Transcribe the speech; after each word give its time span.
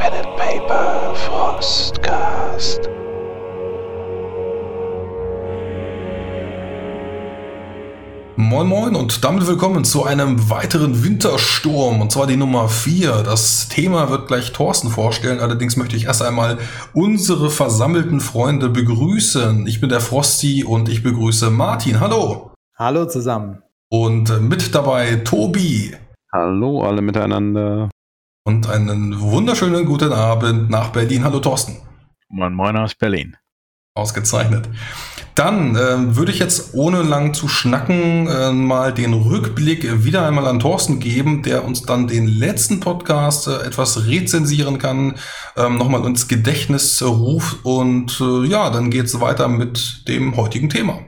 Pen 0.00 0.14
and 0.14 0.34
Paper 0.38 1.14
Frostcast. 1.14 2.88
Moin 8.36 8.66
Moin 8.66 8.96
und 8.96 9.22
damit 9.22 9.46
willkommen 9.46 9.84
zu 9.84 10.04
einem 10.04 10.48
weiteren 10.48 11.04
Wintersturm 11.04 12.00
und 12.00 12.10
zwar 12.12 12.26
die 12.26 12.38
Nummer 12.38 12.70
4. 12.70 13.24
Das 13.24 13.68
Thema 13.68 14.08
wird 14.08 14.26
gleich 14.26 14.52
Thorsten 14.52 14.88
vorstellen, 14.88 15.38
allerdings 15.38 15.76
möchte 15.76 15.96
ich 15.96 16.06
erst 16.06 16.22
einmal 16.22 16.56
unsere 16.94 17.50
versammelten 17.50 18.20
Freunde 18.20 18.70
begrüßen. 18.70 19.66
Ich 19.66 19.82
bin 19.82 19.90
der 19.90 20.00
Frosty 20.00 20.64
und 20.64 20.88
ich 20.88 21.02
begrüße 21.02 21.50
Martin. 21.50 22.00
Hallo. 22.00 22.52
Hallo 22.74 23.04
zusammen. 23.04 23.62
Und 23.90 24.48
mit 24.48 24.74
dabei 24.74 25.16
Tobi. 25.16 25.94
Hallo 26.32 26.84
alle 26.84 27.02
miteinander. 27.02 27.90
Und 28.50 28.68
einen 28.68 29.20
wunderschönen 29.20 29.86
guten 29.86 30.12
Abend 30.12 30.70
nach 30.70 30.88
Berlin. 30.88 31.22
Hallo 31.22 31.38
Thorsten. 31.38 31.76
Moin 32.28 32.52
Moin 32.52 32.76
aus 32.76 32.96
Berlin. 32.96 33.36
Ausgezeichnet. 33.94 34.68
Dann 35.36 35.76
äh, 35.76 36.16
würde 36.16 36.32
ich 36.32 36.40
jetzt 36.40 36.74
ohne 36.74 37.02
lang 37.02 37.32
zu 37.32 37.46
schnacken 37.46 38.26
äh, 38.26 38.50
mal 38.50 38.92
den 38.92 39.14
Rückblick 39.14 40.04
wieder 40.04 40.26
einmal 40.26 40.48
an 40.48 40.58
Thorsten 40.58 40.98
geben, 40.98 41.44
der 41.44 41.64
uns 41.64 41.82
dann 41.82 42.08
den 42.08 42.26
letzten 42.26 42.80
Podcast 42.80 43.46
äh, 43.46 43.64
etwas 43.64 44.08
rezensieren 44.08 44.80
kann, 44.80 45.14
ähm, 45.56 45.78
nochmal 45.78 46.04
ins 46.04 46.26
Gedächtnis 46.26 47.00
ruft 47.04 47.64
und 47.64 48.20
äh, 48.20 48.48
ja, 48.48 48.70
dann 48.70 48.90
geht 48.90 49.04
es 49.04 49.20
weiter 49.20 49.46
mit 49.46 50.08
dem 50.08 50.36
heutigen 50.36 50.68
Thema. 50.68 50.98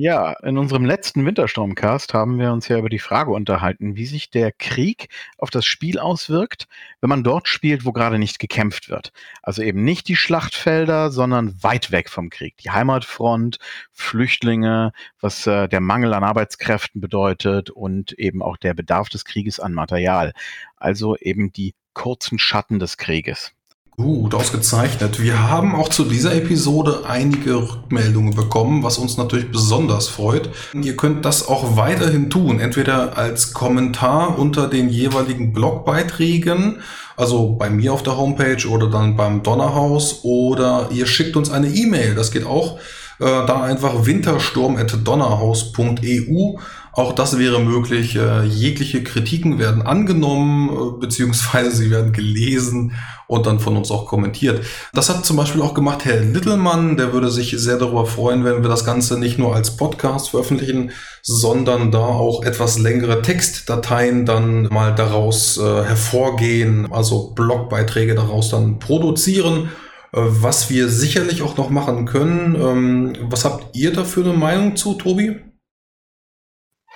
Ja, 0.00 0.34
in 0.44 0.58
unserem 0.58 0.84
letzten 0.84 1.26
Wintersturmcast 1.26 2.14
haben 2.14 2.38
wir 2.38 2.52
uns 2.52 2.68
ja 2.68 2.78
über 2.78 2.88
die 2.88 3.00
Frage 3.00 3.32
unterhalten, 3.32 3.96
wie 3.96 4.06
sich 4.06 4.30
der 4.30 4.52
Krieg 4.52 5.08
auf 5.38 5.50
das 5.50 5.66
Spiel 5.66 5.98
auswirkt, 5.98 6.68
wenn 7.00 7.10
man 7.10 7.24
dort 7.24 7.48
spielt, 7.48 7.84
wo 7.84 7.90
gerade 7.90 8.20
nicht 8.20 8.38
gekämpft 8.38 8.90
wird. 8.90 9.12
Also 9.42 9.60
eben 9.62 9.82
nicht 9.82 10.06
die 10.06 10.14
Schlachtfelder, 10.14 11.10
sondern 11.10 11.60
weit 11.64 11.90
weg 11.90 12.10
vom 12.10 12.30
Krieg. 12.30 12.56
Die 12.58 12.70
Heimatfront, 12.70 13.58
Flüchtlinge, 13.90 14.92
was 15.20 15.48
äh, 15.48 15.68
der 15.68 15.80
Mangel 15.80 16.14
an 16.14 16.22
Arbeitskräften 16.22 17.00
bedeutet 17.00 17.70
und 17.70 18.12
eben 18.12 18.40
auch 18.40 18.56
der 18.56 18.74
Bedarf 18.74 19.08
des 19.08 19.24
Krieges 19.24 19.58
an 19.58 19.74
Material. 19.74 20.32
Also 20.76 21.16
eben 21.16 21.52
die 21.52 21.74
kurzen 21.92 22.38
Schatten 22.38 22.78
des 22.78 22.98
Krieges. 22.98 23.52
Gut, 23.98 24.32
ausgezeichnet. 24.32 25.20
Wir 25.20 25.50
haben 25.50 25.74
auch 25.74 25.88
zu 25.88 26.04
dieser 26.04 26.32
Episode 26.32 27.00
einige 27.08 27.56
Rückmeldungen 27.56 28.32
bekommen, 28.32 28.84
was 28.84 28.96
uns 28.96 29.16
natürlich 29.16 29.50
besonders 29.50 30.06
freut. 30.06 30.50
Ihr 30.72 30.96
könnt 30.96 31.24
das 31.24 31.48
auch 31.48 31.76
weiterhin 31.76 32.30
tun, 32.30 32.60
entweder 32.60 33.18
als 33.18 33.54
Kommentar 33.54 34.38
unter 34.38 34.68
den 34.68 34.88
jeweiligen 34.88 35.52
Blogbeiträgen, 35.52 36.80
also 37.16 37.56
bei 37.56 37.70
mir 37.70 37.92
auf 37.92 38.04
der 38.04 38.16
Homepage 38.16 38.68
oder 38.68 38.88
dann 38.88 39.16
beim 39.16 39.42
Donnerhaus, 39.42 40.20
oder 40.22 40.90
ihr 40.92 41.06
schickt 41.06 41.36
uns 41.36 41.50
eine 41.50 41.66
E-Mail. 41.66 42.14
Das 42.14 42.30
geht 42.30 42.46
auch. 42.46 42.78
Äh, 43.20 43.24
da 43.24 43.62
einfach 43.62 44.06
wintersturm.donnerhaus.eu 44.06 46.58
auch 46.98 47.12
das 47.12 47.38
wäre 47.38 47.60
möglich. 47.60 48.16
Äh, 48.16 48.44
jegliche 48.44 49.02
Kritiken 49.04 49.58
werden 49.58 49.82
angenommen, 49.82 50.68
äh, 50.68 51.00
beziehungsweise 51.00 51.70
sie 51.70 51.90
werden 51.90 52.12
gelesen 52.12 52.92
und 53.28 53.46
dann 53.46 53.60
von 53.60 53.76
uns 53.76 53.90
auch 53.90 54.06
kommentiert. 54.06 54.64
Das 54.92 55.08
hat 55.08 55.24
zum 55.24 55.36
Beispiel 55.36 55.62
auch 55.62 55.74
gemacht 55.74 56.04
Herr 56.04 56.20
Littlemann. 56.20 56.96
Der 56.96 57.12
würde 57.12 57.30
sich 57.30 57.54
sehr 57.56 57.78
darüber 57.78 58.04
freuen, 58.04 58.44
wenn 58.44 58.62
wir 58.62 58.68
das 58.68 58.84
Ganze 58.84 59.18
nicht 59.18 59.38
nur 59.38 59.54
als 59.54 59.76
Podcast 59.76 60.30
veröffentlichen, 60.30 60.90
sondern 61.22 61.92
da 61.92 62.00
auch 62.00 62.42
etwas 62.42 62.78
längere 62.78 63.22
Textdateien 63.22 64.26
dann 64.26 64.64
mal 64.64 64.94
daraus 64.94 65.56
äh, 65.58 65.84
hervorgehen, 65.84 66.90
also 66.90 67.30
Blogbeiträge 67.30 68.14
daraus 68.14 68.50
dann 68.50 68.80
produzieren. 68.80 69.68
Äh, 70.12 70.20
was 70.20 70.70
wir 70.70 70.88
sicherlich 70.88 71.42
auch 71.42 71.56
noch 71.56 71.70
machen 71.70 72.06
können. 72.06 72.54
Ähm, 72.54 73.12
was 73.30 73.44
habt 73.44 73.76
ihr 73.76 73.92
dafür 73.92 74.24
eine 74.24 74.36
Meinung 74.36 74.74
zu, 74.74 74.94
Tobi? 74.94 75.36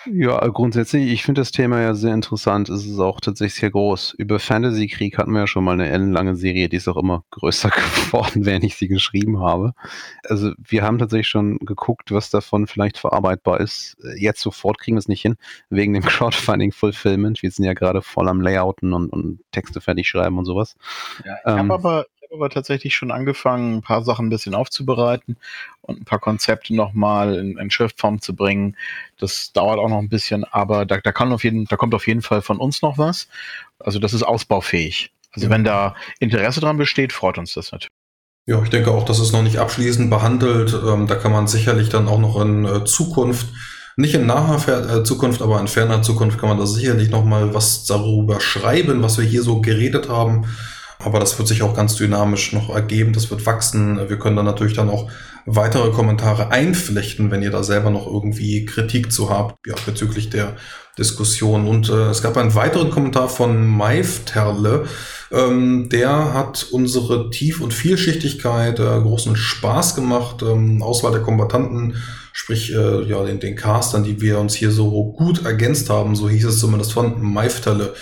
Ja, 0.06 0.46
grundsätzlich, 0.48 1.12
ich 1.12 1.22
finde 1.22 1.40
das 1.40 1.52
Thema 1.52 1.80
ja 1.80 1.94
sehr 1.94 2.14
interessant. 2.14 2.68
Es 2.68 2.84
ist 2.86 2.98
auch 2.98 3.20
tatsächlich 3.20 3.60
sehr 3.60 3.70
groß. 3.70 4.14
Über 4.18 4.38
Fantasy-Krieg 4.38 5.18
hatten 5.18 5.32
wir 5.32 5.40
ja 5.40 5.46
schon 5.46 5.64
mal 5.64 5.72
eine 5.72 5.88
ellenlange 5.88 6.34
Serie, 6.34 6.68
die 6.68 6.76
ist 6.76 6.88
auch 6.88 6.96
immer 6.96 7.24
größer 7.30 7.70
geworden, 8.10 8.44
während 8.44 8.64
ich 8.64 8.76
sie 8.76 8.88
geschrieben 8.88 9.40
habe. 9.40 9.74
Also 10.24 10.52
wir 10.58 10.82
haben 10.82 10.98
tatsächlich 10.98 11.28
schon 11.28 11.58
geguckt, 11.58 12.10
was 12.12 12.30
davon 12.30 12.66
vielleicht 12.66 12.98
verarbeitbar 12.98 13.60
ist. 13.60 13.96
Jetzt 14.16 14.40
sofort 14.40 14.78
kriegen 14.78 14.96
wir 14.96 15.00
es 15.00 15.08
nicht 15.08 15.22
hin, 15.22 15.36
wegen 15.70 15.92
dem 15.92 16.02
Crowdfunding-Fulfillment. 16.06 17.42
Wir 17.42 17.50
sind 17.50 17.64
ja 17.64 17.74
gerade 17.74 18.02
voll 18.02 18.28
am 18.28 18.40
Layouten 18.40 18.92
und, 18.92 19.10
und 19.10 19.40
Texte 19.52 19.80
fertig 19.80 20.08
schreiben 20.08 20.38
und 20.38 20.44
sowas. 20.44 20.74
Ja, 21.24 21.36
ich 21.36 21.52
ähm, 21.52 21.58
habe 21.58 21.74
aber 21.74 22.06
aber 22.32 22.50
tatsächlich 22.50 22.94
schon 22.94 23.10
angefangen, 23.10 23.76
ein 23.76 23.82
paar 23.82 24.02
Sachen 24.02 24.26
ein 24.26 24.30
bisschen 24.30 24.54
aufzubereiten 24.54 25.36
und 25.82 26.00
ein 26.00 26.04
paar 26.04 26.18
Konzepte 26.18 26.74
nochmal 26.74 27.36
in, 27.36 27.58
in 27.58 27.70
Schriftform 27.70 28.20
zu 28.20 28.34
bringen. 28.34 28.76
Das 29.18 29.52
dauert 29.52 29.78
auch 29.78 29.88
noch 29.88 29.98
ein 29.98 30.08
bisschen, 30.08 30.44
aber 30.44 30.86
da, 30.86 30.98
da, 30.98 31.12
kann 31.12 31.32
auf 31.32 31.44
jeden, 31.44 31.66
da 31.66 31.76
kommt 31.76 31.94
auf 31.94 32.06
jeden 32.06 32.22
Fall 32.22 32.42
von 32.42 32.58
uns 32.58 32.82
noch 32.82 32.98
was. 32.98 33.28
Also 33.78 33.98
das 33.98 34.14
ist 34.14 34.22
ausbaufähig. 34.22 35.12
Also 35.32 35.48
wenn 35.48 35.64
da 35.64 35.94
Interesse 36.20 36.60
dran 36.60 36.76
besteht, 36.76 37.12
freut 37.12 37.38
uns 37.38 37.54
das 37.54 37.72
natürlich. 37.72 37.92
Ja, 38.44 38.60
ich 38.62 38.70
denke 38.70 38.90
auch, 38.90 39.04
das 39.04 39.20
ist 39.20 39.32
noch 39.32 39.42
nicht 39.42 39.58
abschließend 39.58 40.10
behandelt. 40.10 40.74
Ähm, 40.74 41.06
da 41.06 41.14
kann 41.14 41.32
man 41.32 41.46
sicherlich 41.46 41.90
dann 41.90 42.08
auch 42.08 42.18
noch 42.18 42.40
in 42.40 42.64
äh, 42.64 42.84
Zukunft, 42.84 43.46
nicht 43.96 44.14
in 44.14 44.26
naher 44.26 44.56
äh, 44.68 45.04
Zukunft, 45.04 45.42
aber 45.42 45.60
in 45.60 45.68
ferner 45.68 46.02
Zukunft 46.02 46.38
kann 46.38 46.48
man 46.48 46.58
da 46.58 46.66
sicherlich 46.66 47.10
noch 47.10 47.24
mal 47.24 47.54
was 47.54 47.84
darüber 47.84 48.40
schreiben, 48.40 49.02
was 49.02 49.16
wir 49.16 49.24
hier 49.24 49.42
so 49.42 49.60
geredet 49.60 50.08
haben. 50.08 50.46
Aber 51.04 51.18
das 51.18 51.38
wird 51.38 51.48
sich 51.48 51.62
auch 51.62 51.74
ganz 51.74 51.96
dynamisch 51.96 52.52
noch 52.52 52.70
ergeben. 52.74 53.12
Das 53.12 53.30
wird 53.30 53.46
wachsen. 53.46 54.08
Wir 54.08 54.18
können 54.18 54.36
dann 54.36 54.44
natürlich 54.44 54.74
dann 54.74 54.90
auch 54.90 55.10
weitere 55.46 55.90
Kommentare 55.90 56.50
einflechten, 56.50 57.30
wenn 57.30 57.42
ihr 57.42 57.50
da 57.50 57.62
selber 57.62 57.90
noch 57.90 58.06
irgendwie 58.06 58.64
Kritik 58.64 59.12
zu 59.12 59.30
habt, 59.30 59.66
ja, 59.66 59.74
bezüglich 59.86 60.30
der 60.30 60.56
Diskussion. 60.98 61.66
Und 61.66 61.88
äh, 61.88 62.10
es 62.10 62.22
gab 62.22 62.36
einen 62.36 62.54
weiteren 62.54 62.90
Kommentar 62.90 63.28
von 63.28 63.66
Maif 63.66 64.24
Terle. 64.24 64.84
Ähm, 65.30 65.88
der 65.90 66.34
hat 66.34 66.66
unsere 66.70 67.30
Tief- 67.30 67.60
und 67.60 67.72
Vielschichtigkeit 67.72 68.78
äh, 68.78 69.00
großen 69.00 69.34
Spaß 69.34 69.94
gemacht. 69.94 70.42
Ähm, 70.42 70.82
Auswahl 70.82 71.12
der 71.12 71.22
Kombatanten, 71.22 71.96
sprich 72.32 72.72
äh, 72.72 73.02
ja, 73.04 73.24
den, 73.24 73.40
den 73.40 73.56
Castern, 73.56 74.04
die 74.04 74.20
wir 74.20 74.38
uns 74.38 74.54
hier 74.54 74.70
so 74.70 75.12
gut 75.12 75.44
ergänzt 75.44 75.88
haben, 75.90 76.14
so 76.14 76.28
hieß 76.28 76.44
es 76.44 76.60
zumindest 76.60 76.92
von 76.92 77.20
Maif 77.22 77.60
Terle 77.60 77.94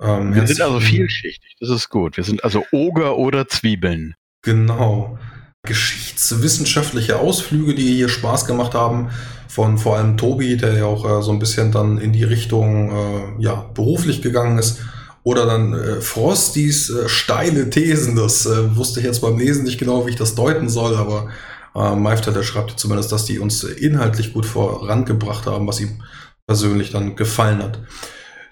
ähm, 0.00 0.34
wir 0.34 0.46
sind 0.46 0.60
also 0.60 0.80
vielschichtig, 0.80 1.56
das 1.60 1.70
ist 1.70 1.88
gut. 1.88 2.16
Wir 2.16 2.24
sind 2.24 2.44
also 2.44 2.64
Oger 2.72 3.16
oder 3.16 3.48
Zwiebeln. 3.48 4.14
Genau. 4.42 5.18
Geschichtswissenschaftliche 5.66 7.18
Ausflüge, 7.18 7.74
die 7.74 7.94
hier 7.94 8.08
Spaß 8.08 8.46
gemacht 8.46 8.74
haben, 8.74 9.10
von 9.48 9.78
vor 9.78 9.96
allem 9.96 10.16
Tobi, 10.16 10.56
der 10.56 10.74
ja 10.74 10.84
auch 10.84 11.04
äh, 11.04 11.22
so 11.22 11.32
ein 11.32 11.38
bisschen 11.38 11.72
dann 11.72 11.98
in 11.98 12.12
die 12.12 12.24
Richtung 12.24 12.90
äh, 12.90 13.42
ja, 13.42 13.70
beruflich 13.74 14.22
gegangen 14.22 14.58
ist. 14.58 14.80
Oder 15.22 15.44
dann 15.44 15.72
äh, 15.72 16.00
Frostys 16.00 16.88
äh, 16.90 17.08
steile 17.08 17.68
Thesen, 17.68 18.14
das 18.14 18.46
äh, 18.46 18.76
wusste 18.76 19.00
ich 19.00 19.06
jetzt 19.06 19.22
beim 19.22 19.38
Lesen 19.38 19.64
nicht 19.64 19.78
genau, 19.78 20.06
wie 20.06 20.10
ich 20.10 20.16
das 20.16 20.36
deuten 20.36 20.68
soll, 20.68 20.94
aber 20.94 21.30
äh, 21.74 21.96
Maifter, 21.96 22.32
der 22.32 22.44
schreibt 22.44 22.78
zumindest, 22.78 23.10
dass 23.10 23.24
die 23.24 23.40
uns 23.40 23.64
inhaltlich 23.64 24.32
gut 24.32 24.46
vorangebracht 24.46 25.46
haben, 25.46 25.66
was 25.66 25.80
ihm 25.80 26.02
persönlich 26.46 26.92
dann 26.92 27.16
gefallen 27.16 27.62
hat. 27.62 27.80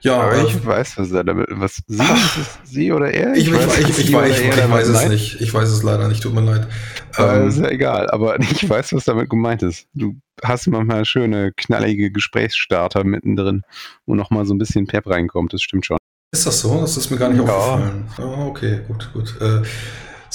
Ja, 0.04 0.20
aber 0.20 0.44
ich 0.44 0.54
äh, 0.54 0.66
weiß, 0.66 0.98
was 0.98 1.12
er 1.12 1.24
damit, 1.24 1.46
was 1.50 1.82
sie, 1.86 1.96
Ach, 1.98 2.38
sie 2.62 2.92
oder 2.92 3.10
er? 3.10 3.34
Ich, 3.34 3.46
ich, 3.46 3.52
weiß, 3.54 3.78
ich, 3.78 3.98
ich, 3.98 4.12
weiß, 4.12 4.38
ich, 4.38 4.48
ich 4.48 4.70
weiß 4.70 4.88
es 4.88 5.08
nicht. 5.08 5.40
Ich 5.40 5.54
weiß 5.54 5.70
es 5.70 5.82
leider 5.82 6.08
nicht, 6.08 6.22
tut 6.22 6.34
mir 6.34 6.42
leid. 6.42 6.68
Ähm, 7.16 7.48
ist 7.48 7.56
ja 7.56 7.70
egal, 7.70 8.10
aber 8.10 8.38
ich 8.40 8.68
weiß, 8.68 8.92
was 8.92 9.04
damit 9.04 9.30
gemeint 9.30 9.62
ist. 9.62 9.88
Du 9.94 10.16
hast 10.42 10.66
manchmal 10.66 11.06
schöne, 11.06 11.52
knallige 11.56 12.10
Gesprächsstarter 12.10 13.02
mittendrin, 13.02 13.62
wo 14.04 14.14
nochmal 14.14 14.44
so 14.44 14.52
ein 14.52 14.58
bisschen 14.58 14.86
Pep 14.86 15.06
reinkommt, 15.06 15.54
das 15.54 15.62
stimmt 15.62 15.86
schon. 15.86 15.96
Ist 16.32 16.46
das 16.46 16.60
so? 16.60 16.82
Das 16.82 16.98
ist 16.98 17.10
mir 17.10 17.16
gar 17.16 17.30
nicht 17.30 17.42
ja. 17.42 17.48
aufgefallen. 17.48 18.04
Oh, 18.18 18.48
okay, 18.48 18.80
gut, 18.86 19.10
gut. 19.14 19.40
Äh, 19.40 19.62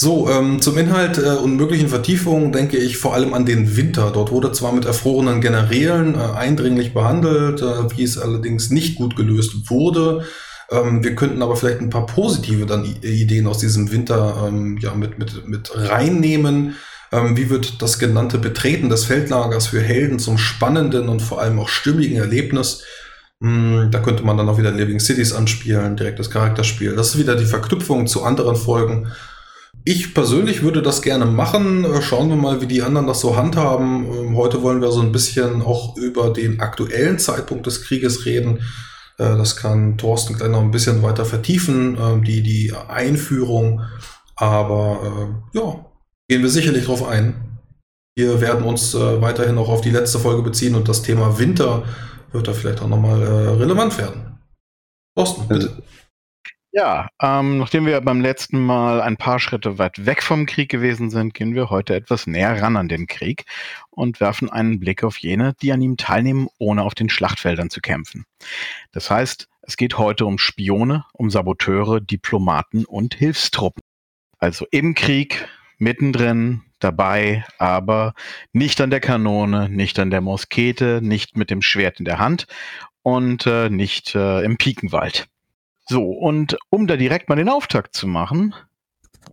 so, 0.01 0.30
ähm, 0.30 0.62
zum 0.62 0.78
Inhalt 0.78 1.18
äh, 1.18 1.31
und 1.31 1.57
möglichen 1.57 1.90
Vertiefungen 1.90 2.54
denke 2.54 2.78
ich 2.78 2.98
vor 2.98 3.13
allem 3.13 3.34
an 3.34 3.46
den 3.46 3.75
Winter. 3.75 4.12
Dort 4.13 4.31
wurde 4.31 4.54
zwar 4.54 4.72
mit 4.72 4.86
erfrorenen 4.86 5.42
Generälen 5.42 6.16
äh, 6.16 6.19
eindringlich 6.19 6.94
behandelt, 6.94 7.62
äh, 7.62 7.98
wie 7.98 8.04
es 8.04 8.18
allerdings 8.18 8.69
nicht 8.69 8.96
gut 8.96 9.18
gelöst 9.18 9.69
wurde. 9.69 10.24
Ähm, 10.72 11.04
wir 11.04 11.16
könnten 11.16 11.42
aber 11.42 11.57
vielleicht 11.57 11.81
ein 11.81 11.90
paar 11.90 12.06
positive 12.06 12.66
dann 12.66 12.86
Ideen 12.86 13.46
aus 13.46 13.57
diesem 13.57 13.92
Winter 13.92 14.46
ähm, 14.48 14.78
ja, 14.78 14.96
mit, 14.96 15.19
mit, 15.19 15.46
mit 15.50 15.69
reinnehmen. 15.75 16.75
Ähm, 17.12 17.36
wie 17.36 17.50
wird 17.50 17.81
das 17.81 18.00
genannte 18.00 18.38
Betreten 18.38 18.88
des 18.88 19.04
Feldlagers 19.04 19.68
für 19.68 19.81
Helden 19.81 20.18
zum 20.18 20.38
spannenden 20.38 21.10
und 21.10 21.22
vor 21.22 21.42
allem 21.42 21.60
auch 21.60 21.68
stimmigen 21.68 22.16
Erlebnis? 22.16 22.84
Hm, 23.42 23.90
da 23.92 24.00
könnte 24.00 24.24
man 24.24 24.38
dann 24.38 24.48
auch 24.48 24.57
wieder 24.57 24.72
Living 24.72 25.01
Cities 25.01 25.34
anspielen, 25.34 25.98
direktes 25.98 26.31
Charakterspiel. 26.31 26.96
Das 26.96 27.10
ist 27.10 27.18
wieder 27.18 27.36
die 27.36 27.44
Verknüpfung 27.44 28.07
zu 28.07 28.24
anderen 28.24 28.56
Folgen. 28.56 29.12
Ich 29.91 30.13
persönlich 30.13 30.62
würde 30.62 30.83
das 30.83 31.01
gerne 31.01 31.25
machen. 31.25 31.83
Äh, 31.83 32.03
schauen 32.03 32.30
wir 32.30 32.36
mal, 32.36 32.62
wie 32.62 32.68
die 32.68 32.83
anderen 32.83 33.07
das 33.07 33.21
so 33.21 33.36
handhaben. 33.36 34.06
Ähm, 34.06 34.38
heute 34.38 34.62
wollen 34.62 34.81
wir 34.81 34.91
so 34.91 35.01
ein 35.01 35.12
bisschen 35.12 35.63
auch 35.63 35.97
über 35.97 36.30
den 36.30 36.59
aktuellen 36.59 37.18
Zeitpunkt 37.18 37.65
des 37.65 37.81
Krieges 37.81 38.24
reden. 38.27 38.59
Äh, 39.18 39.36
das 39.36 39.56
kann 39.56 39.97
Thorsten 39.97 40.36
gleich 40.36 40.51
noch 40.51 40.62
ein 40.62 40.69
bisschen 40.69 41.01
weiter 41.01 41.25
vertiefen, 41.25 41.97
äh, 41.97 42.24
die, 42.24 42.44
die 42.44 42.71
Einführung. 42.88 43.81
Aber 44.36 45.41
äh, 45.53 45.57
ja, 45.57 45.83
gehen 46.27 46.44
wir 46.44 46.51
sicherlich 46.51 46.86
drauf 46.86 47.07
ein. 47.07 47.57
Wir 48.15 48.41
werden 48.41 48.65
uns 48.65 48.94
weiterhin 48.94 49.57
auch 49.57 49.69
auf 49.69 49.81
die 49.81 49.91
letzte 49.91 50.19
Folge 50.19 50.44
beziehen 50.44 50.75
und 50.75 50.88
das 50.88 51.01
Thema 51.01 51.39
Winter 51.39 51.83
wird 52.31 52.47
da 52.47 52.53
vielleicht 52.53 52.81
auch 52.81 52.88
nochmal 52.88 53.24
relevant 53.24 53.97
werden. 53.97 54.38
Thorsten, 55.15 55.47
bitte. 55.47 55.81
Ja, 56.71 57.07
ähm, 57.19 57.57
nachdem 57.57 57.88
wir 57.88 58.00
beim 58.01 58.21
letzten 58.21 58.60
Mal 58.60 59.01
ein 59.01 59.18
paar 59.18 59.39
Schritte 59.39 59.80
weit 59.80 60.06
weg 60.06 60.21
vom 60.21 60.45
Krieg 60.45 60.69
gewesen 60.69 61.10
sind, 61.10 61.33
gehen 61.33 61.56
wir 61.56 61.71
heute 61.71 61.95
etwas 61.95 62.27
näher 62.27 62.62
ran 62.62 62.77
an 62.77 62.88
den 62.88 63.07
Krieg 63.07 63.45
und 63.89 64.19
werfen 64.19 64.51
einen 64.51 64.80
Blick 64.80 65.04
auf 65.04 65.18
jene, 65.18 65.56
die 65.63 65.71
an 65.71 65.81
ihm 65.81 65.98
teilnehmen, 65.98 66.48
ohne 66.60 66.83
auf 66.83 66.94
den 66.94 67.10
Schlachtfeldern 67.10 67.71
zu 67.71 67.81
kämpfen. 67.81 68.25
Das 68.92 69.10
heißt, 69.10 69.48
es 69.63 69.77
geht 69.77 69.98
heute 69.98 70.27
um 70.27 70.38
Spione, 70.38 71.06
um 71.13 71.31
Saboteure, 71.31 72.01
Diplomaten 72.01 72.86
und 72.86 73.15
Hilfstruppen. 73.15 73.81
Also 74.38 74.68
im 74.69 74.94
Krieg, 74.94 75.48
mittendrin, 75.80 76.62
dabei, 76.77 77.45
aber 77.57 78.13
nicht 78.54 78.80
an 78.80 78.92
der 78.92 79.00
Kanone, 79.00 79.69
nicht 79.69 79.98
an 80.00 80.12
der 80.12 80.22
Muskete, 80.22 81.01
nicht 81.01 81.36
mit 81.36 81.50
dem 81.50 81.62
Schwert 81.62 82.00
in 82.00 82.06
der 82.06 82.19
Hand 82.19 82.45
und 83.01 83.48
äh, 83.48 83.69
nicht 83.69 84.15
äh, 84.15 84.44
im 84.44 84.57
Pikenwald. 84.57 85.27
So, 85.91 86.03
und 86.03 86.56
um 86.69 86.86
da 86.86 86.97
direkt 86.97 87.30
mal 87.30 87.36
den 87.36 87.50
Auftakt 87.50 87.95
zu 87.95 88.06
machen, 88.06 88.53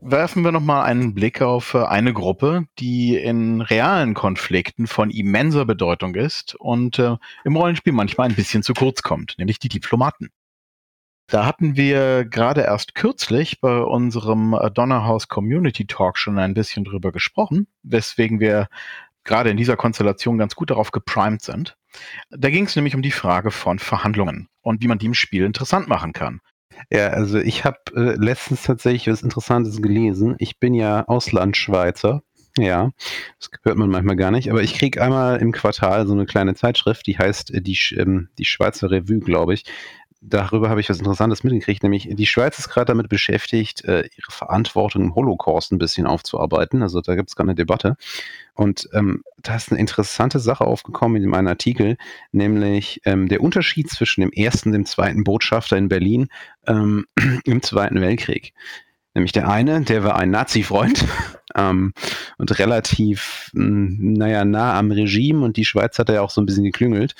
werfen 0.00 0.42
wir 0.42 0.52
nochmal 0.52 0.86
einen 0.86 1.12
Blick 1.12 1.42
auf 1.42 1.74
äh, 1.74 1.84
eine 1.84 2.14
Gruppe, 2.14 2.64
die 2.78 3.14
in 3.14 3.60
realen 3.60 4.14
Konflikten 4.14 4.86
von 4.86 5.10
immenser 5.10 5.66
Bedeutung 5.66 6.14
ist 6.14 6.54
und 6.54 6.98
äh, 6.98 7.16
im 7.44 7.56
Rollenspiel 7.56 7.92
manchmal 7.92 8.30
ein 8.30 8.34
bisschen 8.34 8.62
zu 8.62 8.72
kurz 8.72 9.02
kommt, 9.02 9.34
nämlich 9.36 9.58
die 9.58 9.68
Diplomaten. 9.68 10.30
Da 11.26 11.44
hatten 11.44 11.76
wir 11.76 12.24
gerade 12.24 12.62
erst 12.62 12.94
kürzlich 12.94 13.60
bei 13.60 13.80
unserem 13.80 14.54
äh, 14.54 14.70
Donnerhaus 14.70 15.28
Community 15.28 15.86
Talk 15.86 16.16
schon 16.16 16.38
ein 16.38 16.54
bisschen 16.54 16.84
drüber 16.84 17.12
gesprochen, 17.12 17.66
weswegen 17.82 18.40
wir 18.40 18.68
gerade 19.24 19.50
in 19.50 19.58
dieser 19.58 19.76
Konstellation 19.76 20.38
ganz 20.38 20.54
gut 20.54 20.70
darauf 20.70 20.90
geprimed 20.90 21.42
sind. 21.42 21.76
Da 22.31 22.50
ging 22.50 22.66
es 22.66 22.76
nämlich 22.76 22.94
um 22.94 23.02
die 23.02 23.10
Frage 23.10 23.50
von 23.50 23.78
Verhandlungen 23.78 24.48
und 24.60 24.82
wie 24.82 24.88
man 24.88 24.98
die 24.98 25.06
im 25.06 25.14
Spiel 25.14 25.44
interessant 25.44 25.88
machen 25.88 26.12
kann. 26.12 26.40
Ja, 26.90 27.08
also 27.08 27.38
ich 27.38 27.64
habe 27.64 27.78
äh, 27.94 28.16
letztens 28.16 28.62
tatsächlich 28.62 29.08
was 29.08 29.22
Interessantes 29.22 29.81
gelesen. 29.81 30.37
Ich 30.38 30.58
bin 30.58 30.75
ja 30.75 31.04
Auslandschweizer. 31.06 32.22
Ja, 32.58 32.90
das 33.38 33.50
hört 33.64 33.76
man 33.76 33.90
manchmal 33.90 34.16
gar 34.16 34.31
nicht, 34.31 34.50
aber 34.50 34.62
ich 34.62 34.75
kriege 34.75 35.02
einmal 35.02 35.38
im 35.43 35.52
Quartal 35.52 36.06
so 36.06 36.14
eine 36.14 36.25
kleine 36.25 36.54
Zeitschrift, 36.54 37.06
die 37.06 37.19
heißt 37.19 37.52
äh, 37.52 37.60
die, 37.60 37.78
ähm, 37.96 38.28
die 38.38 38.46
Schweizer 38.46 38.90
Revue, 38.90 39.20
glaube 39.20 39.54
ich 39.54 39.64
darüber 40.20 40.68
habe 40.68 40.80
ich 40.80 40.88
was 40.88 40.98
Interessantes 40.98 41.44
mitgekriegt, 41.44 41.82
nämlich 41.82 42.08
die 42.10 42.26
Schweiz 42.26 42.58
ist 42.58 42.68
gerade 42.68 42.86
damit 42.86 43.08
beschäftigt, 43.08 43.84
äh, 43.84 44.08
ihre 44.16 44.30
Verantwortung 44.30 45.02
im 45.02 45.14
Holocaust 45.14 45.72
ein 45.72 45.78
bisschen 45.78 46.06
aufzuarbeiten. 46.06 46.82
Also 46.82 47.00
da 47.00 47.14
gibt 47.14 47.28
es 47.28 47.36
gerade 47.36 47.50
eine 47.50 47.54
Debatte. 47.54 47.96
Und 48.54 48.88
ähm, 48.94 49.22
da 49.42 49.56
ist 49.56 49.70
eine 49.70 49.80
interessante 49.80 50.38
Sache 50.38 50.64
aufgekommen 50.64 51.22
in 51.22 51.28
meinem 51.28 51.48
Artikel, 51.48 51.96
nämlich 52.32 53.02
ähm, 53.04 53.28
der 53.28 53.42
Unterschied 53.42 53.90
zwischen 53.90 54.22
dem 54.22 54.32
ersten 54.32 54.70
und 54.70 54.72
dem 54.72 54.86
zweiten 54.86 55.24
Botschafter 55.24 55.76
in 55.76 55.88
Berlin 55.88 56.28
ähm, 56.66 57.06
im 57.44 57.62
Zweiten 57.62 58.00
Weltkrieg. 58.00 58.54
Nämlich 59.16 59.32
der 59.32 59.48
eine, 59.48 59.80
der 59.80 60.04
war 60.04 60.16
ein 60.16 60.30
Nazi-Freund 60.30 61.02
ähm, 61.56 61.94
und 62.36 62.58
relativ, 62.58 63.50
hm, 63.54 64.12
naja, 64.12 64.44
nah 64.44 64.78
am 64.78 64.90
Regime 64.90 65.42
und 65.42 65.56
die 65.56 65.64
Schweiz 65.64 65.98
hat 65.98 66.10
ja 66.10 66.20
auch 66.20 66.28
so 66.28 66.42
ein 66.42 66.44
bisschen 66.44 66.64
geklüngelt. 66.64 67.14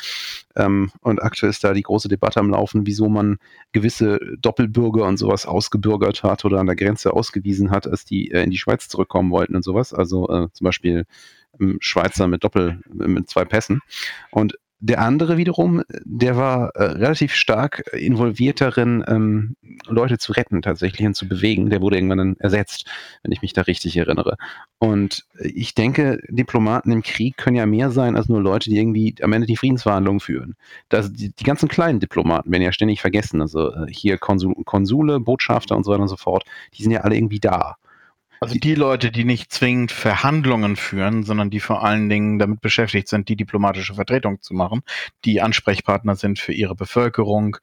Ähm, 0.57 0.91
und 1.01 1.23
aktuell 1.23 1.49
ist 1.49 1.65
da 1.65 1.73
die 1.73 1.81
große 1.81 2.09
Debatte 2.09 2.39
am 2.39 2.51
Laufen, 2.51 2.87
wieso 2.87 3.09
man 3.09 3.39
gewisse 3.73 4.21
Doppelbürger 4.43 5.07
und 5.07 5.17
sowas 5.17 5.47
ausgebürgert 5.47 6.23
hat 6.23 6.45
oder 6.45 6.61
an 6.61 6.67
der 6.67 6.77
Grenze 6.77 7.15
ausgewiesen 7.15 7.71
hat, 7.71 7.87
als 7.87 8.05
die 8.05 8.31
äh, 8.31 8.43
in 8.43 8.51
die 8.51 8.59
Schweiz 8.59 8.89
zurückkommen 8.89 9.31
wollten 9.31 9.57
und 9.57 9.65
sowas. 9.65 9.95
Also 9.95 10.29
äh, 10.29 10.49
zum 10.53 10.67
Beispiel 10.67 11.07
ähm, 11.59 11.79
Schweizer 11.81 12.29
mit 12.29 12.45
Doppel, 12.45 12.83
mit 12.93 13.31
zwei 13.31 13.47
Pässen. 13.47 13.81
Und 14.31 14.59
der 14.79 15.01
andere 15.01 15.39
wiederum, 15.39 15.83
der 16.05 16.37
war 16.37 16.71
äh, 16.75 16.85
relativ 16.85 17.35
stark 17.35 17.83
involviert 17.93 18.61
darin, 18.61 19.05
ähm, 19.09 19.57
Leute 19.87 20.19
zu 20.19 20.33
retten 20.33 20.61
tatsächlich 20.61 21.07
und 21.07 21.15
zu 21.15 21.29
bewegen. 21.29 21.71
Der 21.71 21.81
wurde 21.81 21.97
irgendwann 21.97 22.19
dann 22.19 22.37
ersetzt, 22.39 22.87
wenn 23.23 23.33
ich 23.33 23.41
mich 23.41 23.55
da 23.55 23.63
richtig 23.63 23.97
erinnere. 23.97 24.37
Und 24.79 25.25
ich 25.39 25.75
denke, 25.75 26.21
Diplomaten 26.29 26.93
im 26.93 27.03
Krieg 27.03 27.39
können 27.39 27.57
ja 27.57 27.65
mehr 27.65 27.91
sein 27.91 28.17
als 28.17 28.29
nur 28.29 28.43
Leute, 28.43 28.69
die 28.69 28.77
irgendwie 28.77 29.15
am 29.23 29.33
Ende 29.33 29.47
die 29.47 29.57
Friedensverhandlungen 29.57 30.21
führen. 30.21 30.57
Das, 30.91 31.11
die, 31.11 31.31
die 31.31 31.45
ganzen 31.45 31.69
kleinen 31.69 32.01
Diplomaten 32.01 32.51
werden 32.51 32.63
ja 32.63 32.73
ständig 32.73 33.01
vergessen. 33.01 33.41
Also 33.41 33.73
äh, 33.73 33.87
hier 33.89 34.19
Konsul, 34.19 34.55
Konsule, 34.65 35.21
Botschafter 35.21 35.77
und 35.77 35.85
so 35.85 35.93
weiter 35.93 36.03
und 36.03 36.09
so 36.09 36.17
fort, 36.17 36.45
die 36.75 36.83
sind 36.83 36.93
ja 36.93 37.01
alle 37.01 37.17
irgendwie 37.17 37.41
da. 37.41 37.77
Also 38.41 38.55
die 38.59 38.75
Leute, 38.75 39.11
die 39.11 39.25
nicht 39.25 39.53
zwingend 39.53 39.93
Verhandlungen 39.93 40.77
führen, 40.77 41.25
sondern 41.25 41.51
die 41.51 41.61
vor 41.61 41.83
allen 41.85 42.09
Dingen 42.09 42.39
damit 42.39 42.61
beschäftigt 42.61 43.09
sind, 43.09 43.29
die 43.29 43.37
diplomatische 43.37 43.95
Vertretung 43.95 44.41
zu 44.43 44.55
machen, 44.55 44.83
die 45.25 45.41
Ansprechpartner 45.41 46.17
sind 46.17 46.39
für 46.39 46.53
ihre 46.53 46.75
Bevölkerung, 46.75 47.57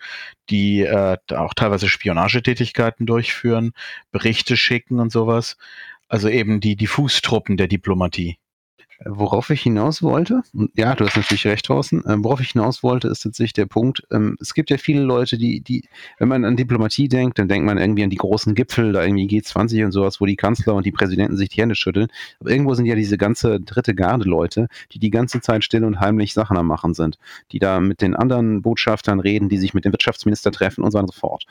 die 0.50 0.82
äh, 0.82 1.18
auch 1.36 1.54
teilweise 1.54 1.88
Spionagetätigkeiten 1.88 3.06
durchführen, 3.06 3.74
Berichte 4.12 4.58
schicken 4.58 5.00
und 5.00 5.12
sowas. 5.12 5.58
Also 6.08 6.30
eben 6.30 6.60
die, 6.60 6.76
die 6.76 6.88
Fußtruppen 6.88 7.58
der 7.58 7.68
Diplomatie. 7.68 8.38
Worauf 9.06 9.50
ich 9.50 9.62
hinaus 9.62 10.02
wollte, 10.02 10.44
ja, 10.76 10.96
du 10.96 11.06
hast 11.06 11.18
natürlich 11.18 11.46
recht, 11.46 11.66
Thorsten, 11.66 12.06
äh, 12.06 12.16
worauf 12.20 12.40
ich 12.40 12.52
hinaus 12.52 12.84
wollte, 12.84 13.10
ist 13.10 13.24
tatsächlich 13.24 13.54
der 13.54 13.66
Punkt, 13.66 14.04
ähm, 14.12 14.38
es 14.40 14.54
gibt 14.54 14.70
ja 14.70 14.78
viele 14.78 15.02
Leute, 15.02 15.38
die, 15.38 15.62
die, 15.62 15.84
wenn 16.20 16.30
man 16.30 16.46
an 16.46 16.56
Diplomatie 16.56 17.10
denkt, 17.10 17.38
dann 17.38 17.48
denkt 17.50 17.66
man 17.66 17.78
irgendwie 17.78 18.04
an 18.04 18.10
die 18.10 18.18
großen 18.18 18.56
Gipfel, 18.56 18.94
da 18.94 19.04
irgendwie 19.04 19.28
G20 19.28 19.86
und 19.86 19.92
sowas, 19.92 20.22
wo 20.22 20.26
die 20.26 20.38
Kanzler 20.38 20.76
und 20.76 20.86
die 20.86 20.92
Präsidenten 20.92 21.36
sich 21.36 21.50
die 21.50 21.62
Hände 21.62 21.76
schütteln. 21.76 22.08
Aber 22.40 22.52
irgendwo 22.52 22.74
sind 22.76 22.86
ja 22.86 22.96
diese 22.96 23.18
ganze 23.18 23.60
dritte 23.60 23.94
Garde 23.94 24.24
Leute, 24.24 24.68
die 24.94 25.00
die 25.00 25.10
ganze 25.12 25.42
Zeit 25.42 25.64
still 25.64 25.84
und 25.84 26.00
heimlich 26.00 26.34
Sachen 26.34 26.56
am 26.56 26.68
Machen 26.68 26.94
sind, 26.94 27.18
die 27.52 27.60
da 27.60 27.80
mit 27.82 28.02
den 28.02 28.16
anderen 28.16 28.62
Botschaftern 28.62 29.20
reden, 29.20 29.50
die 29.50 29.58
sich 29.58 29.74
mit 29.74 29.86
dem 29.86 29.92
Wirtschaftsminister 29.92 30.52
treffen 30.52 30.84
und 30.84 30.92
so 30.92 30.98
weiter 30.98 31.04
und 31.04 31.14
so 31.14 31.20
fort. 31.20 31.46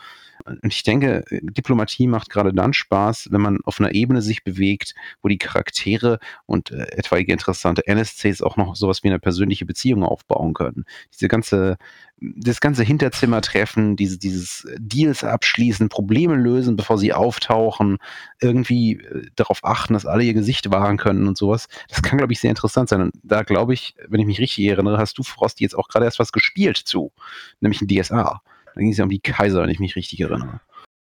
Und 0.45 0.73
ich 0.73 0.83
denke, 0.83 1.25
Diplomatie 1.31 2.07
macht 2.07 2.31
gerade 2.31 2.53
dann 2.53 2.73
Spaß, 2.73 3.29
wenn 3.31 3.41
man 3.41 3.59
auf 3.65 3.81
einer 3.81 3.95
Ebene 3.95 4.23
sich 4.23 4.45
bewegt, 4.45 4.95
wo 5.23 5.29
die 5.29 5.39
Charaktere 5.39 6.19
und 6.47 6.71
äh, 6.71 6.87
etwaige 6.93 7.33
interessante 7.33 7.87
NSCs 7.87 8.43
auch 8.43 8.57
noch 8.57 8.77
sowas 8.77 9.03
wie 9.03 9.09
eine 9.09 9.19
persönliche 9.19 9.67
Beziehung 9.67 10.03
aufbauen 10.03 10.55
können. 10.55 10.85
Diese 11.13 11.29
ganze, 11.29 11.77
das 12.19 12.61
ganze 12.61 12.83
Hinterzimmertreffen, 12.83 13.97
diese, 13.97 14.19
dieses 14.19 14.67
Deals 14.79 15.25
abschließen, 15.25 15.89
Probleme 15.89 16.37
lösen, 16.37 16.77
bevor 16.77 16.99
sie 16.99 17.13
auftauchen, 17.13 17.99
irgendwie 18.41 18.95
äh, 18.95 19.27
darauf 19.37 19.65
achten, 19.65 19.95
dass 19.95 20.07
alle 20.07 20.25
ihr 20.25 20.35
Gesicht 20.35 20.71
wahren 20.71 20.97
können 20.97 21.27
und 21.29 21.39
sowas. 21.39 21.69
Das 21.89 22.03
kann, 22.03 22.19
glaube 22.19 22.33
ich, 22.33 22.41
sehr 22.41 22.51
interessant 22.51 22.89
sein. 22.89 23.01
Und 23.01 23.15
da 23.23 23.43
glaube 23.43 23.75
ich, 23.75 23.95
wenn 24.09 24.21
ich 24.21 24.27
mich 24.27 24.39
richtig 24.41 24.67
erinnere, 24.67 24.99
hast 24.99 25.19
du, 25.19 25.23
Frosty, 25.23 25.65
jetzt 25.65 25.77
auch 25.77 25.89
gerade 25.89 26.05
erst 26.05 26.19
was 26.19 26.33
gespielt 26.33 26.77
zu, 26.77 27.13
nämlich 27.61 27.81
ein 27.81 27.89
DSA. 27.89 28.41
Da 28.75 28.81
ging 28.81 28.91
es 28.91 28.99
ja 28.99 29.05
um 29.05 29.11
die 29.11 29.21
Kaiser, 29.21 29.63
wenn 29.63 29.71
ich 29.71 29.81
mich 29.81 29.97
richtig 29.97 30.21
erinnere. 30.21 30.61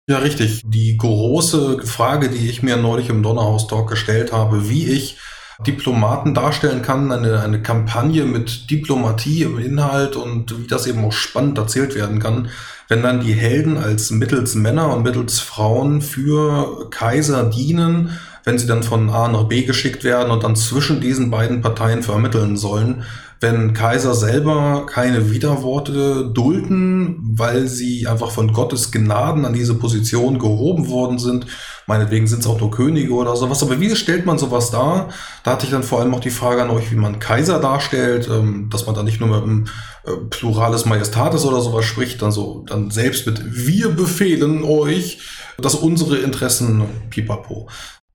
Ja, 0.10 0.20
richtig. 0.20 0.62
Die 0.66 0.96
große 0.96 1.86
Frage, 1.86 2.30
die 2.30 2.50
ich 2.50 2.64
mir 2.64 2.78
neulich 2.78 3.10
im 3.10 3.24
Donnerhaus-Talk 3.24 3.90
gestellt 3.90 4.32
habe, 4.32 4.70
wie 4.70 4.88
ich 4.88 5.18
Diplomaten 5.66 6.34
darstellen 6.34 6.82
kann, 6.82 7.12
eine, 7.12 7.42
eine 7.42 7.62
Kampagne 7.62 8.26
mit 8.26 8.70
Diplomatie 8.70 9.42
im 9.42 9.58
Inhalt 9.58 10.16
und 10.16 10.60
wie 10.60 10.68
das 10.68 10.86
eben 10.86 11.04
auch 11.04 11.12
spannend 11.12 11.58
erzählt 11.58 11.96
werden 11.96 12.20
kann, 12.20 12.50
wenn 12.88 13.02
dann 13.02 13.22
die 13.22 13.34
Helden 13.34 13.78
als 13.78 14.12
mittels 14.12 14.56
Männer 14.56 14.94
und 14.94 15.04
mittels 15.04 15.40
Frauen 15.40 16.02
für 16.02 16.90
Kaiser 16.92 17.50
dienen, 17.50 18.18
wenn 18.44 18.60
sie 18.60 18.68
dann 18.68 18.84
von 18.84 19.10
A 19.10 19.28
nach 19.28 19.46
B 19.46 19.64
geschickt 19.64 20.04
werden 20.04 20.32
und 20.32 20.44
dann 20.44 20.56
zwischen 20.56 21.02
diesen 21.02 21.32
beiden 21.32 21.62
Parteien 21.62 22.04
vermitteln 22.04 22.56
sollen, 22.56 23.04
wenn 23.40 23.74
Kaiser 23.74 24.16
selber 24.16 24.86
keine 24.88 25.32
Widerworte 25.32 26.32
dulden, 26.34 27.34
weil 27.36 27.68
sie 27.68 28.08
einfach 28.08 28.32
von 28.32 28.52
Gottes 28.54 28.92
Gnaden 28.92 29.46
an 29.46 29.54
diese 29.54 29.76
Position 29.76 30.40
gehoben 30.40 30.90
worden 30.90 31.20
sind. 31.20 31.46
Meinetwegen 31.86 32.28
sind 32.28 32.40
es 32.40 32.48
auch 32.48 32.60
nur 32.60 32.72
Könige 32.72 33.14
oder 33.14 33.36
sowas. 33.36 33.62
Aber 33.62 33.80
wie 33.80 33.96
stellt 33.96 34.26
man 34.26 34.38
sowas 34.38 34.72
dar? 34.72 35.10
Da 35.44 35.52
hatte 35.52 35.66
ich 35.66 35.72
dann 35.72 35.84
vor 35.84 36.00
allem 36.00 36.14
auch 36.14 36.20
die 36.20 36.30
Frage 36.30 36.62
an 36.64 36.70
euch, 36.70 36.92
wie 36.92 36.96
man 36.96 37.20
Kaiser 37.20 37.60
darstellt, 37.60 38.28
ähm, 38.30 38.70
dass 38.72 38.86
man 38.86 38.96
da 38.96 39.04
nicht 39.04 39.20
nur 39.20 39.30
mit 39.30 39.44
einem 39.44 39.66
äh, 40.06 40.12
Plurales 40.30 40.86
Majestatis 40.86 41.46
oder 41.46 41.62
sowas 41.62 41.86
spricht, 41.86 42.22
dann 42.22 42.32
so, 42.32 42.66
dann 42.68 42.92
selbst 42.92 43.28
mit 43.28 43.42
wir 43.68 43.90
befehlen 43.90 44.64
euch, 44.64 45.20
dass 45.58 45.76
unsere 45.76 46.18
Interessen 46.18 46.84
pipapo. 47.10 47.70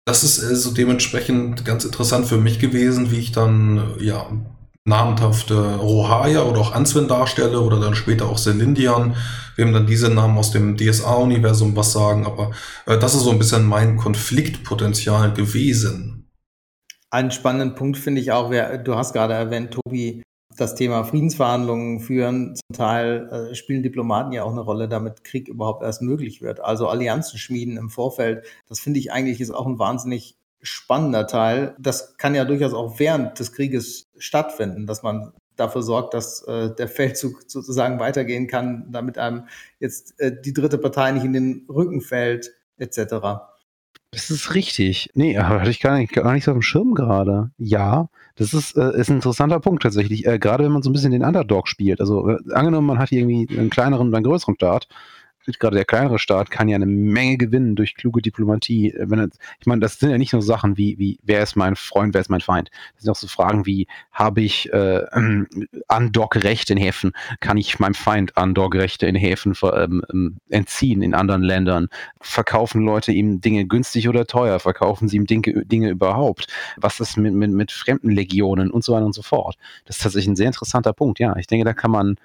Das 0.05 0.25
ist 0.25 0.43
also 0.43 0.73
dementsprechend 0.73 1.65
ganz 1.65 1.85
interessant 1.85 2.27
für 2.27 2.39
mich 2.39 2.59
gewesen, 2.59 3.13
wie 3.13 3.19
ich 3.19 3.31
dann, 3.31 3.95
ja, 4.01 4.27
namenhafte 4.85 5.77
Rohaya 5.77 6.43
oder 6.43 6.61
auch 6.61 6.73
Answin 6.73 7.09
darstelle 7.09 7.61
oder 7.61 7.79
dann 7.79 7.95
später 7.95 8.29
auch 8.29 8.39
Selindian. 8.39 9.17
Wem 9.57 9.73
dann 9.73 9.87
diese 9.87 10.09
Namen 10.09 10.39
aus 10.39 10.51
dem 10.51 10.77
DSA-Universum 10.79 11.77
was 11.77 11.93
sagen, 11.93 12.25
aber 12.25 12.53
äh, 12.87 12.99
das 12.99 13.15
ist 13.15 13.23
so 13.23 13.31
ein 13.31 13.39
bisschen 13.39 13.67
mein 13.67 13.99
Konfliktpotenzial 13.99 15.35
gewesen. 15.35 16.31
Einen 17.11 17.31
spannenden 17.31 17.75
Punkt 17.75 17.99
finde 17.99 18.23
ich 18.23 18.33
auch, 18.33 18.51
wer, 18.51 18.79
du 18.79 18.97
hast 18.97 19.13
gerade 19.13 19.35
erwähnt, 19.35 19.73
Tobi, 19.73 20.23
das 20.57 20.75
Thema 20.75 21.05
Friedensverhandlungen 21.05 22.01
führen. 22.01 22.55
Zum 22.57 22.77
Teil 22.77 23.29
äh, 23.31 23.55
spielen 23.55 23.83
Diplomaten 23.83 24.33
ja 24.33 24.45
auch 24.45 24.53
eine 24.53 24.61
Rolle, 24.61 24.89
damit 24.89 25.25
Krieg 25.25 25.49
überhaupt 25.49 25.83
erst 25.83 26.03
möglich 26.03 26.41
wird. 26.41 26.61
Also 26.61 26.89
Allianzen 26.89 27.39
schmieden 27.39 27.77
im 27.77 27.91
Vorfeld, 27.91 28.47
das 28.69 28.81
finde 28.81 29.01
ich 29.01 29.13
eigentlich 29.13 29.41
ist 29.41 29.51
auch 29.51 29.67
ein 29.67 29.79
wahnsinnig 29.79 30.37
spannender 30.63 31.27
Teil. 31.27 31.75
Das 31.79 32.17
kann 32.17 32.35
ja 32.35 32.45
durchaus 32.45 32.73
auch 32.73 32.99
während 32.99 33.39
des 33.39 33.53
Krieges 33.53 34.09
stattfinden, 34.17 34.87
dass 34.87 35.03
man 35.03 35.33
dafür 35.57 35.83
sorgt, 35.83 36.15
dass 36.15 36.43
äh, 36.43 36.75
der 36.75 36.89
Feldzug 36.89 37.43
sozusagen 37.47 38.01
weitergehen 38.01 38.47
kann, 38.47 38.87
damit 38.91 39.19
einem 39.19 39.45
jetzt 39.81 40.19
äh, 40.21 40.33
die 40.41 40.53
dritte 40.53 40.79
Partei 40.79 41.13
nicht 41.13 41.25
in 41.25 41.33
den 41.33 41.67
Rücken 41.69 42.01
fällt, 42.01 42.53
etc. 42.79 43.51
Das 44.11 44.31
ist 44.31 44.55
richtig. 44.55 45.11
Nee, 45.15 45.39
hatte 45.39 45.71
ich 45.71 45.81
gar 45.81 45.97
nicht, 45.97 46.13
gar 46.13 46.33
nicht 46.35 46.45
so 46.45 46.51
auf 46.51 46.59
dem 46.59 46.63
Schirm 46.63 46.95
gerade. 46.95 47.51
Ja, 47.57 48.09
das 48.37 48.53
ist, 48.53 48.77
äh, 48.77 48.99
ist 48.99 49.09
ein 49.09 49.17
interessanter 49.17 49.59
Punkt 49.59 49.83
tatsächlich. 49.83 50.27
Äh, 50.27 50.39
gerade 50.39 50.65
wenn 50.65 50.73
man 50.73 50.83
so 50.83 50.91
ein 50.91 50.93
bisschen 50.93 51.13
den 51.13 51.25
Underdog 51.25 51.67
spielt. 51.67 52.01
Also 52.01 52.29
äh, 52.29 52.39
angenommen, 52.53 52.87
man 52.87 52.99
hat 52.99 53.11
irgendwie 53.11 53.49
einen 53.57 53.71
kleineren 53.71 54.09
und 54.09 54.15
einen 54.15 54.25
größeren 54.25 54.55
Start 54.57 54.89
gerade 55.45 55.77
der 55.77 55.85
kleinere 55.85 56.19
Staat 56.19 56.51
kann 56.51 56.69
ja 56.69 56.77
eine 56.77 56.87
Menge 56.87 57.37
gewinnen 57.37 57.77
durch 57.77 57.95
kluge 57.95 58.23
Diplomatie. 58.23 58.93
Äh, 58.93 59.11
wenn 59.11 59.31
ich 59.61 59.67
meine, 59.67 59.81
das 59.81 59.99
sind 59.99 60.11
ja 60.11 60.19
nicht 60.19 60.33
nur 60.33 60.43
Sachen 60.43 60.77
wie, 60.77 60.99
wie, 60.99 61.19
wer 61.23 61.43
ist 61.43 61.57
mein 61.57 61.77
Freund, 61.77 62.15
wer 62.15 62.21
ist 62.21 62.31
mein 62.31 62.41
Feind. 62.41 62.71
Das 62.95 63.03
sind 63.03 63.11
auch 63.11 63.17
so 63.17 63.27
Fragen 63.27 63.67
wie, 63.67 63.87
habe 64.13 64.41
ich 64.41 64.73
äh, 64.73 65.05
Undock-Rechte 65.89 66.73
in 66.73 66.79
Häfen? 66.79 67.13
Kann 67.41 67.57
ich 67.57 67.79
meinem 67.79 67.95
Feind 67.95 68.37
Undock-Rechte 68.37 69.07
in 69.07 69.15
Häfen 69.15 69.55
ähm, 69.63 70.03
ähm, 70.13 70.37
entziehen 70.49 71.03
in 71.03 71.15
anderen 71.15 71.43
Ländern? 71.43 71.89
Verkaufen 72.21 72.85
Leute 72.85 73.13
ihm 73.13 73.41
Dinge 73.41 73.67
günstig 73.67 74.09
oder 74.09 74.27
teuer? 74.27 74.59
Verkaufen 74.61 75.09
sie 75.09 75.17
ihm 75.17 75.27
Dinge, 75.27 75.65
Dinge 75.65 75.91
überhaupt? 75.91 76.47
Was 76.77 77.01
ist 77.01 77.17
mit, 77.17 77.35
mit, 77.35 77.51
mit 77.51 77.73
fremden 77.73 78.11
Legionen 78.11 78.71
und 78.71 78.85
so 78.85 78.93
weiter 78.93 79.07
und 79.07 79.15
so 79.15 79.23
fort? 79.23 79.57
Das 79.85 79.97
ist 79.97 80.03
tatsächlich 80.03 80.29
ein 80.29 80.37
sehr 80.37 80.47
interessanter 80.47 80.93
Punkt. 80.93 81.19
Ja, 81.19 81.37
ich 81.37 81.47
denke, 81.47 81.65
da 81.65 81.73
kann 81.73 81.91
man 81.91 82.17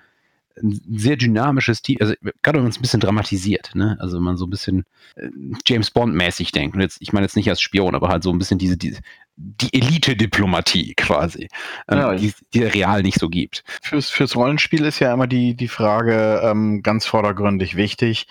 ein 0.62 0.82
sehr 0.98 1.16
dynamisches 1.16 1.82
Team, 1.82 1.98
also 2.00 2.14
gerade 2.42 2.58
wenn 2.58 2.64
man 2.64 2.72
es 2.72 2.78
ein 2.78 2.82
bisschen 2.82 3.00
dramatisiert, 3.00 3.76
ne? 3.76 3.98
Also 4.00 4.18
wenn 4.18 4.24
man 4.24 4.38
so 4.38 4.46
ein 4.46 4.50
bisschen 4.50 4.86
äh, 5.16 5.30
James 5.66 5.92
Bond-mäßig 5.92 6.52
denkt. 6.52 6.76
Und 6.76 6.82
jetzt, 6.82 6.98
ich 7.02 7.14
meine 7.14 7.26
jetzt 7.26 7.36
nicht 7.36 7.50
als 7.50 7.62
Spion, 7.62 7.96
aber 7.96 8.10
halt 8.10 8.24
so 8.24 8.32
ein 8.32 8.40
bisschen 8.40 8.58
diese, 8.58 8.78
diese 8.78 9.00
die 9.40 9.72
Elite-Diplomatie 9.72 10.96
quasi, 10.96 11.48
ähm, 11.90 11.98
ja, 11.98 12.16
die, 12.16 12.34
die 12.54 12.64
real 12.64 13.04
nicht 13.04 13.20
so 13.20 13.30
gibt. 13.30 13.64
Fürs, 13.84 14.10
fürs 14.10 14.36
Rollenspiel 14.36 14.84
ist 14.84 15.00
ja 15.00 15.14
immer 15.14 15.28
die, 15.28 15.56
die 15.56 15.68
Frage 15.68 16.42
ähm, 16.44 16.82
ganz 16.82 17.06
vordergründig 17.06 17.76
wichtig 17.76 18.28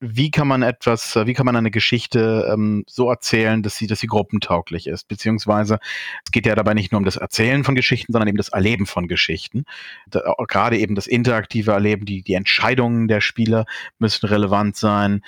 wie 0.00 0.30
kann 0.30 0.46
man 0.46 0.62
etwas, 0.62 1.16
äh, 1.16 1.26
wie 1.26 1.34
kann 1.34 1.46
man 1.46 1.56
eine 1.56 1.70
Geschichte 1.70 2.48
ähm, 2.52 2.84
so 2.86 3.10
erzählen, 3.10 3.62
dass 3.62 3.76
sie, 3.76 3.86
dass 3.86 4.00
sie 4.00 4.06
gruppentauglich 4.06 4.86
ist? 4.86 5.08
Beziehungsweise 5.08 5.80
es 6.24 6.30
geht 6.30 6.46
ja 6.46 6.54
dabei 6.54 6.74
nicht 6.74 6.92
nur 6.92 6.98
um 6.98 7.04
das 7.04 7.16
Erzählen 7.16 7.64
von 7.64 7.74
Geschichten, 7.74 8.12
sondern 8.12 8.28
eben 8.28 8.36
das 8.36 8.50
Erleben 8.50 8.86
von 8.86 9.08
Geschichten. 9.08 9.64
Da, 10.08 10.34
gerade 10.46 10.78
eben 10.78 10.94
das 10.94 11.06
interaktive 11.06 11.72
Erleben, 11.72 12.06
die, 12.06 12.22
die 12.22 12.34
Entscheidungen 12.34 13.08
der 13.08 13.20
Spieler 13.20 13.64
müssen 13.98 14.26
relevant 14.26 14.76
sein. 14.76 15.22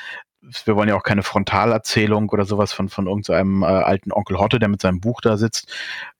Wir 0.64 0.76
wollen 0.76 0.88
ja 0.88 0.96
auch 0.96 1.02
keine 1.02 1.22
Frontalerzählung 1.22 2.28
oder 2.30 2.44
sowas 2.44 2.72
von, 2.72 2.88
von 2.88 3.06
irgendeinem 3.06 3.60
so 3.60 3.66
äh, 3.66 3.68
alten 3.68 4.12
Onkel 4.12 4.38
Hotte, 4.38 4.58
der 4.58 4.68
mit 4.68 4.80
seinem 4.80 5.00
Buch 5.00 5.20
da 5.20 5.36
sitzt. 5.36 5.72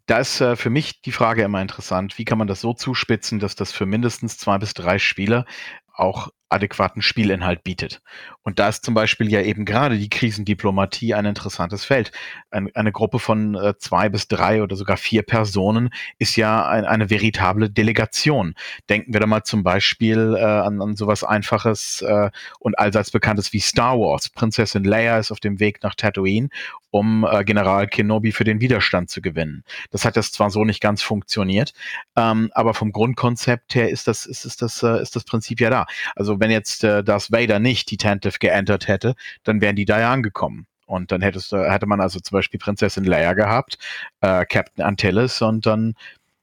Da 0.07 0.19
ist 0.19 0.41
äh, 0.41 0.57
für 0.57 0.71
mich 0.71 1.01
die 1.03 1.13
Frage 1.13 1.43
immer 1.43 1.63
interessant, 1.63 2.19
wie 2.19 2.25
kann 2.25 2.39
man 2.39 2.49
das 2.49 2.61
so 2.61 2.75
zuspitzen, 2.75 3.39
dass 3.39 3.55
das 3.55 3.71
für 3.71 3.87
mindestens 3.87 4.39
zwei 4.39 4.59
bis 4.59 4.75
drei 4.75 4.99
Spieler 4.99 5.47
auch 5.95 6.31
adäquaten 6.51 7.01
Spielinhalt 7.01 7.65
bietet. 7.65 8.03
Und 8.43 8.59
da 8.59 8.69
ist 8.69 8.85
zum 8.85 8.95
Beispiel 8.95 9.31
ja 9.31 9.41
eben 9.43 9.65
gerade 9.65 9.99
die 9.99 10.09
Krisendiplomatie 10.09 11.15
ein 11.15 11.27
interessantes 11.27 11.85
Feld. 11.85 12.11
Ein, 12.51 12.71
eine 12.75 12.91
Gruppe 12.91 13.19
von 13.19 13.55
äh, 13.55 13.75
zwei 13.79 14.09
bis 14.09 14.29
drei 14.29 14.63
oder 14.63 14.77
sogar 14.77 14.97
vier 14.97 15.23
Personen 15.23 15.91
ist 16.19 16.37
ja 16.37 16.67
ein, 16.67 16.85
eine 16.85 17.11
veritable 17.11 17.71
Delegation. 17.71 18.55
Denken 18.89 19.13
wir 19.13 19.21
da 19.21 19.27
mal 19.27 19.45
zum 19.45 19.63
Beispiel 19.63 20.37
äh, 20.37 20.43
an, 20.43 20.81
an 20.81 20.97
sowas 20.97 21.23
Einfaches 21.23 22.03
äh, 22.03 22.31
und 22.59 22.79
allseits 22.79 23.11
Bekanntes 23.11 23.53
wie 23.53 23.61
Star 23.61 23.99
Wars. 23.99 24.29
Prinzessin 24.29 24.85
Leia 24.85 25.19
ist 25.19 25.31
auf 25.31 25.41
dem 25.41 25.61
Weg 25.61 25.83
nach 25.83 25.95
Tatooine, 25.95 26.49
um 26.91 27.27
äh, 27.31 27.45
General 27.45 27.87
Kenobi 27.87 28.33
für 28.33 28.45
den 28.45 28.61
Widerstand 28.61 29.11
zu 29.11 29.21
gewinnen. 29.21 29.65
Das 29.91 30.05
hat 30.05 30.17
jetzt 30.17 30.35
zwar 30.35 30.51
so 30.51 30.65
nicht 30.65 30.81
ganz 30.81 31.03
funktioniert, 31.03 31.73
ähm, 32.17 32.51
aber 32.55 32.75
vom 32.75 32.91
Grundkonzept 32.91 33.75
her 33.75 33.91
ist 33.91 34.09
das, 34.09 34.27
ist, 34.27 34.45
ist 34.45 34.63
das, 34.63 34.83
äh, 34.83 35.01
ist 35.01 35.15
das 35.15 35.25
Prinzip 35.25 35.61
ja 35.61 35.71
da. 35.71 35.87
Also 36.17 36.40
wenn 36.41 36.51
jetzt 36.51 36.85
äh, 36.85 37.05
Darth 37.05 37.31
Vader 37.31 37.59
nicht 37.59 37.91
die 37.91 37.97
Tantive 37.97 38.39
geentert 38.39 38.89
hätte, 38.89 39.15
dann 39.45 39.61
wären 39.61 39.77
die 39.77 39.85
da 39.85 40.01
ja 40.01 40.13
angekommen. 40.13 40.67
Und 40.87 41.13
dann 41.13 41.23
hättest, 41.23 41.53
äh, 41.53 41.71
hätte 41.71 41.87
man 41.87 42.01
also 42.01 42.19
zum 42.19 42.37
Beispiel 42.37 42.59
Prinzessin 42.59 43.05
Leia 43.05 43.35
gehabt, 43.35 43.79
äh, 44.23 44.45
Captain 44.47 44.85
Antilles 44.85 45.41
und 45.43 45.67
dann 45.67 45.95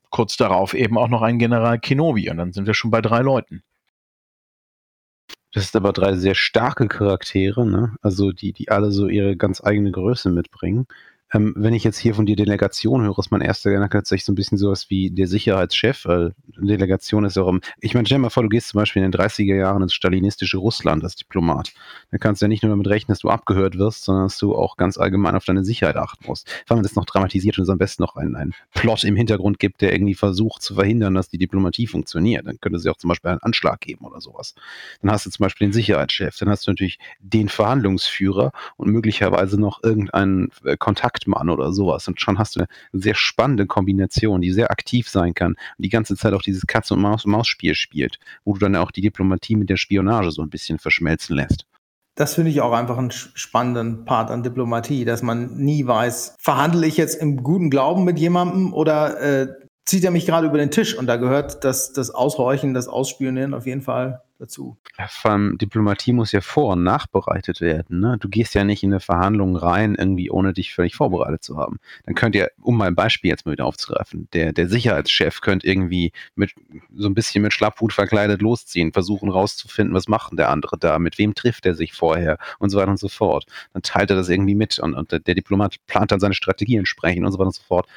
kurz 0.09 0.37
darauf 0.37 0.73
eben 0.73 0.97
auch 0.97 1.09
noch 1.09 1.21
ein 1.21 1.39
General 1.39 1.79
Kenobi. 1.79 2.29
Und 2.29 2.37
dann 2.37 2.53
sind 2.53 2.65
wir 2.65 2.73
schon 2.73 2.91
bei 2.91 3.01
drei 3.01 3.19
Leuten. 3.19 3.63
Das 5.53 5.71
sind 5.71 5.81
aber 5.81 5.93
drei 5.93 6.13
sehr 6.13 6.35
starke 6.35 6.87
Charaktere, 6.87 7.65
ne? 7.65 7.95
Also 8.01 8.31
die, 8.31 8.53
die 8.53 8.69
alle 8.69 8.91
so 8.91 9.07
ihre 9.07 9.35
ganz 9.35 9.63
eigene 9.63 9.91
Größe 9.91 10.29
mitbringen. 10.29 10.87
Ähm, 11.33 11.53
wenn 11.57 11.73
ich 11.73 11.83
jetzt 11.83 11.97
hier 11.97 12.15
von 12.15 12.25
dir 12.25 12.35
Delegation 12.35 13.01
höre, 13.03 13.19
ist 13.19 13.31
mein 13.31 13.41
erster 13.41 13.69
Gedanke 13.69 13.97
tatsächlich 13.97 14.25
so 14.25 14.31
ein 14.31 14.35
bisschen 14.35 14.57
sowas 14.57 14.89
wie 14.89 15.11
der 15.11 15.27
Sicherheitschef, 15.27 16.05
weil 16.05 16.33
Delegation 16.57 17.25
ist 17.25 17.35
ja 17.35 17.43
auch, 17.43 17.49
im, 17.49 17.61
ich 17.81 17.93
meine, 17.93 18.05
stell 18.05 18.17
dir 18.17 18.23
mal 18.23 18.29
vor, 18.29 18.43
du 18.43 18.49
gehst 18.49 18.69
zum 18.69 18.79
Beispiel 18.79 19.03
in 19.03 19.11
den 19.11 19.19
30er 19.19 19.55
Jahren 19.55 19.81
ins 19.81 19.93
stalinistische 19.93 20.57
Russland 20.57 21.03
als 21.03 21.15
Diplomat. 21.15 21.73
Da 22.11 22.17
kannst 22.17 22.41
du 22.41 22.45
ja 22.45 22.47
nicht 22.47 22.63
nur 22.63 22.69
damit 22.69 22.87
rechnen, 22.87 23.09
dass 23.09 23.19
du 23.19 23.29
abgehört 23.29 23.77
wirst, 23.77 24.05
sondern 24.05 24.25
dass 24.25 24.37
du 24.37 24.55
auch 24.55 24.77
ganz 24.77 24.97
allgemein 24.97 25.35
auf 25.35 25.43
deine 25.43 25.65
Sicherheit 25.65 25.97
achten 25.97 26.25
musst. 26.27 26.49
Wenn 26.67 26.77
man 26.77 26.83
das 26.83 26.95
noch 26.95 27.05
dramatisiert 27.05 27.57
und 27.57 27.63
es 27.63 27.69
am 27.69 27.77
besten 27.77 28.03
noch 28.03 28.15
einen, 28.15 28.35
einen 28.35 28.53
Plot 28.73 29.03
im 29.03 29.15
Hintergrund 29.15 29.59
gibt, 29.59 29.81
der 29.81 29.93
irgendwie 29.93 30.15
versucht 30.15 30.61
zu 30.61 30.75
verhindern, 30.75 31.13
dass 31.13 31.27
die 31.27 31.37
Diplomatie 31.37 31.87
funktioniert, 31.87 32.47
dann 32.47 32.59
könnte 32.61 32.77
es 32.77 32.85
ja 32.85 32.91
auch 32.91 32.97
zum 32.97 33.09
Beispiel 33.09 33.31
einen 33.31 33.41
Anschlag 33.41 33.81
geben 33.81 34.05
oder 34.05 34.21
sowas. 34.21 34.55
Dann 35.01 35.11
hast 35.11 35.25
du 35.25 35.29
zum 35.29 35.43
Beispiel 35.43 35.67
den 35.67 35.73
Sicherheitschef, 35.73 36.37
dann 36.37 36.49
hast 36.49 36.65
du 36.65 36.71
natürlich 36.71 36.99
den 37.19 37.49
Verhandlungsführer 37.49 38.51
und 38.77 38.89
möglicherweise 38.89 39.59
noch 39.59 39.83
irgendeinen 39.83 40.51
äh, 40.63 40.77
Kontakt 40.77 41.16
Kontaktmann 41.17 41.49
oder 41.49 41.71
sowas. 41.71 42.07
Und 42.07 42.21
schon 42.21 42.37
hast 42.37 42.55
du 42.55 42.61
eine 42.61 42.67
sehr 42.93 43.15
spannende 43.15 43.65
Kombination, 43.65 44.41
die 44.41 44.51
sehr 44.51 44.71
aktiv 44.71 45.09
sein 45.09 45.33
kann 45.33 45.51
und 45.51 45.83
die 45.83 45.89
ganze 45.89 46.15
Zeit 46.15 46.33
auch 46.33 46.41
dieses 46.41 46.67
Katz- 46.67 46.91
und 46.91 47.01
Maus-Spiel 47.01 47.75
spielt, 47.75 48.19
wo 48.45 48.53
du 48.53 48.59
dann 48.59 48.75
auch 48.75 48.91
die 48.91 49.01
Diplomatie 49.01 49.55
mit 49.55 49.69
der 49.69 49.77
Spionage 49.77 50.31
so 50.31 50.41
ein 50.41 50.49
bisschen 50.49 50.79
verschmelzen 50.79 51.35
lässt. 51.35 51.65
Das 52.15 52.33
finde 52.33 52.49
ich 52.49 52.61
auch 52.61 52.73
einfach 52.73 52.97
einen 52.97 53.11
spannenden 53.11 54.03
Part 54.05 54.31
an 54.31 54.41
Diplomatie, 54.41 55.05
dass 55.05 55.21
man 55.21 55.55
nie 55.57 55.85
weiß, 55.85 56.35
verhandle 56.39 56.87
ich 56.87 56.97
jetzt 56.97 57.21
im 57.21 57.43
guten 57.43 57.69
Glauben 57.69 58.05
mit 58.05 58.17
jemandem 58.17 58.73
oder 58.73 59.21
äh, 59.21 59.47
zieht 59.85 60.03
er 60.03 60.09
mich 60.09 60.25
gerade 60.25 60.47
über 60.47 60.57
den 60.57 60.71
Tisch? 60.71 60.97
Und 60.97 61.05
da 61.05 61.17
gehört 61.17 61.63
das, 61.63 61.93
das 61.93 62.09
Aushorchen, 62.09 62.73
das 62.73 62.87
Ausspionieren 62.87 63.53
auf 63.53 63.67
jeden 63.67 63.81
Fall 63.81 64.23
dazu. 64.39 64.77
Ja, 64.97 65.07
vor 65.07 65.31
allem 65.31 65.57
Diplomatie 65.57 66.13
muss 66.13 66.31
ja 66.31 66.41
vor- 66.41 66.73
und 66.73 66.83
nachbereitet 66.83 67.61
werden. 67.61 67.99
Ne? 67.99 68.17
Du 68.19 68.29
gehst 68.29 68.53
ja 68.55 68.63
nicht 68.63 68.83
in 68.83 68.91
eine 68.91 68.99
Verhandlung 68.99 69.55
rein, 69.55 69.95
irgendwie 69.95 70.29
ohne 70.29 70.53
dich 70.53 70.73
völlig 70.73 70.95
vorbereitet 70.95 71.43
zu 71.43 71.57
haben. 71.57 71.79
Dann 72.05 72.15
könnt 72.15 72.35
ihr, 72.35 72.51
um 72.61 72.77
mein 72.77 72.95
Beispiel 72.95 73.29
jetzt 73.29 73.45
mal 73.45 73.53
wieder 73.53 73.65
aufzugreifen, 73.65 74.27
der, 74.33 74.53
der 74.53 74.69
Sicherheitschef 74.69 75.41
könnte 75.41 75.67
irgendwie 75.67 76.11
mit 76.35 76.53
so 76.95 77.07
ein 77.07 77.13
bisschen 77.13 77.41
mit 77.41 77.53
Schlapphut 77.53 77.93
verkleidet 77.93 78.41
losziehen, 78.41 78.93
versuchen 78.93 79.29
rauszufinden, 79.29 79.95
was 79.95 80.07
macht 80.07 80.37
der 80.37 80.49
andere 80.49 80.77
da, 80.77 80.99
mit 80.99 81.17
wem 81.17 81.33
trifft 81.33 81.65
er 81.65 81.75
sich 81.75 81.93
vorher 81.93 82.37
und 82.59 82.69
so 82.69 82.77
weiter 82.77 82.91
und 82.91 82.99
so 82.99 83.09
fort. 83.09 83.45
Dann 83.73 83.81
teilt 83.81 84.09
er 84.09 84.15
das 84.15 84.29
irgendwie 84.29 84.55
mit 84.55 84.79
und, 84.79 84.93
und 84.93 85.11
der 85.11 85.35
Diplomat 85.35 85.75
plant 85.87 86.11
dann 86.11 86.19
seine 86.19 86.33
Strategie 86.33 86.77
entsprechend 86.77 87.25
und 87.25 87.31
so 87.31 87.39
weiter 87.39 87.47
und 87.47 87.55
so 87.55 87.63
fort. 87.63 87.87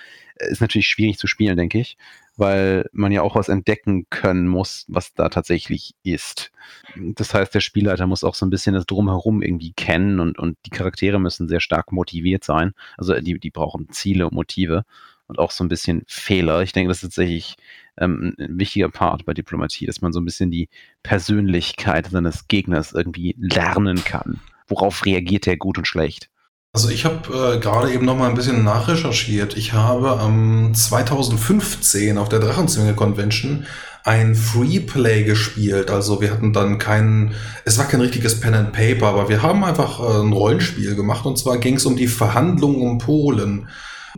Ist 0.49 0.61
natürlich 0.61 0.89
schwierig 0.89 1.19
zu 1.19 1.27
spielen, 1.27 1.57
denke 1.57 1.79
ich 1.79 1.97
weil 2.41 2.89
man 2.93 3.13
ja 3.13 3.21
auch 3.21 3.37
was 3.37 3.51
entdecken 3.51 4.07
können 4.09 4.49
muss, 4.49 4.87
was 4.89 5.13
da 5.13 5.29
tatsächlich 5.29 5.95
ist. 6.03 6.51
Das 6.97 7.35
heißt, 7.35 7.55
der 7.55 7.61
Spielleiter 7.61 8.07
muss 8.07 8.25
auch 8.25 8.35
so 8.35 8.47
ein 8.47 8.51
bisschen 8.51 8.75
das 8.75 8.87
Drumherum 8.87 9.43
irgendwie 9.43 9.73
kennen 9.75 10.21
und, 10.21 10.39
und 10.39 10.57
die 10.65 10.71
Charaktere 10.71 11.21
müssen 11.21 11.49
sehr 11.49 11.61
stark 11.61 11.93
motiviert 11.93 12.43
sein. 12.43 12.73
Also 12.97 13.13
die, 13.21 13.39
die 13.39 13.51
brauchen 13.51 13.91
Ziele 13.91 14.27
und 14.27 14.33
Motive 14.33 14.85
und 15.27 15.39
auch 15.39 15.51
so 15.51 15.63
ein 15.63 15.69
bisschen 15.69 16.03
Fehler. 16.07 16.63
Ich 16.63 16.73
denke, 16.73 16.89
das 16.89 16.99
ist 16.99 17.11
tatsächlich 17.11 17.57
ähm, 17.99 18.35
ein 18.39 18.59
wichtiger 18.59 18.89
Part 18.89 19.27
bei 19.27 19.35
Diplomatie, 19.35 19.85
dass 19.85 20.01
man 20.01 20.15
so 20.15 20.21
ein 20.21 20.25
bisschen 20.25 20.51
die 20.51 20.71
Persönlichkeit 21.03 22.07
seines 22.07 22.49
Gegners 22.49 22.93
irgendwie 22.93 23.37
lernen 23.39 24.03
kann. 24.03 24.41
Worauf 24.67 25.05
reagiert 25.05 25.47
er 25.47 25.59
gut 25.59 25.77
und 25.77 25.87
schlecht? 25.87 26.30
Also 26.73 26.89
ich 26.89 27.05
habe 27.05 27.57
äh, 27.57 27.59
gerade 27.59 27.93
eben 27.93 28.05
noch 28.05 28.17
mal 28.17 28.29
ein 28.29 28.37
bisschen 28.37 28.63
nachrecherchiert. 28.63 29.57
Ich 29.57 29.73
habe 29.73 30.21
ähm, 30.25 30.71
2015 30.73 32.17
auf 32.17 32.29
der 32.29 32.39
Drachenzwinge 32.39 32.95
Convention 32.95 33.67
ein 34.05 34.37
Freeplay 34.37 35.25
gespielt. 35.25 35.91
Also 35.91 36.21
wir 36.21 36.31
hatten 36.31 36.53
dann 36.53 36.79
kein, 36.79 37.35
es 37.65 37.77
war 37.77 37.89
kein 37.89 38.01
richtiges 38.01 38.39
Pen 38.39 38.55
and 38.55 38.73
Paper, 38.73 39.09
aber 39.09 39.29
wir 39.29 39.43
haben 39.43 39.65
einfach 39.65 39.99
äh, 39.99 40.23
ein 40.23 40.33
Rollenspiel 40.33 40.95
gemacht 40.95 41.27
und 41.27 41.37
zwar 41.39 41.59
ging 41.59 41.75
es 41.75 41.87
um 41.87 41.97
die 41.97 42.07
Verhandlungen 42.07 42.83
um 42.83 42.99
Polen. 42.99 43.69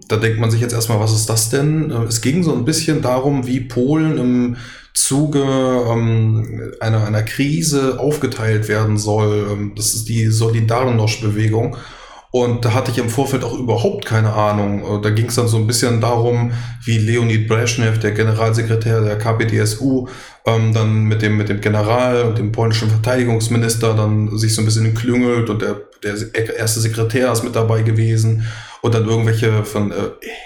Da 0.09 0.16
denkt 0.16 0.38
man 0.38 0.50
sich 0.50 0.61
jetzt 0.61 0.75
erstmal, 0.75 1.00
was 1.00 1.14
ist 1.14 1.30
das 1.30 1.49
denn? 1.49 1.90
Äh, 1.90 2.04
es 2.04 2.21
ging 2.21 2.42
so 2.42 2.54
ein 2.54 2.66
bisschen 2.66 3.00
darum, 3.00 3.47
wie 3.47 3.61
Polen 3.61 4.18
im 4.18 4.56
Zuge 4.92 5.42
ähm, 5.42 6.75
einer, 6.80 7.06
einer 7.06 7.23
Krise 7.23 7.99
aufgeteilt 7.99 8.68
werden 8.68 8.99
soll. 8.99 9.49
Ähm, 9.50 9.73
das 9.75 9.94
ist 9.94 10.11
die 10.11 10.26
Solidarność-Bewegung. 10.26 11.78
Und 12.32 12.64
da 12.64 12.72
hatte 12.72 12.90
ich 12.90 12.96
im 12.96 13.10
Vorfeld 13.10 13.44
auch 13.44 13.52
überhaupt 13.52 14.06
keine 14.06 14.32
Ahnung. 14.32 15.02
Da 15.02 15.10
ging 15.10 15.26
es 15.26 15.34
dann 15.34 15.48
so 15.48 15.58
ein 15.58 15.66
bisschen 15.66 16.00
darum, 16.00 16.52
wie 16.82 16.96
Leonid 16.96 17.46
Brezhnev, 17.46 18.00
der 18.00 18.12
Generalsekretär 18.12 19.02
der 19.02 19.18
KPDSU, 19.18 20.08
ähm, 20.46 20.72
dann 20.72 21.04
mit 21.04 21.20
dem, 21.20 21.36
mit 21.36 21.50
dem 21.50 21.60
General 21.60 22.22
und 22.22 22.38
dem 22.38 22.50
polnischen 22.50 22.88
Verteidigungsminister 22.88 23.92
dann 23.92 24.38
sich 24.38 24.54
so 24.54 24.62
ein 24.62 24.64
bisschen 24.64 24.94
klüngelt 24.94 25.50
und 25.50 25.60
der, 25.60 25.82
der 26.02 26.56
erste 26.56 26.80
Sekretär 26.80 27.30
ist 27.30 27.44
mit 27.44 27.54
dabei 27.54 27.82
gewesen 27.82 28.46
und 28.80 28.94
dann 28.94 29.06
irgendwelche 29.06 29.64
von 29.64 29.92
äh, 29.92 29.94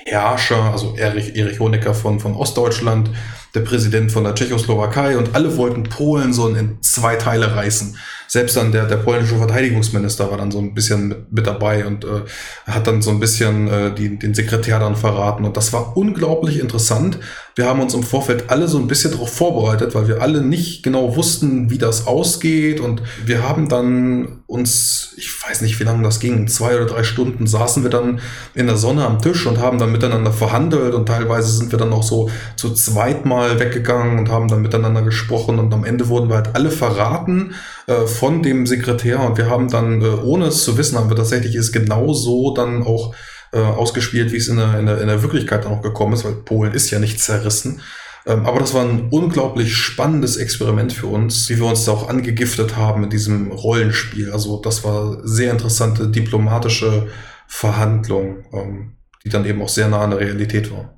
Herrscher, 0.04 0.72
also 0.72 0.94
Erich, 0.96 1.36
Erich 1.36 1.60
Honecker 1.60 1.94
von, 1.94 2.18
von 2.18 2.34
Ostdeutschland, 2.34 3.10
der 3.54 3.60
Präsident 3.60 4.12
von 4.12 4.24
der 4.24 4.34
Tschechoslowakei 4.34 5.16
und 5.16 5.34
alle 5.34 5.56
wollten 5.56 5.84
Polen 5.84 6.32
so 6.32 6.48
in 6.48 6.82
zwei 6.82 7.16
Teile 7.16 7.54
reißen. 7.54 7.96
Selbst 8.28 8.56
dann 8.56 8.72
der, 8.72 8.86
der 8.86 8.96
polnische 8.96 9.36
Verteidigungsminister 9.36 10.30
war 10.30 10.38
dann 10.38 10.50
so 10.50 10.58
ein 10.58 10.74
bisschen 10.74 11.08
mit, 11.08 11.32
mit 11.32 11.46
dabei 11.46 11.86
und 11.86 12.04
äh, 12.04 12.22
hat 12.66 12.86
dann 12.86 13.02
so 13.02 13.10
ein 13.10 13.20
bisschen 13.20 13.68
äh, 13.68 13.94
die, 13.94 14.18
den 14.18 14.34
Sekretär 14.34 14.78
dann 14.78 14.96
verraten. 14.96 15.44
Und 15.44 15.56
das 15.56 15.72
war 15.72 15.96
unglaublich 15.96 16.58
interessant. 16.58 17.18
Wir 17.54 17.64
haben 17.64 17.80
uns 17.80 17.94
im 17.94 18.02
Vorfeld 18.02 18.50
alle 18.50 18.68
so 18.68 18.78
ein 18.78 18.86
bisschen 18.86 19.12
darauf 19.12 19.32
vorbereitet, 19.32 19.94
weil 19.94 20.08
wir 20.08 20.20
alle 20.20 20.42
nicht 20.42 20.82
genau 20.82 21.16
wussten, 21.16 21.70
wie 21.70 21.78
das 21.78 22.06
ausgeht. 22.06 22.80
Und 22.80 23.00
wir 23.24 23.48
haben 23.48 23.70
dann 23.70 24.42
uns, 24.46 25.14
ich 25.16 25.30
weiß 25.42 25.62
nicht, 25.62 25.80
wie 25.80 25.84
lange 25.84 26.02
das 26.02 26.20
ging, 26.20 26.48
zwei 26.48 26.76
oder 26.76 26.84
drei 26.84 27.02
Stunden 27.02 27.46
saßen 27.46 27.82
wir 27.82 27.90
dann 27.90 28.20
in 28.54 28.66
der 28.66 28.76
Sonne 28.76 29.06
am 29.06 29.22
Tisch 29.22 29.46
und 29.46 29.58
haben 29.58 29.78
dann 29.78 29.90
miteinander 29.90 30.32
verhandelt. 30.32 30.94
Und 30.94 31.06
teilweise 31.06 31.50
sind 31.50 31.72
wir 31.72 31.78
dann 31.78 31.94
auch 31.94 32.02
so 32.02 32.28
zu 32.56 32.74
zweit 32.74 33.24
mal 33.24 33.58
weggegangen 33.58 34.18
und 34.18 34.28
haben 34.28 34.48
dann 34.48 34.60
miteinander 34.60 35.00
gesprochen. 35.00 35.58
Und 35.58 35.72
am 35.72 35.84
Ende 35.84 36.08
wurden 36.08 36.28
wir 36.28 36.36
halt 36.36 36.54
alle 36.54 36.70
verraten 36.70 37.54
äh, 37.86 38.06
von 38.16 38.42
dem 38.42 38.66
Sekretär 38.66 39.20
und 39.20 39.38
wir 39.38 39.48
haben 39.48 39.68
dann, 39.68 40.02
äh, 40.02 40.06
ohne 40.06 40.46
es 40.46 40.64
zu 40.64 40.76
wissen, 40.78 40.98
haben 40.98 41.10
wir 41.10 41.16
tatsächlich 41.16 41.54
es 41.54 41.72
genau 41.72 42.12
so 42.12 42.54
dann 42.54 42.82
auch 42.82 43.14
äh, 43.52 43.58
ausgespielt, 43.58 44.32
wie 44.32 44.36
es 44.36 44.48
in 44.48 44.56
der, 44.56 44.78
in, 44.78 44.86
der, 44.86 45.00
in 45.00 45.06
der 45.06 45.22
Wirklichkeit 45.22 45.64
dann 45.64 45.72
auch 45.72 45.82
gekommen 45.82 46.12
ist, 46.12 46.24
weil 46.24 46.32
Polen 46.34 46.72
ist 46.72 46.90
ja 46.90 46.98
nicht 46.98 47.20
zerrissen. 47.20 47.80
Ähm, 48.26 48.44
aber 48.44 48.58
das 48.58 48.74
war 48.74 48.84
ein 48.84 49.08
unglaublich 49.10 49.76
spannendes 49.76 50.36
Experiment 50.36 50.92
für 50.92 51.06
uns, 51.06 51.48
wie 51.48 51.58
wir 51.58 51.66
uns 51.66 51.84
da 51.84 51.92
auch 51.92 52.08
angegiftet 52.08 52.76
haben 52.76 53.04
in 53.04 53.10
diesem 53.10 53.52
Rollenspiel. 53.52 54.32
Also 54.32 54.60
das 54.60 54.82
war 54.84 55.20
sehr 55.26 55.52
interessante 55.52 56.08
diplomatische 56.08 57.06
Verhandlung, 57.46 58.44
ähm, 58.52 58.96
die 59.24 59.28
dann 59.28 59.46
eben 59.46 59.62
auch 59.62 59.68
sehr 59.68 59.88
nah 59.88 60.02
an 60.02 60.10
der 60.10 60.20
Realität 60.20 60.72
war. 60.72 60.95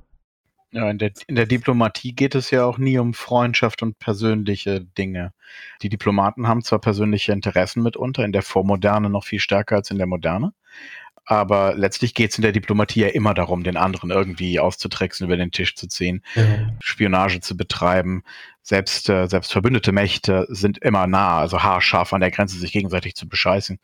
Ja, 0.71 0.89
in 0.89 0.99
der, 0.99 1.11
in 1.25 1.35
der 1.35 1.47
Diplomatie 1.47 2.13
geht 2.13 2.35
es 2.35 2.51
ja 2.51 2.63
auch 2.65 2.77
nie 2.77 2.99
um 2.99 3.15
Freundschaft 3.15 3.81
und 3.81 3.97
persönliche 3.97 4.81
Dinge. 4.81 5.33
Die 5.81 5.89
Diplomaten 5.89 6.47
haben 6.47 6.61
zwar 6.61 6.79
persönliche 6.79 7.31
Interessen 7.31 7.81
mitunter, 7.81 8.23
in 8.23 8.31
der 8.31 8.43
Vormoderne 8.43 9.09
noch 9.09 9.23
viel 9.23 9.39
stärker 9.39 9.77
als 9.77 9.89
in 9.89 9.97
der 9.97 10.05
Moderne, 10.05 10.53
aber 11.25 11.75
letztlich 11.75 12.15
geht 12.15 12.31
es 12.31 12.37
in 12.37 12.41
der 12.41 12.51
Diplomatie 12.51 13.01
ja 13.01 13.07
immer 13.07 13.35
darum, 13.35 13.63
den 13.63 13.77
anderen 13.77 14.09
irgendwie 14.09 14.59
auszutricksen, 14.59 15.27
über 15.27 15.37
den 15.37 15.51
Tisch 15.51 15.75
zu 15.75 15.87
ziehen, 15.87 16.23
ja. 16.33 16.43
Spionage 16.81 17.39
zu 17.39 17.55
betreiben. 17.55 18.23
Selbst, 18.63 19.09
äh, 19.09 19.27
selbst 19.27 19.51
verbündete 19.51 19.91
Mächte 19.91 20.47
sind 20.49 20.79
immer 20.79 21.05
nah, 21.05 21.39
also 21.39 21.61
haarscharf 21.61 22.13
an 22.13 22.21
der 22.21 22.31
Grenze, 22.31 22.57
sich 22.57 22.71
gegenseitig 22.71 23.15
zu 23.15 23.27
bescheißen. 23.29 23.79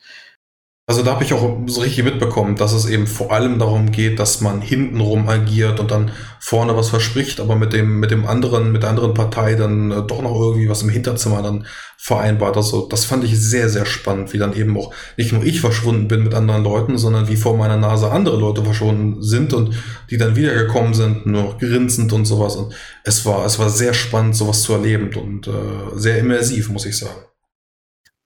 Also 0.88 1.01
da 1.01 1.13
habe 1.13 1.24
ich 1.24 1.34
auch 1.34 1.58
so 1.65 1.82
richtig 1.82 2.06
mitbekommen, 2.06 2.56
dass 2.56 2.72
es 2.72 2.86
eben 2.86 3.08
vor 3.08 3.32
allem 3.32 3.58
darum 3.58 3.92
geht, 3.92 4.20
dass 4.20 4.42
man 4.42 4.62
hintenrum 4.62 5.27
agiert 5.27 5.80
und 5.80 5.89
dann 5.89 6.12
vorne 6.39 6.77
was 6.77 6.89
verspricht, 6.89 7.39
aber 7.39 7.56
mit 7.56 7.74
dem, 7.74 8.00
mit 8.00 8.12
dem 8.12 8.27
anderen, 8.27 8.72
mit 8.72 8.84
der 8.84 8.92
anderen 8.92 9.15
Partei 9.15 9.56
dann 9.56 9.89
äh, 9.89 10.04
doch 10.04 10.22
noch 10.22 10.39
irgendwie 10.39 10.70
was 10.70 10.84
im 10.84 10.89
Hinterzimmer 10.89 11.42
dann 11.42 11.65
vereinbart. 11.98 12.56
Also 12.56 12.88
das 12.88 13.04
fand 13.04 13.24
ich 13.24 13.36
sehr, 13.36 13.68
sehr 13.68 13.88
spannend, 13.88 14.32
wie 14.34 14.38
dann 14.38 14.56
eben 14.56 14.77
auch 14.77 14.94
nicht 15.18 15.34
nur 15.34 15.44
ich 15.44 15.60
verschwunden 15.60 16.08
bin 16.08 16.24
mit 16.24 16.36
anderen 16.36 16.63
Leuten, 16.63 17.00
sondern 17.00 17.30
wie 17.30 17.36
vor 17.36 17.58
meiner 17.58 17.77
Nase 17.77 18.12
andere 18.12 18.38
Leute 18.38 18.63
verschwunden 18.63 19.24
sind 19.24 19.54
und 19.54 19.74
die 20.12 20.18
dann 20.18 20.36
wiedergekommen 20.36 20.94
sind, 20.94 21.25
nur 21.25 21.58
grinsend 21.58 22.13
und 22.13 22.25
sowas. 22.25 22.58
Und 22.58 22.75
es 23.04 23.25
war, 23.25 23.44
es 23.44 23.58
war 23.58 23.72
sehr 23.72 23.96
spannend, 23.96 24.36
sowas 24.36 24.62
zu 24.62 24.74
erleben 24.74 25.10
und 25.15 25.48
äh, 25.48 25.51
sehr 25.96 26.20
immersiv, 26.20 26.70
muss 26.70 26.86
ich 26.86 26.96
sagen. 26.96 27.25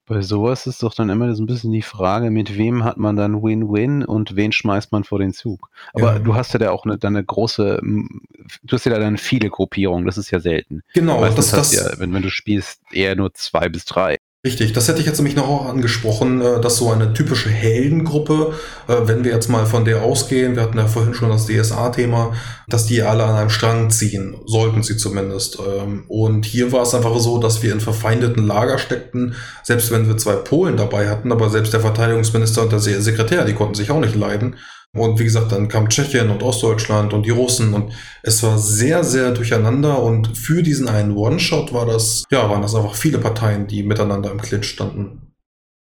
Bei 0.10 0.24
sowas 0.24 0.66
ist 0.66 0.82
doch 0.82 0.96
dann 0.96 1.12
immer 1.12 1.36
so 1.36 1.44
ein 1.44 1.46
bisschen 1.46 1.72
die 1.72 1.84
Frage, 1.84 2.32
mit 2.32 2.58
wem 2.58 2.84
hat 2.84 2.98
man 2.98 3.16
dann 3.16 3.44
Win-Win 3.44 4.04
und 4.04 4.36
wen 4.36 4.52
schmeißt 4.52 4.92
man 4.92 5.04
vor 5.04 5.20
den 5.20 5.34
Zug? 5.34 5.70
Aber 5.94 6.14
ja. 6.14 6.20
du 6.20 6.34
hast 6.34 6.52
ja 6.52 6.58
da 6.58 6.72
auch 6.72 6.84
eine, 6.84 6.98
dann 6.98 7.16
eine 7.16 7.24
große, 7.24 7.80
du 7.84 8.76
hast 8.76 8.86
ja 8.86 8.92
da 8.92 8.98
dann 8.98 9.20
viele 9.20 9.52
Gruppierungen, 9.52 10.08
das 10.08 10.18
ist 10.18 10.32
ja 10.32 10.40
selten. 10.40 10.82
Genau, 10.96 11.22
Meistens 11.22 11.52
das, 11.52 11.70
das 11.70 11.76
ja, 11.76 12.00
wenn, 12.00 12.12
wenn 12.12 12.24
du 12.24 12.32
spielst, 12.32 12.82
eher 12.92 13.16
nur 13.16 13.36
zwei 13.36 13.70
bis 13.70 13.86
drei. 13.86 14.18
Richtig, 14.46 14.72
das 14.72 14.88
hätte 14.88 15.02
ich 15.02 15.06
jetzt 15.06 15.18
nämlich 15.18 15.36
noch 15.36 15.50
auch 15.50 15.66
angesprochen, 15.66 16.40
äh, 16.40 16.62
dass 16.62 16.78
so 16.78 16.90
eine 16.90 17.14
typische 17.14 17.50
Heldengruppe, 17.50 18.54
äh, 18.88 18.96
wenn 19.04 19.26
wir 19.26 19.34
jetzt 19.34 19.50
mal 19.50 19.66
von 19.66 19.84
der 19.84 20.02
ausgehen, 20.02 20.56
wir 20.56 20.64
hatten 20.64 20.78
ja 20.78 20.88
vorhin 20.88 21.14
schon 21.14 21.28
das 21.28 21.48
DSA-Thema, 21.48 22.32
dass 22.70 22.86
die 22.86 23.02
alle 23.02 23.26
an 23.26 23.36
einem 23.36 23.50
Strang 23.50 23.90
ziehen, 23.90 24.38
sollten 24.46 24.82
sie 24.82 24.96
zumindest. 24.96 25.60
Ähm, 25.60 26.06
und 26.08 26.46
hier 26.46 26.72
war 26.72 26.84
es 26.84 26.96
einfach 26.96 27.20
so, 27.20 27.38
dass 27.38 27.64
wir 27.64 27.74
in 27.74 27.82
verfeindeten 27.82 28.48
Lager 28.48 28.78
steckten, 28.78 29.36
selbst 29.62 29.92
wenn 29.92 30.08
wir 30.08 30.16
zwei 30.16 30.36
Polen 30.36 30.78
dabei 30.78 31.10
hatten, 31.10 31.34
aber 31.34 31.50
selbst 31.50 31.74
der 31.74 31.82
Verteidigungsminister 31.82 32.62
und 32.62 32.72
der 32.72 32.80
Sekretär, 32.80 33.44
die 33.44 33.56
konnten 33.56 33.76
sich 33.76 33.92
auch 33.92 34.00
nicht 34.00 34.16
leiden. 34.16 34.56
Und 34.96 35.20
wie 35.20 35.24
gesagt, 35.24 35.52
dann 35.52 35.68
kam 35.68 35.88
Tschechien 35.88 36.32
und 36.32 36.42
Ostdeutschland 36.42 37.14
und 37.14 37.26
die 37.26 37.30
Russen 37.30 37.74
und 37.74 37.94
es 38.24 38.42
war 38.42 38.58
sehr, 38.58 39.04
sehr 39.04 39.32
durcheinander 39.32 40.02
und 40.02 40.36
für 40.36 40.64
diesen 40.64 40.88
einen 40.88 41.16
One-Shot 41.16 41.74
war 41.74 41.86
das, 41.86 42.24
ja, 42.32 42.50
waren 42.50 42.64
das 42.64 42.74
einfach 42.74 42.96
viele 42.96 43.20
Parteien, 43.20 43.68
die 43.68 43.84
miteinander 43.84 44.32
im 44.32 44.42
Clinch 44.42 44.66
standen. 44.66 45.34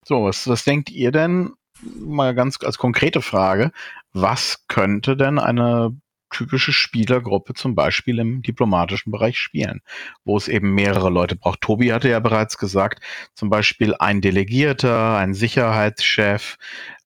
So, 0.03 0.23
was, 0.23 0.47
was 0.47 0.65
denkt 0.65 0.89
ihr 0.89 1.11
denn, 1.11 1.51
mal 1.81 2.35
ganz 2.35 2.57
als 2.61 2.77
konkrete 2.77 3.21
Frage, 3.21 3.71
was 4.11 4.65
könnte 4.67 5.15
denn 5.15 5.39
eine 5.39 5.95
typische 6.29 6.73
Spielergruppe 6.73 7.53
zum 7.53 7.75
Beispiel 7.75 8.19
im 8.19 8.41
diplomatischen 8.41 9.11
Bereich 9.11 9.37
spielen, 9.39 9.81
wo 10.25 10.37
es 10.37 10.47
eben 10.47 10.73
mehrere 10.75 11.09
Leute 11.09 11.35
braucht. 11.35 11.61
Tobi 11.61 11.91
hatte 11.91 12.09
ja 12.09 12.19
bereits 12.19 12.57
gesagt, 12.57 13.03
zum 13.33 13.49
Beispiel 13.49 13.95
ein 13.97 14.21
Delegierter, 14.21 15.17
ein 15.17 15.33
Sicherheitschef, 15.33 16.57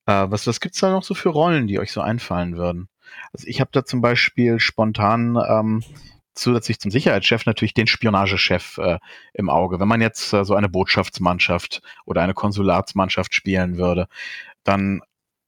äh, 0.05 0.25
was 0.27 0.47
was 0.47 0.59
gibt's 0.59 0.79
da 0.79 0.91
noch 0.91 1.03
so 1.03 1.13
für 1.13 1.29
Rollen, 1.29 1.67
die 1.67 1.79
euch 1.79 1.91
so 1.91 2.01
einfallen 2.01 2.57
würden? 2.57 2.89
Also 3.31 3.47
ich 3.47 3.59
habe 3.61 3.69
da 3.73 3.85
zum 3.85 4.01
Beispiel 4.01 4.59
spontan 4.59 5.37
ähm, 5.47 5.83
zusätzlich 6.35 6.79
zum 6.79 6.91
Sicherheitschef 6.91 7.45
natürlich 7.45 7.73
den 7.73 7.87
Spionagechef 7.87 8.77
äh, 8.77 8.99
im 9.33 9.49
Auge. 9.49 9.79
Wenn 9.79 9.87
man 9.87 10.01
jetzt 10.01 10.33
äh, 10.33 10.45
so 10.45 10.55
eine 10.55 10.69
Botschaftsmannschaft 10.69 11.81
oder 12.05 12.21
eine 12.21 12.33
Konsulatsmannschaft 12.33 13.33
spielen 13.33 13.77
würde, 13.77 14.07
dann 14.63 15.01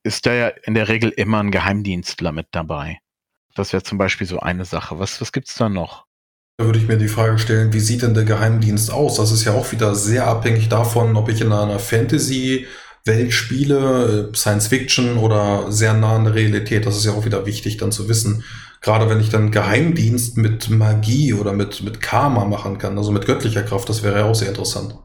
ist 0.04 0.26
da 0.26 0.34
ja 0.34 0.48
in 0.48 0.76
der 0.76 0.88
Regel 0.88 1.10
immer 1.10 1.40
ein 1.40 1.52
Geheimdienstler 1.52 2.32
mit 2.32 2.48
dabei. 2.52 3.00
Das 3.56 3.74
wäre 3.74 3.84
zum 3.84 3.98
Beispiel 3.98 4.28
so 4.28 4.40
eine 4.40 4.66
Sache. 4.66 5.00
Was, 5.00 5.22
was 5.22 5.32
gibt's 5.32 5.56
da 5.56 5.70
noch? 5.70 6.06
Da 6.58 6.66
würde 6.66 6.80
ich 6.80 6.88
mir 6.88 6.98
die 6.98 7.08
Frage 7.08 7.38
stellen, 7.40 7.74
wie 7.74 7.80
sieht 7.80 8.02
denn 8.02 8.14
der 8.14 8.24
Geheimdienst 8.24 8.92
aus? 8.92 9.16
Das 9.16 9.32
ist 9.32 9.44
ja 9.44 9.54
auch 9.54 9.72
wieder 9.72 9.96
sehr 9.96 10.28
abhängig 10.28 10.70
davon, 10.70 11.16
ob 11.16 11.28
ich 11.30 11.42
in 11.42 11.52
einer 11.52 11.80
Fantasy 11.80 12.68
Weltspiele, 13.06 14.32
Science 14.36 14.68
Fiction 14.68 15.18
oder 15.18 15.72
sehr 15.72 15.94
nah 15.94 16.16
an 16.16 16.26
der 16.26 16.36
Realität. 16.36 16.86
Das 16.86 16.98
ist 16.98 17.06
ja 17.06 17.14
auch 17.14 17.26
wieder 17.26 17.46
wichtig 17.46 17.78
dann 17.78 17.92
zu 17.92 18.10
wissen. 18.10 18.44
Gerade 18.82 19.10
wenn 19.10 19.20
ich 19.20 19.30
dann 19.30 19.52
Geheimdienst 19.52 20.38
mit 20.38 20.70
Magie 20.70 21.34
oder 21.34 21.54
mit, 21.54 21.84
mit 21.84 22.02
Karma 22.02 22.46
machen 22.46 22.78
kann, 22.78 22.98
also 22.98 23.12
mit 23.12 23.26
göttlicher 23.26 23.64
Kraft, 23.64 23.90
das 23.90 24.04
wäre 24.04 24.20
ja 24.20 24.26
auch 24.26 24.36
sehr 24.36 24.50
interessant. 24.50 24.98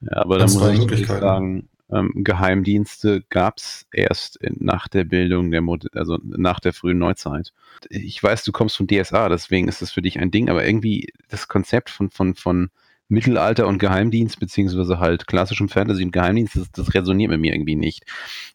Ja, 0.00 0.16
aber 0.16 0.38
da 0.38 0.46
muss 0.46 0.90
ich 0.92 1.06
sagen, 1.06 1.68
ähm, 1.92 2.12
Geheimdienste 2.16 3.22
gab 3.28 3.58
es 3.58 3.86
erst 3.92 4.38
nach 4.58 4.88
der 4.88 5.04
Bildung 5.04 5.50
der 5.50 5.60
Mod 5.60 5.86
also 5.94 6.18
nach 6.22 6.60
der 6.60 6.72
frühen 6.72 6.98
Neuzeit. 6.98 7.52
Ich 7.88 8.22
weiß, 8.22 8.44
du 8.44 8.52
kommst 8.52 8.76
von 8.76 8.86
DSA, 8.86 9.28
deswegen 9.28 9.68
ist 9.68 9.82
das 9.82 9.92
für 9.92 10.02
dich 10.02 10.18
ein 10.18 10.30
Ding, 10.30 10.48
aber 10.48 10.64
irgendwie 10.64 11.12
das 11.28 11.48
Konzept 11.48 11.90
von, 11.90 12.10
von, 12.10 12.34
von 12.34 12.70
Mittelalter 13.10 13.66
und 13.66 13.78
Geheimdienst, 13.78 14.38
beziehungsweise 14.38 14.98
halt 14.98 15.26
klassischem 15.26 15.68
Fantasy 15.68 16.04
und 16.04 16.12
Geheimdienst, 16.12 16.56
das, 16.56 16.70
das 16.70 16.94
resoniert 16.94 17.30
mit 17.30 17.40
mir 17.40 17.52
irgendwie 17.52 17.76
nicht. 17.76 18.04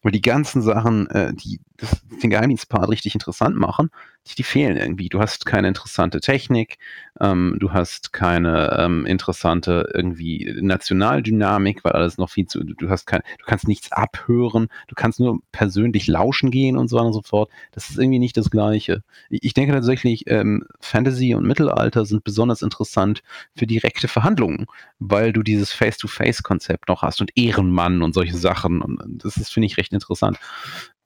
Weil 0.02 0.12
die 0.12 0.22
ganzen 0.22 0.62
Sachen, 0.62 1.06
äh, 1.08 1.34
die 1.34 1.60
das, 1.76 2.02
den 2.22 2.30
Geheimdienstpart 2.30 2.88
richtig 2.88 3.14
interessant 3.14 3.56
machen, 3.56 3.90
die, 4.26 4.34
die, 4.34 4.42
fehlen 4.42 4.76
irgendwie. 4.76 5.08
Du 5.08 5.20
hast 5.20 5.46
keine 5.46 5.68
interessante 5.68 6.20
Technik, 6.20 6.78
ähm, 7.20 7.56
du 7.58 7.72
hast 7.72 8.12
keine 8.12 8.76
ähm, 8.78 9.06
interessante 9.06 9.90
irgendwie 9.94 10.54
Nationaldynamik, 10.60 11.84
weil 11.84 11.92
alles 11.92 12.18
noch 12.18 12.30
viel 12.30 12.46
zu, 12.46 12.64
du 12.64 12.90
hast 12.90 13.06
kein, 13.06 13.22
du 13.38 13.44
kannst 13.46 13.68
nichts 13.68 13.92
abhören, 13.92 14.68
du 14.88 14.94
kannst 14.94 15.20
nur 15.20 15.40
persönlich 15.52 16.06
lauschen 16.06 16.50
gehen 16.50 16.76
und 16.76 16.88
so 16.88 16.96
weiter 16.96 17.06
und 17.06 17.12
so 17.12 17.22
fort. 17.22 17.50
Das 17.72 17.90
ist 17.90 17.98
irgendwie 17.98 18.18
nicht 18.18 18.36
das 18.36 18.50
Gleiche. 18.50 19.02
Ich, 19.30 19.54
denke 19.54 19.72
tatsächlich, 19.72 20.24
ähm, 20.26 20.64
Fantasy 20.80 21.34
und 21.34 21.46
Mittelalter 21.46 22.04
sind 22.04 22.24
besonders 22.24 22.62
interessant 22.62 23.22
für 23.54 23.66
direkte 23.66 24.08
Verhandlungen, 24.08 24.66
weil 24.98 25.32
du 25.32 25.42
dieses 25.42 25.72
Face-to-Face-Konzept 25.72 26.88
noch 26.88 27.02
hast 27.02 27.20
und 27.20 27.30
Ehrenmann 27.36 28.02
und 28.02 28.14
solche 28.14 28.36
Sachen. 28.36 28.82
Und 28.82 29.24
das 29.24 29.36
ist, 29.36 29.52
finde 29.52 29.66
ich, 29.66 29.76
recht 29.76 29.92
interessant. 29.92 30.38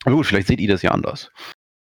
Aber 0.05 0.17
gut, 0.17 0.27
vielleicht 0.27 0.49
seht 0.49 0.61
ihr 0.61 0.69
das 0.69 0.83
ja 0.83 0.93
anders. 0.93 1.31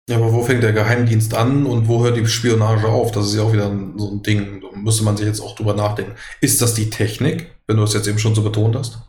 Ja, 0.09 0.17
aber 0.17 0.33
wo 0.33 0.43
fängt 0.43 0.63
der 0.63 0.73
Geheimdienst 0.73 1.33
an 1.33 1.65
und 1.65 1.87
wo 1.87 2.03
hört 2.03 2.17
die 2.17 2.27
Spionage 2.27 2.87
auf? 2.87 3.11
Das 3.11 3.27
ist 3.27 3.35
ja 3.35 3.43
auch 3.43 3.53
wieder 3.53 3.71
so 3.95 4.11
ein 4.11 4.21
Ding. 4.21 4.61
Da 4.61 4.77
müsste 4.77 5.05
man 5.05 5.15
sich 5.15 5.25
jetzt 5.25 5.39
auch 5.39 5.55
drüber 5.55 5.73
nachdenken. 5.73 6.15
Ist 6.41 6.61
das 6.61 6.73
die 6.73 6.89
Technik, 6.89 7.55
wenn 7.67 7.77
du 7.77 7.83
es 7.83 7.93
jetzt 7.93 8.07
eben 8.07 8.19
schon 8.19 8.35
so 8.35 8.43
betont 8.43 8.75
hast? 8.75 8.99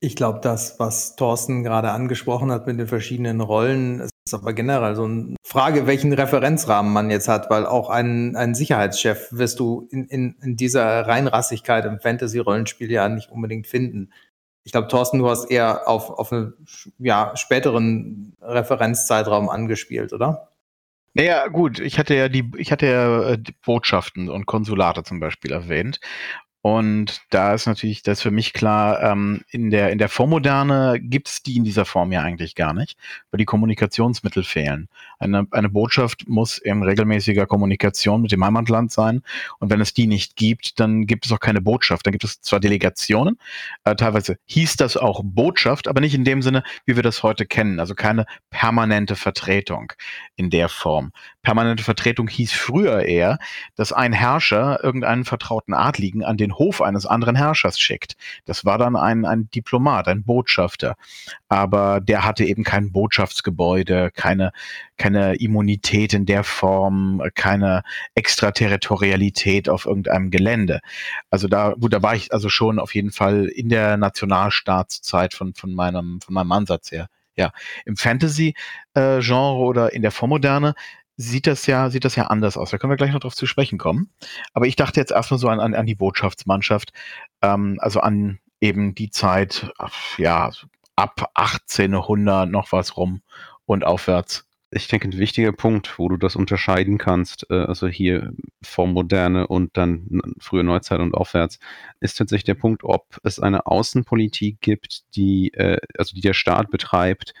Ich 0.00 0.16
glaube, 0.16 0.40
das, 0.42 0.78
was 0.78 1.14
Thorsten 1.16 1.62
gerade 1.62 1.92
angesprochen 1.92 2.50
hat 2.50 2.66
mit 2.66 2.78
den 2.78 2.88
verschiedenen 2.88 3.40
Rollen, 3.40 4.00
ist 4.00 4.34
aber 4.34 4.52
generell 4.52 4.96
so 4.96 5.04
eine 5.04 5.36
Frage, 5.42 5.86
welchen 5.86 6.12
Referenzrahmen 6.12 6.92
man 6.92 7.10
jetzt 7.10 7.28
hat, 7.28 7.48
weil 7.48 7.64
auch 7.64 7.88
einen, 7.88 8.34
einen 8.34 8.54
Sicherheitschef 8.54 9.28
wirst 9.30 9.60
du 9.60 9.86
in, 9.90 10.06
in, 10.06 10.36
in 10.42 10.56
dieser 10.56 11.06
Reinrassigkeit 11.06 11.84
im 11.84 12.00
Fantasy-Rollenspiel 12.00 12.90
ja 12.90 13.08
nicht 13.08 13.30
unbedingt 13.30 13.66
finden. 13.66 14.10
Ich 14.64 14.72
glaube, 14.72 14.88
Thorsten, 14.88 15.18
du 15.18 15.28
hast 15.28 15.50
eher 15.50 15.86
auf, 15.86 16.10
auf 16.10 16.32
einen 16.32 16.54
ja, 16.98 17.36
späteren 17.36 18.34
Referenzzeitraum 18.40 19.48
angespielt, 19.48 20.12
oder? 20.12 20.48
Naja, 21.12 21.46
gut, 21.48 21.78
ich 21.78 21.98
hatte 21.98 22.14
ja 22.14 22.28
die, 22.28 22.50
ich 22.56 22.72
hatte 22.72 22.86
ja 22.86 23.30
äh, 23.30 23.38
Botschaften 23.64 24.28
und 24.28 24.46
Konsulate 24.46 25.04
zum 25.04 25.20
Beispiel 25.20 25.52
erwähnt. 25.52 26.00
Und 26.66 27.20
da 27.28 27.52
ist 27.52 27.66
natürlich 27.66 28.02
das 28.02 28.22
für 28.22 28.30
mich 28.30 28.54
klar, 28.54 29.02
ähm, 29.02 29.42
in 29.50 29.68
der, 29.68 29.90
in 29.90 29.98
der 29.98 30.08
Vormoderne 30.08 30.98
gibt 30.98 31.28
es 31.28 31.42
die 31.42 31.58
in 31.58 31.64
dieser 31.64 31.84
Form 31.84 32.10
ja 32.10 32.22
eigentlich 32.22 32.54
gar 32.54 32.72
nicht, 32.72 32.96
weil 33.30 33.36
die 33.36 33.44
Kommunikationsmittel 33.44 34.44
fehlen. 34.44 34.88
Eine, 35.18 35.46
eine 35.50 35.68
Botschaft 35.68 36.26
muss 36.26 36.56
in 36.56 36.82
regelmäßiger 36.82 37.44
Kommunikation 37.44 38.22
mit 38.22 38.32
dem 38.32 38.42
Heimatland 38.42 38.90
sein. 38.92 39.22
Und 39.58 39.68
wenn 39.68 39.82
es 39.82 39.92
die 39.92 40.06
nicht 40.06 40.36
gibt, 40.36 40.80
dann 40.80 41.06
gibt 41.06 41.26
es 41.26 41.32
auch 41.32 41.38
keine 41.38 41.60
Botschaft. 41.60 42.06
Dann 42.06 42.12
gibt 42.12 42.24
es 42.24 42.40
zwar 42.40 42.60
Delegationen, 42.60 43.38
äh, 43.84 43.94
teilweise 43.94 44.38
hieß 44.46 44.76
das 44.76 44.96
auch 44.96 45.20
Botschaft, 45.22 45.86
aber 45.86 46.00
nicht 46.00 46.14
in 46.14 46.24
dem 46.24 46.40
Sinne, 46.40 46.62
wie 46.86 46.96
wir 46.96 47.02
das 47.02 47.22
heute 47.22 47.44
kennen. 47.44 47.78
Also 47.78 47.94
keine 47.94 48.24
permanente 48.48 49.16
Vertretung 49.16 49.92
in 50.36 50.48
der 50.48 50.70
Form. 50.70 51.12
Permanente 51.42 51.84
Vertretung 51.84 52.26
hieß 52.26 52.52
früher 52.52 53.02
eher, 53.02 53.38
dass 53.76 53.92
ein 53.92 54.14
Herrscher 54.14 54.82
irgendeinen 54.82 55.26
vertrauten 55.26 55.74
Adligen 55.74 56.24
an 56.24 56.38
den 56.38 56.53
Hof 56.54 56.80
eines 56.80 57.06
anderen 57.06 57.36
Herrschers 57.36 57.78
schickt. 57.78 58.16
Das 58.44 58.64
war 58.64 58.78
dann 58.78 58.96
ein, 58.96 59.24
ein 59.24 59.50
Diplomat, 59.50 60.08
ein 60.08 60.24
Botschafter. 60.24 60.96
Aber 61.48 62.00
der 62.00 62.24
hatte 62.24 62.44
eben 62.44 62.64
kein 62.64 62.92
Botschaftsgebäude, 62.92 64.10
keine, 64.12 64.52
keine 64.96 65.34
Immunität 65.36 66.14
in 66.14 66.26
der 66.26 66.44
Form, 66.44 67.22
keine 67.34 67.82
Extraterritorialität 68.14 69.68
auf 69.68 69.86
irgendeinem 69.86 70.30
Gelände. 70.30 70.80
Also 71.30 71.48
da, 71.48 71.74
gut, 71.74 71.92
da 71.92 72.02
war 72.02 72.14
ich 72.14 72.32
also 72.32 72.48
schon 72.48 72.78
auf 72.78 72.94
jeden 72.94 73.10
Fall 73.10 73.46
in 73.46 73.68
der 73.68 73.96
Nationalstaatszeit 73.96 75.34
von, 75.34 75.54
von 75.54 75.74
meinem, 75.74 76.20
von 76.20 76.34
meinem 76.34 76.52
Ansatz 76.52 76.90
her. 76.90 77.08
Ja, 77.36 77.50
im 77.84 77.96
Fantasy-Genre 77.96 79.24
äh, 79.24 79.64
oder 79.64 79.92
in 79.92 80.02
der 80.02 80.12
Vormoderne 80.12 80.74
sieht 81.16 81.46
das 81.46 81.66
ja, 81.66 81.90
sieht 81.90 82.04
das 82.04 82.16
ja 82.16 82.24
anders 82.24 82.56
aus. 82.56 82.70
Da 82.70 82.78
können 82.78 82.90
wir 82.90 82.96
gleich 82.96 83.12
noch 83.12 83.20
drauf 83.20 83.34
zu 83.34 83.46
sprechen 83.46 83.78
kommen. 83.78 84.10
Aber 84.52 84.66
ich 84.66 84.76
dachte 84.76 85.00
jetzt 85.00 85.12
erstmal 85.12 85.38
so 85.38 85.48
an, 85.48 85.60
an, 85.60 85.74
an 85.74 85.86
die 85.86 85.94
Botschaftsmannschaft, 85.94 86.92
ähm, 87.42 87.78
also 87.80 88.00
an 88.00 88.38
eben 88.60 88.94
die 88.94 89.10
Zeit, 89.10 89.70
ja, 90.18 90.50
ab 90.96 91.30
1800 91.34 92.50
noch 92.50 92.72
was 92.72 92.96
rum 92.96 93.22
und 93.66 93.84
aufwärts. 93.84 94.46
Ich 94.70 94.88
denke, 94.88 95.08
ein 95.08 95.18
wichtiger 95.18 95.52
Punkt, 95.52 96.00
wo 96.00 96.08
du 96.08 96.16
das 96.16 96.34
unterscheiden 96.34 96.98
kannst, 96.98 97.46
äh, 97.48 97.54
also 97.54 97.86
hier 97.86 98.32
Vormoderne 98.62 99.46
und 99.46 99.76
dann 99.76 100.20
frühe 100.40 100.64
Neuzeit 100.64 100.98
und 100.98 101.14
aufwärts, 101.14 101.60
ist 102.00 102.18
tatsächlich 102.18 102.44
der 102.44 102.54
Punkt, 102.54 102.82
ob 102.82 103.18
es 103.22 103.38
eine 103.38 103.66
Außenpolitik 103.66 104.60
gibt, 104.60 105.02
die, 105.14 105.54
äh, 105.54 105.78
also 105.96 106.14
die 106.14 106.22
der 106.22 106.34
Staat 106.34 106.70
betreibt 106.70 107.34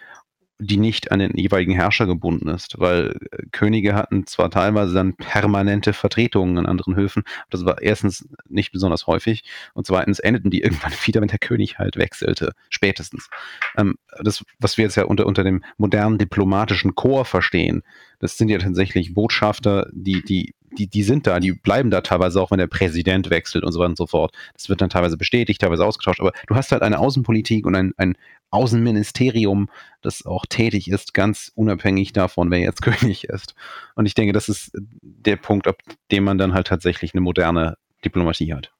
die 0.58 0.76
nicht 0.76 1.10
an 1.10 1.18
den 1.18 1.36
jeweiligen 1.36 1.72
Herrscher 1.72 2.06
gebunden 2.06 2.48
ist, 2.48 2.78
weil 2.78 3.16
äh, 3.32 3.42
Könige 3.50 3.94
hatten 3.94 4.26
zwar 4.26 4.50
teilweise 4.50 4.94
dann 4.94 5.16
permanente 5.16 5.92
Vertretungen 5.92 6.58
an 6.58 6.66
anderen 6.66 6.94
Höfen, 6.94 7.24
das 7.50 7.64
war 7.64 7.82
erstens 7.82 8.28
nicht 8.48 8.70
besonders 8.70 9.06
häufig 9.06 9.42
und 9.74 9.86
zweitens 9.86 10.20
endeten 10.20 10.50
die 10.50 10.60
irgendwann 10.62 10.92
wieder, 11.04 11.20
wenn 11.20 11.28
der 11.28 11.38
König 11.38 11.78
halt 11.78 11.96
wechselte, 11.96 12.52
spätestens. 12.70 13.28
Ähm, 13.76 13.96
das, 14.22 14.44
was 14.60 14.78
wir 14.78 14.84
jetzt 14.84 14.96
ja 14.96 15.04
unter, 15.04 15.26
unter 15.26 15.42
dem 15.42 15.64
modernen 15.76 16.18
diplomatischen 16.18 16.94
Chor 16.94 17.24
verstehen, 17.24 17.82
das 18.24 18.38
sind 18.38 18.48
ja 18.48 18.56
tatsächlich 18.56 19.12
Botschafter, 19.12 19.86
die, 19.92 20.24
die 20.24 20.54
die, 20.78 20.88
die 20.88 21.02
sind 21.02 21.26
da, 21.26 21.38
die 21.40 21.52
bleiben 21.52 21.90
da 21.90 22.00
teilweise 22.00 22.40
auch, 22.40 22.50
wenn 22.50 22.58
der 22.58 22.66
Präsident 22.66 23.30
wechselt 23.30 23.62
und 23.62 23.70
so 23.70 23.78
weiter 23.78 23.90
und 23.90 23.98
so 23.98 24.08
fort. 24.08 24.34
Das 24.54 24.68
wird 24.68 24.80
dann 24.80 24.90
teilweise 24.90 25.16
bestätigt, 25.16 25.60
teilweise 25.60 25.84
ausgetauscht, 25.84 26.20
aber 26.20 26.32
du 26.48 26.56
hast 26.56 26.72
halt 26.72 26.82
eine 26.82 26.98
Außenpolitik 26.98 27.64
und 27.64 27.76
ein, 27.76 27.92
ein 27.96 28.16
Außenministerium, 28.50 29.68
das 30.02 30.26
auch 30.26 30.46
tätig 30.46 30.90
ist, 30.90 31.14
ganz 31.14 31.52
unabhängig 31.54 32.12
davon, 32.12 32.50
wer 32.50 32.58
jetzt 32.58 32.82
König 32.82 33.24
ist. 33.24 33.54
Und 33.94 34.06
ich 34.06 34.14
denke, 34.14 34.32
das 34.32 34.48
ist 34.48 34.72
der 35.02 35.36
Punkt, 35.36 35.68
ab 35.68 35.76
dem 36.10 36.24
man 36.24 36.38
dann 36.38 36.54
halt 36.54 36.66
tatsächlich 36.66 37.14
eine 37.14 37.20
moderne 37.20 37.76
Diplomatie 38.04 38.52
hat. 38.52 38.72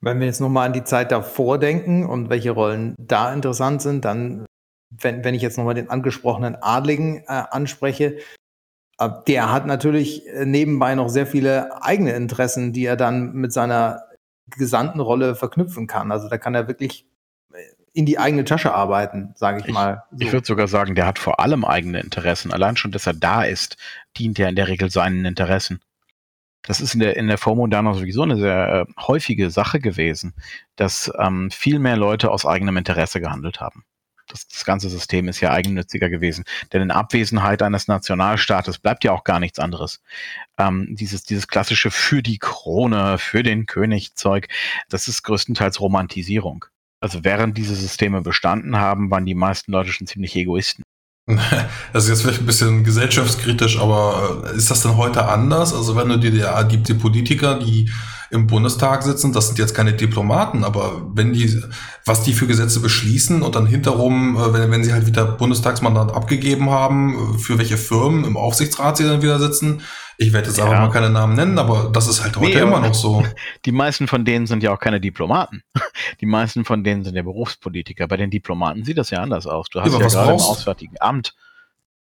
Wenn 0.00 0.20
wir 0.20 0.26
jetzt 0.26 0.40
nochmal 0.40 0.66
an 0.66 0.74
die 0.74 0.84
Zeit 0.84 1.10
davor 1.10 1.58
denken 1.58 2.06
und 2.06 2.28
welche 2.28 2.50
Rollen 2.50 2.94
da 2.98 3.32
interessant 3.32 3.80
sind, 3.80 4.04
dann, 4.04 4.44
wenn, 5.00 5.24
wenn 5.24 5.34
ich 5.34 5.42
jetzt 5.42 5.58
nochmal 5.58 5.74
den 5.74 5.90
angesprochenen 5.90 6.56
Adligen 6.60 7.18
äh, 7.26 7.44
anspreche, 7.50 8.18
äh, 8.98 9.08
der 9.26 9.52
hat 9.52 9.66
natürlich 9.66 10.26
äh, 10.28 10.44
nebenbei 10.44 10.94
noch 10.94 11.08
sehr 11.08 11.26
viele 11.26 11.82
eigene 11.82 12.12
Interessen, 12.12 12.72
die 12.72 12.84
er 12.84 12.96
dann 12.96 13.32
mit 13.32 13.52
seiner 13.52 14.04
gesandten 14.46 15.00
Rolle 15.00 15.34
verknüpfen 15.34 15.86
kann. 15.86 16.12
Also 16.12 16.28
da 16.28 16.38
kann 16.38 16.54
er 16.54 16.68
wirklich 16.68 17.06
in 17.94 18.06
die 18.06 18.18
eigene 18.18 18.44
Tasche 18.44 18.74
arbeiten, 18.74 19.32
sage 19.36 19.60
ich, 19.60 19.68
ich, 19.68 19.72
mal. 19.72 20.02
So. 20.10 20.18
Ich 20.18 20.32
würde 20.32 20.46
sogar 20.46 20.66
sagen, 20.66 20.94
der 20.96 21.06
hat 21.06 21.18
vor 21.18 21.40
allem 21.40 21.64
eigene 21.64 22.00
Interessen. 22.00 22.52
Allein 22.52 22.76
schon, 22.76 22.90
dass 22.90 23.06
er 23.06 23.14
da 23.14 23.44
ist, 23.44 23.76
dient 24.18 24.38
er 24.38 24.48
in 24.48 24.56
der 24.56 24.68
Regel 24.68 24.90
seinen 24.90 25.24
Interessen. 25.24 25.80
Das 26.62 26.80
ist 26.80 26.94
in 26.94 27.00
der, 27.00 27.16
in 27.16 27.28
der 27.28 27.38
Vormoderne 27.38 27.94
sowieso 27.94 28.22
eine 28.22 28.36
sehr 28.36 28.86
äh, 28.88 29.00
häufige 29.00 29.50
Sache 29.50 29.80
gewesen, 29.80 30.34
dass 30.76 31.12
ähm, 31.18 31.50
viel 31.50 31.78
mehr 31.78 31.96
Leute 31.96 32.30
aus 32.30 32.44
eigenem 32.44 32.76
Interesse 32.76 33.20
gehandelt 33.20 33.60
haben. 33.60 33.84
Das, 34.28 34.48
das 34.48 34.64
ganze 34.64 34.88
System 34.88 35.28
ist 35.28 35.40
ja 35.40 35.50
eigennütziger 35.50 36.08
gewesen. 36.08 36.44
Denn 36.72 36.82
in 36.82 36.90
Abwesenheit 36.90 37.62
eines 37.62 37.88
Nationalstaates 37.88 38.78
bleibt 38.78 39.04
ja 39.04 39.12
auch 39.12 39.24
gar 39.24 39.40
nichts 39.40 39.58
anderes. 39.58 40.00
Ähm, 40.58 40.88
dieses, 40.90 41.24
dieses 41.24 41.46
klassische 41.46 41.90
für 41.90 42.22
die 42.22 42.38
Krone, 42.38 43.18
für 43.18 43.42
den 43.42 43.66
König 43.66 44.14
Zeug, 44.14 44.48
das 44.88 45.08
ist 45.08 45.22
größtenteils 45.22 45.80
Romantisierung. 45.80 46.64
Also 47.00 47.22
während 47.22 47.58
diese 47.58 47.74
Systeme 47.74 48.22
bestanden 48.22 48.78
haben, 48.78 49.10
waren 49.10 49.26
die 49.26 49.34
meisten 49.34 49.72
Leute 49.72 49.92
schon 49.92 50.06
ziemlich 50.06 50.34
Egoisten. 50.36 50.82
Das 51.92 52.04
ist 52.04 52.10
jetzt 52.10 52.22
vielleicht 52.22 52.40
ein 52.40 52.46
bisschen 52.46 52.84
gesellschaftskritisch, 52.84 53.78
aber 53.78 54.50
ist 54.54 54.70
das 54.70 54.82
denn 54.82 54.96
heute 54.96 55.26
anders? 55.26 55.72
Also 55.72 55.96
wenn 55.96 56.08
du 56.08 56.18
dir 56.18 56.30
die, 56.70 56.76
die 56.78 56.94
Politiker, 56.94 57.58
die 57.58 57.90
im 58.34 58.46
Bundestag 58.46 59.02
sitzen, 59.02 59.32
das 59.32 59.46
sind 59.46 59.58
jetzt 59.58 59.74
keine 59.74 59.92
Diplomaten, 59.92 60.64
aber 60.64 61.02
wenn 61.14 61.32
die, 61.32 61.62
was 62.04 62.22
die 62.22 62.32
für 62.32 62.46
Gesetze 62.46 62.80
beschließen 62.80 63.42
und 63.42 63.54
dann 63.54 63.66
hinterrum, 63.66 64.36
äh, 64.36 64.52
wenn, 64.52 64.70
wenn 64.70 64.84
sie 64.84 64.92
halt 64.92 65.06
wieder 65.06 65.24
Bundestagsmandat 65.24 66.12
abgegeben 66.12 66.70
haben, 66.70 67.38
für 67.38 67.58
welche 67.58 67.76
Firmen 67.76 68.24
im 68.24 68.36
Aufsichtsrat 68.36 68.96
sie 68.96 69.04
dann 69.04 69.22
wieder 69.22 69.38
sitzen, 69.38 69.82
ich 70.16 70.32
werde 70.32 70.48
jetzt 70.48 70.58
ja. 70.58 70.64
einfach 70.64 70.80
mal 70.80 70.90
keine 70.90 71.10
Namen 71.10 71.34
nennen, 71.34 71.58
aber 71.58 71.90
das 71.92 72.06
ist 72.06 72.22
halt 72.22 72.36
heute 72.36 72.56
nee, 72.56 72.62
immer 72.62 72.80
noch 72.80 72.94
so. 72.94 73.24
Die 73.64 73.72
meisten 73.72 74.06
von 74.06 74.24
denen 74.24 74.46
sind 74.46 74.62
ja 74.62 74.72
auch 74.72 74.78
keine 74.78 75.00
Diplomaten. 75.00 75.62
Die 76.20 76.26
meisten 76.26 76.64
von 76.64 76.84
denen 76.84 77.04
sind 77.04 77.16
ja 77.16 77.22
Berufspolitiker. 77.22 78.06
Bei 78.06 78.16
den 78.16 78.30
Diplomaten 78.30 78.84
sieht 78.84 78.98
das 78.98 79.10
ja 79.10 79.20
anders 79.20 79.46
aus. 79.46 79.68
Du 79.70 79.80
hast 79.80 79.92
ja, 79.92 79.98
ja 79.98 80.06
gerade 80.06 80.32
im 80.32 80.40
Auswärtigen 80.40 80.96
Amt. 81.00 81.34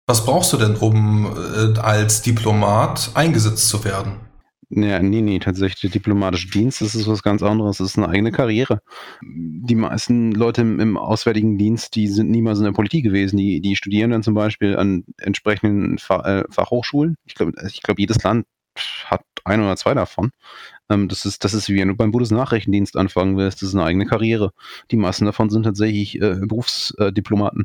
Was 0.06 0.24
brauchst 0.24 0.52
du 0.52 0.56
denn, 0.56 0.76
um 0.76 1.34
äh, 1.36 1.78
als 1.80 2.22
Diplomat 2.22 3.10
eingesetzt 3.14 3.68
zu 3.68 3.84
werden? 3.84 4.25
Ja, 4.68 4.98
nee, 5.00 5.20
nee, 5.20 5.38
tatsächlich 5.38 5.80
der 5.80 5.90
diplomatische 5.90 6.48
Dienst, 6.50 6.80
das 6.80 6.96
ist 6.96 7.06
was 7.06 7.22
ganz 7.22 7.40
anderes, 7.40 7.78
das 7.78 7.90
ist 7.90 7.98
eine 7.98 8.08
eigene 8.08 8.32
Karriere. 8.32 8.80
Die 9.22 9.76
meisten 9.76 10.32
Leute 10.32 10.62
im, 10.62 10.80
im 10.80 10.96
Auswärtigen 10.96 11.56
Dienst, 11.56 11.94
die 11.94 12.08
sind 12.08 12.30
niemals 12.30 12.58
in 12.58 12.64
der 12.64 12.72
Politik 12.72 13.04
gewesen, 13.04 13.36
die, 13.36 13.60
die 13.60 13.76
studieren 13.76 14.10
dann 14.10 14.24
zum 14.24 14.34
Beispiel 14.34 14.76
an 14.76 15.04
entsprechenden 15.18 15.98
äh, 15.98 16.42
Fachhochschulen. 16.50 17.16
Ich 17.26 17.36
glaube, 17.36 17.52
ich 17.68 17.80
glaub, 17.80 18.00
jedes 18.00 18.20
Land 18.24 18.46
hat 19.04 19.22
ein 19.44 19.60
oder 19.60 19.76
zwei 19.76 19.94
davon. 19.94 20.32
Ähm, 20.90 21.08
das, 21.08 21.24
ist, 21.26 21.44
das 21.44 21.54
ist 21.54 21.68
wie 21.68 21.78
wenn 21.78 21.88
du 21.88 21.94
beim 21.94 22.10
Bundesnachrichtendienst 22.10 22.96
anfangen 22.96 23.36
willst, 23.36 23.62
das 23.62 23.68
ist 23.70 23.74
eine 23.76 23.84
eigene 23.84 24.06
Karriere. 24.06 24.52
Die 24.90 24.96
meisten 24.96 25.26
davon 25.26 25.48
sind 25.50 25.62
tatsächlich 25.62 26.20
äh, 26.20 26.40
Berufsdiplomaten. 26.44 27.64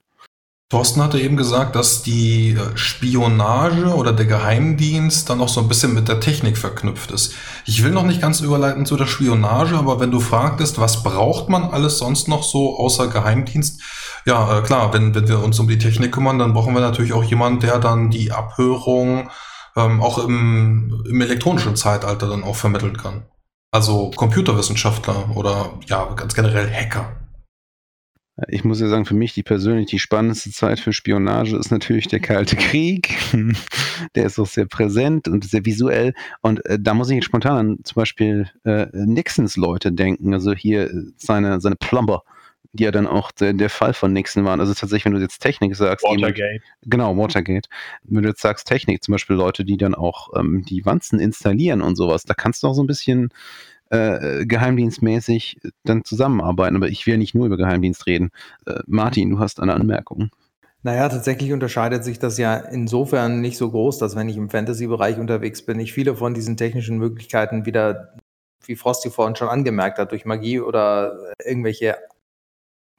Thorsten 0.72 1.04
hatte 1.04 1.20
eben 1.20 1.36
gesagt, 1.36 1.76
dass 1.76 2.02
die 2.02 2.52
äh, 2.52 2.78
Spionage 2.78 3.94
oder 3.94 4.14
der 4.14 4.26
Geheimdienst 4.26 5.30
dann 5.30 5.42
auch 5.42 5.50
so 5.50 5.60
ein 5.60 5.68
bisschen 5.68 5.94
mit 5.94 6.08
der 6.08 6.22
Technik 6.22 6.58
verknüpft 6.58 7.12
ist. 7.12 7.34
Ich 7.66 7.84
will 7.84 7.92
noch 7.92 8.06
nicht 8.06 8.22
ganz 8.22 8.40
überleiten 8.40 8.86
zu 8.86 8.96
der 8.96 9.06
Spionage, 9.06 9.76
aber 9.76 10.00
wenn 10.00 10.12
du 10.12 10.22
fragtest, 10.22 10.80
was 10.80 11.04
braucht 11.04 11.50
man 11.50 11.66
alles 11.66 11.98
sonst 11.98 12.30
noch 12.30 12.44
so 12.44 12.80
außer 12.80 13.10
Geheimdienst? 13.10 13.82
Ja, 14.26 14.60
äh, 14.60 14.62
klar, 14.62 14.94
wenn, 14.94 15.14
wenn 15.14 15.28
wir 15.28 15.44
uns 15.44 15.60
um 15.60 15.68
die 15.68 15.78
Technik 15.78 16.14
kümmern, 16.14 16.40
dann 16.40 16.54
brauchen 16.54 16.74
wir 16.74 16.80
natürlich 16.80 17.12
auch 17.12 17.26
jemanden, 17.26 17.60
der 17.60 17.78
dann 17.78 18.10
die 18.10 18.32
Abhörung 18.32 19.30
ähm, 19.76 20.02
auch 20.02 20.20
im, 20.20 21.04
im 21.06 21.20
elektronischen 21.20 21.76
Zeitalter 21.76 22.30
dann 22.30 22.46
auch 22.46 22.56
vermitteln 22.56 22.96
kann. 22.96 23.26
Also 23.72 24.12
Computerwissenschaftler 24.16 25.36
oder 25.36 25.74
ja, 25.88 26.06
ganz 26.16 26.34
generell 26.34 26.72
Hacker. 26.72 27.12
Ich 28.48 28.64
muss 28.64 28.80
ja 28.80 28.88
sagen, 28.88 29.06
für 29.06 29.14
mich 29.14 29.34
die 29.34 29.44
persönlich 29.44 29.88
die 29.88 30.00
spannendste 30.00 30.52
Zeit 30.52 30.80
für 30.80 30.94
Spionage 30.94 31.58
ist 31.58 31.70
natürlich 31.70 32.08
der 32.08 32.22
Kalte 32.22 32.56
Krieg. 32.56 33.18
der 34.16 34.26
ist 34.26 34.40
auch 34.40 34.48
sehr 34.48 34.66
präsent 34.66 35.28
und 35.28 35.44
sehr 35.44 35.66
visuell. 35.66 36.14
Und 36.42 36.66
äh, 36.66 36.80
da 36.80 36.94
muss 36.94 37.10
ich 37.10 37.16
jetzt 37.16 37.26
spontan 37.26 37.58
an 37.58 37.80
zum 37.84 37.96
Beispiel 37.96 38.50
äh, 38.64 38.88
Nixons 38.94 39.58
Leute 39.58 39.92
denken. 39.92 40.34
Also 40.34 40.54
hier 40.54 40.90
seine, 41.18 41.60
seine 41.60 41.76
Plumber, 41.76 42.24
die 42.74 42.84
ja 42.86 42.92
dann 42.92 43.06
auch 43.06 43.32
der, 43.32 43.54
der 43.54 43.70
Fall 43.70 43.94
von 43.94 44.14
Nixon 44.14 44.46
waren. 44.46 44.62
Also 44.62 44.74
tatsächlich, 44.74 45.06
wenn 45.06 45.14
du 45.14 45.20
jetzt 45.20 45.40
Technik 45.40 45.76
sagst. 45.76 46.04
Watergate. 46.06 46.38
Jemand, 46.38 46.62
genau, 46.86 47.18
Watergate. 47.18 47.68
Wenn 48.04 48.24
du 48.24 48.30
jetzt 48.30 48.42
sagst 48.42 48.66
Technik, 48.66 49.04
zum 49.04 49.12
Beispiel 49.12 49.36
Leute, 49.36 49.66
die 49.66 49.78
dann 49.78 49.94
auch 49.94 50.30
ähm, 50.38 50.64
die 50.68 50.86
Wanzen 50.86 51.20
installieren 51.20 51.82
und 51.82 51.96
sowas, 51.98 52.24
da 52.24 52.34
kannst 52.34 52.64
du 52.64 52.68
auch 52.68 52.74
so 52.74 52.84
ein 52.84 52.88
bisschen 52.88 53.30
äh, 53.92 54.46
geheimdienstmäßig 54.46 55.60
dann 55.84 56.04
zusammenarbeiten. 56.04 56.76
Aber 56.76 56.88
ich 56.88 57.06
will 57.06 57.18
nicht 57.18 57.36
nur 57.36 57.46
über 57.46 57.58
Geheimdienst 57.58 58.08
reden. 58.08 58.32
Äh, 58.66 58.80
Martin, 58.88 59.30
du 59.30 59.40
hast 59.40 59.60
eine 59.60 59.74
Anmerkung. 59.74 60.30
Naja, 60.84 61.10
tatsächlich 61.10 61.54
unterscheidet 61.54 62.04
sich 62.04 62.18
das 62.18 62.40
ja 62.40 62.56
insofern 62.56 63.42
nicht 63.42 63.58
so 63.58 63.70
groß, 63.70 64.00
dass 64.00 64.16
wenn 64.16 64.30
ich 64.30 64.38
im 64.38 64.50
Fantasy-Bereich 64.50 65.20
unterwegs 65.20 65.64
bin, 65.64 65.80
ich 65.80 65.94
viele 65.94 66.16
von 66.16 66.34
diesen 66.34 66.58
technischen 66.58 66.98
Möglichkeiten 66.98 67.68
wieder, 67.68 68.16
wie 68.66 68.76
Frosty 68.76 69.12
vorhin 69.12 69.36
schon 69.36 69.50
angemerkt 69.50 70.00
hat, 70.00 70.12
durch 70.12 70.26
Magie 70.26 70.60
oder 70.60 71.34
irgendwelche 71.46 71.98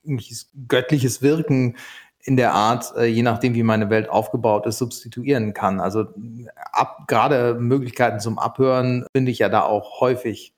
irgendwelches 0.04 0.50
göttliches 0.68 1.22
Wirken 1.22 1.76
in 2.24 2.36
der 2.36 2.52
Art, 2.52 2.92
äh, 2.96 3.06
je 3.06 3.22
nachdem, 3.22 3.54
wie 3.54 3.62
meine 3.62 3.90
Welt 3.90 4.08
aufgebaut 4.08 4.66
ist, 4.66 4.78
substituieren 4.78 5.54
kann. 5.54 5.80
Also 5.80 6.06
ab, 6.72 7.04
gerade 7.08 7.54
Möglichkeiten 7.54 8.20
zum 8.20 8.38
Abhören 8.38 9.06
finde 9.14 9.32
ich 9.32 9.40
ja 9.40 9.48
da 9.48 9.62
auch 9.62 10.00
häufig. 10.00 10.54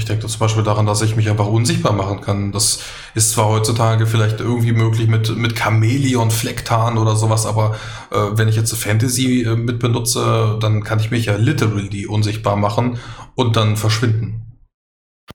Ich 0.00 0.06
denke 0.06 0.26
zum 0.26 0.38
Beispiel 0.38 0.62
daran, 0.62 0.86
dass 0.86 1.02
ich 1.02 1.14
mich 1.14 1.28
einfach 1.28 1.46
unsichtbar 1.46 1.92
machen 1.92 2.22
kann. 2.22 2.52
Das 2.52 2.82
ist 3.14 3.32
zwar 3.32 3.48
heutzutage 3.48 4.06
vielleicht 4.06 4.40
irgendwie 4.40 4.72
möglich 4.72 5.08
mit, 5.08 5.36
mit 5.36 5.58
Chamäleon, 5.58 6.30
Flecktarn 6.30 6.96
oder 6.96 7.16
sowas, 7.16 7.44
aber 7.44 7.76
äh, 8.10 8.16
wenn 8.32 8.48
ich 8.48 8.56
jetzt 8.56 8.74
Fantasy 8.74 9.42
äh, 9.42 9.56
mit 9.56 9.78
benutze, 9.78 10.56
dann 10.58 10.82
kann 10.82 11.00
ich 11.00 11.10
mich 11.10 11.26
ja 11.26 11.36
literally 11.36 12.06
unsichtbar 12.06 12.56
machen 12.56 12.98
und 13.34 13.56
dann 13.56 13.76
verschwinden. 13.76 14.58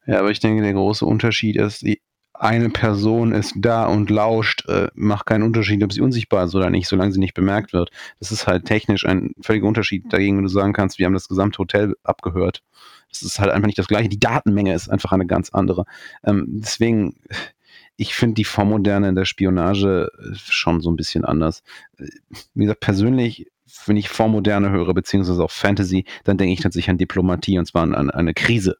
Ja, 0.07 0.17
aber 0.19 0.31
ich 0.31 0.39
denke, 0.39 0.63
der 0.63 0.73
große 0.73 1.05
Unterschied 1.05 1.57
ist, 1.57 1.83
eine 2.39 2.69
Person 2.69 3.31
ist 3.31 3.53
da 3.57 3.85
und 3.85 4.09
lauscht, 4.09 4.67
äh, 4.67 4.87
macht 4.93 5.25
keinen 5.25 5.43
Unterschied, 5.43 5.83
ob 5.83 5.93
sie 5.93 6.01
unsichtbar 6.01 6.45
ist 6.45 6.55
oder 6.55 6.69
nicht, 6.69 6.87
solange 6.87 7.11
sie 7.11 7.19
nicht 7.19 7.33
bemerkt 7.33 7.73
wird. 7.73 7.91
Das 8.19 8.31
ist 8.31 8.47
halt 8.47 8.65
technisch 8.65 9.05
ein 9.05 9.31
völliger 9.41 9.67
Unterschied 9.67 10.11
dagegen, 10.11 10.37
wenn 10.37 10.43
du 10.43 10.49
sagen 10.49 10.73
kannst, 10.73 10.99
wir 10.99 11.05
haben 11.05 11.13
das 11.13 11.27
gesamte 11.27 11.59
Hotel 11.59 11.95
abgehört. 12.03 12.63
Das 13.09 13.21
ist 13.21 13.39
halt 13.39 13.51
einfach 13.51 13.67
nicht 13.67 13.79
das 13.79 13.87
gleiche. 13.87 14.09
Die 14.09 14.19
Datenmenge 14.19 14.73
ist 14.73 14.89
einfach 14.89 15.11
eine 15.11 15.25
ganz 15.25 15.49
andere. 15.51 15.85
Ähm, 16.23 16.45
deswegen, 16.47 17.17
ich 17.95 18.15
finde 18.15 18.35
die 18.35 18.43
Vormoderne 18.43 19.09
in 19.09 19.15
der 19.15 19.25
Spionage 19.25 20.11
äh, 20.17 20.35
schon 20.35 20.81
so 20.81 20.91
ein 20.91 20.97
bisschen 20.97 21.25
anders. 21.25 21.63
Wie 22.53 22.63
gesagt, 22.63 22.81
persönlich 22.81 23.47
wenn 23.87 23.97
ich 23.97 24.09
Vormoderne 24.09 24.69
höre, 24.69 24.93
beziehungsweise 24.93 25.43
auch 25.43 25.51
Fantasy, 25.51 26.05
dann 26.23 26.37
denke 26.37 26.53
ich 26.53 26.61
tatsächlich 26.61 26.89
an 26.89 26.97
Diplomatie 26.97 27.57
und 27.57 27.65
zwar 27.65 27.83
an, 27.83 27.95
an 27.95 28.09
eine 28.09 28.33
Krise. 28.33 28.77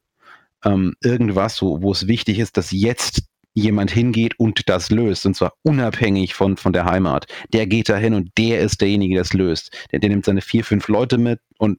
Ähm, 0.64 0.94
irgendwas, 1.02 1.60
wo, 1.60 1.82
wo 1.82 1.92
es 1.92 2.06
wichtig 2.06 2.38
ist, 2.38 2.56
dass 2.56 2.70
jetzt 2.70 3.24
jemand 3.56 3.90
hingeht 3.90 4.38
und 4.38 4.68
das 4.68 4.90
löst, 4.90 5.24
und 5.24 5.34
zwar 5.34 5.54
unabhängig 5.62 6.34
von, 6.34 6.56
von 6.56 6.74
der 6.74 6.84
Heimat. 6.84 7.26
Der 7.52 7.66
geht 7.66 7.88
dahin 7.88 8.14
und 8.14 8.30
der 8.36 8.60
ist 8.60 8.82
derjenige, 8.82 9.14
der 9.14 9.22
es 9.22 9.32
löst. 9.32 9.74
Der, 9.90 9.98
der 9.98 10.10
nimmt 10.10 10.26
seine 10.26 10.42
vier, 10.42 10.62
fünf 10.62 10.88
Leute 10.88 11.16
mit 11.16 11.40
und 11.58 11.78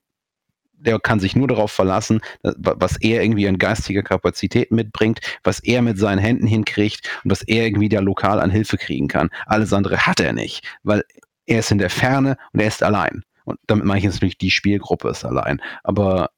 der 0.79 0.99
kann 0.99 1.19
sich 1.19 1.35
nur 1.35 1.47
darauf 1.47 1.71
verlassen, 1.71 2.21
was 2.43 2.97
er 2.97 3.23
irgendwie 3.23 3.47
an 3.47 3.57
geistiger 3.57 4.03
Kapazität 4.03 4.71
mitbringt, 4.71 5.19
was 5.43 5.59
er 5.59 5.81
mit 5.81 5.97
seinen 5.97 6.19
Händen 6.19 6.47
hinkriegt 6.47 7.09
und 7.23 7.31
was 7.31 7.43
er 7.43 7.65
irgendwie 7.65 7.89
da 7.89 7.99
lokal 7.99 8.39
an 8.39 8.51
Hilfe 8.51 8.77
kriegen 8.77 9.07
kann. 9.07 9.29
Alles 9.45 9.71
andere 9.71 10.05
hat 10.05 10.19
er 10.19 10.33
nicht, 10.33 10.65
weil 10.83 11.03
er 11.45 11.59
ist 11.59 11.71
in 11.71 11.77
der 11.77 11.89
Ferne 11.89 12.37
und 12.53 12.59
er 12.59 12.67
ist 12.67 12.83
allein. 12.83 13.23
Und 13.45 13.59
damit 13.67 13.85
meine 13.85 13.99
ich 13.99 14.03
jetzt 14.03 14.15
natürlich, 14.15 14.37
die 14.37 14.51
Spielgruppe 14.51 15.09
ist 15.09 15.25
allein. 15.25 15.61
Aber 15.83 16.31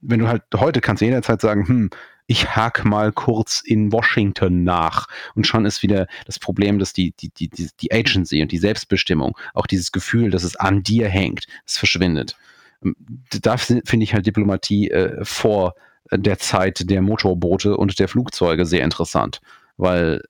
wenn 0.00 0.20
du 0.20 0.28
halt 0.28 0.42
heute 0.54 0.80
kannst 0.80 1.00
du 1.00 1.06
jederzeit 1.06 1.40
sagen, 1.40 1.66
hm, 1.66 1.90
ich 2.26 2.56
hake 2.56 2.86
mal 2.86 3.12
kurz 3.12 3.62
in 3.64 3.92
Washington 3.92 4.64
nach. 4.64 5.06
Und 5.34 5.46
schon 5.46 5.64
ist 5.64 5.82
wieder 5.82 6.06
das 6.24 6.38
Problem, 6.38 6.78
dass 6.78 6.92
die, 6.92 7.12
die, 7.12 7.30
die, 7.30 7.48
die 7.48 7.92
Agency 7.92 8.42
und 8.42 8.52
die 8.52 8.58
Selbstbestimmung, 8.58 9.36
auch 9.54 9.66
dieses 9.66 9.92
Gefühl, 9.92 10.30
dass 10.30 10.42
es 10.42 10.56
an 10.56 10.82
dir 10.82 11.08
hängt, 11.08 11.46
es 11.66 11.76
verschwindet. 11.76 12.36
Ähm, 12.84 12.96
da 13.42 13.56
finde 13.56 14.02
ich 14.02 14.14
halt 14.14 14.26
Diplomatie 14.26 14.90
äh, 14.90 15.24
vor 15.24 15.74
der 16.10 16.38
Zeit 16.38 16.88
der 16.88 17.02
Motorboote 17.02 17.76
und 17.76 17.98
der 17.98 18.08
Flugzeuge 18.08 18.64
sehr 18.64 18.84
interessant, 18.84 19.40
weil 19.76 20.22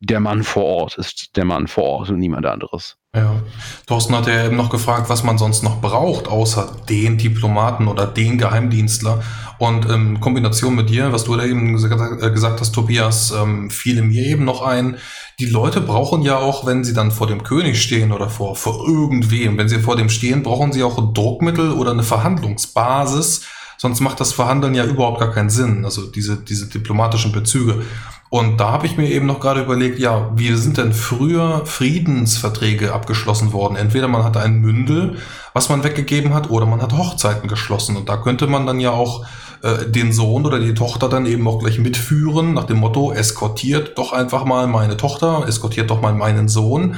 der 0.00 0.18
Mann 0.18 0.42
vor 0.42 0.64
Ort 0.64 0.96
ist 0.96 1.36
der 1.36 1.44
Mann 1.44 1.68
vor 1.68 1.84
Ort 1.84 2.10
und 2.10 2.18
niemand 2.18 2.46
anderes. 2.46 2.96
Ja. 3.14 3.42
Thorsten 3.86 4.16
hat 4.16 4.26
ja 4.26 4.46
eben 4.46 4.56
noch 4.56 4.70
gefragt, 4.70 5.10
was 5.10 5.24
man 5.24 5.36
sonst 5.36 5.62
noch 5.62 5.80
braucht, 5.80 6.26
außer 6.26 6.76
den 6.88 7.18
Diplomaten 7.18 7.86
oder 7.86 8.06
den 8.06 8.38
Geheimdienstler. 8.38 9.22
Und 9.58 9.84
in 9.84 9.90
ähm, 9.90 10.20
Kombination 10.20 10.74
mit 10.74 10.88
dir, 10.88 11.12
was 11.12 11.24
du 11.24 11.36
da 11.36 11.44
eben 11.44 11.76
äh, 11.76 12.30
gesagt 12.30 12.60
hast, 12.60 12.72
Tobias, 12.72 13.30
ähm, 13.32 13.68
fiel 13.68 14.00
mir 14.00 14.24
eben 14.24 14.44
noch 14.44 14.62
ein, 14.62 14.96
die 15.38 15.46
Leute 15.46 15.82
brauchen 15.82 16.22
ja 16.22 16.38
auch, 16.38 16.64
wenn 16.64 16.82
sie 16.82 16.94
dann 16.94 17.10
vor 17.10 17.26
dem 17.26 17.42
König 17.42 17.82
stehen 17.82 18.12
oder 18.12 18.30
vor, 18.30 18.56
vor 18.56 18.86
irgendwem, 18.86 19.58
wenn 19.58 19.68
sie 19.68 19.80
vor 19.80 19.96
dem 19.96 20.08
stehen, 20.08 20.42
brauchen 20.42 20.72
sie 20.72 20.82
auch 20.82 20.96
ein 20.96 21.12
Druckmittel 21.12 21.72
oder 21.72 21.90
eine 21.90 22.02
Verhandlungsbasis. 22.02 23.42
Sonst 23.76 24.00
macht 24.00 24.20
das 24.20 24.32
Verhandeln 24.32 24.74
ja 24.74 24.84
überhaupt 24.84 25.20
gar 25.20 25.30
keinen 25.30 25.50
Sinn. 25.50 25.84
Also 25.84 26.06
diese, 26.06 26.36
diese 26.36 26.68
diplomatischen 26.68 27.32
Bezüge. 27.32 27.82
Und 28.30 28.58
da 28.58 28.70
habe 28.70 28.86
ich 28.86 28.96
mir 28.96 29.10
eben 29.10 29.26
noch 29.26 29.40
gerade 29.40 29.60
überlegt, 29.60 29.98
ja, 29.98 30.30
wie 30.36 30.54
sind 30.54 30.78
denn 30.78 30.92
früher 30.92 31.66
Friedensverträge 31.66 32.94
abgeschlossen 32.94 33.52
worden? 33.52 33.74
Entweder 33.74 34.06
man 34.06 34.22
hat 34.22 34.36
ein 34.36 34.60
Mündel, 34.60 35.16
was 35.52 35.68
man 35.68 35.82
weggegeben 35.82 36.32
hat, 36.32 36.48
oder 36.48 36.64
man 36.64 36.80
hat 36.80 36.96
Hochzeiten 36.96 37.48
geschlossen. 37.48 37.96
Und 37.96 38.08
da 38.08 38.16
könnte 38.16 38.46
man 38.46 38.66
dann 38.66 38.78
ja 38.78 38.92
auch 38.92 39.26
äh, 39.62 39.84
den 39.90 40.12
Sohn 40.12 40.46
oder 40.46 40.60
die 40.60 40.74
Tochter 40.74 41.08
dann 41.08 41.26
eben 41.26 41.46
auch 41.48 41.58
gleich 41.58 41.80
mitführen, 41.80 42.54
nach 42.54 42.64
dem 42.64 42.78
Motto, 42.78 43.12
eskortiert 43.12 43.98
doch 43.98 44.12
einfach 44.12 44.44
mal 44.44 44.68
meine 44.68 44.96
Tochter, 44.96 45.44
eskortiert 45.48 45.90
doch 45.90 46.00
mal 46.00 46.14
meinen 46.14 46.46
Sohn 46.46 46.94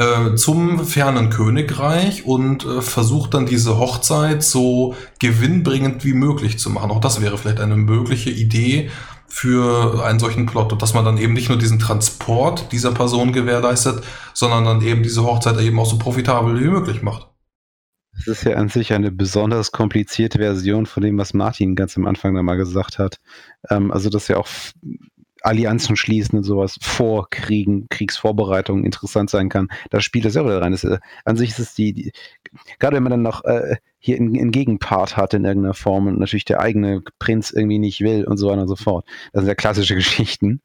äh, 0.00 0.34
zum 0.34 0.86
fernen 0.86 1.28
Königreich 1.28 2.24
und 2.24 2.64
äh, 2.64 2.80
versucht 2.80 3.34
dann 3.34 3.44
diese 3.44 3.78
Hochzeit 3.78 4.42
so 4.42 4.94
gewinnbringend 5.18 6.04
wie 6.06 6.14
möglich 6.14 6.58
zu 6.58 6.70
machen. 6.70 6.90
Auch 6.90 7.00
das 7.00 7.20
wäre 7.20 7.36
vielleicht 7.36 7.60
eine 7.60 7.76
mögliche 7.76 8.30
Idee, 8.30 8.90
für 9.30 10.04
einen 10.04 10.18
solchen 10.18 10.46
Plot 10.46 10.80
dass 10.82 10.92
man 10.92 11.04
dann 11.04 11.16
eben 11.16 11.32
nicht 11.32 11.48
nur 11.48 11.56
diesen 11.56 11.78
Transport 11.78 12.72
dieser 12.72 12.92
Person 12.92 13.32
gewährleistet, 13.32 14.04
sondern 14.34 14.64
dann 14.64 14.82
eben 14.82 15.02
diese 15.02 15.24
Hochzeit 15.24 15.58
eben 15.60 15.78
auch 15.78 15.86
so 15.86 15.98
profitabel 15.98 16.60
wie 16.60 16.68
möglich 16.68 17.00
macht. 17.00 17.28
Das 18.12 18.26
ist 18.26 18.44
ja 18.44 18.56
an 18.56 18.68
sich 18.68 18.92
eine 18.92 19.10
besonders 19.10 19.72
komplizierte 19.72 20.38
Version 20.38 20.84
von 20.84 21.02
dem, 21.02 21.16
was 21.16 21.32
Martin 21.32 21.74
ganz 21.74 21.96
am 21.96 22.06
Anfang 22.06 22.34
da 22.34 22.42
mal 22.42 22.56
gesagt 22.56 22.98
hat. 22.98 23.18
Ähm, 23.70 23.90
also, 23.90 24.10
dass 24.10 24.28
ja 24.28 24.36
auch 24.36 24.48
Allianzen 25.42 25.96
schließen 25.96 26.38
und 26.38 26.44
sowas 26.44 26.78
vor 26.80 27.28
Kriegen, 27.30 27.88
Kriegsvorbereitungen 27.88 28.84
interessant 28.84 29.30
sein 29.30 29.48
kann. 29.48 29.68
Da 29.90 30.00
spielt 30.00 30.24
das 30.24 30.34
ja 30.34 30.44
wieder 30.44 30.60
rein. 30.60 30.72
Das, 30.72 30.84
äh, 30.84 30.98
an 31.24 31.36
sich 31.36 31.50
ist 31.50 31.58
es 31.58 31.74
die, 31.74 31.92
die, 31.92 32.12
gerade 32.78 32.96
wenn 32.96 33.02
man 33.02 33.10
dann 33.10 33.22
noch 33.22 33.44
äh, 33.44 33.76
hier 33.98 34.16
einen 34.16 34.50
Gegenpart 34.50 35.16
hat 35.16 35.34
in 35.34 35.44
irgendeiner 35.44 35.74
Form 35.74 36.06
und 36.06 36.18
natürlich 36.18 36.46
der 36.46 36.60
eigene 36.60 37.02
Prinz 37.18 37.50
irgendwie 37.50 37.78
nicht 37.78 38.00
will 38.00 38.24
und 38.24 38.38
so 38.38 38.48
weiter 38.48 38.62
und 38.62 38.68
so 38.68 38.76
fort. 38.76 39.06
Das 39.32 39.42
sind 39.42 39.48
ja 39.48 39.54
klassische 39.54 39.94
Geschichten. 39.96 40.62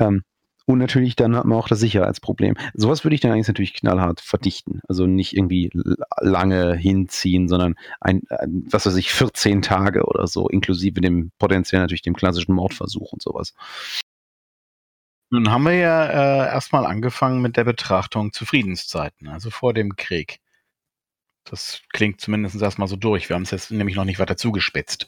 Ähm, 0.00 0.22
und 0.66 0.78
natürlich 0.78 1.14
dann 1.14 1.36
hat 1.36 1.44
man 1.44 1.58
auch 1.58 1.68
das 1.68 1.80
Sicherheitsproblem. 1.80 2.54
Sowas 2.72 3.04
würde 3.04 3.14
ich 3.14 3.20
dann 3.20 3.32
eigentlich 3.32 3.48
natürlich 3.48 3.74
knallhart 3.74 4.20
verdichten. 4.20 4.80
Also 4.88 5.06
nicht 5.06 5.36
irgendwie 5.36 5.70
lange 6.20 6.74
hinziehen, 6.74 7.48
sondern 7.48 7.74
ein, 8.00 8.22
ein, 8.30 8.64
was 8.70 8.86
weiß 8.86 8.96
ich, 8.96 9.12
14 9.12 9.60
Tage 9.62 10.04
oder 10.04 10.26
so, 10.26 10.48
inklusive 10.48 11.00
dem 11.00 11.32
potenziell 11.38 11.80
natürlich 11.80 12.02
dem 12.02 12.16
klassischen 12.16 12.54
Mordversuch 12.54 13.12
und 13.12 13.22
sowas. 13.22 13.54
Nun 15.30 15.50
haben 15.50 15.64
wir 15.64 15.74
ja 15.74 16.04
äh, 16.06 16.52
erstmal 16.52 16.86
angefangen 16.86 17.42
mit 17.42 17.56
der 17.56 17.64
Betrachtung 17.64 18.32
zu 18.32 18.46
Friedenszeiten, 18.46 19.28
also 19.28 19.50
vor 19.50 19.74
dem 19.74 19.96
Krieg. 19.96 20.40
Das 21.44 21.82
klingt 21.92 22.22
zumindest 22.22 22.60
erstmal 22.60 22.88
so 22.88 22.96
durch. 22.96 23.28
Wir 23.28 23.34
haben 23.34 23.42
es 23.42 23.50
jetzt 23.50 23.70
nämlich 23.70 23.96
noch 23.96 24.06
nicht 24.06 24.18
weiter 24.18 24.36
zugespitzt. 24.36 25.06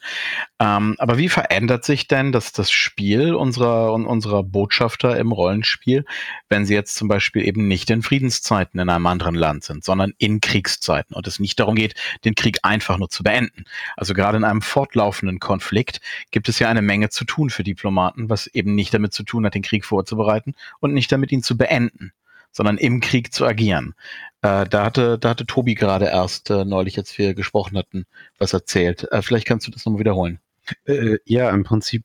Ähm, 0.61 0.95
aber 0.99 1.17
wie 1.17 1.31
verändert 1.31 1.85
sich 1.87 2.09
denn 2.09 2.31
das, 2.31 2.53
das 2.53 2.71
Spiel 2.71 3.35
unserer, 3.35 3.95
unserer 3.95 4.43
Botschafter 4.43 5.17
im 5.17 5.33
Rollenspiel, 5.33 6.05
wenn 6.51 6.67
sie 6.67 6.75
jetzt 6.75 6.95
zum 6.95 7.09
Beispiel 7.09 7.47
eben 7.49 7.67
nicht 7.69 7.89
in 7.89 8.03
Friedenszeiten 8.03 8.79
in 8.79 8.91
einem 8.91 9.07
anderen 9.07 9.35
Land 9.35 9.65
sind, 9.65 9.83
sondern 9.83 10.13
in 10.19 10.43
Kriegszeiten 10.43 11.17
und 11.17 11.27
es 11.27 11.41
nicht 11.41 11.59
darum 11.59 11.75
geht, 11.75 11.95
den 12.27 12.35
Krieg 12.35 12.59
einfach 12.63 12.99
nur 12.99 13.09
zu 13.09 13.23
beenden? 13.23 13.65
Also 13.97 14.13
gerade 14.13 14.37
in 14.37 14.45
einem 14.45 14.61
fortlaufenden 14.61 15.41
Konflikt 15.41 16.03
gibt 16.33 16.51
es 16.51 16.59
ja 16.59 16.69
eine 16.69 16.83
Menge 16.83 17.09
zu 17.09 17.25
tun 17.25 17.49
für 17.49 17.65
Diplomaten, 17.65 18.29
was 18.29 18.47
eben 18.49 18.75
nicht 18.75 18.93
damit 18.93 19.15
zu 19.15 19.23
tun 19.23 19.47
hat, 19.47 19.55
den 19.55 19.63
Krieg 19.63 19.87
vorzubereiten 19.87 20.55
und 20.81 20.93
nicht 20.93 21.11
damit, 21.11 21.33
ihn 21.33 21.43
zu 21.43 21.57
beenden 21.57 22.13
sondern 22.57 22.79
im 22.79 23.01
Krieg 23.01 23.35
zu 23.35 23.45
agieren. 23.45 23.95
Äh, 24.41 24.65
da, 24.67 24.87
hatte, 24.87 25.19
da 25.19 25.29
hatte 25.29 25.45
Tobi 25.45 25.75
gerade 25.75 26.07
erst 26.07 26.49
äh, 26.49 26.65
neulich, 26.65 26.97
als 26.97 27.17
wir 27.19 27.35
gesprochen 27.35 27.77
hatten, 27.77 28.07
was 28.39 28.55
erzählt. 28.55 29.07
Äh, 29.13 29.21
vielleicht 29.21 29.47
kannst 29.47 29.67
du 29.67 29.71
das 29.71 29.85
nochmal 29.85 30.01
wiederholen. 30.01 30.41
Äh, 30.87 31.19
ja, 31.27 31.51
im 31.51 31.65
Prinzip 31.65 32.05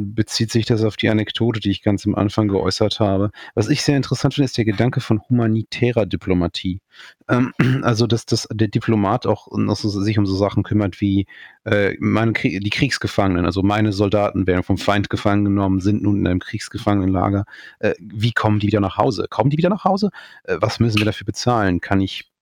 bezieht 0.00 0.50
sich 0.50 0.66
das 0.66 0.82
auf 0.82 0.96
die 0.96 1.08
Anekdote, 1.08 1.60
die 1.60 1.70
ich 1.70 1.82
ganz 1.82 2.06
am 2.06 2.14
Anfang 2.14 2.48
geäußert 2.48 3.00
habe. 3.00 3.30
Was 3.54 3.68
ich 3.68 3.82
sehr 3.82 3.96
interessant 3.96 4.34
finde, 4.34 4.46
ist 4.46 4.56
der 4.58 4.64
Gedanke 4.64 5.00
von 5.00 5.20
humanitärer 5.28 6.06
Diplomatie. 6.06 6.80
Ähm, 7.28 7.52
also, 7.82 8.06
dass, 8.06 8.26
dass 8.26 8.48
der 8.52 8.68
Diplomat 8.68 9.26
auch 9.26 9.48
so, 9.50 9.88
sich 9.88 10.18
um 10.18 10.26
so 10.26 10.36
Sachen 10.36 10.62
kümmert 10.62 11.00
wie 11.00 11.26
äh, 11.64 11.94
meine, 11.98 12.32
die 12.32 12.70
Kriegsgefangenen, 12.70 13.44
also 13.44 13.62
meine 13.62 13.92
Soldaten 13.92 14.46
werden 14.46 14.62
vom 14.62 14.78
Feind 14.78 15.10
gefangen 15.10 15.44
genommen, 15.44 15.80
sind 15.80 16.02
nun 16.02 16.20
in 16.20 16.26
einem 16.26 16.40
Kriegsgefangenenlager. 16.40 17.44
Äh, 17.80 17.94
wie 17.98 18.32
kommen 18.32 18.60
die 18.60 18.68
wieder 18.68 18.80
nach 18.80 18.96
Hause? 18.96 19.26
Kommen 19.28 19.50
die 19.50 19.58
wieder 19.58 19.70
nach 19.70 19.84
Hause? 19.84 20.10
Äh, 20.44 20.56
was 20.60 20.80
müssen 20.80 20.98
wir 20.98 21.06
dafür 21.06 21.26
bezahlen? 21.26 21.80
Kann 21.80 22.00
ich 22.00 22.20
äh, 22.20 22.35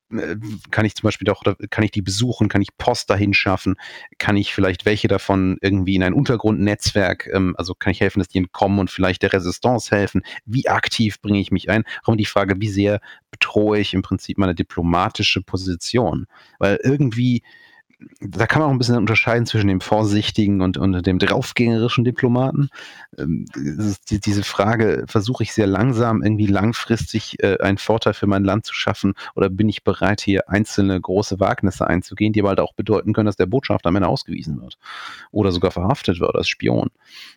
kann 0.71 0.85
ich 0.85 0.95
zum 0.95 1.07
Beispiel 1.07 1.25
doch, 1.25 1.43
kann 1.71 1.85
ich 1.85 1.91
die 1.91 2.03
besuchen, 2.03 2.49
kann 2.49 2.63
ich 2.63 2.77
Post 2.77 3.11
dahin 3.11 3.35
schaffen, 3.35 3.77
kann 4.19 4.37
ich 4.37 4.55
vielleicht 4.55 4.85
welche 4.85 5.09
davon 5.09 5.57
irgendwie 5.61 5.95
in 5.95 6.03
ein 6.03 6.15
Untergrundnetzwerk, 6.15 7.29
ähm, 7.33 7.55
also 7.59 7.75
kann 7.75 7.91
ich 7.91 8.01
helfen, 8.01 8.21
dass 8.21 8.29
die 8.29 8.39
entkommen 8.39 8.79
und 8.79 8.91
vielleicht 8.91 9.23
der 9.23 9.33
Resistance 9.33 9.95
helfen, 9.95 10.23
wie 10.45 10.69
aktiv 10.69 11.21
bringe 11.21 11.41
ich 11.41 11.51
mich 11.51 11.71
ein, 11.71 11.85
auch 12.05 12.17
die 12.17 12.27
Frage, 12.27 12.61
wie 12.61 12.69
sehr 12.69 13.01
bedrohe 13.31 13.79
ich 13.79 13.95
im 13.95 14.03
Prinzip 14.03 14.39
meine 14.39 14.55
diplomatische 14.55 15.43
Position, 15.43 16.27
weil 16.59 16.79
irgendwie 16.83 17.43
da 18.21 18.47
kann 18.47 18.61
man 18.61 18.69
auch 18.69 18.73
ein 18.73 18.79
bisschen 18.79 18.97
unterscheiden 18.97 19.47
zwischen 19.47 19.69
dem 19.69 19.81
vorsichtigen 19.81 20.61
und, 20.61 20.77
und 20.77 21.07
dem 21.07 21.19
draufgängerischen 21.19 22.05
Diplomaten. 22.05 22.71
Ähm, 23.19 23.47
die, 24.11 24.21
diese 24.21 24.43
Frage, 24.43 25.05
versuche 25.07 25.43
ich 25.43 25.53
sehr 25.53 25.67
langsam 25.67 26.23
irgendwie 26.23 26.47
langfristig 26.47 27.43
äh, 27.43 27.59
einen 27.59 27.79
Vorteil 27.79 28.15
für 28.15 28.27
mein 28.27 28.45
Land 28.45 28.67
zu 28.67 28.75
schaffen 28.75 29.15
oder 29.35 29.49
bin 29.49 29.69
ich 29.69 29.85
bereit, 29.85 30.21
hier 30.21 30.49
einzelne 30.49 31.01
große 31.01 31.41
Wagnisse 31.41 31.87
einzugehen, 31.87 32.33
die 32.33 32.41
aber 32.41 32.51
halt 32.51 32.61
auch 32.61 32.75
bedeuten 32.75 33.13
können, 33.13 33.27
dass 33.27 33.37
der 33.37 33.47
Botschafter 33.47 33.89
am 33.89 33.97
Ende 33.97 34.09
ausgewiesen 34.09 34.61
wird 34.61 34.79
oder 35.31 35.53
sogar 35.53 35.71
verhaftet 35.71 36.21
wird 36.21 36.35
als 36.35 36.49
Spion. 36.49 36.91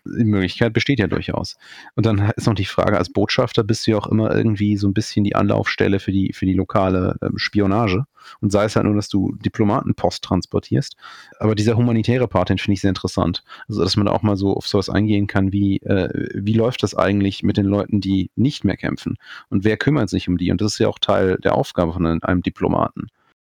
Die 0.06 0.24
Möglichkeit 0.24 0.74
besteht 0.74 1.00
ja 1.00 1.08
durchaus. 1.08 1.58
Und 1.96 2.06
dann 2.06 2.32
ist 2.36 2.48
noch 2.48 2.56
die 2.56 2.66
Frage, 2.66 2.98
als 2.98 3.12
Botschafter 3.12 3.64
bist 3.64 3.88
du 3.88 3.92
ja 3.92 3.98
auch 3.98 4.08
immer 4.08 4.36
irgendwie 4.36 4.78
so 4.78 4.88
ein 4.88 4.94
bisschen 4.94 5.24
die 5.24 5.36
Anlaufstelle 5.36 6.00
für 6.00 6.12
die, 6.12 6.34
für 6.34 6.46
die 6.46 6.54
lokale 6.54 7.16
ähm, 7.22 7.38
Spionage. 7.38 8.06
Und 8.42 8.52
sei 8.52 8.66
es 8.66 8.76
halt 8.76 8.86
nur, 8.86 8.96
dass 8.96 9.10
du 9.10 9.36
Diplomatenpost 9.36 10.24
transportierst. 10.24 10.96
Aber 11.40 11.56
dieser 11.56 11.78
humanitäre 11.78 12.28
Part, 12.28 12.50
den 12.50 12.58
finde 12.58 12.74
ich 12.74 12.82
sehr 12.82 12.90
interessant. 12.90 13.44
Also, 13.68 13.84
dass 13.84 13.96
man 13.96 14.06
da 14.06 14.12
auch 14.12 14.24
mal 14.24 14.38
so 14.38 14.56
auf 14.56 14.68
sowas 14.68 14.90
eingehen 14.90 15.28
kann, 15.28 15.52
wie, 15.52 15.78
äh, 15.78 16.30
wie 16.34 16.54
läuft 16.54 16.84
das 16.84 16.96
eigentlich 16.96 17.44
mit 17.44 17.58
den 17.58 17.66
Leuten, 17.66 18.02
die 18.02 18.32
nicht 18.36 18.64
mehr 18.64 18.78
kämpfen? 18.78 19.18
Und 19.50 19.64
wer 19.64 19.78
kümmert 19.78 20.10
sich 20.10 20.28
um 20.28 20.38
die? 20.38 20.52
Und 20.52 20.62
das 20.62 20.74
ist 20.74 20.80
ja 20.80 20.88
auch 20.88 21.00
Teil 21.00 21.38
der 21.44 21.56
Aufgabe 21.56 21.94
von 21.94 22.06
einem 22.06 22.42
Diplomaten. 22.42 23.08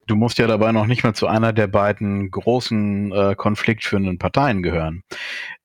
Du 0.06 0.16
musst 0.16 0.38
ja 0.38 0.46
dabei 0.46 0.72
noch 0.72 0.86
nicht 0.86 1.02
mal 1.02 1.14
zu 1.14 1.26
einer 1.26 1.52
der 1.52 1.66
beiden 1.66 2.30
großen 2.30 3.12
äh, 3.12 3.34
konfliktführenden 3.36 4.18
Parteien 4.18 4.62
gehören. 4.62 5.02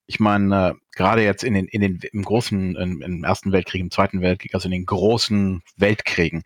Ich 0.06 0.19
meine, 0.19 0.69
äh, 0.69 0.74
gerade 0.95 1.24
jetzt 1.24 1.43
in 1.43 1.54
den, 1.54 1.65
in 1.67 1.82
den, 1.82 2.00
im 2.13 2.24
großen, 2.24 2.76
im, 2.76 3.02
im 3.02 3.24
Ersten 3.24 3.52
Weltkrieg, 3.52 3.82
im 3.82 3.91
Zweiten 3.91 4.22
Weltkrieg, 4.22 4.54
also 4.54 4.67
in 4.67 4.72
den 4.72 4.86
großen 4.86 5.62
Weltkriegen, 5.78 6.43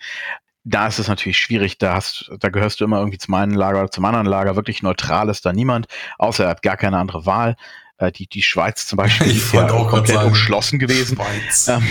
da 0.64 0.88
ist 0.88 1.00
es 1.00 1.08
natürlich 1.08 1.38
schwierig, 1.38 1.78
da, 1.78 1.96
hast, 1.96 2.32
da 2.40 2.50
gehörst 2.50 2.80
du 2.80 2.86
immer 2.86 3.00
irgendwie 3.00 3.18
zum 3.18 3.34
einen 3.34 3.54
Lager 3.54 3.80
oder 3.80 3.92
zum 3.92 4.06
anderen 4.06 4.28
Lager. 4.28 4.56
Wirklich 4.56 4.82
neutral 4.82 5.30
ist 5.30 5.46
da 5.46 5.54
niemand, 5.54 5.88
außer 6.18 6.46
er 6.46 6.52
hat 6.52 6.62
gar 6.62 6.78
keine 6.78 6.98
andere 6.98 7.26
Wahl. 7.26 7.56
Äh, 7.98 8.12
die, 8.12 8.28
die 8.28 8.44
Schweiz 8.44 8.88
zum 8.88 8.98
Beispiel 8.98 9.28
ich 9.32 9.38
ist 9.38 9.54
ja 9.54 9.70
auch 9.70 9.90
komplett 9.90 10.16
sagen, 10.16 10.28
umschlossen 10.28 10.80
gewesen. 10.80 11.18
Ähm, 11.68 11.84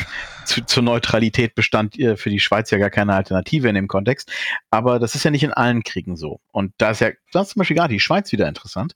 zu, 0.44 0.64
zur 0.64 0.82
Neutralität 0.82 1.54
bestand 1.54 1.98
äh, 1.98 2.16
für 2.16 2.30
die 2.30 2.40
Schweiz 2.40 2.70
ja 2.70 2.78
gar 2.78 2.90
keine 2.90 3.14
Alternative 3.14 3.68
in 3.68 3.74
dem 3.74 3.88
Kontext. 3.88 4.30
Aber 4.70 4.98
das 4.98 5.14
ist 5.14 5.24
ja 5.24 5.30
nicht 5.30 5.44
in 5.44 5.52
allen 5.52 5.82
Kriegen 5.82 6.16
so. 6.16 6.40
Und 6.50 6.72
da 6.78 6.90
ist 6.90 7.00
ja, 7.00 7.10
das 7.32 7.48
ist 7.48 7.52
zum 7.52 7.60
Beispiel 7.60 7.76
gerade 7.76 7.92
die 7.92 8.00
Schweiz 8.00 8.32
wieder 8.32 8.48
interessant. 8.48 8.94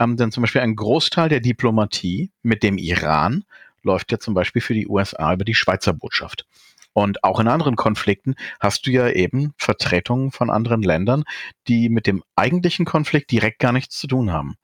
Ähm, 0.00 0.16
denn 0.16 0.32
zum 0.32 0.42
Beispiel 0.42 0.62
ein 0.62 0.74
Großteil 0.74 1.28
der 1.28 1.40
Diplomatie 1.40 2.32
mit 2.42 2.62
dem 2.62 2.78
Iran 2.78 3.44
läuft 3.82 4.10
ja 4.10 4.18
zum 4.18 4.34
Beispiel 4.34 4.62
für 4.62 4.74
die 4.74 4.88
USA 4.88 5.32
über 5.32 5.44
die 5.44 5.54
Schweizer 5.54 5.92
Botschaft. 5.92 6.46
Und 6.98 7.22
auch 7.22 7.38
in 7.38 7.46
anderen 7.46 7.76
Konflikten 7.76 8.34
hast 8.58 8.84
du 8.84 8.90
ja 8.90 9.08
eben 9.08 9.54
Vertretungen 9.56 10.32
von 10.32 10.50
anderen 10.50 10.82
Ländern, 10.82 11.22
die 11.68 11.90
mit 11.90 12.08
dem 12.08 12.24
eigentlichen 12.34 12.84
Konflikt 12.84 13.30
direkt 13.30 13.60
gar 13.60 13.70
nichts 13.70 13.96
zu 13.98 14.08
tun 14.08 14.32
haben. 14.32 14.56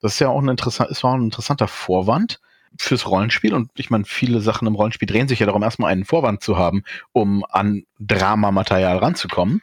Das 0.00 0.14
ist 0.14 0.18
ja 0.18 0.28
auch 0.28 0.42
ein, 0.42 0.48
interessant, 0.48 0.90
ist 0.90 1.04
auch 1.04 1.14
ein 1.14 1.22
interessanter 1.22 1.68
Vorwand, 1.68 2.40
fürs 2.78 3.06
Rollenspiel 3.06 3.54
und 3.54 3.70
ich 3.76 3.90
meine, 3.90 4.04
viele 4.04 4.40
Sachen 4.40 4.66
im 4.66 4.74
Rollenspiel 4.74 5.06
drehen 5.06 5.28
sich 5.28 5.40
ja 5.40 5.46
darum, 5.46 5.62
erstmal 5.62 5.92
einen 5.92 6.04
Vorwand 6.04 6.42
zu 6.42 6.56
haben, 6.56 6.82
um 7.12 7.44
an 7.48 7.84
Dramamaterial 7.98 8.98
ranzukommen, 8.98 9.62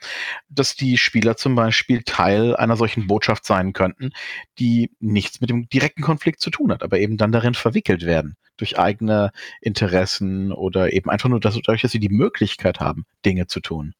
dass 0.49 0.75
die 0.75 0.97
Spieler 0.97 1.37
zum 1.37 1.55
Beispiel 1.55 2.03
Teil 2.03 2.55
einer 2.55 2.77
solchen 2.77 3.07
Botschaft 3.07 3.45
sein 3.45 3.73
könnten, 3.73 4.11
die 4.59 4.91
nichts 4.99 5.41
mit 5.41 5.49
dem 5.49 5.69
direkten 5.69 6.01
Konflikt 6.01 6.41
zu 6.41 6.49
tun 6.49 6.71
hat, 6.71 6.83
aber 6.83 6.99
eben 6.99 7.17
dann 7.17 7.31
darin 7.31 7.53
verwickelt 7.53 8.05
werden 8.05 8.35
durch 8.57 8.77
eigene 8.77 9.31
Interessen 9.61 10.51
oder 10.51 10.93
eben 10.93 11.09
einfach 11.09 11.29
nur 11.29 11.39
dadurch, 11.39 11.81
dass 11.81 11.91
sie 11.91 11.99
die 11.99 12.09
Möglichkeit 12.09 12.79
haben, 12.79 13.05
Dinge 13.25 13.47
zu 13.47 13.59
tun. 13.59 13.93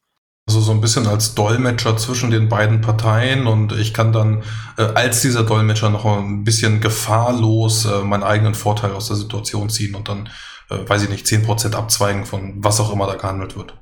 Also 0.46 0.60
so 0.60 0.72
ein 0.74 0.82
bisschen 0.82 1.08
als 1.08 1.36
Dolmetscher 1.36 1.96
zwischen 1.96 2.30
den 2.30 2.50
beiden 2.50 2.82
Parteien 2.82 3.48
und 3.48 3.72
ich 3.72 3.94
kann 3.94 4.12
dann 4.12 4.44
äh, 4.78 4.82
als 4.82 5.22
dieser 5.22 5.44
Dolmetscher 5.44 5.90
noch 5.90 6.06
ein 6.06 6.44
bisschen 6.44 6.82
gefahrlos 6.82 7.86
äh, 7.86 8.04
meinen 8.04 8.24
eigenen 8.24 8.54
Vorteil 8.54 8.92
aus 8.92 9.08
der 9.08 9.16
Situation 9.16 9.70
ziehen 9.70 9.96
und 9.96 10.10
dann, 10.10 10.30
äh, 10.70 10.78
weiß 10.88 11.04
ich 11.04 11.10
nicht, 11.10 11.28
zehn 11.28 11.44
Prozent 11.44 11.76
abzweigen 11.76 12.26
von 12.26 12.56
was 12.58 12.82
auch 12.82 12.92
immer 12.92 13.08
da 13.08 13.16
gehandelt 13.16 13.56
wird. 13.56 13.74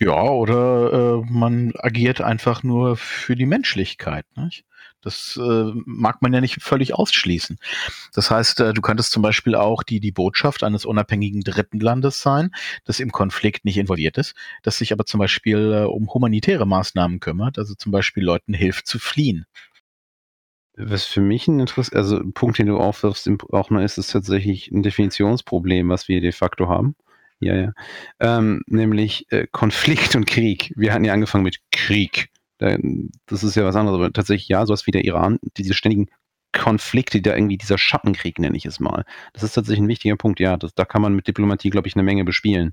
Ja, 0.00 0.22
oder 0.22 0.92
äh, 0.92 1.30
man 1.30 1.72
agiert 1.78 2.20
einfach 2.20 2.62
nur 2.62 2.96
für 2.96 3.34
die 3.34 3.46
Menschlichkeit. 3.46 4.26
Nicht? 4.36 4.64
Das 5.02 5.38
äh, 5.40 5.72
mag 5.84 6.22
man 6.22 6.32
ja 6.32 6.40
nicht 6.40 6.62
völlig 6.62 6.94
ausschließen. 6.94 7.58
Das 8.14 8.30
heißt, 8.30 8.60
äh, 8.60 8.72
du 8.72 8.80
könntest 8.80 9.10
zum 9.10 9.22
Beispiel 9.22 9.54
auch 9.56 9.82
die, 9.82 10.00
die 10.00 10.12
Botschaft 10.12 10.62
eines 10.62 10.84
unabhängigen 10.84 11.42
dritten 11.42 11.80
Landes 11.80 12.22
sein, 12.22 12.50
das 12.84 13.00
im 13.00 13.10
Konflikt 13.10 13.64
nicht 13.64 13.78
involviert 13.78 14.16
ist, 14.16 14.34
das 14.62 14.78
sich 14.78 14.92
aber 14.92 15.04
zum 15.04 15.18
Beispiel 15.18 15.72
äh, 15.72 15.84
um 15.84 16.12
humanitäre 16.14 16.66
Maßnahmen 16.66 17.20
kümmert, 17.20 17.58
also 17.58 17.74
zum 17.74 17.92
Beispiel 17.92 18.22
Leuten 18.22 18.54
hilft 18.54 18.86
zu 18.86 18.98
fliehen. 18.98 19.44
Was 20.76 21.04
für 21.04 21.20
mich 21.20 21.48
ein 21.48 21.60
Interesse, 21.60 21.94
also 21.94 22.16
ein 22.16 22.32
Punkt, 22.32 22.58
den 22.58 22.66
du 22.66 22.78
aufwirfst, 22.78 23.28
auch 23.50 23.70
noch 23.70 23.82
ist, 23.82 23.98
ist 23.98 24.12
tatsächlich 24.12 24.70
ein 24.70 24.82
Definitionsproblem, 24.82 25.88
was 25.88 26.08
wir 26.08 26.20
de 26.20 26.32
facto 26.32 26.68
haben. 26.68 26.96
Ja, 27.40 27.56
ja. 27.56 27.72
Ähm, 28.20 28.62
nämlich 28.66 29.26
äh, 29.30 29.46
Konflikt 29.50 30.14
und 30.14 30.26
Krieg. 30.26 30.72
Wir 30.76 30.94
hatten 30.94 31.04
ja 31.04 31.12
angefangen 31.12 31.44
mit 31.44 31.58
Krieg. 31.72 32.30
Das 33.26 33.42
ist 33.42 33.54
ja 33.54 33.64
was 33.64 33.76
anderes, 33.76 33.98
aber 33.98 34.12
tatsächlich 34.12 34.48
ja, 34.48 34.64
sowas 34.66 34.86
wie 34.86 34.92
der 34.92 35.04
Iran, 35.04 35.38
diese 35.56 35.74
ständigen 35.74 36.08
Konflikte, 36.52 37.22
da 37.22 37.34
irgendwie 37.34 37.56
dieser 37.56 37.78
Schattenkrieg, 37.78 38.38
nenne 38.38 38.56
ich 38.56 38.66
es 38.66 38.78
mal. 38.78 39.04
Das 39.32 39.42
ist 39.42 39.54
tatsächlich 39.54 39.82
ein 39.82 39.88
wichtiger 39.88 40.16
Punkt, 40.16 40.38
ja. 40.38 40.56
Das, 40.56 40.74
da 40.74 40.84
kann 40.84 41.02
man 41.02 41.14
mit 41.14 41.26
Diplomatie, 41.26 41.70
glaube 41.70 41.88
ich, 41.88 41.96
eine 41.96 42.02
Menge 42.02 42.24
bespielen. 42.24 42.72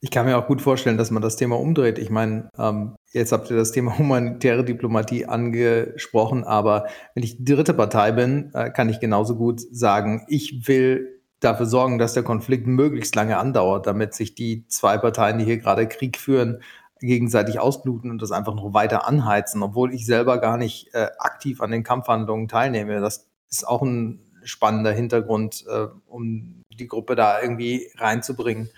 Ich 0.00 0.10
kann 0.10 0.26
mir 0.26 0.38
auch 0.38 0.46
gut 0.46 0.62
vorstellen, 0.62 0.96
dass 0.96 1.10
man 1.10 1.22
das 1.22 1.36
Thema 1.36 1.58
umdreht. 1.58 1.98
Ich 1.98 2.10
meine, 2.10 2.48
ähm, 2.56 2.94
jetzt 3.12 3.32
habt 3.32 3.50
ihr 3.50 3.56
das 3.56 3.72
Thema 3.72 3.98
humanitäre 3.98 4.64
Diplomatie 4.64 5.26
angesprochen, 5.26 6.44
aber 6.44 6.86
wenn 7.14 7.24
ich 7.24 7.44
dritte 7.44 7.74
Partei 7.74 8.12
bin, 8.12 8.50
äh, 8.54 8.70
kann 8.70 8.88
ich 8.88 9.00
genauso 9.00 9.36
gut 9.36 9.60
sagen, 9.60 10.24
ich 10.28 10.68
will 10.68 11.20
dafür 11.40 11.66
sorgen, 11.66 11.98
dass 11.98 12.14
der 12.14 12.22
Konflikt 12.22 12.66
möglichst 12.66 13.14
lange 13.14 13.36
andauert, 13.38 13.86
damit 13.86 14.14
sich 14.14 14.34
die 14.34 14.66
zwei 14.68 14.98
Parteien, 14.98 15.38
die 15.38 15.44
hier 15.44 15.58
gerade 15.58 15.86
Krieg 15.86 16.16
führen, 16.16 16.62
gegenseitig 17.00 17.60
ausbluten 17.60 18.10
und 18.10 18.22
das 18.22 18.32
einfach 18.32 18.54
noch 18.54 18.72
weiter 18.72 19.06
anheizen, 19.06 19.62
obwohl 19.62 19.92
ich 19.92 20.06
selber 20.06 20.38
gar 20.38 20.56
nicht 20.56 20.94
äh, 20.94 21.08
aktiv 21.18 21.60
an 21.60 21.70
den 21.70 21.82
Kampfhandlungen 21.82 22.48
teilnehme. 22.48 23.00
Das 23.00 23.28
ist 23.50 23.66
auch 23.66 23.82
ein 23.82 24.20
spannender 24.44 24.92
Hintergrund, 24.92 25.64
äh, 25.68 25.86
um 26.06 26.62
die 26.72 26.86
Gruppe 26.86 27.16
da 27.16 27.40
irgendwie 27.40 27.90
reinzubringen. 27.96 28.70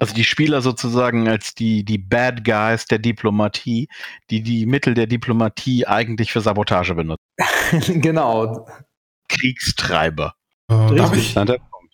Also 0.00 0.14
die 0.14 0.24
Spieler 0.24 0.62
sozusagen 0.62 1.28
als 1.28 1.54
die, 1.54 1.84
die 1.84 1.98
Bad 1.98 2.44
Guys 2.44 2.86
der 2.86 3.00
Diplomatie, 3.00 3.88
die 4.30 4.42
die 4.42 4.64
Mittel 4.64 4.94
der 4.94 5.08
Diplomatie 5.08 5.86
eigentlich 5.86 6.32
für 6.32 6.40
Sabotage 6.40 6.94
benutzen. 6.94 7.20
genau. 8.00 8.68
Kriegstreiber. 9.28 10.34
Äh, 10.70 10.94
darf 10.94 11.16
ich, 11.16 11.34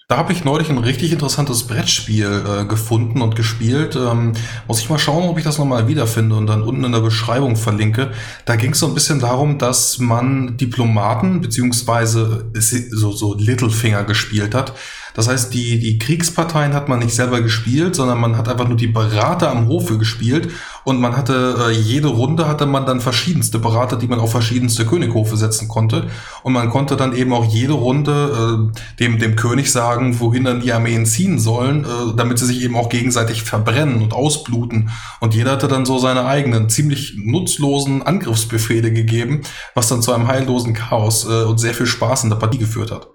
da 0.07 0.19
habe 0.19 0.35
ich 0.35 0.45
neulich 0.45 0.69
ein 0.69 0.77
richtig 0.77 1.13
interessantes 1.13 1.67
Brettspiel 1.67 2.45
äh, 2.47 2.65
gefunden 2.67 3.23
und 3.23 3.37
gespielt. 3.37 3.97
Ähm, 3.97 4.35
muss 4.69 4.81
ich 4.81 4.91
mal 4.91 4.99
schauen, 4.99 5.29
ob 5.31 5.39
ich 5.39 5.45
das 5.45 5.57
nochmal 5.57 5.89
wiederfinde 5.89 6.37
und 6.37 6.47
dann 6.47 6.63
unten 6.63 6.85
in 6.85 6.93
der 6.93 7.01
Beschreibung 7.01 7.57
verlinke. 7.57 8.11
Da 8.45 8.57
ging 8.57 8.73
es 8.73 8.81
so 8.81 8.87
ein 8.87 8.95
bisschen 8.95 9.19
darum, 9.19 9.59
dass 9.59 9.99
man 9.99 10.59
Diplomaten 10.59 11.41
beziehungsweise 11.41 12.51
so, 12.91 13.13
so 13.13 13.35
Littlefinger 13.35 14.05
gespielt 14.05 14.55
hat. 14.55 14.75
Das 15.15 15.29
heißt, 15.29 15.55
die, 15.55 15.79
die 15.79 15.99
Kriegsparteien 15.99 16.75
hat 16.75 16.89
man 16.89 16.99
nicht 16.99 17.15
selber 17.15 17.41
gespielt, 17.41 17.95
sondern 17.95 18.19
man 18.19 18.37
hat 18.37 18.49
einfach 18.49 18.67
nur 18.67 18.77
die 18.77 18.89
Berater 18.89 19.51
am 19.51 19.69
Hofe 19.69 19.97
gespielt. 19.97 20.51
Und 20.83 21.01
man 21.01 21.17
hatte 21.17 21.57
äh, 21.69 21.71
jede 21.71 22.09
Runde 22.09 22.47
hatte 22.49 22.67
man 22.67 22.85
dann 22.85 23.01
verschiedenste 23.01 23.61
Berater, 23.61 23.97
die 23.97 24.09
man 24.09 24.19
auf 24.19 24.33
verschiedenste 24.33 24.85
Könighofe 24.85 25.37
setzen 25.37 25.69
konnte. 25.69 26.09
Und 26.43 26.53
man 26.53 26.69
konnte 26.69 26.97
dann 26.97 27.15
eben 27.15 27.33
auch 27.33 27.45
jede 27.45 27.75
Runde 27.75 28.71
äh, 28.75 28.99
dem 28.99 29.19
dem 29.19 29.37
König 29.37 29.71
sagen, 29.71 30.19
wohin 30.19 30.45
dann 30.45 30.61
die 30.61 30.73
Armeen 30.73 31.07
ziehen 31.07 31.39
sollen, 31.39 31.85
äh, 31.85 32.17
damit 32.17 32.41
sie 32.41 32.47
sich 32.47 32.63
eben 32.63 32.77
auch 32.77 32.89
gegenseitig 32.89 33.45
verbrennen 33.45 34.03
und 34.03 34.13
ausbluten. 34.13 34.91
Und 35.21 35.35
jeder 35.35 35.53
hatte 35.53 35.69
dann 35.69 35.87
so 35.87 35.99
seine 35.99 36.27
eigenen 36.27 36.69
ziemlich 36.69 37.15
nutzlosen 37.17 38.03
Angriffsbefehle 38.03 38.93
gegeben, 38.93 39.43
was 39.75 39.89
dann 39.89 40.03
zu 40.03 40.13
einem 40.13 40.27
heillosen 40.27 40.75
Chaos 40.75 41.25
äh, 41.25 41.45
und 41.45 41.59
sehr 41.59 41.73
viel 41.73 41.87
Spaß 41.87 42.25
in 42.25 42.31
der 42.31 42.37
Partie 42.37 42.59
geführt 42.59 42.91
hat. 42.91 43.14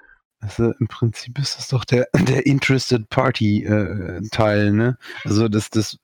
Also 0.50 0.74
im 0.80 0.88
Prinzip 0.88 1.38
ist 1.38 1.58
das 1.58 1.68
doch 1.68 1.86
der, 1.86 2.08
der 2.28 2.46
Interested 2.46 3.10
Party 3.10 3.64
äh, 3.64 4.22
Teil, 4.32 4.72
ne? 4.72 4.98
Also 5.24 5.48
das, 5.48 5.70
das, 5.70 5.98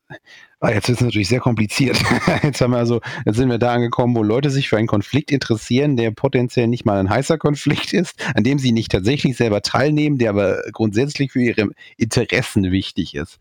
ah, 0.60 0.70
jetzt 0.70 0.90
ist 0.90 0.98
es 0.98 1.06
natürlich 1.06 1.28
sehr 1.28 1.40
kompliziert. 1.40 1.98
Jetzt 2.44 2.62
haben 2.62 2.72
wir 2.72 2.78
also, 2.78 3.02
jetzt 3.26 3.38
sind 3.38 3.50
wir 3.50 3.58
da 3.58 3.74
angekommen, 3.74 4.16
wo 4.16 4.24
Leute 4.24 4.50
sich 4.50 4.70
für 4.70 4.78
einen 4.78 4.88
Konflikt 4.88 5.32
interessieren, 5.32 5.98
der 5.98 6.12
potenziell 6.12 6.68
nicht 6.68 6.86
mal 6.86 7.00
ein 7.00 7.10
heißer 7.10 7.38
Konflikt 7.38 7.94
ist, 7.94 8.14
an 8.36 8.44
dem 8.44 8.60
sie 8.60 8.72
nicht 8.72 8.92
tatsächlich 8.92 9.36
selber 9.36 9.62
teilnehmen, 9.62 10.18
der 10.18 10.30
aber 10.30 10.62
grundsätzlich 10.72 11.32
für 11.32 11.42
ihre 11.42 11.70
Interessen 11.98 12.72
wichtig 12.72 13.16
ist. 13.16 13.40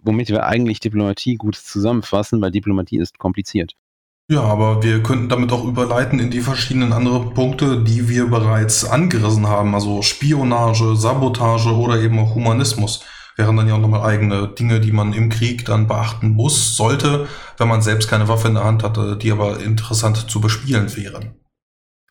Womit 0.00 0.28
wir 0.28 0.46
eigentlich 0.46 0.80
Diplomatie 0.80 1.36
gut 1.36 1.56
zusammenfassen, 1.56 2.40
weil 2.40 2.50
Diplomatie 2.50 2.98
ist 2.98 3.18
kompliziert. 3.18 3.74
Ja, 4.30 4.42
aber 4.42 4.82
wir 4.82 5.02
könnten 5.02 5.30
damit 5.30 5.52
auch 5.52 5.64
überleiten 5.64 6.18
in 6.18 6.30
die 6.30 6.42
verschiedenen 6.42 6.92
anderen 6.92 7.32
Punkte, 7.32 7.82
die 7.82 8.10
wir 8.10 8.26
bereits 8.26 8.84
angerissen 8.84 9.46
haben. 9.46 9.74
Also 9.74 10.02
Spionage, 10.02 10.96
Sabotage 10.96 11.74
oder 11.74 11.98
eben 11.98 12.18
auch 12.18 12.34
Humanismus 12.34 13.02
wären 13.36 13.56
dann 13.56 13.68
ja 13.68 13.76
auch 13.76 13.80
nochmal 13.80 14.02
eigene 14.02 14.48
Dinge, 14.48 14.80
die 14.80 14.92
man 14.92 15.14
im 15.14 15.30
Krieg 15.30 15.64
dann 15.64 15.86
beachten 15.86 16.30
muss, 16.30 16.76
sollte, 16.76 17.26
wenn 17.56 17.68
man 17.68 17.80
selbst 17.80 18.10
keine 18.10 18.28
Waffe 18.28 18.48
in 18.48 18.54
der 18.54 18.64
Hand 18.64 18.82
hatte, 18.82 19.16
die 19.16 19.32
aber 19.32 19.60
interessant 19.60 20.30
zu 20.30 20.42
bespielen 20.42 20.94
wären. 20.94 21.36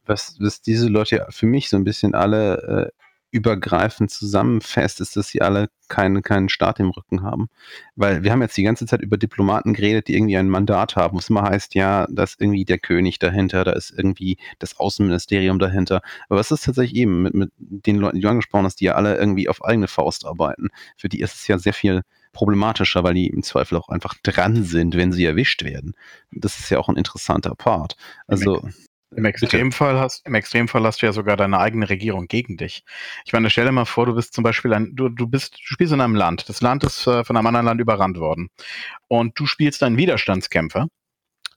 Was, 0.08 0.38
was 0.40 0.62
diese 0.62 0.88
Leute 0.88 1.28
für 1.30 1.46
mich 1.46 1.70
so 1.70 1.78
ein 1.78 1.84
bisschen 1.84 2.16
alle 2.16 2.92
äh, 2.96 3.07
übergreifend 3.32 4.10
zusammenfasst, 4.10 5.02
ist, 5.02 5.16
dass 5.16 5.28
sie 5.28 5.42
alle 5.42 5.70
keinen, 5.90 6.22
keinen 6.22 6.50
Staat 6.50 6.80
im 6.80 6.90
Rücken 6.90 7.24
haben. 7.24 7.50
Weil 7.96 8.24
wir 8.24 8.32
haben 8.32 8.42
jetzt 8.42 8.56
die 8.58 8.64
ganze 8.64 8.86
Zeit 8.86 9.02
über 9.02 9.18
Diplomaten 9.18 9.74
geredet, 9.74 10.08
die 10.08 10.16
irgendwie 10.16 10.38
ein 10.38 10.50
Mandat 10.50 10.96
haben, 10.96 11.18
was 11.18 11.30
immer 11.30 11.44
heißt, 11.44 11.76
ja, 11.76 12.08
da 12.10 12.24
ist 12.24 12.40
irgendwie 12.40 12.66
der 12.66 12.80
König 12.80 13.20
dahinter, 13.20 13.64
da 13.64 13.72
ist 13.72 13.92
irgendwie 13.92 14.38
das 14.60 14.80
Außenministerium 14.80 15.60
dahinter. 15.60 16.02
Aber 16.30 16.40
was 16.40 16.52
ist 16.52 16.66
tatsächlich 16.66 16.96
eben 16.96 17.24
mit, 17.24 17.34
mit 17.34 17.52
den 17.58 17.98
Leuten, 17.98 18.16
die 18.16 18.22
du 18.22 18.30
angesprochen 18.30 18.66
hast, 18.66 18.80
die 18.80 18.86
ja 18.86 18.96
alle 18.96 19.18
irgendwie 19.18 19.50
auf 19.50 19.64
eigene 19.64 19.88
Faust 19.88 20.26
arbeiten? 20.26 20.70
Für 20.96 21.10
die 21.10 21.20
ist 21.20 21.36
es 21.36 21.48
ja 21.48 21.58
sehr 21.58 21.74
viel 21.74 22.04
problematischer, 22.34 23.04
weil 23.04 23.16
die 23.16 23.28
im 23.28 23.44
Zweifel 23.44 23.78
auch 23.78 23.90
einfach 23.90 24.14
dran 24.24 24.64
sind, 24.64 24.96
wenn 24.96 25.12
sie 25.12 25.26
erwischt 25.26 25.64
werden. 25.64 25.96
Das 26.32 26.60
ist 26.60 26.70
ja 26.70 26.80
auch 26.80 26.88
ein 26.88 26.96
interessanter 26.96 27.56
Part. 27.56 27.96
Also. 28.28 28.68
Im 29.16 29.26
Extremfall, 29.26 29.98
hast, 30.00 30.26
Im 30.28 30.36
Extremfall 30.36 30.84
hast 30.84 31.02
du 31.02 31.06
ja 31.06 31.14
sogar 31.14 31.38
deine 31.38 31.60
eigene 31.60 31.90
Regierung 31.90 32.28
gegen 32.28 32.58
dich. 32.58 32.84
Ich 33.26 33.32
meine, 33.32 33.50
stell 33.50 33.66
dir 33.66 33.72
mal 33.72 33.86
vor, 33.86 34.06
du 34.06 34.14
bist 34.14 34.34
zum 34.34 34.44
Beispiel 34.44 34.74
ein, 34.74 34.96
du, 34.96 35.10
du 35.10 35.28
bist, 35.28 35.54
du 35.56 35.64
spielst 35.64 35.94
in 35.94 36.02
einem 36.02 36.16
Land. 36.16 36.50
Das 36.50 36.62
Land 36.62 36.84
ist 36.84 37.08
äh, 37.08 37.24
von 37.24 37.38
einem 37.38 37.48
anderen 37.48 37.66
Land 37.66 37.80
überrannt 37.80 38.18
worden. 38.18 38.50
Und 39.08 39.40
du 39.40 39.46
spielst 39.46 39.82
einen 39.82 39.98
Widerstandskämpfer, 39.98 40.88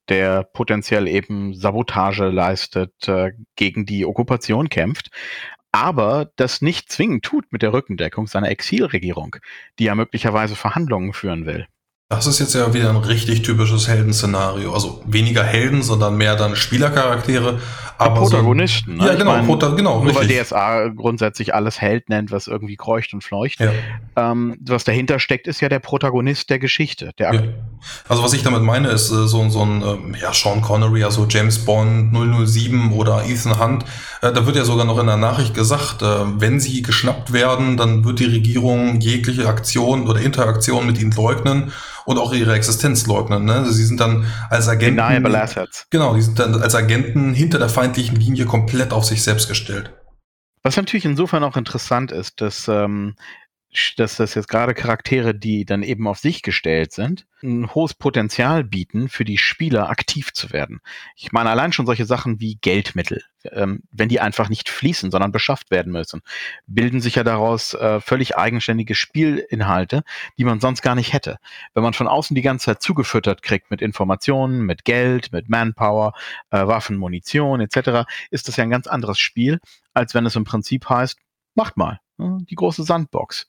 der 0.09 0.45
potenziell 0.45 1.09
eben 1.09 1.55
Sabotage 1.55 2.29
leistet, 2.29 3.09
äh, 3.09 3.33
gegen 3.57 3.85
die 3.85 4.07
Okkupation 4.07 4.69
kämpft, 4.69 5.11
aber 5.73 6.31
das 6.37 6.63
nicht 6.63 6.91
zwingend 6.91 7.25
tut 7.25 7.53
mit 7.53 7.63
der 7.63 7.73
Rückendeckung 7.73 8.27
seiner 8.27 8.49
Exilregierung, 8.49 9.37
die 9.79 9.85
ja 9.85 9.95
möglicherweise 9.95 10.57
Verhandlungen 10.57 11.13
führen 11.13 11.47
will. 11.47 11.67
Das 12.13 12.27
ist 12.27 12.41
jetzt 12.41 12.57
ja 12.57 12.75
wieder 12.75 12.91
ein 12.91 12.97
richtig 12.97 13.43
typisches 13.43 13.87
Heldenszenario. 13.87 14.75
Also 14.75 15.01
weniger 15.07 15.45
Helden, 15.45 15.85
sondern 15.85 16.17
mehr 16.17 16.35
dann 16.35 16.57
Spielercharaktere. 16.57 17.61
Aber 17.99 18.23
Protagonisten. 18.23 18.97
So, 18.97 19.05
ne? 19.05 19.11
Ja, 19.11 19.15
genau, 19.15 19.31
meine, 19.31 19.47
Prota 19.47 19.69
genau. 19.69 20.03
Nur 20.03 20.15
weil 20.17 20.27
DSA 20.27 20.89
grundsätzlich 20.89 21.55
alles 21.55 21.81
Held 21.81 22.09
nennt, 22.09 22.33
was 22.33 22.49
irgendwie 22.49 22.75
kreucht 22.75 23.15
und 23.15 23.23
fleucht. 23.23 23.61
Ja. 23.61 23.71
Ähm, 24.17 24.57
was 24.61 24.83
dahinter 24.83 25.21
steckt, 25.21 25.47
ist 25.47 25.61
ja 25.61 25.69
der 25.69 25.79
Protagonist 25.79 26.51
der 26.51 26.59
Geschichte. 26.59 27.13
Der 27.19 27.33
ja. 27.33 27.43
Also 28.09 28.25
was 28.25 28.33
ich 28.33 28.43
damit 28.43 28.63
meine, 28.63 28.89
ist 28.89 29.13
äh, 29.13 29.29
so, 29.29 29.49
so 29.49 29.63
ein 29.63 30.15
äh, 30.15 30.21
ja, 30.21 30.33
Sean 30.33 30.63
Connery, 30.63 31.05
also 31.05 31.27
James 31.29 31.65
Bond 31.65 32.13
007 32.13 32.93
oder 32.93 33.25
Ethan 33.25 33.61
Hunt. 33.61 33.85
Äh, 34.21 34.33
da 34.33 34.47
wird 34.47 34.57
ja 34.57 34.65
sogar 34.65 34.85
noch 34.85 34.99
in 34.99 35.07
der 35.07 35.17
Nachricht 35.17 35.55
gesagt, 35.55 36.03
äh, 36.03 36.07
wenn 36.41 36.59
sie 36.59 36.83
geschnappt 36.83 37.33
werden, 37.33 37.77
dann 37.77 38.05
wird 38.05 38.19
die 38.19 38.25
Regierung 38.25 39.01
jegliche 39.01 39.47
Aktion 39.47 40.09
oder 40.09 40.21
Interaktion 40.21 40.87
mit 40.87 41.01
ihnen 41.01 41.13
leugnen 41.13 41.71
und 42.11 42.19
auch 42.19 42.33
ihre 42.33 42.55
Existenz 42.55 43.07
leugnen. 43.07 43.45
Ne? 43.45 43.67
Sie 43.71 43.85
sind 43.85 44.01
dann 44.01 44.27
als 44.51 44.69
Agenten. 44.69 44.97
Deniable 44.97 45.41
Assets. 45.41 45.87
Genau, 45.91 46.15
die 46.15 46.23
sind 46.23 46.39
dann 46.39 46.61
als 46.61 46.75
Agenten 46.75 47.33
hinter 47.33 47.59
der 47.59 47.69
feindlichen 47.69 48.17
Linie 48.17 48.47
komplett 48.47 48.93
auf 48.93 49.05
sich 49.05 49.23
selbst 49.23 49.49
gestellt. 49.49 49.93
Was 50.63 50.77
natürlich 50.77 51.05
insofern 51.05 51.45
auch 51.45 51.57
interessant 51.57 52.13
ist, 52.13 52.41
dass 52.41 52.69
ähm, 52.69 53.15
dass 53.97 54.17
das 54.17 54.35
jetzt 54.35 54.49
gerade 54.49 54.75
Charaktere, 54.75 55.35
die 55.35 55.65
dann 55.65 55.83
eben 55.83 56.09
auf 56.09 56.19
sich 56.19 56.43
gestellt 56.43 56.93
sind, 56.93 57.27
ein 57.43 57.73
hohes 57.73 57.95
Potenzial 57.95 58.65
bieten, 58.65 59.09
für 59.09 59.25
die 59.25 59.39
Spieler 59.39 59.89
aktiv 59.89 60.33
zu 60.33 60.53
werden. 60.53 60.81
Ich 61.15 61.31
meine, 61.31 61.51
allein 61.51 61.73
schon 61.73 61.87
solche 61.87 62.05
Sachen 62.05 62.41
wie 62.41 62.57
Geldmittel, 62.61 63.23
ähm, 63.45 63.83
wenn 63.93 64.09
die 64.09 64.21
einfach 64.21 64.49
nicht 64.49 64.69
fließen, 64.69 65.13
sondern 65.13 65.31
beschafft 65.31 65.71
werden 65.71 65.93
müssen, 65.93 66.21
bilden 66.67 67.01
sich 67.01 67.15
ja 67.15 67.23
daraus 67.23 67.75
äh, 67.75 68.01
völlig 68.01 68.37
eigenständige 68.37 68.97
Spielinhalte, 68.97 70.03
die 70.37 70.45
man 70.45 70.61
sonst 70.61 70.83
gar 70.83 70.97
nicht 70.97 71.13
hätte. 71.13 71.39
Wenn 71.73 71.85
man 71.85 71.95
von 71.95 72.09
außen 72.09 72.35
die 72.35 72.43
ganze 72.43 72.67
Zeit 72.67 72.83
zugefüttert 72.83 73.43
kriegt 73.43 73.71
mit 73.71 73.83
Informationen, 73.83 74.67
mit 74.67 74.85
Geld, 74.85 75.33
mit 75.33 75.49
Manpower, 75.49 76.13
äh, 76.51 76.67
Waffen, 76.67 76.97
Munition 76.97 77.61
etc., 77.61 78.11
ist 78.31 78.49
das 78.49 78.57
ja 78.57 78.65
ein 78.65 78.71
ganz 78.71 78.89
anderes 78.89 79.19
Spiel, 79.21 79.61
als 79.95 80.15
wenn 80.15 80.27
es 80.27 80.35
im 80.35 80.45
Prinzip 80.45 80.89
heißt, 80.89 81.19
macht 81.55 81.77
mal, 81.77 82.01
ne, 82.19 82.39
die 82.49 82.55
große 82.57 82.83
Sandbox. 82.83 83.47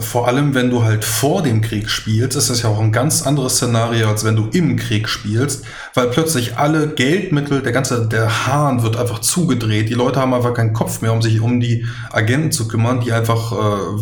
Vor 0.00 0.28
allem, 0.28 0.54
wenn 0.54 0.70
du 0.70 0.84
halt 0.84 1.04
vor 1.04 1.42
dem 1.42 1.60
Krieg 1.60 1.90
spielst, 1.90 2.36
ist 2.36 2.50
das 2.50 2.62
ja 2.62 2.68
auch 2.68 2.78
ein 2.78 2.92
ganz 2.92 3.22
anderes 3.22 3.56
Szenario, 3.56 4.08
als 4.08 4.24
wenn 4.24 4.36
du 4.36 4.46
im 4.52 4.76
Krieg 4.76 5.08
spielst, 5.08 5.64
weil 5.92 6.06
plötzlich 6.06 6.56
alle 6.56 6.86
Geldmittel, 6.94 7.62
der 7.62 7.72
ganze, 7.72 8.06
der 8.06 8.46
Hahn 8.46 8.84
wird 8.84 8.96
einfach 8.96 9.18
zugedreht. 9.18 9.88
Die 9.88 9.94
Leute 9.94 10.20
haben 10.20 10.32
einfach 10.34 10.54
keinen 10.54 10.72
Kopf 10.72 11.02
mehr, 11.02 11.12
um 11.12 11.20
sich 11.20 11.40
um 11.40 11.58
die 11.58 11.84
Agenten 12.12 12.52
zu 12.52 12.68
kümmern, 12.68 13.00
die 13.00 13.12
einfach 13.12 13.52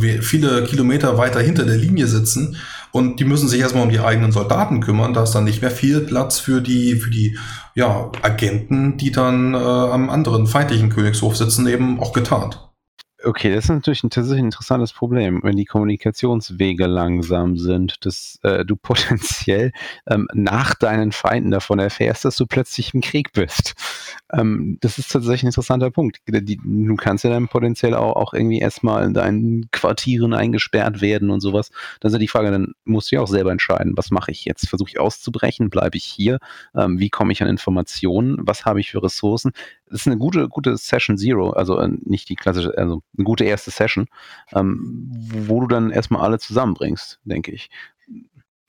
äh, 0.03 0.21
viele 0.21 0.65
Kilometer 0.65 1.17
weiter 1.17 1.41
hinter 1.41 1.65
der 1.65 1.79
Linie 1.79 2.09
sitzen 2.09 2.59
und 2.93 3.19
die 3.19 3.25
müssen 3.25 3.49
sich 3.49 3.61
erstmal 3.61 3.85
um 3.85 3.91
die 3.91 4.01
eigenen 4.01 4.33
Soldaten 4.33 4.81
kümmern. 4.81 5.15
Da 5.15 5.23
ist 5.23 5.33
dann 5.33 5.45
nicht 5.45 5.63
mehr 5.63 5.71
viel 5.71 6.01
Platz 6.01 6.39
für 6.39 6.61
die, 6.61 6.97
für 6.97 7.11
die, 7.11 7.39
ja, 7.75 8.13
Agenten, 8.21 8.99
die 8.99 9.13
dann 9.13 9.55
äh, 9.55 9.57
am 9.57 10.11
anderen 10.11 10.47
feindlichen 10.47 10.91
Königshof 10.91 11.39
sitzen, 11.39 11.67
eben 11.67 12.01
auch 12.01 12.13
getarnt. 12.13 12.67
Okay, 13.27 13.53
das 13.53 13.65
ist 13.65 13.71
natürlich 13.71 14.05
ein 14.05 14.11
tatsächlich 14.11 14.45
interessantes 14.45 14.93
Problem, 14.93 15.41
wenn 15.43 15.57
die 15.57 15.65
Kommunikationswege 15.65 16.87
langsam 16.87 17.57
sind, 17.57 18.07
dass 18.07 18.39
äh, 18.45 18.65
du 18.65 18.77
potenziell 18.81 19.73
ähm, 20.07 20.29
nach 20.33 20.75
deinen 20.75 21.11
Feinden 21.11 21.51
davon 21.51 21.81
erfährst, 21.81 22.25
dass 22.25 22.37
du 22.37 22.47
plötzlich 22.47 22.95
im 22.95 23.01
Krieg 23.01 23.33
bist. 23.33 23.75
Ähm, 24.33 24.79
das 24.81 24.99
ist 24.99 25.13
tatsächlich 25.13 25.45
ein 25.45 25.49
interessanter 25.49 25.91
Punkt. 25.91 26.21
Die, 26.27 26.61
du 26.63 26.97
kannst 26.97 27.25
ja 27.25 27.31
dann 27.31 27.49
potenziell 27.49 27.95
auch, 27.95 28.17
auch 28.17 28.35
irgendwie 28.35 28.59
erstmal 28.59 29.05
in 29.05 29.15
deinen 29.15 29.71
Quartieren 29.71 30.35
eingesperrt 30.35 31.01
werden 31.01 31.31
und 31.31 31.41
sowas. 31.41 31.71
Dann 32.01 32.09
ist 32.09 32.15
ja 32.15 32.19
die 32.19 32.29
Frage, 32.29 32.51
dann 32.51 32.75
musst 32.85 33.11
du 33.11 33.17
ja 33.17 33.23
auch 33.23 33.29
selber 33.29 33.53
entscheiden, 33.53 33.97
was 33.97 34.11
mache 34.11 34.33
ich 34.33 34.45
jetzt? 34.45 34.69
Versuche 34.69 34.91
ich 34.91 35.01
auszubrechen? 35.01 35.71
Bleibe 35.71 35.97
ich 35.97 36.05
hier? 36.05 36.39
Ähm, 36.75 36.99
wie 36.99 37.11
komme 37.11 37.33
ich 37.33 37.43
an 37.43 37.49
Informationen? 37.49 38.39
Was 38.41 38.65
habe 38.65 38.81
ich 38.81 38.91
für 38.91 39.03
Ressourcen? 39.03 39.53
Das 39.89 40.01
ist 40.01 40.07
eine 40.07 40.19
gute, 40.19 40.49
gute 40.49 40.77
Session 40.77 41.17
Zero, 41.17 41.51
also 41.51 41.79
äh, 41.79 41.89
nicht 42.05 42.29
die 42.29 42.35
klassische, 42.35 42.77
also 42.77 43.03
eine 43.17 43.25
gute 43.25 43.45
erste 43.45 43.71
Session, 43.71 44.07
ähm, 44.53 45.09
wo 45.11 45.61
du 45.61 45.69
dann 45.69 45.91
erstmal 45.91 46.23
alle 46.23 46.39
zusammenbringst, 46.39 47.21
denke 47.25 47.53
ich. 47.53 47.71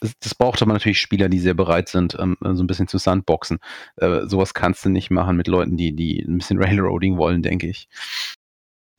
Das, 0.00 0.12
das, 0.20 0.34
braucht 0.34 0.62
aber 0.62 0.72
natürlich 0.72 1.00
Spieler, 1.00 1.28
die 1.28 1.40
sehr 1.40 1.54
bereit 1.54 1.88
sind, 1.88 2.16
ähm, 2.20 2.36
so 2.40 2.62
ein 2.62 2.66
bisschen 2.66 2.88
zu 2.88 2.98
sandboxen. 2.98 3.58
Äh, 3.96 4.26
sowas 4.26 4.54
kannst 4.54 4.84
du 4.84 4.90
nicht 4.90 5.10
machen 5.10 5.36
mit 5.36 5.48
Leuten, 5.48 5.76
die, 5.76 5.94
die 5.94 6.20
ein 6.20 6.38
bisschen 6.38 6.58
Railroading 6.62 7.16
wollen, 7.16 7.42
denke 7.42 7.68
ich. 7.68 7.88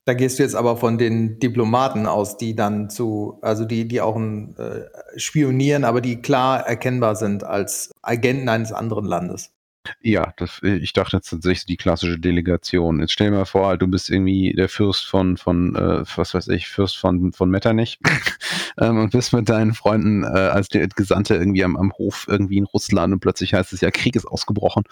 Da 0.06 0.14
gehst 0.14 0.38
du 0.38 0.42
jetzt 0.42 0.56
aber 0.56 0.76
von 0.76 0.98
den 0.98 1.38
Diplomaten 1.38 2.06
aus, 2.06 2.36
die 2.36 2.56
dann 2.56 2.90
zu, 2.90 3.38
also 3.42 3.64
die, 3.64 3.86
die 3.86 4.00
auch 4.00 4.16
ein, 4.16 4.56
äh, 4.56 5.18
spionieren, 5.18 5.84
aber 5.84 6.00
die 6.00 6.20
klar 6.20 6.66
erkennbar 6.66 7.16
sind 7.16 7.44
als 7.44 7.92
Agenten 8.02 8.48
eines 8.48 8.72
anderen 8.72 9.04
Landes. 9.04 9.52
Ja, 10.00 10.32
das, 10.36 10.60
äh, 10.62 10.76
ich 10.76 10.92
dachte 10.92 11.16
jetzt 11.16 11.30
tatsächlich 11.30 11.66
die 11.66 11.76
klassische 11.76 12.18
Delegation. 12.18 13.00
Jetzt 13.00 13.12
stell 13.12 13.30
dir 13.30 13.36
mal 13.36 13.44
vor, 13.44 13.76
du 13.76 13.86
bist 13.86 14.10
irgendwie 14.10 14.52
der 14.54 14.68
Fürst 14.68 15.06
von, 15.06 15.36
von 15.36 15.74
äh, 15.76 16.04
was 16.16 16.34
weiß 16.34 16.48
ich, 16.48 16.68
Fürst 16.68 16.98
von, 16.98 17.32
von 17.32 17.50
Metternich 17.50 17.98
ähm, 18.80 18.98
und 18.98 19.12
bist 19.12 19.32
mit 19.32 19.48
deinen 19.48 19.74
Freunden 19.74 20.24
äh, 20.24 20.26
als 20.26 20.68
der 20.68 20.86
Gesandte 20.88 21.34
irgendwie 21.34 21.64
am, 21.64 21.76
am 21.76 21.92
Hof 21.92 22.26
irgendwie 22.28 22.58
in 22.58 22.64
Russland 22.64 23.12
und 23.12 23.20
plötzlich 23.20 23.54
heißt 23.54 23.72
es 23.72 23.80
ja, 23.80 23.90
Krieg 23.90 24.16
ist 24.16 24.26
ausgebrochen. 24.26 24.84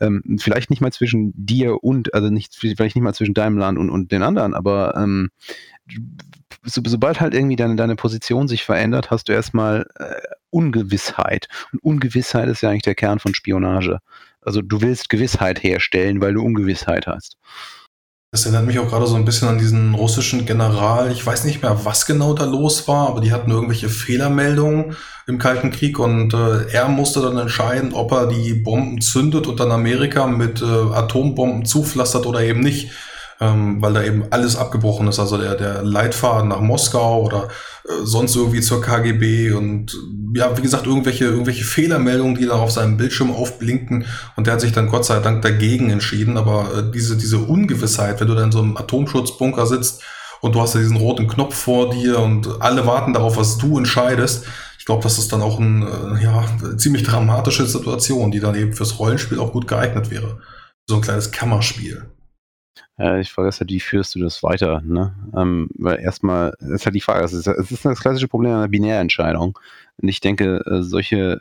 Ähm, 0.00 0.38
vielleicht 0.38 0.70
nicht 0.70 0.80
mal 0.80 0.92
zwischen 0.92 1.32
dir 1.36 1.82
und, 1.82 2.14
also 2.14 2.30
nicht, 2.30 2.54
vielleicht 2.54 2.96
nicht 2.96 3.04
mal 3.04 3.14
zwischen 3.14 3.34
deinem 3.34 3.58
Land 3.58 3.78
und, 3.78 3.90
und 3.90 4.12
den 4.12 4.22
anderen, 4.22 4.54
aber 4.54 4.94
ähm, 4.96 5.30
so, 6.62 6.80
sobald 6.84 7.20
halt 7.20 7.34
irgendwie 7.34 7.56
deine, 7.56 7.76
deine 7.76 7.96
Position 7.96 8.48
sich 8.48 8.64
verändert, 8.64 9.10
hast 9.10 9.28
du 9.28 9.32
erstmal 9.32 9.86
äh, 9.98 10.14
Ungewissheit. 10.50 11.48
Und 11.72 11.82
Ungewissheit 11.82 12.48
ist 12.48 12.62
ja 12.62 12.70
eigentlich 12.70 12.82
der 12.82 12.94
Kern 12.94 13.18
von 13.18 13.34
Spionage. 13.34 13.98
Also 14.44 14.60
du 14.62 14.80
willst 14.80 15.08
Gewissheit 15.08 15.62
herstellen, 15.62 16.20
weil 16.20 16.34
du 16.34 16.42
Ungewissheit 16.42 17.06
hast. 17.06 17.36
Das 18.34 18.46
erinnert 18.46 18.66
mich 18.66 18.80
auch 18.80 18.88
gerade 18.88 19.06
so 19.06 19.14
ein 19.14 19.24
bisschen 19.24 19.46
an 19.46 19.58
diesen 19.58 19.94
russischen 19.94 20.44
General. 20.44 21.12
Ich 21.12 21.24
weiß 21.24 21.44
nicht 21.44 21.62
mehr, 21.62 21.84
was 21.84 22.04
genau 22.04 22.34
da 22.34 22.44
los 22.44 22.88
war, 22.88 23.08
aber 23.08 23.20
die 23.20 23.32
hatten 23.32 23.52
irgendwelche 23.52 23.88
Fehlermeldungen 23.88 24.96
im 25.28 25.38
Kalten 25.38 25.70
Krieg 25.70 26.00
und 26.00 26.34
äh, 26.34 26.66
er 26.72 26.88
musste 26.88 27.22
dann 27.22 27.38
entscheiden, 27.38 27.92
ob 27.92 28.10
er 28.10 28.26
die 28.26 28.54
Bomben 28.54 29.00
zündet 29.00 29.46
und 29.46 29.60
dann 29.60 29.70
Amerika 29.70 30.26
mit 30.26 30.60
äh, 30.60 30.64
Atombomben 30.64 31.64
zupflastert 31.64 32.26
oder 32.26 32.40
eben 32.40 32.58
nicht. 32.58 32.90
Ähm, 33.40 33.82
weil 33.82 33.94
da 33.94 34.02
eben 34.02 34.24
alles 34.30 34.56
abgebrochen 34.56 35.08
ist. 35.08 35.18
Also 35.18 35.38
der, 35.38 35.54
der 35.54 35.82
Leitfaden 35.82 36.48
nach 36.48 36.60
Moskau 36.60 37.22
oder 37.22 37.48
äh, 37.84 38.04
sonst 38.04 38.36
irgendwie 38.36 38.60
zur 38.60 38.80
KGB 38.80 39.52
und 39.52 39.96
ja, 40.34 40.56
wie 40.56 40.62
gesagt, 40.62 40.86
irgendwelche, 40.86 41.26
irgendwelche 41.26 41.64
Fehlermeldungen, 41.64 42.36
die 42.36 42.46
da 42.46 42.54
auf 42.54 42.70
seinem 42.70 42.96
Bildschirm 42.96 43.32
aufblinken. 43.32 44.06
Und 44.36 44.46
der 44.46 44.54
hat 44.54 44.60
sich 44.60 44.72
dann 44.72 44.88
Gott 44.88 45.04
sei 45.04 45.20
Dank 45.20 45.42
dagegen 45.42 45.90
entschieden. 45.90 46.36
Aber 46.36 46.68
äh, 46.76 46.90
diese, 46.92 47.16
diese 47.16 47.38
Ungewissheit, 47.38 48.20
wenn 48.20 48.28
du 48.28 48.34
da 48.34 48.44
in 48.44 48.52
so 48.52 48.60
einem 48.60 48.76
Atomschutzbunker 48.76 49.66
sitzt 49.66 50.02
und 50.40 50.54
du 50.54 50.60
hast 50.60 50.74
ja 50.74 50.80
diesen 50.80 50.96
roten 50.96 51.28
Knopf 51.28 51.54
vor 51.54 51.90
dir 51.90 52.18
und 52.18 52.60
alle 52.60 52.86
warten 52.86 53.12
darauf, 53.12 53.36
was 53.36 53.58
du 53.58 53.78
entscheidest. 53.78 54.44
Ich 54.78 54.84
glaube, 54.84 55.02
das 55.02 55.18
ist 55.18 55.32
dann 55.32 55.40
auch 55.40 55.58
eine 55.58 56.18
äh, 56.20 56.22
ja, 56.22 56.44
ziemlich 56.76 57.04
dramatische 57.04 57.66
Situation, 57.66 58.30
die 58.30 58.40
dann 58.40 58.54
eben 58.54 58.74
fürs 58.74 58.98
Rollenspiel 58.98 59.38
auch 59.38 59.52
gut 59.52 59.66
geeignet 59.66 60.10
wäre. 60.10 60.40
So 60.86 60.96
ein 60.96 61.00
kleines 61.00 61.30
Kammerspiel. 61.30 62.13
Äh, 62.98 63.20
ich 63.20 63.32
halt, 63.60 63.70
wie 63.70 63.80
führst 63.80 64.14
du 64.14 64.20
das 64.20 64.42
weiter? 64.42 64.80
Ne? 64.84 65.14
Ähm, 65.36 65.68
weil 65.76 66.00
erstmal 66.00 66.54
ist 66.60 66.86
halt 66.86 66.94
die 66.94 67.00
Frage, 67.00 67.24
es 67.24 67.32
ist, 67.32 67.46
es 67.46 67.70
ist 67.70 67.84
das 67.84 68.00
klassische 68.00 68.28
Problem 68.28 68.52
einer 68.52 68.68
Binärentscheidung. 68.68 69.58
Und 69.96 70.08
ich 70.08 70.20
denke, 70.20 70.62
äh, 70.66 70.82
solche 70.82 71.40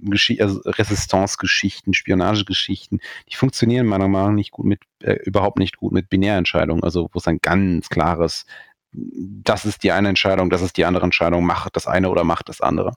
Gesch 0.00 0.34
also 0.40 0.60
Resistance-Geschichten, 0.64 1.94
Spionagegeschichten, 1.94 3.00
die 3.30 3.36
funktionieren 3.36 3.86
meiner 3.86 4.08
Meinung 4.08 4.30
nach 4.30 4.36
nicht 4.36 4.52
gut 4.52 4.66
mit, 4.66 4.80
äh, 5.00 5.18
überhaupt 5.24 5.58
nicht 5.58 5.76
gut 5.76 5.92
mit 5.92 6.08
Binärentscheidungen, 6.08 6.82
also 6.82 7.08
wo 7.12 7.18
es 7.18 7.28
ein 7.28 7.40
ganz 7.42 7.88
klares 7.88 8.46
das 8.92 9.64
ist 9.64 9.82
die 9.82 9.92
eine 9.92 10.08
Entscheidung, 10.08 10.50
das 10.50 10.62
ist 10.62 10.76
die 10.76 10.84
andere 10.84 11.04
Entscheidung, 11.04 11.44
mach 11.44 11.68
das 11.70 11.86
eine 11.86 12.08
oder 12.10 12.24
mach 12.24 12.42
das 12.42 12.60
andere. 12.60 12.94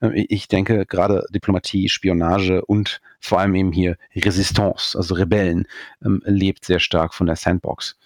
Ähm, 0.00 0.12
ich 0.14 0.48
denke, 0.48 0.86
gerade 0.86 1.24
Diplomatie, 1.30 1.88
Spionage 1.88 2.64
und 2.64 3.00
vor 3.20 3.40
allem 3.40 3.54
eben 3.54 3.72
hier 3.72 3.96
Resistance, 4.14 4.96
also 4.96 5.14
Rebellen, 5.14 5.66
ähm, 6.04 6.22
lebt 6.24 6.64
sehr 6.64 6.80
stark 6.80 7.14
von 7.14 7.26
der 7.26 7.36
Sandbox. 7.36 7.96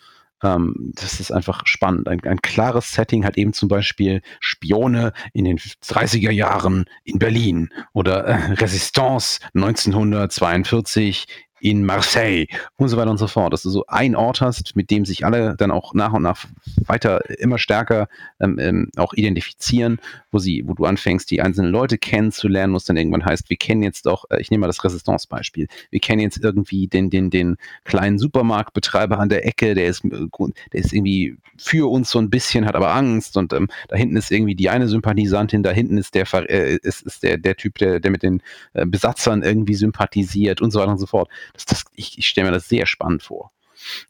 Ähm, 0.42 0.92
das 0.94 1.20
ist 1.20 1.32
einfach 1.32 1.66
spannend. 1.66 2.08
Ein, 2.08 2.20
ein, 2.24 2.42
klares 2.42 2.92
Setting 2.92 3.24
hat 3.24 3.38
eben 3.38 3.52
zum 3.52 3.68
Beispiel 3.68 4.20
Spione 4.40 5.12
in 5.32 5.44
den 5.44 5.58
30er 5.58 6.30
Jahren 6.30 6.84
in 7.04 7.18
Berlin 7.18 7.70
oder 7.92 8.24
äh, 8.24 8.52
Resistance 8.54 9.40
1942 9.54 11.26
in 11.64 11.86
Marseille 11.86 12.46
und 12.76 12.88
so 12.88 12.98
weiter 12.98 13.10
und 13.10 13.16
so 13.16 13.26
fort. 13.26 13.54
Dass 13.54 13.62
du 13.62 13.70
so 13.70 13.86
einen 13.86 14.16
Ort 14.16 14.42
hast, 14.42 14.76
mit 14.76 14.90
dem 14.90 15.06
sich 15.06 15.24
alle 15.24 15.56
dann 15.56 15.70
auch 15.70 15.94
nach 15.94 16.12
und 16.12 16.22
nach 16.22 16.44
weiter 16.86 17.22
immer 17.40 17.56
stärker 17.56 18.08
ähm, 18.38 18.58
ähm, 18.58 18.90
auch 18.96 19.14
identifizieren, 19.14 19.98
wo 20.30 20.38
sie, 20.38 20.62
wo 20.66 20.74
du 20.74 20.84
anfängst, 20.84 21.30
die 21.30 21.40
einzelnen 21.40 21.70
Leute 21.70 21.96
kennenzulernen, 21.96 22.74
wo 22.74 22.76
es 22.76 22.84
dann 22.84 22.98
irgendwann 22.98 23.24
heißt, 23.24 23.48
wir 23.48 23.56
kennen 23.56 23.82
jetzt 23.82 24.04
doch, 24.04 24.26
äh, 24.28 24.42
ich 24.42 24.50
nehme 24.50 24.60
mal 24.60 24.66
das 24.66 24.84
Resistance-Beispiel, 24.84 25.68
wir 25.88 26.00
kennen 26.00 26.20
jetzt 26.20 26.44
irgendwie 26.44 26.86
den, 26.86 27.08
den, 27.08 27.30
den 27.30 27.56
kleinen 27.84 28.18
Supermarktbetreiber 28.18 29.18
an 29.18 29.30
der 29.30 29.46
Ecke, 29.46 29.74
der 29.74 29.86
ist, 29.86 30.04
äh, 30.04 30.10
der 30.10 30.80
ist 30.80 30.92
irgendwie 30.92 31.38
für 31.56 31.90
uns 31.90 32.10
so 32.10 32.18
ein 32.18 32.28
bisschen, 32.28 32.66
hat 32.66 32.76
aber 32.76 32.92
Angst 32.92 33.38
und 33.38 33.54
ähm, 33.54 33.68
da 33.88 33.96
hinten 33.96 34.16
ist 34.16 34.30
irgendwie 34.30 34.54
die 34.54 34.68
eine 34.68 34.86
Sympathisantin, 34.86 35.62
da 35.62 35.70
hinten 35.70 35.96
ist 35.96 36.14
der, 36.14 36.26
äh, 36.50 36.76
ist, 36.82 37.02
ist 37.02 37.22
der, 37.22 37.38
der 37.38 37.56
Typ, 37.56 37.78
der, 37.78 38.00
der 38.00 38.10
mit 38.10 38.22
den 38.22 38.42
äh, 38.74 38.84
Besatzern 38.84 39.42
irgendwie 39.42 39.74
sympathisiert 39.74 40.60
und 40.60 40.70
so 40.70 40.80
weiter 40.80 40.92
und 40.92 40.98
so 40.98 41.06
fort. 41.06 41.30
Das, 41.54 41.64
das, 41.64 41.84
ich, 41.94 42.18
ich 42.18 42.26
stelle 42.26 42.48
mir 42.48 42.52
das 42.52 42.68
sehr 42.68 42.86
spannend 42.86 43.22
vor. 43.22 43.52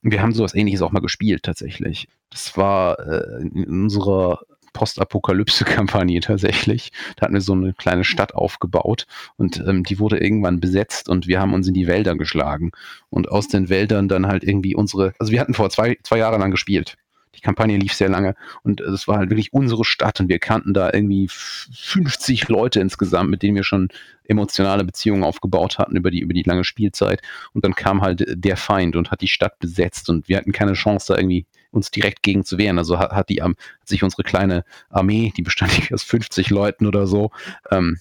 Wir 0.02 0.20
haben 0.20 0.32
sowas 0.32 0.54
ähnliches 0.54 0.82
auch 0.82 0.92
mal 0.92 1.00
gespielt 1.00 1.42
tatsächlich. 1.42 2.08
Das 2.30 2.56
war 2.56 2.98
äh, 2.98 3.42
in 3.42 3.84
unserer 3.84 4.40
Postapokalypse-Kampagne 4.74 6.20
tatsächlich. 6.20 6.92
Da 7.16 7.22
hatten 7.22 7.34
wir 7.34 7.40
so 7.40 7.52
eine 7.52 7.72
kleine 7.72 8.04
Stadt 8.04 8.34
aufgebaut 8.34 9.06
und 9.36 9.62
ähm, 9.66 9.84
die 9.84 9.98
wurde 9.98 10.18
irgendwann 10.18 10.60
besetzt 10.60 11.08
und 11.08 11.26
wir 11.26 11.40
haben 11.40 11.54
uns 11.54 11.68
in 11.68 11.74
die 11.74 11.86
Wälder 11.86 12.16
geschlagen 12.16 12.72
und 13.08 13.30
aus 13.30 13.48
den 13.48 13.68
Wäldern 13.68 14.08
dann 14.08 14.26
halt 14.26 14.44
irgendwie 14.44 14.74
unsere, 14.74 15.14
also 15.18 15.32
wir 15.32 15.40
hatten 15.40 15.54
vor 15.54 15.70
zwei, 15.70 15.96
zwei 16.02 16.18
Jahre 16.18 16.38
lang 16.38 16.50
gespielt 16.50 16.96
die 17.36 17.40
Kampagne 17.40 17.76
lief 17.76 17.92
sehr 17.92 18.08
lange 18.08 18.34
und 18.62 18.80
es 18.80 19.08
war 19.08 19.18
halt 19.18 19.30
wirklich 19.30 19.52
unsere 19.52 19.84
Stadt 19.84 20.20
und 20.20 20.28
wir 20.28 20.38
kannten 20.38 20.74
da 20.74 20.90
irgendwie 20.92 21.28
50 21.28 22.48
Leute 22.48 22.80
insgesamt, 22.80 23.30
mit 23.30 23.42
denen 23.42 23.56
wir 23.56 23.64
schon 23.64 23.88
emotionale 24.26 24.84
Beziehungen 24.84 25.24
aufgebaut 25.24 25.78
hatten 25.78 25.96
über 25.96 26.10
die, 26.10 26.20
über 26.20 26.32
die 26.32 26.42
lange 26.42 26.64
Spielzeit. 26.64 27.20
Und 27.52 27.64
dann 27.64 27.74
kam 27.74 28.00
halt 28.02 28.24
der 28.28 28.56
Feind 28.56 28.96
und 28.96 29.10
hat 29.10 29.20
die 29.20 29.28
Stadt 29.28 29.58
besetzt 29.58 30.08
und 30.08 30.28
wir 30.28 30.36
hatten 30.36 30.52
keine 30.52 30.72
Chance, 30.72 31.12
da 31.12 31.18
irgendwie 31.18 31.46
uns 31.70 31.90
direkt 31.90 32.22
gegen 32.22 32.44
zu 32.44 32.58
wehren. 32.58 32.78
Also 32.78 32.98
hat, 32.98 33.12
hat 33.12 33.28
die 33.28 33.42
hat 33.42 33.56
sich 33.84 34.02
unsere 34.02 34.22
kleine 34.22 34.64
Armee, 34.88 35.32
die 35.36 35.42
bestand 35.42 35.72
aus 35.92 36.02
50 36.02 36.50
Leuten 36.50 36.86
oder 36.86 37.06
so, 37.06 37.30
ähm, 37.70 37.98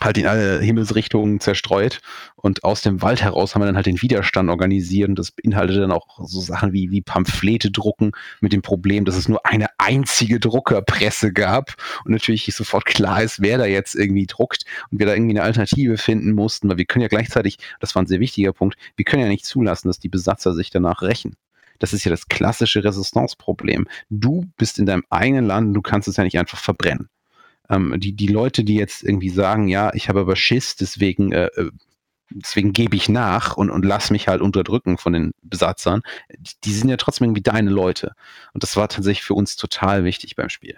halt 0.00 0.18
in 0.18 0.26
alle 0.26 0.60
Himmelsrichtungen 0.60 1.40
zerstreut. 1.40 2.00
Und 2.36 2.64
aus 2.64 2.82
dem 2.82 3.02
Wald 3.02 3.22
heraus 3.22 3.54
haben 3.54 3.62
wir 3.62 3.66
dann 3.66 3.76
halt 3.76 3.86
den 3.86 4.00
Widerstand 4.00 4.50
organisiert. 4.50 5.08
Und 5.08 5.18
das 5.18 5.30
beinhaltete 5.30 5.80
dann 5.80 5.92
auch 5.92 6.18
so 6.26 6.40
Sachen 6.40 6.72
wie, 6.72 6.90
wie 6.90 7.00
Pamphlete 7.00 7.70
drucken 7.70 8.12
mit 8.40 8.52
dem 8.52 8.62
Problem, 8.62 9.04
dass 9.04 9.16
es 9.16 9.28
nur 9.28 9.44
eine 9.44 9.66
einzige 9.78 10.40
Druckerpresse 10.40 11.32
gab. 11.32 11.74
Und 12.04 12.12
natürlich 12.12 12.46
sofort 12.54 12.84
klar 12.84 13.22
ist, 13.22 13.40
wer 13.40 13.58
da 13.58 13.66
jetzt 13.66 13.94
irgendwie 13.94 14.26
druckt 14.26 14.64
und 14.90 14.98
wir 14.98 15.06
da 15.06 15.14
irgendwie 15.14 15.36
eine 15.36 15.42
Alternative 15.42 15.96
finden 15.96 16.32
mussten, 16.32 16.68
weil 16.68 16.78
wir 16.78 16.84
können 16.84 17.02
ja 17.02 17.08
gleichzeitig, 17.08 17.58
das 17.80 17.94
war 17.94 18.02
ein 18.02 18.06
sehr 18.06 18.20
wichtiger 18.20 18.52
Punkt, 18.52 18.76
wir 18.96 19.04
können 19.04 19.22
ja 19.22 19.28
nicht 19.28 19.44
zulassen, 19.44 19.88
dass 19.88 19.98
die 19.98 20.08
Besatzer 20.08 20.54
sich 20.54 20.70
danach 20.70 21.02
rächen. 21.02 21.36
Das 21.78 21.92
ist 21.92 22.04
ja 22.04 22.10
das 22.10 22.26
klassische 22.26 22.82
Resistance-Problem. 22.82 23.86
Du 24.10 24.46
bist 24.56 24.78
in 24.78 24.86
deinem 24.86 25.04
eigenen 25.10 25.46
Land, 25.46 25.76
du 25.76 25.82
kannst 25.82 26.08
es 26.08 26.16
ja 26.16 26.24
nicht 26.24 26.38
einfach 26.38 26.58
verbrennen 26.58 27.08
ähm, 27.68 27.94
die, 27.98 28.12
die 28.12 28.26
Leute, 28.26 28.64
die 28.64 28.74
jetzt 28.74 29.02
irgendwie 29.02 29.30
sagen, 29.30 29.68
ja, 29.68 29.92
ich 29.94 30.08
habe 30.08 30.20
aber 30.20 30.36
Schiss, 30.36 30.76
deswegen, 30.76 31.32
äh, 31.32 31.46
äh 31.46 31.70
deswegen 32.30 32.72
gebe 32.72 32.94
ich 32.94 33.08
nach 33.08 33.56
und, 33.56 33.70
und 33.70 33.84
lass 33.84 34.10
mich 34.10 34.28
halt 34.28 34.42
unterdrücken 34.42 34.98
von 34.98 35.14
den 35.14 35.32
Besatzern, 35.42 36.02
die, 36.38 36.52
die 36.64 36.74
sind 36.74 36.90
ja 36.90 36.98
trotzdem 36.98 37.26
irgendwie 37.26 37.42
deine 37.42 37.70
Leute. 37.70 38.12
Und 38.52 38.62
das 38.62 38.76
war 38.76 38.88
tatsächlich 38.88 39.24
für 39.24 39.34
uns 39.34 39.56
total 39.56 40.04
wichtig 40.04 40.36
beim 40.36 40.50
Spiel. 40.50 40.76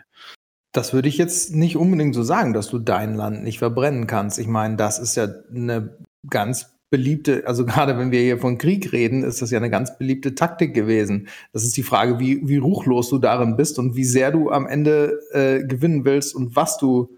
Das 0.73 0.93
würde 0.93 1.09
ich 1.09 1.19
jetzt 1.19 1.53
nicht 1.53 1.77
unbedingt 1.77 2.15
so 2.15 2.23
sagen, 2.23 2.53
dass 2.53 2.69
du 2.69 2.79
dein 2.79 3.15
Land 3.15 3.43
nicht 3.43 3.59
verbrennen 3.59 4.07
kannst. 4.07 4.39
Ich 4.39 4.47
meine, 4.47 4.77
das 4.77 5.01
ist 5.01 5.17
ja 5.17 5.27
eine 5.53 5.99
ganz 6.29 6.80
beliebte, 6.91 7.47
also 7.47 7.65
gerade 7.67 7.97
wenn 7.99 8.11
wir 8.11 8.21
hier 8.21 8.39
von 8.39 8.59
Krieg 8.59 8.93
reden, 8.93 9.23
ist 9.23 9.41
das 9.41 9.51
ja 9.51 9.59
eine 9.59 9.71
ganz 9.71 9.97
beliebte 9.97 10.35
Taktik 10.35 10.75
gewesen. 10.75 11.29
Das 11.53 11.65
ist 11.65 11.77
die 11.77 11.83
Frage, 11.83 12.19
wie, 12.19 12.47
wie 12.47 12.59
ruchlos 12.59 13.09
du 13.09 13.19
darin 13.19 13.57
bist 13.57 13.79
und 13.79 13.97
wie 13.97 14.05
sehr 14.05 14.31
du 14.33 14.51
am 14.51 14.67
Ende 14.67 15.21
äh, 15.33 15.65
gewinnen 15.65 16.05
willst 16.05 16.35
und 16.35 16.57
was 16.57 16.77
du 16.77 17.17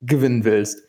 gewinnen 0.00 0.44
willst. 0.44 0.86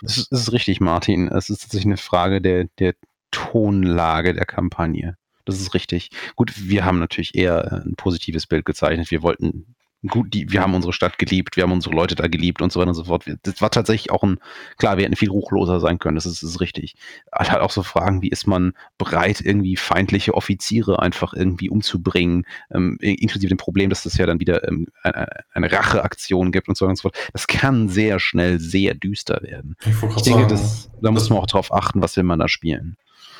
Das 0.00 0.18
ist, 0.18 0.32
das 0.32 0.40
ist 0.42 0.52
richtig, 0.52 0.80
Martin. 0.80 1.28
Es 1.28 1.50
ist 1.50 1.62
tatsächlich 1.62 1.86
eine 1.86 1.96
Frage 1.96 2.40
der, 2.40 2.68
der 2.78 2.94
Tonlage 3.30 4.34
der 4.34 4.44
Kampagne. 4.44 5.16
Das 5.44 5.60
ist 5.60 5.74
richtig. 5.74 6.10
Gut, 6.34 6.52
wir 6.68 6.84
haben 6.84 6.98
natürlich 6.98 7.34
eher 7.34 7.84
ein 7.84 7.94
positives 7.96 8.46
Bild 8.46 8.64
gezeichnet. 8.64 9.10
Wir 9.10 9.22
wollten 9.22 9.74
gut, 10.06 10.32
die, 10.32 10.50
wir 10.50 10.62
haben 10.62 10.74
unsere 10.74 10.92
Stadt 10.92 11.18
geliebt, 11.18 11.56
wir 11.56 11.64
haben 11.64 11.72
unsere 11.72 11.94
Leute 11.94 12.14
da 12.14 12.26
geliebt 12.26 12.62
und 12.62 12.72
so 12.72 12.80
weiter 12.80 12.90
und 12.90 12.94
so 12.94 13.04
fort. 13.04 13.24
Das 13.42 13.60
war 13.60 13.70
tatsächlich 13.70 14.10
auch 14.10 14.22
ein, 14.22 14.38
klar, 14.76 14.96
wir 14.96 15.04
hätten 15.04 15.16
viel 15.16 15.30
ruchloser 15.30 15.80
sein 15.80 15.98
können, 15.98 16.14
das 16.14 16.26
ist, 16.26 16.42
ist 16.42 16.60
richtig. 16.60 16.94
Aber 17.30 17.48
halt 17.48 17.62
auch 17.62 17.70
so 17.70 17.82
Fragen, 17.82 18.22
wie 18.22 18.28
ist 18.28 18.46
man 18.46 18.72
bereit, 18.98 19.40
irgendwie 19.40 19.76
feindliche 19.76 20.34
Offiziere 20.34 21.00
einfach 21.00 21.32
irgendwie 21.32 21.70
umzubringen, 21.70 22.46
ähm, 22.72 22.98
inklusive 23.00 23.48
dem 23.48 23.58
Problem, 23.58 23.90
dass 23.90 24.02
das 24.02 24.16
ja 24.16 24.26
dann 24.26 24.40
wieder 24.40 24.66
ähm, 24.68 24.86
eine, 25.02 25.26
eine 25.52 25.72
Racheaktion 25.72 26.52
gibt 26.52 26.68
und 26.68 26.76
so 26.76 26.84
weiter 26.84 26.90
und 26.90 26.96
so 26.96 27.02
fort. 27.02 27.16
Das 27.32 27.46
kann 27.46 27.88
sehr 27.88 28.18
schnell 28.20 28.60
sehr 28.60 28.94
düster 28.94 29.40
werden. 29.42 29.76
Ich, 29.80 30.16
ich 30.16 30.22
denke, 30.22 30.46
das, 30.46 30.90
da 31.00 31.10
muss 31.10 31.30
man 31.30 31.38
auch 31.38 31.46
drauf 31.46 31.72
achten, 31.72 32.02
was 32.02 32.16
will 32.16 32.24
man 32.24 32.38
da 32.38 32.48
spielen. 32.48 32.96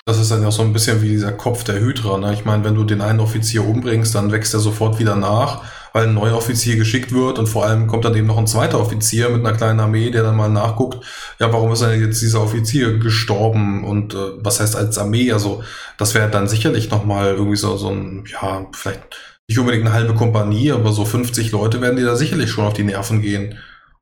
Das 0.08 0.20
ist 0.20 0.30
dann 0.30 0.44
ja 0.44 0.52
so 0.52 0.62
ein 0.62 0.72
bisschen 0.72 1.02
wie 1.02 1.08
dieser 1.08 1.32
Kopf 1.32 1.64
der 1.64 1.80
Hydra. 1.80 2.16
Ne? 2.18 2.32
Ich 2.32 2.44
meine, 2.44 2.62
wenn 2.62 2.76
du 2.76 2.84
den 2.84 3.00
einen 3.00 3.18
Offizier 3.18 3.66
umbringst, 3.66 4.14
dann 4.14 4.30
wächst 4.30 4.54
er 4.54 4.60
sofort 4.60 5.00
wieder 5.00 5.16
nach, 5.16 5.64
weil 5.92 6.06
ein 6.06 6.14
neuer 6.14 6.36
Offizier 6.36 6.76
geschickt 6.76 7.10
wird 7.10 7.40
und 7.40 7.48
vor 7.48 7.66
allem 7.66 7.88
kommt 7.88 8.04
dann 8.04 8.14
eben 8.14 8.28
noch 8.28 8.38
ein 8.38 8.46
zweiter 8.46 8.78
Offizier 8.78 9.30
mit 9.30 9.44
einer 9.44 9.56
kleinen 9.56 9.80
Armee, 9.80 10.12
der 10.12 10.22
dann 10.22 10.36
mal 10.36 10.48
nachguckt, 10.48 11.04
ja, 11.40 11.52
warum 11.52 11.72
ist 11.72 11.82
denn 11.82 12.00
jetzt 12.00 12.22
dieser 12.22 12.40
Offizier 12.40 12.98
gestorben 12.98 13.82
und 13.82 14.14
äh, 14.14 14.18
was 14.38 14.60
heißt 14.60 14.76
als 14.76 14.96
Armee? 14.96 15.32
Also 15.32 15.64
das 15.98 16.14
wäre 16.14 16.30
dann 16.30 16.46
sicherlich 16.46 16.88
nochmal 16.88 17.34
irgendwie 17.34 17.56
so, 17.56 17.76
so 17.76 17.90
ein, 17.90 18.26
ja, 18.30 18.64
vielleicht 18.74 19.02
nicht 19.48 19.58
unbedingt 19.58 19.86
eine 19.86 19.94
halbe 19.94 20.14
Kompanie, 20.14 20.70
aber 20.70 20.92
so 20.92 21.04
50 21.04 21.50
Leute 21.50 21.80
werden 21.80 21.96
dir 21.96 22.06
da 22.06 22.14
sicherlich 22.14 22.50
schon 22.50 22.64
auf 22.64 22.74
die 22.74 22.84
Nerven 22.84 23.22
gehen. 23.22 23.58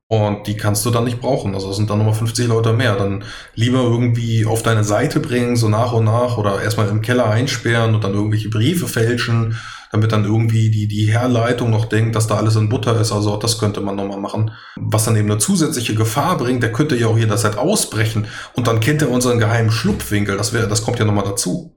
Und 0.07 0.45
die 0.45 0.55
kannst 0.55 0.85
du 0.85 0.91
dann 0.91 1.05
nicht 1.05 1.19
brauchen. 1.19 1.55
Also 1.55 1.73
sind 1.73 1.89
dann 1.89 1.97
nochmal 1.97 2.13
50 2.13 2.47
Leute 2.47 2.73
mehr. 2.73 2.95
Dann 2.95 3.23
lieber 3.55 3.79
irgendwie 3.79 4.45
auf 4.45 4.61
deine 4.61 4.83
Seite 4.83 5.19
bringen, 5.19 5.55
so 5.55 5.67
nach 5.67 5.93
und 5.93 6.05
nach, 6.05 6.37
oder 6.37 6.61
erstmal 6.61 6.89
im 6.89 7.01
Keller 7.01 7.27
einsperren 7.27 7.95
und 7.95 8.03
dann 8.03 8.13
irgendwelche 8.13 8.49
Briefe 8.49 8.87
fälschen, 8.87 9.57
damit 9.91 10.11
dann 10.11 10.23
irgendwie 10.23 10.69
die, 10.69 10.87
die 10.87 11.11
Herleitung 11.11 11.71
noch 11.71 11.85
denkt, 11.85 12.15
dass 12.15 12.27
da 12.27 12.35
alles 12.35 12.55
in 12.55 12.69
Butter 12.69 12.99
ist. 13.01 13.11
Also 13.11 13.31
auch 13.31 13.39
das 13.39 13.57
könnte 13.57 13.81
man 13.81 13.95
nochmal 13.95 14.19
machen. 14.19 14.51
Was 14.75 15.05
dann 15.05 15.15
eben 15.15 15.31
eine 15.31 15.39
zusätzliche 15.39 15.95
Gefahr 15.95 16.37
bringt, 16.37 16.61
der 16.61 16.71
könnte 16.71 16.95
ja 16.95 17.07
auch 17.07 17.17
jederzeit 17.17 17.57
ausbrechen. 17.57 18.27
Und 18.53 18.67
dann 18.67 18.81
kennt 18.81 19.01
er 19.01 19.09
unseren 19.09 19.39
geheimen 19.39 19.71
Schlupfwinkel. 19.71 20.37
Das 20.37 20.53
wäre, 20.53 20.67
das 20.67 20.83
kommt 20.83 20.99
ja 20.99 21.05
nochmal 21.05 21.25
dazu. 21.25 21.75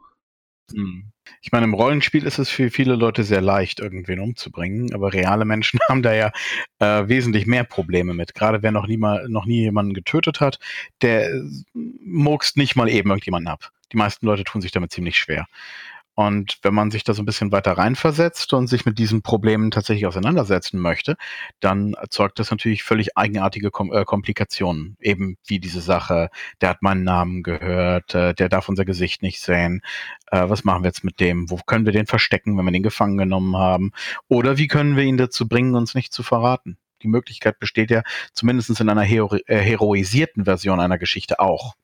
Hm. 0.70 1.07
Ich 1.41 1.53
meine, 1.53 1.64
im 1.64 1.74
Rollenspiel 1.74 2.24
ist 2.24 2.39
es 2.39 2.51
für 2.51 2.70
viele 2.70 2.97
Leute 2.97 3.24
sehr 3.24 3.41
leicht, 3.41 3.80
irgendwen 3.80 4.20
umzubringen, 4.20 4.93
aber 4.93 5.12
reale 5.12 5.45
Menschen 5.45 5.78
haben 5.89 6.03
da 6.03 6.12
ja 6.12 6.32
äh, 6.78 7.09
wesentlich 7.09 7.47
mehr 7.47 7.64
Probleme 7.64 8.14
mit. 8.14 8.34
Gerade 8.34 8.62
wer 8.62 8.72
noch 8.72 8.86
nie 8.86 8.97
mal, 8.97 9.28
noch 9.28 9.47
nie 9.47 9.61
jemanden 9.61 9.95
getötet 9.95 10.41
hat, 10.41 10.59
der 11.03 11.30
murkst 11.74 12.57
nicht 12.57 12.76
mal 12.76 12.89
eben 12.89 13.11
irgendjemanden 13.11 13.49
ab. 13.49 13.70
Die 13.93 13.97
meisten 13.97 14.26
Leute 14.26 14.45
tun 14.45 14.61
sich 14.61 14.72
damit 14.72 14.93
ziemlich 14.93 15.16
schwer. 15.16 15.47
Und 16.18 16.58
wenn 16.62 16.74
man 16.74 16.90
sich 16.90 17.04
da 17.04 17.14
so 17.14 17.22
ein 17.22 17.26
bisschen 17.26 17.52
weiter 17.52 17.78
reinversetzt 17.78 18.52
und 18.52 18.66
sich 18.66 18.84
mit 18.84 18.98
diesen 18.98 19.22
Problemen 19.22 19.70
tatsächlich 19.70 20.04
auseinandersetzen 20.04 20.80
möchte, 20.80 21.14
dann 21.60 21.94
erzeugt 21.94 22.40
das 22.40 22.50
natürlich 22.50 22.82
völlig 22.82 23.16
eigenartige 23.16 23.70
Kom 23.70 23.92
äh, 23.92 24.04
Komplikationen. 24.04 24.96
Eben 25.00 25.36
wie 25.46 25.60
diese 25.60 25.80
Sache, 25.80 26.30
der 26.60 26.70
hat 26.70 26.82
meinen 26.82 27.04
Namen 27.04 27.44
gehört, 27.44 28.16
äh, 28.16 28.34
der 28.34 28.48
darf 28.48 28.68
unser 28.68 28.84
Gesicht 28.84 29.22
nicht 29.22 29.40
sehen. 29.40 29.80
Äh, 30.32 30.48
was 30.48 30.64
machen 30.64 30.82
wir 30.82 30.88
jetzt 30.88 31.04
mit 31.04 31.20
dem? 31.20 31.50
Wo 31.50 31.60
können 31.64 31.86
wir 31.86 31.92
den 31.92 32.08
verstecken, 32.08 32.58
wenn 32.58 32.64
wir 32.64 32.72
den 32.72 32.82
gefangen 32.82 33.16
genommen 33.16 33.56
haben? 33.56 33.92
Oder 34.26 34.58
wie 34.58 34.66
können 34.66 34.96
wir 34.96 35.04
ihn 35.04 35.18
dazu 35.18 35.46
bringen, 35.46 35.76
uns 35.76 35.94
nicht 35.94 36.12
zu 36.12 36.24
verraten? 36.24 36.78
Die 37.02 37.08
Möglichkeit 37.08 37.60
besteht 37.60 37.92
ja 37.92 38.02
zumindest 38.32 38.80
in 38.80 38.88
einer 38.88 39.02
hero 39.02 39.36
äh, 39.46 39.60
heroisierten 39.60 40.46
Version 40.46 40.80
einer 40.80 40.98
Geschichte 40.98 41.38
auch. 41.38 41.76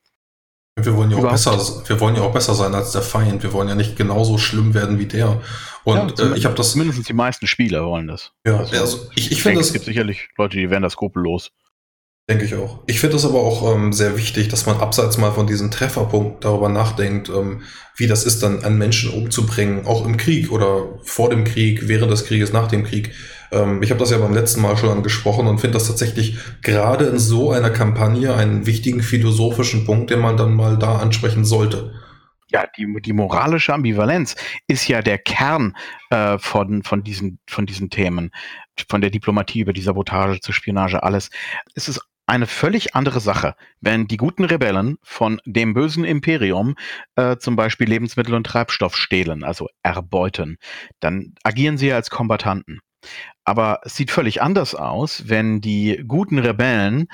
Wir 0.77 0.93
wollen 0.97 1.09
ja 1.09 1.17
auch 1.17 1.31
besser, 1.31 1.57
wir 1.87 1.99
wollen 2.01 2.15
ja 2.15 2.21
auch 2.23 2.33
besser 2.33 2.53
sein 2.53 2.75
als 2.75 2.91
der 2.91 3.01
Feind. 3.01 3.43
Wir 3.43 3.53
wollen 3.53 3.69
ja 3.69 3.75
nicht 3.75 3.95
genauso 3.95 4.37
schlimm 4.37 4.73
werden 4.73 4.99
wie 4.99 5.05
der. 5.05 5.41
Und 5.85 6.19
ja, 6.19 6.33
äh, 6.33 6.37
ich 6.37 6.43
habe 6.43 6.55
das. 6.55 6.71
Zumindest 6.71 7.07
die 7.07 7.13
meisten 7.13 7.47
Spieler 7.47 7.85
wollen 7.85 8.07
das. 8.07 8.33
Ja, 8.45 8.57
also, 8.57 8.75
also 8.75 9.09
ich, 9.15 9.31
ich 9.31 9.41
finde 9.41 9.61
Es 9.61 9.71
gibt 9.71 9.85
sicherlich 9.85 10.27
Leute, 10.37 10.57
die 10.57 10.69
werden 10.69 10.83
das 10.83 10.93
skrupellos. 10.93 11.51
Denke 12.27 12.43
ich 12.43 12.55
auch. 12.55 12.79
Ich 12.87 12.99
finde 12.99 13.17
es 13.17 13.25
aber 13.25 13.39
auch 13.39 13.73
ähm, 13.73 13.93
sehr 13.93 14.17
wichtig, 14.17 14.49
dass 14.49 14.65
man 14.65 14.77
abseits 14.77 15.17
mal 15.17 15.31
von 15.31 15.47
diesem 15.47 15.69
Trefferpunkt 15.69 16.43
darüber 16.43 16.69
nachdenkt, 16.69 17.29
ähm, 17.29 17.61
wie 17.95 18.07
das 18.07 18.25
ist, 18.25 18.41
dann 18.41 18.65
einen 18.65 18.79
Menschen 18.79 19.11
umzubringen, 19.11 19.85
auch 19.85 20.05
im 20.05 20.17
Krieg 20.17 20.51
oder 20.51 20.99
vor 21.03 21.29
dem 21.29 21.43
Krieg, 21.43 21.87
während 21.87 22.11
des 22.11 22.25
Krieges, 22.25 22.51
nach 22.51 22.67
dem 22.67 22.83
Krieg. 22.83 23.11
Ähm, 23.51 23.81
ich 23.83 23.89
habe 23.89 23.99
das 23.99 24.11
ja 24.11 24.17
beim 24.17 24.33
letzten 24.33 24.61
Mal 24.61 24.77
schon 24.77 24.89
angesprochen 24.89 25.47
und 25.47 25.59
finde 25.59 25.77
das 25.77 25.87
tatsächlich 25.87 26.37
gerade 26.61 27.05
in 27.05 27.19
so 27.19 27.51
einer 27.51 27.69
Kampagne 27.69 28.33
einen 28.35 28.65
wichtigen 28.65 29.01
philosophischen 29.01 29.85
Punkt, 29.85 30.09
den 30.09 30.19
man 30.19 30.37
dann 30.37 30.53
mal 30.53 30.77
da 30.77 30.97
ansprechen 30.97 31.45
sollte. 31.45 31.93
Ja, 32.51 32.65
die, 32.77 33.01
die 33.01 33.13
moralische 33.13 33.73
Ambivalenz 33.73 34.35
ist 34.67 34.87
ja 34.87 35.01
der 35.01 35.17
Kern 35.17 35.75
äh, 36.09 36.37
von, 36.37 36.83
von, 36.83 37.03
diesen, 37.03 37.39
von 37.47 37.65
diesen 37.65 37.89
Themen, 37.89 38.31
von 38.87 39.01
der 39.01 39.09
Diplomatie 39.09 39.61
über 39.61 39.73
die 39.73 39.81
Sabotage 39.81 40.39
zur 40.39 40.53
Spionage, 40.53 41.01
alles. 41.03 41.31
Es 41.73 41.89
ist 41.89 42.01
eine 42.27 42.47
völlig 42.47 42.95
andere 42.95 43.19
Sache, 43.19 43.55
wenn 43.81 44.07
die 44.07 44.17
guten 44.17 44.45
Rebellen 44.45 44.97
von 45.03 45.41
dem 45.45 45.73
bösen 45.73 46.05
Imperium 46.05 46.75
äh, 47.15 47.37
zum 47.37 47.55
Beispiel 47.55 47.87
Lebensmittel 47.87 48.33
und 48.33 48.45
Treibstoff 48.45 48.95
stehlen, 48.95 49.43
also 49.43 49.67
erbeuten, 49.83 50.57
dann 50.99 51.35
agieren 51.43 51.77
sie 51.77 51.93
als 51.93 52.09
Kombatanten. 52.09 52.79
Aber 53.43 53.81
es 53.83 53.95
sieht 53.95 54.11
völlig 54.11 54.41
anders 54.41 54.75
aus, 54.75 55.27
wenn 55.27 55.61
die 55.61 56.03
guten 56.07 56.39
Rebellen 56.39 57.07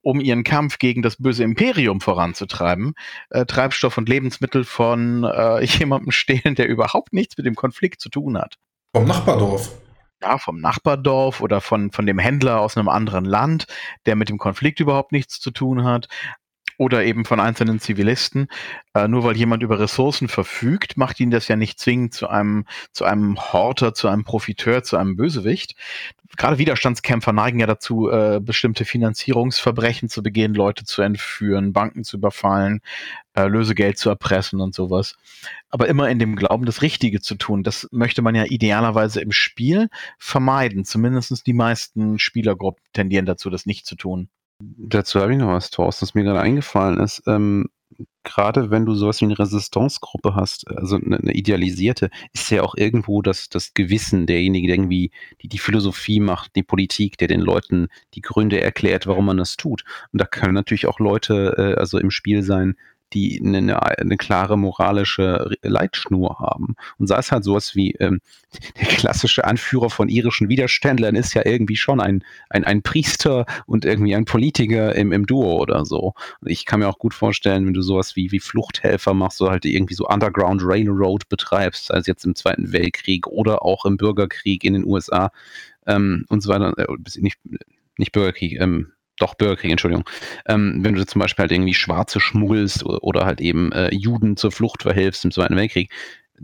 um 0.00 0.20
ihren 0.20 0.42
Kampf 0.44 0.78
gegen 0.78 1.02
das 1.02 1.16
böse 1.16 1.44
Imperium 1.44 2.00
voranzutreiben, 2.00 2.94
äh, 3.30 3.46
Treibstoff 3.46 3.98
und 3.98 4.08
Lebensmittel 4.08 4.64
von 4.64 5.24
äh, 5.24 5.64
jemandem 5.64 6.10
stehlen, 6.10 6.54
der 6.54 6.68
überhaupt 6.68 7.12
nichts 7.12 7.36
mit 7.36 7.46
dem 7.46 7.54
Konflikt 7.54 8.00
zu 8.00 8.08
tun 8.08 8.36
hat. 8.36 8.56
Vom 8.94 9.06
Nachbardorf 9.06 9.70
ja, 10.22 10.38
vom 10.38 10.60
Nachbardorf 10.60 11.40
oder 11.40 11.60
von, 11.60 11.90
von 11.90 12.06
dem 12.06 12.18
Händler 12.18 12.60
aus 12.60 12.76
einem 12.76 12.88
anderen 12.88 13.24
Land, 13.24 13.66
der 14.06 14.16
mit 14.16 14.28
dem 14.28 14.38
Konflikt 14.38 14.80
überhaupt 14.80 15.12
nichts 15.12 15.40
zu 15.40 15.50
tun 15.50 15.84
hat. 15.84 16.08
Oder 16.78 17.04
eben 17.04 17.24
von 17.24 17.40
einzelnen 17.40 17.80
Zivilisten. 17.80 18.48
Äh, 18.94 19.08
nur 19.08 19.24
weil 19.24 19.36
jemand 19.36 19.62
über 19.62 19.78
Ressourcen 19.78 20.28
verfügt, 20.28 20.96
macht 20.96 21.20
ihn 21.20 21.30
das 21.30 21.48
ja 21.48 21.56
nicht 21.56 21.78
zwingend 21.78 22.14
zu 22.14 22.28
einem, 22.28 22.66
zu 22.92 23.04
einem 23.04 23.38
Horter, 23.38 23.94
zu 23.94 24.08
einem 24.08 24.24
Profiteur, 24.24 24.82
zu 24.82 24.96
einem 24.96 25.16
Bösewicht. 25.16 25.74
Gerade 26.36 26.58
Widerstandskämpfer 26.58 27.32
neigen 27.32 27.60
ja 27.60 27.66
dazu, 27.66 28.10
äh, 28.10 28.40
bestimmte 28.42 28.84
Finanzierungsverbrechen 28.84 30.08
zu 30.08 30.22
begehen, 30.22 30.54
Leute 30.54 30.84
zu 30.84 31.02
entführen, 31.02 31.72
Banken 31.72 32.04
zu 32.04 32.16
überfallen, 32.16 32.80
äh, 33.34 33.46
Lösegeld 33.46 33.98
zu 33.98 34.08
erpressen 34.08 34.60
und 34.60 34.74
sowas. 34.74 35.16
Aber 35.68 35.88
immer 35.88 36.08
in 36.08 36.18
dem 36.18 36.36
Glauben, 36.36 36.64
das 36.64 36.82
Richtige 36.82 37.20
zu 37.20 37.34
tun. 37.34 37.62
Das 37.62 37.88
möchte 37.92 38.22
man 38.22 38.34
ja 38.34 38.44
idealerweise 38.44 39.20
im 39.20 39.32
Spiel 39.32 39.88
vermeiden. 40.18 40.84
Zumindest 40.84 41.46
die 41.46 41.52
meisten 41.52 42.18
Spielergruppen 42.18 42.82
tendieren 42.92 43.26
dazu, 43.26 43.50
das 43.50 43.66
nicht 43.66 43.86
zu 43.86 43.96
tun. 43.96 44.28
Dazu 44.78 45.20
habe 45.20 45.32
ich 45.32 45.38
noch 45.38 45.48
was, 45.48 45.70
Thorsten, 45.70 46.06
das 46.06 46.14
mir 46.14 46.24
gerade 46.24 46.40
eingefallen 46.40 46.98
ist. 47.00 47.22
Ähm, 47.26 47.68
gerade 48.24 48.70
wenn 48.70 48.86
du 48.86 48.94
sowas 48.94 49.20
wie 49.20 49.24
eine 49.24 49.38
Resistance-Gruppe 49.38 50.34
hast, 50.34 50.68
also 50.68 50.96
eine, 50.96 51.18
eine, 51.18 51.32
idealisierte, 51.32 52.10
ist 52.32 52.50
ja 52.50 52.62
auch 52.62 52.74
irgendwo 52.76 53.22
das, 53.22 53.48
das 53.48 53.74
Gewissen 53.74 54.26
derjenige, 54.26 54.68
der 54.68 54.76
irgendwie 54.76 55.10
die, 55.42 55.48
die 55.48 55.58
Philosophie 55.58 56.20
macht, 56.20 56.54
die 56.56 56.62
Politik, 56.62 57.18
der 57.18 57.28
den 57.28 57.40
Leuten 57.40 57.88
die 58.14 58.20
Gründe 58.20 58.60
erklärt, 58.60 59.06
warum 59.06 59.26
man 59.26 59.36
das 59.36 59.56
tut. 59.56 59.84
Und 60.12 60.20
da 60.20 60.26
können 60.26 60.54
natürlich 60.54 60.86
auch 60.86 61.00
Leute 61.00 61.54
äh, 61.58 61.80
also 61.80 61.98
im 61.98 62.10
Spiel 62.10 62.42
sein, 62.42 62.76
die 63.12 63.40
eine, 63.44 63.82
eine 63.82 64.16
klare 64.16 64.56
moralische 64.56 65.50
Leitschnur 65.62 66.38
haben. 66.38 66.74
Und 66.98 67.06
sei 67.06 67.18
es 67.18 67.32
halt 67.32 67.44
sowas 67.44 67.74
wie 67.74 67.92
ähm, 68.00 68.20
der 68.80 68.88
klassische 68.88 69.44
Anführer 69.44 69.90
von 69.90 70.08
irischen 70.08 70.48
Widerständlern 70.48 71.14
ist 71.14 71.34
ja 71.34 71.44
irgendwie 71.44 71.76
schon 71.76 72.00
ein, 72.00 72.24
ein, 72.50 72.64
ein 72.64 72.82
Priester 72.82 73.46
und 73.66 73.84
irgendwie 73.84 74.14
ein 74.14 74.24
Politiker 74.24 74.94
im, 74.94 75.12
im 75.12 75.26
Duo 75.26 75.58
oder 75.60 75.84
so. 75.84 76.14
Und 76.40 76.50
ich 76.50 76.66
kann 76.66 76.80
mir 76.80 76.88
auch 76.88 76.98
gut 76.98 77.14
vorstellen, 77.14 77.66
wenn 77.66 77.74
du 77.74 77.82
sowas 77.82 78.16
wie, 78.16 78.32
wie 78.32 78.40
Fluchthelfer 78.40 79.14
machst, 79.14 79.38
so 79.38 79.50
halt 79.50 79.64
irgendwie 79.64 79.94
so 79.94 80.06
Underground 80.06 80.62
Railroad 80.64 81.28
betreibst, 81.28 81.90
es 81.90 82.06
jetzt 82.06 82.24
im 82.24 82.34
Zweiten 82.34 82.72
Weltkrieg 82.72 83.26
oder 83.26 83.64
auch 83.64 83.84
im 83.84 83.96
Bürgerkrieg 83.96 84.64
in 84.64 84.74
den 84.74 84.84
USA 84.84 85.30
ähm, 85.86 86.24
und 86.28 86.42
so 86.42 86.50
weiter, 86.50 86.76
äh, 86.78 86.86
nicht, 87.18 87.38
nicht 87.96 88.12
Bürgerkrieg, 88.12 88.60
ähm, 88.60 88.92
doch 89.22 89.34
Bürgerkrieg, 89.34 89.70
Entschuldigung. 89.70 90.04
Ähm, 90.46 90.80
wenn 90.82 90.94
du 90.94 91.06
zum 91.06 91.20
Beispiel 91.20 91.44
halt 91.44 91.52
irgendwie 91.52 91.74
Schwarze 91.74 92.20
schmuggelst 92.20 92.84
oder, 92.84 93.02
oder 93.02 93.26
halt 93.26 93.40
eben 93.40 93.72
äh, 93.72 93.94
Juden 93.94 94.36
zur 94.36 94.52
Flucht 94.52 94.82
verhilfst 94.82 95.24
im 95.24 95.30
Zweiten 95.30 95.56
Weltkrieg, 95.56 95.90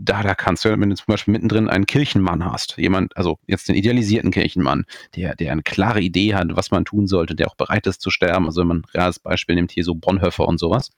da, 0.01 0.23
da 0.23 0.33
kannst 0.33 0.63
du, 0.63 0.69
wenn 0.69 0.89
du 0.89 0.95
zum 0.95 1.05
Beispiel 1.07 1.33
mittendrin 1.33 1.67
einen 1.67 1.85
Kirchenmann 1.85 2.45
hast, 2.45 2.77
jemand, 2.77 3.15
also 3.17 3.37
jetzt 3.47 3.67
den 3.67 3.75
idealisierten 3.75 4.31
Kirchenmann, 4.31 4.85
der, 5.15 5.35
der 5.35 5.51
eine 5.51 5.63
klare 5.63 5.99
Idee 5.99 6.35
hat, 6.35 6.47
was 6.51 6.71
man 6.71 6.85
tun 6.85 7.05
sollte, 7.05 7.35
der 7.35 7.47
auch 7.47 7.55
bereit 7.55 7.85
ist 7.85 8.01
zu 8.01 8.09
sterben, 8.09 8.45
also 8.45 8.61
wenn 8.61 8.67
man 8.67 8.83
ja, 8.93 9.07
das 9.07 9.19
Beispiel 9.19 9.55
nimmt, 9.55 9.71
hier 9.71 9.83
so 9.83 9.95
Bonhoeffer 9.95 10.47
und 10.47 10.57
sowas, 10.57 10.91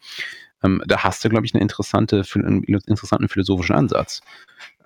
ähm, 0.64 0.82
da 0.86 1.04
hast 1.04 1.24
du, 1.24 1.30
glaube 1.30 1.46
ich, 1.46 1.54
eine 1.54 1.62
interessante, 1.62 2.24
einen 2.36 2.64
interessanten 2.64 3.28
philosophischen 3.28 3.76
Ansatz, 3.76 4.22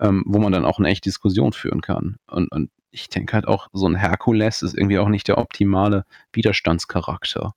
ähm, 0.00 0.24
wo 0.26 0.38
man 0.38 0.52
dann 0.52 0.64
auch 0.64 0.78
eine 0.78 0.88
echte 0.88 1.08
Diskussion 1.08 1.52
führen 1.52 1.80
kann. 1.80 2.16
Und, 2.26 2.50
und 2.52 2.70
ich 2.90 3.08
denke 3.08 3.34
halt 3.34 3.46
auch, 3.46 3.68
so 3.72 3.86
ein 3.86 3.96
Herkules 3.96 4.62
ist 4.62 4.76
irgendwie 4.76 4.98
auch 4.98 5.08
nicht 5.08 5.28
der 5.28 5.38
optimale 5.38 6.04
Widerstandscharakter. 6.32 7.54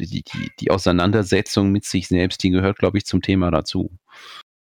Die, 0.00 0.22
die, 0.22 0.50
die 0.60 0.70
Auseinandersetzung 0.70 1.70
mit 1.72 1.84
sich 1.84 2.08
selbst, 2.08 2.42
die 2.42 2.50
gehört, 2.50 2.78
glaube 2.78 2.98
ich, 2.98 3.04
zum 3.04 3.20
Thema 3.20 3.50
dazu. 3.50 3.90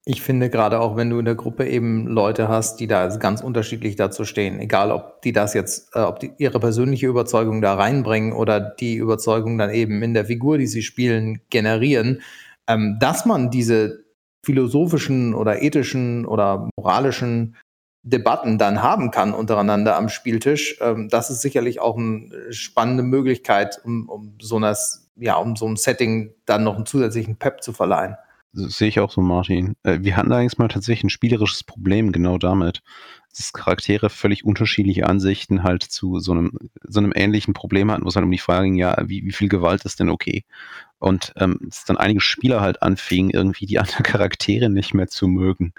Ich 0.05 0.21
finde 0.21 0.49
gerade 0.49 0.79
auch, 0.79 0.95
wenn 0.95 1.09
du 1.09 1.19
in 1.19 1.25
der 1.25 1.35
Gruppe 1.35 1.67
eben 1.67 2.07
Leute 2.07 2.47
hast, 2.47 2.79
die 2.79 2.87
da 2.87 3.15
ganz 3.17 3.41
unterschiedlich 3.41 3.95
dazu 3.95 4.23
stehen, 4.23 4.59
egal 4.59 4.91
ob 4.91 5.21
die 5.21 5.33
das 5.33 5.53
jetzt, 5.53 5.93
äh, 5.93 5.99
ob 5.99 6.19
die 6.19 6.31
ihre 6.37 6.59
persönliche 6.59 7.05
Überzeugung 7.05 7.61
da 7.61 7.75
reinbringen 7.75 8.33
oder 8.33 8.59
die 8.59 8.95
Überzeugung 8.95 9.57
dann 9.57 9.69
eben 9.69 10.01
in 10.01 10.13
der 10.13 10.25
Figur, 10.25 10.57
die 10.57 10.67
sie 10.67 10.81
spielen, 10.81 11.41
generieren, 11.49 12.21
ähm, 12.69 12.97
dass 12.99 13.25
man 13.25 13.49
diese 13.49 14.05
philosophischen 14.45 15.33
oder 15.33 15.61
ethischen 15.61 16.25
oder 16.25 16.69
moralischen 16.77 17.57
Debatten 18.03 18.57
dann 18.57 18.81
haben 18.81 19.11
kann 19.11 19.33
untereinander 19.33 19.97
am 19.97 20.07
Spieltisch. 20.07 20.77
Ähm, 20.79 21.09
das 21.09 21.29
ist 21.29 21.41
sicherlich 21.41 21.81
auch 21.81 21.97
eine 21.97 22.53
spannende 22.53 23.03
Möglichkeit, 23.03 23.81
um, 23.83 24.07
um 24.07 24.35
so 24.41 24.55
einer, 24.55 24.77
ja, 25.17 25.35
um 25.35 25.57
so 25.57 25.65
einem 25.65 25.75
Setting 25.75 26.33
dann 26.45 26.63
noch 26.63 26.75
einen 26.75 26.85
zusätzlichen 26.85 27.35
Pep 27.35 27.61
zu 27.61 27.73
verleihen. 27.73 28.15
Das 28.53 28.77
sehe 28.77 28.87
ich 28.87 28.99
auch 28.99 29.11
so, 29.11 29.21
Martin. 29.21 29.75
Äh, 29.83 29.99
wir 30.01 30.15
hatten 30.15 30.31
allerdings 30.31 30.57
mal 30.57 30.69
tatsächlich 30.69 31.05
ein 31.05 31.09
spielerisches 31.09 31.63
Problem 31.63 32.11
genau 32.11 32.37
damit, 32.37 32.81
dass 33.35 33.53
Charaktere 33.53 34.09
völlig 34.09 34.43
unterschiedliche 34.43 35.07
Ansichten 35.07 35.63
halt 35.63 35.83
zu 35.83 36.19
so 36.19 36.31
einem, 36.31 36.51
so 36.83 36.99
einem 36.99 37.13
ähnlichen 37.15 37.53
Problem 37.53 37.91
hatten, 37.91 38.03
wo 38.03 38.09
es 38.09 38.15
halt 38.15 38.25
um 38.25 38.31
die 38.31 38.37
Frage 38.37 38.65
ging, 38.65 38.75
ja, 38.75 38.97
wie, 39.05 39.23
wie 39.23 39.31
viel 39.31 39.49
Gewalt 39.49 39.85
ist 39.85 39.99
denn 39.99 40.09
okay? 40.09 40.43
Und 40.97 41.33
ähm, 41.37 41.59
dass 41.61 41.85
dann 41.85 41.97
einige 41.97 42.21
Spieler 42.21 42.61
halt 42.61 42.81
anfingen, 42.81 43.31
irgendwie 43.31 43.65
die 43.65 43.79
anderen 43.79 44.03
Charaktere 44.03 44.69
nicht 44.69 44.93
mehr 44.93 45.07
zu 45.07 45.27
mögen 45.27 45.73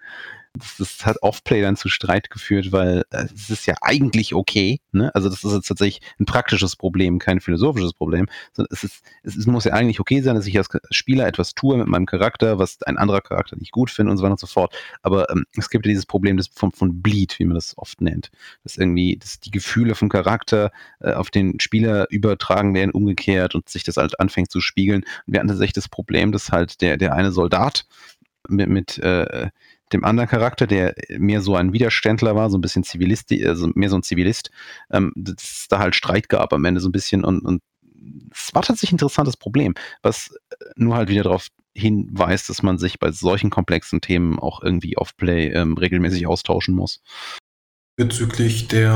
das, 0.55 0.77
das 0.79 1.07
hat 1.07 1.23
Offplay 1.23 1.63
dann 1.63 1.77
zu 1.77 1.89
Streit 1.89 2.31
geführt, 2.31 2.73
weil 2.73 3.05
äh, 3.11 3.27
es 3.35 3.51
ist 3.51 3.67
ja 3.67 3.75
eigentlich 3.81 4.35
okay. 4.35 4.81
Ne? 4.93 5.15
Also 5.15 5.29
das 5.29 5.45
ist 5.45 5.53
jetzt 5.53 5.69
tatsächlich 5.69 6.01
ein 6.19 6.25
praktisches 6.25 6.77
Problem, 6.77 7.19
kein 7.19 7.41
philosophisches 7.41 7.93
Problem. 7.93 8.27
Es, 8.71 8.85
ist, 8.85 9.05
es, 9.23 9.47
muss 9.47 9.65
ja 9.65 9.73
eigentlich 9.73 10.01
okay 10.01 10.21
sein, 10.23 10.35
dass 10.35 10.47
ich 10.47 10.59
als 10.59 10.69
Spieler 10.91 11.27
etwas 11.27 11.55
tue 11.55 11.77
mit 11.77 11.87
meinem 11.87 12.07
Charakter, 12.07 12.59
was 12.59 12.83
ein 12.83 12.99
anderer 12.99 13.21
Charakter 13.21 13.57
nicht 13.57 13.71
gut 13.71 13.91
findet 13.91 14.11
und 14.13 14.17
so 14.19 14.25
weiter 14.25 14.33
und 14.33 14.41
so 14.41 14.47
fort. 14.47 14.75
Aber 15.03 15.31
ähm, 15.31 15.45
es 15.57 15.71
gibt 15.71 15.87
ja 15.87 15.91
dieses 15.91 16.07
Problem 16.07 16.37
des, 16.37 16.49
von, 16.49 16.73
von 16.73 17.01
Bleed, 17.01 17.39
wie 17.39 17.45
man 17.45 17.55
das 17.55 17.79
oft 17.79 18.01
nennt. 18.01 18.31
Dass 18.65 18.77
irgendwie 18.77 19.17
dass 19.17 19.39
die 19.39 19.53
Gefühle 19.53 19.95
vom 19.95 20.09
Charakter 20.09 20.73
äh, 21.01 21.13
auf 21.13 21.31
den 21.31 21.61
Spieler 21.61 22.07
übertragen 22.11 22.75
werden, 22.75 22.91
umgekehrt 22.91 23.55
und 23.55 23.69
sich 23.69 23.85
das 23.85 23.97
halt 23.97 24.19
anfängt 24.19 24.51
zu 24.51 24.61
spiegeln. 24.61 25.05
Und 25.27 25.33
wir 25.33 25.39
hatten 25.39 25.49
tatsächlich 25.49 25.75
das 25.75 25.89
Problem, 25.89 26.33
dass 26.33 26.51
halt 26.51 26.81
der, 26.81 26.97
der 26.97 27.15
eine 27.15 27.31
Soldat 27.31 27.87
mit, 28.49 28.69
mit 28.69 28.99
äh, 28.99 29.51
dem 29.93 30.05
anderen 30.05 30.29
Charakter, 30.29 30.67
der 30.67 30.95
mehr 31.19 31.41
so 31.41 31.57
ein 31.57 31.73
Widerständler 31.73 32.35
war, 32.35 32.51
so 32.51 32.59
ein 32.59 32.61
bisschen 32.61 32.85
Zivilist, 32.85 33.33
also 33.45 33.71
mehr 33.75 33.91
so 33.91 33.97
ein 33.97 34.03
Zivilist, 34.03 34.51
ähm, 34.91 35.13
dass 35.17 35.43
es 35.43 35.67
da 35.69 35.79
halt 35.79 35.95
Streit 35.95 36.29
gab 36.29 36.53
am 36.53 36.65
Ende 36.65 36.81
so 36.81 36.89
ein 36.89 36.93
bisschen 36.93 37.25
und, 37.25 37.41
und 37.41 37.63
es 38.33 38.55
war 38.55 38.63
tatsächlich 38.63 38.93
ein 38.93 38.95
interessantes 38.95 39.37
Problem, 39.37 39.75
was 40.03 40.35
nur 40.77 40.97
halt 40.97 41.09
wieder 41.09 41.23
darauf 41.23 41.49
hinweist, 41.75 42.49
dass 42.49 42.63
man 42.63 42.79
sich 42.79 42.99
bei 42.99 43.13
solchen 43.13 43.51
komplexen 43.51 44.01
Themen 44.01 44.39
auch 44.39 44.63
irgendwie 44.63 44.97
auf 44.97 45.17
Play 45.17 45.49
ähm, 45.49 45.77
regelmäßig 45.77 46.27
austauschen 46.27 46.75
muss. 46.75 47.03
Bezüglich 48.01 48.67
der 48.67 48.95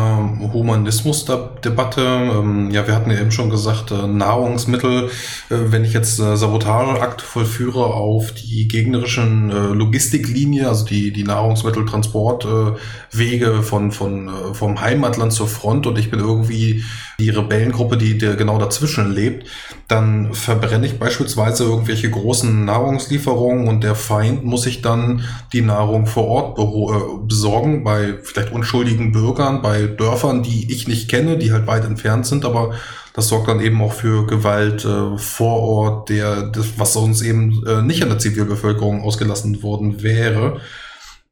Humanismusdebatte, 0.54 2.00
ähm, 2.00 2.70
ja, 2.70 2.86
wir 2.86 2.94
hatten 2.94 3.10
ja 3.10 3.20
eben 3.20 3.32
schon 3.32 3.50
gesagt, 3.50 3.90
äh, 3.90 4.06
Nahrungsmittel, 4.06 5.10
äh, 5.50 5.56
wenn 5.66 5.84
ich 5.84 5.92
jetzt 5.92 6.18
äh, 6.20 6.38
Sabotageakt 6.38 7.20
vollführe 7.20 7.84
auf 7.84 8.32
die 8.32 8.66
gegnerischen 8.66 9.50
äh, 9.50 9.74
Logistiklinie, 9.74 10.68
also 10.68 10.86
die, 10.86 11.12
die 11.12 11.24
Nahrungsmitteltransportwege 11.24 13.62
von, 13.62 13.92
von, 13.92 14.30
vom 14.54 14.80
Heimatland 14.80 15.34
zur 15.34 15.48
Front 15.48 15.86
und 15.86 15.98
ich 15.98 16.10
bin 16.10 16.20
irgendwie 16.20 16.82
die 17.18 17.28
Rebellengruppe, 17.28 17.98
die, 17.98 18.16
die 18.16 18.36
genau 18.36 18.58
dazwischen 18.58 19.12
lebt, 19.12 19.46
dann 19.88 20.32
verbrenne 20.32 20.86
ich 20.86 20.98
beispielsweise 20.98 21.64
irgendwelche 21.64 22.10
großen 22.10 22.64
Nahrungslieferungen 22.64 23.68
und 23.68 23.84
der 23.84 23.94
Feind 23.94 24.44
muss 24.44 24.62
sich 24.62 24.80
dann 24.80 25.24
die 25.52 25.60
Nahrung 25.60 26.06
vor 26.06 26.26
Ort 26.26 26.58
äh, 26.58 27.26
besorgen 27.26 27.84
bei 27.84 28.14
vielleicht 28.22 28.52
unschuldigen 28.52 29.12
Bürgern, 29.12 29.60
bei 29.60 29.86
Dörfern, 29.86 30.42
die 30.42 30.72
ich 30.72 30.88
nicht 30.88 31.10
kenne, 31.10 31.36
die 31.36 31.52
halt 31.52 31.66
weit 31.66 31.84
entfernt 31.84 32.26
sind, 32.26 32.44
aber 32.44 32.72
das 33.12 33.28
sorgt 33.28 33.48
dann 33.48 33.60
eben 33.60 33.80
auch 33.82 33.92
für 33.92 34.26
Gewalt 34.26 34.84
äh, 34.84 35.18
vor 35.18 35.60
Ort, 35.60 36.08
der, 36.08 36.44
das, 36.44 36.78
was 36.78 36.94
sonst 36.94 37.22
eben 37.22 37.64
äh, 37.66 37.82
nicht 37.82 38.02
an 38.02 38.08
der 38.08 38.18
Zivilbevölkerung 38.18 39.02
ausgelassen 39.02 39.62
worden 39.62 40.02
wäre. 40.02 40.60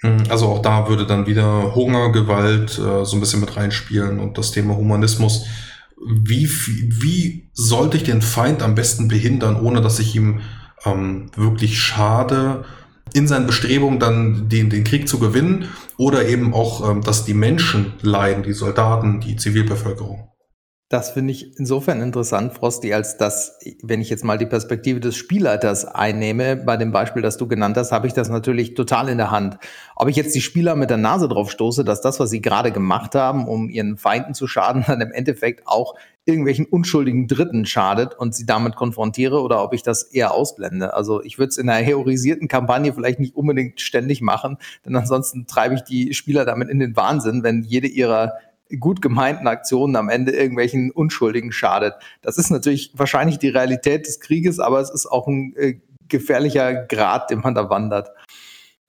Hm, 0.03 0.25
also 0.29 0.47
auch 0.49 0.63
da 0.63 0.89
würde 0.89 1.07
dann 1.07 1.27
wieder 1.27 1.75
Hunger, 1.75 2.13
Gewalt 2.13 2.79
äh, 2.79 3.05
so 3.05 3.17
ein 3.17 3.21
bisschen 3.21 3.41
mit 3.41 3.57
reinspielen 3.57 4.21
und 4.21 4.37
das 4.37 4.51
Thema 4.51 4.77
Humanismus 4.77 5.47
wie, 6.07 6.49
wie 6.49 7.51
sollte 7.53 7.97
ich 7.97 8.05
den 8.05 8.23
Feind 8.23 8.63
am 8.63 8.75
besten 8.75 9.09
behindern, 9.09 9.61
ohne 9.61 9.81
dass 9.81 9.99
ich 9.99 10.15
ihm 10.17 10.41
ähm, 10.85 11.31
wirklich 11.37 11.81
schade, 11.81 12.65
in 13.15 13.29
seinen 13.29 13.47
Bestrebungen 13.47 13.99
dann 13.99 14.49
den, 14.49 14.71
den 14.71 14.85
Krieg 14.85 15.09
zu 15.09 15.19
gewinnen 15.19 15.67
oder 15.97 16.27
eben 16.27 16.55
auch, 16.55 16.89
ähm, 16.91 17.03
dass 17.03 17.25
die 17.25 17.35
Menschen 17.35 17.93
leiden, 18.01 18.43
die 18.43 18.53
Soldaten, 18.53 19.21
die 19.21 19.37
Zivilbevölkerung. 19.37 20.32
Das 20.93 21.09
finde 21.09 21.33
ich 21.33 21.59
insofern 21.59 22.03
interessant, 22.03 22.53
Frosty, 22.53 22.93
als 22.93 23.17
dass, 23.17 23.59
wenn 23.83 24.03
ich 24.03 24.11
jetzt 24.11 24.25
mal 24.25 24.37
die 24.37 24.45
Perspektive 24.45 25.01
des 25.01 25.17
Spielleiters 25.17 25.87
einnehme, 25.87 26.55
bei 26.55 26.77
dem 26.77 26.93
Beispiel, 26.93 27.23
das 27.23 27.39
du 27.39 27.49
genannt 27.49 27.79
hast, 27.79 27.93
habe 27.93 28.07
ich 28.07 28.13
das 28.13 28.29
natürlich 28.29 28.75
total 28.75 29.09
in 29.09 29.17
der 29.17 29.31
Hand. 29.31 29.57
Ob 29.97 30.11
ich 30.11 30.17
jetzt 30.17 30.35
die 30.35 30.43
Spieler 30.43 30.77
mit 30.77 30.91
der 30.91 30.99
Nase 30.99 31.29
drauf 31.29 31.51
stoße, 31.51 31.83
dass 31.83 32.03
das, 32.03 32.21
was 32.21 32.29
sie 32.29 32.43
gerade 32.43 32.73
gemacht 32.73 33.15
haben, 33.15 33.49
um 33.49 33.71
ihren 33.71 33.97
Feinden 33.97 34.35
zu 34.35 34.47
schaden, 34.47 34.85
dann 34.87 35.01
im 35.01 35.13
Endeffekt 35.13 35.67
auch 35.67 35.95
irgendwelchen 36.27 36.67
unschuldigen 36.67 37.27
Dritten 37.27 37.65
schadet 37.65 38.15
und 38.15 38.35
sie 38.35 38.45
damit 38.45 38.77
konfrontiere 38.77 39.41
oder 39.41 39.65
ob 39.65 39.73
ich 39.73 39.83
das 39.83 40.03
eher 40.03 40.35
ausblende. 40.35 40.93
Also 40.93 41.23
ich 41.23 41.39
würde 41.39 41.49
es 41.49 41.57
in 41.57 41.71
einer 41.71 41.83
heroisierten 41.83 42.49
Kampagne 42.49 42.93
vielleicht 42.93 43.19
nicht 43.19 43.35
unbedingt 43.35 43.81
ständig 43.81 44.21
machen, 44.21 44.59
denn 44.85 44.95
ansonsten 44.95 45.47
treibe 45.47 45.75
ich 45.75 45.81
die 45.81 46.13
Spieler 46.13 46.45
damit 46.45 46.69
in 46.69 46.79
den 46.79 46.95
Wahnsinn, 46.97 47.43
wenn 47.43 47.63
jede 47.63 47.89
ihrer 47.89 48.35
gut 48.79 49.03
gemeinten 49.03 49.47
Aktionen 49.47 49.97
am 49.97 50.09
Ende 50.09 50.33
irgendwelchen 50.33 50.91
Unschuldigen 50.91 51.53
schadet. 51.53 51.95
Das 52.23 52.39
ist 52.39 52.51
natürlich 52.51 52.93
wahrscheinlich 52.95 53.39
die 53.39 53.49
Realität 53.49 54.07
des 54.07 54.21
Krieges, 54.21 54.59
aber 54.59 54.81
es 54.81 54.91
ist 54.91 55.07
auch 55.07 55.27
ein 55.27 55.55
äh, 55.57 55.75
gefährlicher 56.09 56.75
Grad, 56.87 57.31
den 57.31 57.41
man 57.41 57.55
da 57.55 57.69
wandert. 57.71 58.11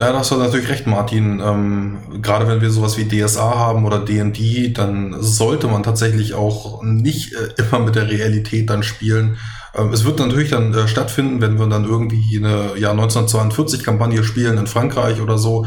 Ja, 0.00 0.12
da 0.12 0.18
hast 0.18 0.32
du 0.32 0.36
natürlich 0.36 0.68
recht, 0.68 0.86
Martin. 0.86 1.40
Ähm, 1.40 2.20
gerade 2.20 2.48
wenn 2.48 2.60
wir 2.60 2.70
sowas 2.70 2.98
wie 2.98 3.08
DSA 3.08 3.56
haben 3.56 3.86
oder 3.86 4.04
D&D, 4.04 4.72
dann 4.72 5.16
sollte 5.20 5.68
man 5.68 5.82
tatsächlich 5.82 6.34
auch 6.34 6.82
nicht 6.82 7.32
äh, 7.32 7.62
immer 7.62 7.78
mit 7.84 7.94
der 7.94 8.10
Realität 8.10 8.68
dann 8.70 8.82
spielen. 8.82 9.38
Ähm, 9.74 9.92
es 9.92 10.04
wird 10.04 10.18
natürlich 10.18 10.50
dann 10.50 10.74
äh, 10.74 10.88
stattfinden, 10.88 11.40
wenn 11.40 11.58
wir 11.58 11.68
dann 11.68 11.84
irgendwie 11.84 12.36
eine 12.36 12.76
Jahr 12.76 12.92
1942 12.92 13.84
Kampagne 13.84 14.24
spielen 14.24 14.58
in 14.58 14.66
Frankreich 14.66 15.20
oder 15.20 15.38
so 15.38 15.66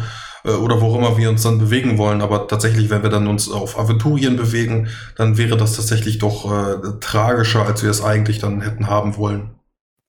oder 0.56 0.82
wo 0.82 0.96
immer 0.96 1.18
wir 1.18 1.30
uns 1.30 1.44
dann 1.44 1.60
bewegen 1.60 1.98
wollen. 1.98 2.22
Aber 2.22 2.48
tatsächlich, 2.48 2.90
wenn 2.90 3.04
wir 3.04 3.10
dann 3.10 3.28
uns 3.28 3.50
auf 3.50 3.78
Aventurien 3.78 4.36
bewegen, 4.36 4.90
dann 5.16 5.38
wäre 5.38 5.58
das 5.58 5.76
tatsächlich 5.76 6.20
doch 6.20 6.52
äh, 6.52 7.00
tragischer, 7.00 7.66
als 7.66 7.84
wir 7.84 7.90
es 7.90 8.04
eigentlich 8.04 8.40
dann 8.40 8.62
hätten 8.62 8.88
haben 8.88 9.18
wollen. 9.18 9.52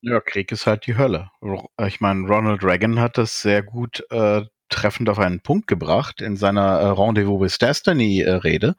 Ja, 0.01 0.21
Krieg 0.21 0.51
ist 0.51 0.65
halt 0.65 0.87
die 0.87 0.97
Hölle. 0.97 1.29
Ich 1.85 1.99
meine, 1.99 2.25
Ronald 2.25 2.63
Reagan 2.63 2.99
hat 2.99 3.17
das 3.17 3.41
sehr 3.41 3.61
gut 3.61 4.05
äh, 4.11 4.43
treffend 4.69 5.09
auf 5.09 5.19
einen 5.19 5.41
Punkt 5.41 5.67
gebracht 5.67 6.21
in 6.21 6.37
seiner 6.37 6.79
äh, 6.79 6.85
Rendezvous 6.87 7.41
with 7.41 7.57
Destiny-Rede. 7.57 8.67
Äh, 8.67 8.73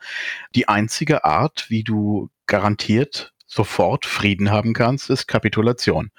die 0.55 0.69
einzige 0.69 1.25
Art, 1.25 1.67
wie 1.69 1.85
du 1.85 2.31
garantiert 2.47 3.35
sofort 3.47 4.07
Frieden 4.07 4.51
haben 4.51 4.73
kannst, 4.73 5.11
ist 5.11 5.27
Kapitulation. 5.27 6.11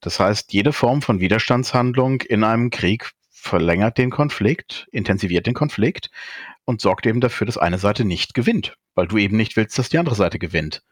Das 0.00 0.18
heißt, 0.18 0.52
jede 0.52 0.72
Form 0.72 1.02
von 1.02 1.20
Widerstandshandlung 1.20 2.22
in 2.22 2.44
einem 2.44 2.70
Krieg 2.70 3.12
verlängert 3.46 3.98
den 3.98 4.10
Konflikt, 4.10 4.88
intensiviert 4.92 5.46
den 5.46 5.54
Konflikt 5.54 6.10
und 6.64 6.80
sorgt 6.80 7.06
eben 7.06 7.20
dafür, 7.20 7.46
dass 7.46 7.58
eine 7.58 7.78
Seite 7.78 8.04
nicht 8.04 8.34
gewinnt, 8.34 8.76
weil 8.94 9.06
du 9.06 9.16
eben 9.16 9.36
nicht 9.36 9.56
willst, 9.56 9.78
dass 9.78 9.88
die 9.88 9.98
andere 9.98 10.16
Seite 10.16 10.38
gewinnt. 10.38 10.82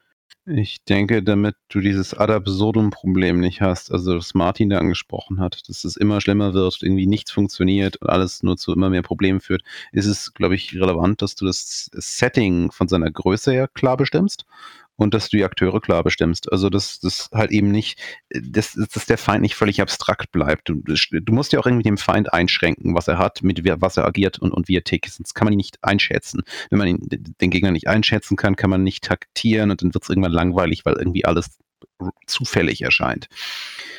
Ich 0.46 0.84
denke, 0.84 1.22
damit 1.22 1.57
du 1.70 1.80
dieses 1.80 2.12
ad 2.12 2.30
absurdum 2.30 2.90
Problem 2.90 3.40
nicht 3.40 3.62
hast, 3.62 3.90
also 3.90 4.14
das 4.14 4.34
Martin 4.34 4.68
da 4.68 4.78
angesprochen 4.78 5.40
hat, 5.40 5.68
dass 5.68 5.84
es 5.84 5.96
immer 5.96 6.20
schlimmer 6.20 6.52
wird, 6.52 6.82
irgendwie 6.82 7.07
nichts 7.07 7.30
funktioniert 7.30 7.96
und 7.96 8.11
alles 8.11 8.42
nur 8.42 8.59
zu 8.59 8.72
immer 8.74 8.90
mehr 8.90 9.00
Problemen 9.00 9.40
führt, 9.40 9.62
ist 9.92 10.05
es, 10.05 10.34
glaube 10.34 10.55
ich, 10.55 10.74
relevant, 10.74 11.22
dass 11.22 11.34
du 11.34 11.46
das 11.46 11.90
Setting 11.94 12.70
von 12.72 12.88
seiner 12.88 13.11
Größe 13.11 13.52
her 13.52 13.68
klar 13.68 13.96
bestimmst 13.96 14.44
und 14.97 15.14
dass 15.14 15.28
du 15.28 15.36
die 15.36 15.45
Akteure 15.45 15.80
klar 15.80 16.03
bestimmst. 16.05 16.51
Also 16.53 16.70
dass 16.70 17.01
das 17.01 17.28
halt 17.32 17.51
eben 17.51 17.70
nicht, 17.70 18.01
dass, 18.30 18.72
dass 18.72 19.07
der 19.07 19.18
Feind 19.18 19.42
nicht 19.42 19.57
völlig 19.57 19.80
abstrakt 19.80 20.30
bleibt. 20.32 20.68
Du, 20.68 20.82
du 20.82 21.32
musst 21.32 21.53
ja 21.53 21.59
auch 21.59 21.66
irgendwie 21.66 21.82
dem 21.82 21.99
Feind 21.99 22.32
einschränken, 22.32 22.95
was 22.95 23.09
er 23.09 23.18
hat, 23.18 23.42
mit 23.42 23.64
was 23.80 23.97
er 23.97 24.07
agiert 24.07 24.38
und, 24.38 24.53
und 24.53 24.68
wie 24.68 24.76
er 24.76 24.84
tickt. 24.84 25.11
Sonst 25.11 25.34
kann 25.34 25.47
man 25.47 25.53
ihn 25.53 25.59
nicht 25.59 25.78
einschätzen. 25.82 26.42
Wenn 26.70 26.78
man 26.78 26.88
ihn, 26.88 27.01
den 27.09 27.51
Gegner 27.51 27.72
nicht 27.72 27.88
einschätzen 27.88 28.36
kann, 28.36 28.57
kann 28.57 28.70
man 28.70 28.82
nicht 28.82 29.05
taktieren 29.05 29.70
und 29.70 29.82
dann 29.82 29.95
wird 29.95 30.05
es 30.05 30.11
irgendwann 30.11 30.32
langweilig, 30.32 30.84
weil 30.84 30.95
irgendwie 30.95 31.24
alles 31.24 31.59
zufällig 32.26 32.82
erscheint. 32.82 33.28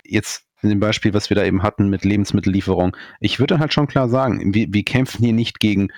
Jetzt 0.03 0.45
in 0.61 0.69
dem 0.69 0.79
Beispiel, 0.79 1.13
was 1.13 1.29
wir 1.29 1.35
da 1.35 1.43
eben 1.43 1.63
hatten 1.63 1.89
mit 1.89 2.05
Lebensmittellieferung, 2.05 2.95
ich 3.19 3.39
würde 3.39 3.59
halt 3.59 3.73
schon 3.73 3.87
klar 3.87 4.09
sagen, 4.09 4.53
wir, 4.53 4.67
wir 4.71 4.83
kämpfen 4.83 5.23
hier 5.23 5.33
nicht 5.33 5.59
gegen 5.59 5.89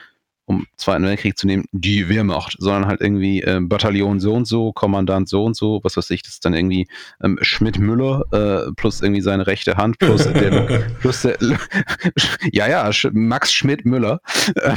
um 0.48 0.66
Zweiten 0.78 1.04
Weltkrieg 1.04 1.38
zu 1.38 1.46
nehmen, 1.46 1.66
die 1.74 2.08
Wehrmacht, 2.08 2.56
sondern 2.58 2.88
halt 2.88 3.02
irgendwie 3.02 3.42
äh, 3.42 3.60
Bataillon 3.62 4.22
so 4.22 4.34
und 4.34 4.46
so, 4.46 4.72
Kommandant 4.72 5.28
so 5.28 5.44
und 5.44 5.58
so, 5.58 5.82
was 5.84 5.98
weiß 5.98 6.10
ich, 6.12 6.24
das 6.24 6.34
ist 6.34 6.46
dann 6.46 6.54
irgendwie 6.54 6.88
ähm, 7.22 7.38
Schmidt-Müller 7.42 8.24
äh, 8.32 8.72
plus 8.72 9.02
irgendwie 9.02 9.22
seine 9.22 9.46
rechte 9.46 9.76
Hand 9.76 10.00
plus 10.00 10.24
der, 10.34 10.90
plus 11.02 11.24
der, 11.24 11.38
ja, 12.54 12.68
ja, 12.68 12.90
Max 13.12 13.54
Schmidt-Müller 13.54 14.22
äh, 14.56 14.74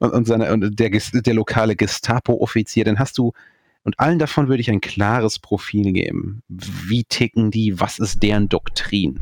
und, 0.00 0.12
und, 0.12 0.26
seine, 0.26 0.52
und 0.52 0.78
der, 0.78 0.90
der 0.90 1.34
lokale 1.34 1.76
Gestapo-Offizier, 1.76 2.84
dann 2.84 2.98
hast 2.98 3.16
du 3.16 3.32
und 3.82 3.98
allen 3.98 4.18
davon 4.18 4.48
würde 4.48 4.60
ich 4.60 4.70
ein 4.70 4.82
klares 4.82 5.38
Profil 5.38 5.94
geben. 5.94 6.42
Wie 6.48 7.04
ticken 7.04 7.50
die? 7.50 7.80
Was 7.80 7.98
ist 7.98 8.22
deren 8.22 8.50
Doktrin? 8.50 9.20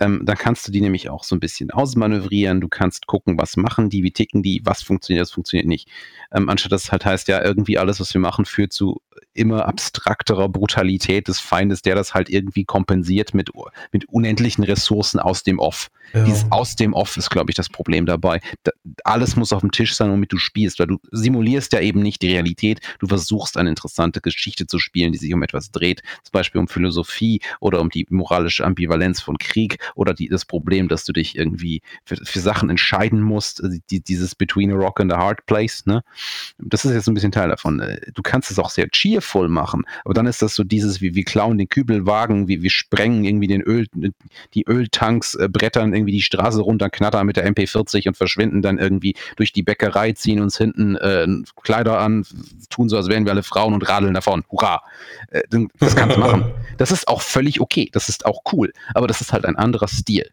Ähm, 0.00 0.22
dann 0.24 0.36
kannst 0.36 0.66
du 0.66 0.72
die 0.72 0.80
nämlich 0.80 1.10
auch 1.10 1.24
so 1.24 1.36
ein 1.36 1.40
bisschen 1.40 1.70
ausmanövrieren. 1.70 2.60
Du 2.60 2.68
kannst 2.68 3.06
gucken, 3.06 3.38
was 3.38 3.56
machen 3.56 3.90
die, 3.90 4.02
wie 4.02 4.10
ticken 4.10 4.42
die, 4.42 4.62
was 4.64 4.82
funktioniert, 4.82 5.22
was 5.22 5.32
funktioniert 5.32 5.68
nicht. 5.68 5.88
Ähm, 6.32 6.48
anstatt 6.48 6.72
dass 6.72 6.84
es 6.84 6.92
halt 6.92 7.04
heißt, 7.04 7.28
ja, 7.28 7.42
irgendwie 7.42 7.78
alles, 7.78 8.00
was 8.00 8.12
wir 8.14 8.20
machen, 8.20 8.44
führt 8.44 8.72
zu 8.72 9.00
immer 9.34 9.66
abstrakterer 9.66 10.48
Brutalität 10.48 11.28
des 11.28 11.40
Feindes, 11.40 11.82
der 11.82 11.94
das 11.94 12.14
halt 12.14 12.28
irgendwie 12.28 12.64
kompensiert 12.64 13.34
mit, 13.34 13.50
mit 13.92 14.08
unendlichen 14.08 14.64
Ressourcen 14.64 15.20
aus 15.20 15.42
dem 15.42 15.58
Off. 15.58 15.90
Ja. 16.12 16.24
Dieses 16.24 16.50
aus 16.50 16.74
dem 16.74 16.92
Off 16.92 17.16
ist, 17.16 17.30
glaube 17.30 17.50
ich, 17.50 17.54
das 17.54 17.68
Problem 17.68 18.06
dabei. 18.06 18.40
Da, 18.64 18.72
alles 19.04 19.36
muss 19.36 19.52
auf 19.52 19.60
dem 19.60 19.70
Tisch 19.70 19.94
sein, 19.94 20.10
womit 20.10 20.32
du 20.32 20.38
spielst, 20.38 20.78
weil 20.78 20.88
du 20.88 20.98
simulierst 21.12 21.72
ja 21.72 21.80
eben 21.80 22.00
nicht 22.00 22.22
die 22.22 22.32
Realität. 22.32 22.80
Du 22.98 23.06
versuchst 23.06 23.56
eine 23.56 23.70
interessante 23.70 24.20
Geschichte 24.20 24.66
zu 24.66 24.78
spielen, 24.78 25.12
die 25.12 25.18
sich 25.18 25.32
um 25.32 25.42
etwas 25.42 25.70
dreht, 25.70 26.02
zum 26.24 26.32
Beispiel 26.32 26.60
um 26.60 26.68
Philosophie 26.68 27.40
oder 27.60 27.80
um 27.80 27.90
die 27.90 28.06
moralische 28.10 28.64
Ambivalenz 28.64 29.20
von 29.20 29.38
Krieg 29.38 29.78
oder 29.94 30.14
die, 30.14 30.28
das 30.28 30.44
Problem, 30.44 30.88
dass 30.88 31.04
du 31.04 31.12
dich 31.12 31.36
irgendwie 31.36 31.82
für, 32.04 32.16
für 32.16 32.40
Sachen 32.40 32.70
entscheiden 32.70 33.20
musst, 33.20 33.62
also 33.62 33.78
die, 33.90 34.00
dieses 34.00 34.34
Between 34.34 34.72
a 34.72 34.76
Rock 34.76 35.00
and 35.00 35.12
a 35.12 35.18
Hard 35.18 35.46
Place. 35.46 35.86
Ne? 35.86 36.02
Das 36.58 36.84
ist 36.84 36.92
jetzt 36.92 37.08
ein 37.08 37.14
bisschen 37.14 37.32
Teil 37.32 37.48
davon. 37.48 37.80
Äh, 37.80 38.00
du 38.14 38.22
kannst 38.22 38.50
es 38.50 38.58
auch 38.58 38.70
sehr 38.70 38.88
cheerful 38.88 39.48
machen, 39.48 39.84
aber 40.04 40.14
dann 40.14 40.26
ist 40.26 40.42
das 40.42 40.54
so 40.54 40.64
dieses, 40.64 41.00
wie 41.00 41.14
wir 41.14 41.24
klauen 41.24 41.58
den 41.58 41.68
Kübelwagen, 41.68 42.48
wie 42.48 42.62
wir 42.62 42.70
sprengen 42.70 43.24
irgendwie 43.24 43.46
den 43.46 43.62
Öl, 43.62 43.86
die 44.54 44.64
Öltanks, 44.66 45.34
äh, 45.34 45.48
brettern 45.48 45.94
irgendwie 45.94 46.12
die 46.12 46.22
Straße 46.22 46.60
runter, 46.60 46.90
knattern 46.90 47.26
mit 47.26 47.36
der 47.36 47.50
MP40 47.50 48.08
und 48.08 48.16
verschwinden 48.16 48.62
dann 48.62 48.78
irgendwie 48.78 49.14
durch 49.36 49.52
die 49.52 49.62
Bäckerei, 49.62 50.12
ziehen 50.12 50.40
uns 50.40 50.56
hinten 50.56 50.96
äh, 50.96 51.26
Kleider 51.62 51.98
an, 51.98 52.24
tun 52.70 52.88
so, 52.88 52.96
als 52.96 53.08
wären 53.08 53.24
wir 53.24 53.32
alle 53.32 53.42
Frauen 53.42 53.74
und 53.74 53.88
radeln 53.88 54.14
davon. 54.14 54.44
Hurra! 54.50 54.82
Äh, 55.30 55.42
das 55.78 55.96
kannst 55.96 56.16
du 56.16 56.20
machen. 56.20 56.44
Das 56.76 56.92
ist 56.92 57.08
auch 57.08 57.20
völlig 57.20 57.60
okay. 57.60 57.90
Das 57.92 58.08
ist 58.08 58.24
auch 58.24 58.40
cool. 58.52 58.72
Aber 58.94 59.06
das 59.06 59.20
ist 59.20 59.34
halt 59.34 59.44
ein 59.44 59.56
anderer 59.80 59.88
Stil. 59.88 60.30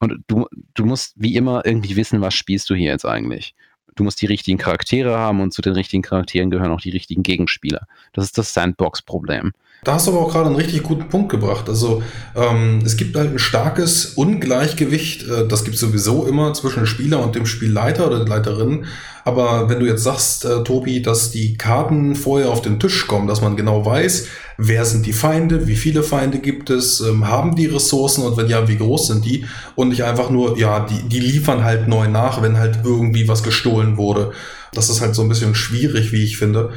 Und 0.00 0.22
du, 0.28 0.46
du 0.74 0.84
musst 0.84 1.14
wie 1.16 1.34
immer 1.34 1.64
irgendwie 1.64 1.96
wissen, 1.96 2.20
was 2.20 2.34
spielst 2.34 2.70
du 2.70 2.74
hier 2.74 2.90
jetzt 2.90 3.04
eigentlich 3.04 3.54
Du 3.98 4.04
musst 4.04 4.22
die 4.22 4.26
richtigen 4.26 4.58
Charaktere 4.58 5.18
haben 5.18 5.40
und 5.40 5.52
zu 5.52 5.60
den 5.60 5.72
richtigen 5.72 6.02
Charakteren 6.02 6.50
gehören 6.50 6.70
auch 6.70 6.80
die 6.80 6.90
richtigen 6.90 7.24
Gegenspieler. 7.24 7.88
Das 8.12 8.24
ist 8.24 8.38
das 8.38 8.54
Sandbox-Problem. 8.54 9.52
Da 9.84 9.94
hast 9.94 10.08
du 10.08 10.10
aber 10.10 10.20
auch 10.20 10.32
gerade 10.32 10.46
einen 10.46 10.56
richtig 10.56 10.82
guten 10.82 11.08
Punkt 11.08 11.30
gebracht. 11.30 11.68
Also 11.68 12.02
ähm, 12.34 12.80
es 12.84 12.96
gibt 12.96 13.16
halt 13.16 13.30
ein 13.30 13.38
starkes 13.38 14.06
Ungleichgewicht, 14.06 15.22
äh, 15.28 15.46
das 15.46 15.64
gibt 15.64 15.76
es 15.76 15.80
sowieso 15.80 16.26
immer 16.26 16.52
zwischen 16.52 16.84
Spieler 16.84 17.22
und 17.22 17.36
dem 17.36 17.46
Spielleiter 17.46 18.08
oder 18.08 18.18
der 18.18 18.26
Leiterin. 18.26 18.86
Aber 19.24 19.68
wenn 19.68 19.78
du 19.78 19.86
jetzt 19.86 20.02
sagst, 20.02 20.44
äh, 20.44 20.64
Tobi, 20.64 21.00
dass 21.00 21.30
die 21.30 21.56
Karten 21.56 22.16
vorher 22.16 22.50
auf 22.50 22.60
den 22.60 22.80
Tisch 22.80 23.06
kommen, 23.06 23.28
dass 23.28 23.40
man 23.40 23.56
genau 23.56 23.86
weiß, 23.86 24.26
wer 24.56 24.84
sind 24.84 25.06
die 25.06 25.12
Feinde, 25.12 25.68
wie 25.68 25.76
viele 25.76 26.02
Feinde 26.02 26.38
gibt 26.38 26.70
es, 26.70 27.00
ähm, 27.00 27.28
haben 27.28 27.54
die 27.54 27.66
Ressourcen 27.66 28.24
und 28.24 28.36
wenn 28.36 28.48
ja, 28.48 28.66
wie 28.66 28.78
groß 28.78 29.06
sind 29.06 29.24
die? 29.24 29.44
Und 29.76 29.90
nicht 29.90 30.02
einfach 30.02 30.30
nur, 30.30 30.58
ja, 30.58 30.80
die, 30.80 31.08
die 31.08 31.20
liefern 31.20 31.62
halt 31.62 31.86
neu 31.86 32.08
nach, 32.08 32.42
wenn 32.42 32.58
halt 32.58 32.80
irgendwie 32.84 33.28
was 33.28 33.44
gestohlen 33.44 33.96
wurde. 33.96 34.32
Das 34.72 34.90
ist 34.90 35.00
halt 35.00 35.14
so 35.14 35.22
ein 35.22 35.28
bisschen 35.28 35.54
schwierig, 35.54 36.10
wie 36.10 36.24
ich 36.24 36.36
finde. 36.36 36.70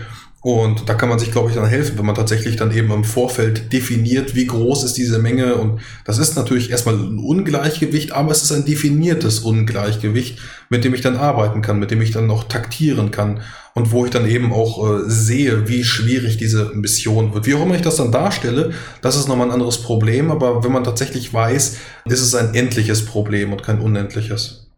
Und 0.43 0.89
da 0.89 0.95
kann 0.95 1.07
man 1.07 1.19
sich, 1.19 1.31
glaube 1.31 1.49
ich, 1.49 1.55
dann 1.55 1.67
helfen, 1.67 1.99
wenn 1.99 2.05
man 2.05 2.15
tatsächlich 2.15 2.55
dann 2.55 2.75
eben 2.75 2.91
im 2.91 3.03
Vorfeld 3.03 3.71
definiert, 3.71 4.33
wie 4.33 4.47
groß 4.47 4.83
ist 4.83 4.97
diese 4.97 5.19
Menge. 5.19 5.53
Und 5.55 5.81
das 6.03 6.17
ist 6.17 6.35
natürlich 6.35 6.71
erstmal 6.71 6.95
ein 6.95 7.19
Ungleichgewicht, 7.19 8.11
aber 8.11 8.31
es 8.31 8.41
ist 8.41 8.51
ein 8.51 8.65
definiertes 8.65 9.41
Ungleichgewicht, 9.41 10.39
mit 10.69 10.83
dem 10.83 10.95
ich 10.95 11.01
dann 11.01 11.15
arbeiten 11.15 11.61
kann, 11.61 11.77
mit 11.77 11.91
dem 11.91 12.01
ich 12.01 12.09
dann 12.09 12.25
noch 12.25 12.45
taktieren 12.45 13.11
kann 13.11 13.41
und 13.75 13.91
wo 13.91 14.03
ich 14.03 14.09
dann 14.09 14.27
eben 14.27 14.51
auch 14.51 14.83
äh, 14.83 15.03
sehe, 15.05 15.67
wie 15.67 15.83
schwierig 15.83 16.37
diese 16.37 16.71
Mission 16.73 17.35
wird. 17.35 17.45
Wie 17.45 17.53
auch 17.53 17.61
immer 17.61 17.75
ich 17.75 17.83
das 17.83 17.97
dann 17.97 18.11
darstelle, 18.11 18.73
das 19.03 19.17
ist 19.17 19.27
nochmal 19.27 19.47
ein 19.47 19.53
anderes 19.53 19.83
Problem. 19.83 20.31
Aber 20.31 20.63
wenn 20.63 20.71
man 20.71 20.83
tatsächlich 20.83 21.31
weiß, 21.31 21.77
ist 22.05 22.21
es 22.21 22.33
ein 22.33 22.55
endliches 22.55 23.05
Problem 23.05 23.53
und 23.53 23.61
kein 23.61 23.79
unendliches. 23.79 24.71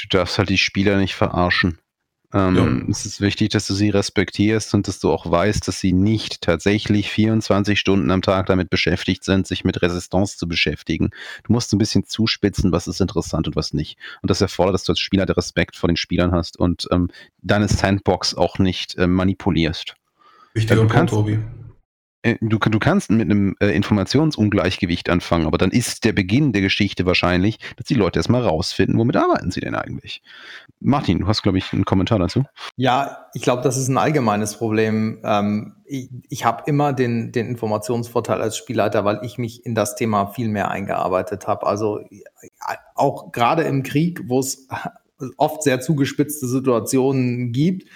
Du 0.00 0.08
darfst 0.08 0.38
halt 0.38 0.48
die 0.48 0.58
Spieler 0.58 0.96
nicht 0.96 1.14
verarschen. 1.14 1.78
Ähm, 2.34 2.56
ja. 2.56 2.90
Es 2.90 3.06
ist 3.06 3.20
wichtig, 3.20 3.50
dass 3.50 3.68
du 3.68 3.74
sie 3.74 3.90
respektierst 3.90 4.74
und 4.74 4.88
dass 4.88 4.98
du 4.98 5.12
auch 5.12 5.30
weißt, 5.30 5.68
dass 5.68 5.78
sie 5.78 5.92
nicht 5.92 6.40
tatsächlich 6.40 7.08
24 7.10 7.78
Stunden 7.78 8.10
am 8.10 8.22
Tag 8.22 8.46
damit 8.46 8.70
beschäftigt 8.70 9.22
sind, 9.22 9.46
sich 9.46 9.62
mit 9.62 9.80
Resistance 9.82 10.36
zu 10.36 10.48
beschäftigen. 10.48 11.10
Du 11.44 11.52
musst 11.52 11.72
ein 11.72 11.78
bisschen 11.78 12.04
zuspitzen, 12.04 12.72
was 12.72 12.88
ist 12.88 13.00
interessant 13.00 13.46
und 13.46 13.54
was 13.54 13.72
nicht. 13.72 13.98
Und 14.20 14.30
das 14.30 14.40
erfordert, 14.40 14.74
dass 14.74 14.84
du 14.84 14.92
als 14.92 14.98
Spieler 14.98 15.26
der 15.26 15.36
Respekt 15.36 15.76
vor 15.76 15.86
den 15.86 15.96
Spielern 15.96 16.32
hast 16.32 16.58
und 16.58 16.88
ähm, 16.90 17.08
deine 17.40 17.68
Sandbox 17.68 18.34
auch 18.34 18.58
nicht 18.58 18.96
äh, 18.96 19.06
manipulierst. 19.06 19.94
Wichtiger 20.54 20.86
Punkt, 20.86 21.10
Tobi. 21.10 21.38
Äh, 22.24 22.36
du, 22.40 22.58
du 22.58 22.78
kannst 22.78 23.10
mit 23.10 23.30
einem 23.30 23.54
äh, 23.60 23.68
Informationsungleichgewicht 23.68 25.10
anfangen, 25.10 25.46
aber 25.46 25.58
dann 25.58 25.70
ist 25.70 26.04
der 26.04 26.12
Beginn 26.12 26.52
der 26.52 26.62
Geschichte 26.62 27.04
wahrscheinlich, 27.04 27.58
dass 27.76 27.86
die 27.86 27.94
Leute 27.94 28.18
erstmal 28.18 28.42
rausfinden, 28.42 28.98
womit 28.98 29.16
arbeiten 29.16 29.50
sie 29.50 29.60
denn 29.60 29.74
eigentlich. 29.74 30.22
Martin, 30.80 31.20
du 31.20 31.26
hast, 31.26 31.42
glaube 31.42 31.58
ich, 31.58 31.72
einen 31.72 31.84
Kommentar 31.84 32.18
dazu. 32.18 32.44
Ja, 32.76 33.26
ich 33.34 33.42
glaube, 33.42 33.62
das 33.62 33.76
ist 33.76 33.88
ein 33.88 33.98
allgemeines 33.98 34.56
Problem. 34.56 35.20
Ähm, 35.22 35.76
ich 35.84 36.08
ich 36.30 36.44
habe 36.46 36.62
immer 36.66 36.94
den, 36.94 37.30
den 37.30 37.46
Informationsvorteil 37.46 38.40
als 38.40 38.56
Spielleiter, 38.56 39.04
weil 39.04 39.20
ich 39.22 39.36
mich 39.36 39.66
in 39.66 39.74
das 39.74 39.94
Thema 39.94 40.28
viel 40.28 40.48
mehr 40.48 40.70
eingearbeitet 40.70 41.46
habe. 41.46 41.66
Also 41.66 42.00
äh, 42.00 42.20
auch 42.94 43.32
gerade 43.32 43.64
im 43.64 43.82
Krieg, 43.82 44.22
wo 44.28 44.40
es 44.40 44.66
oft 45.36 45.62
sehr 45.62 45.80
zugespitzte 45.80 46.48
Situationen 46.48 47.52
gibt, 47.52 47.86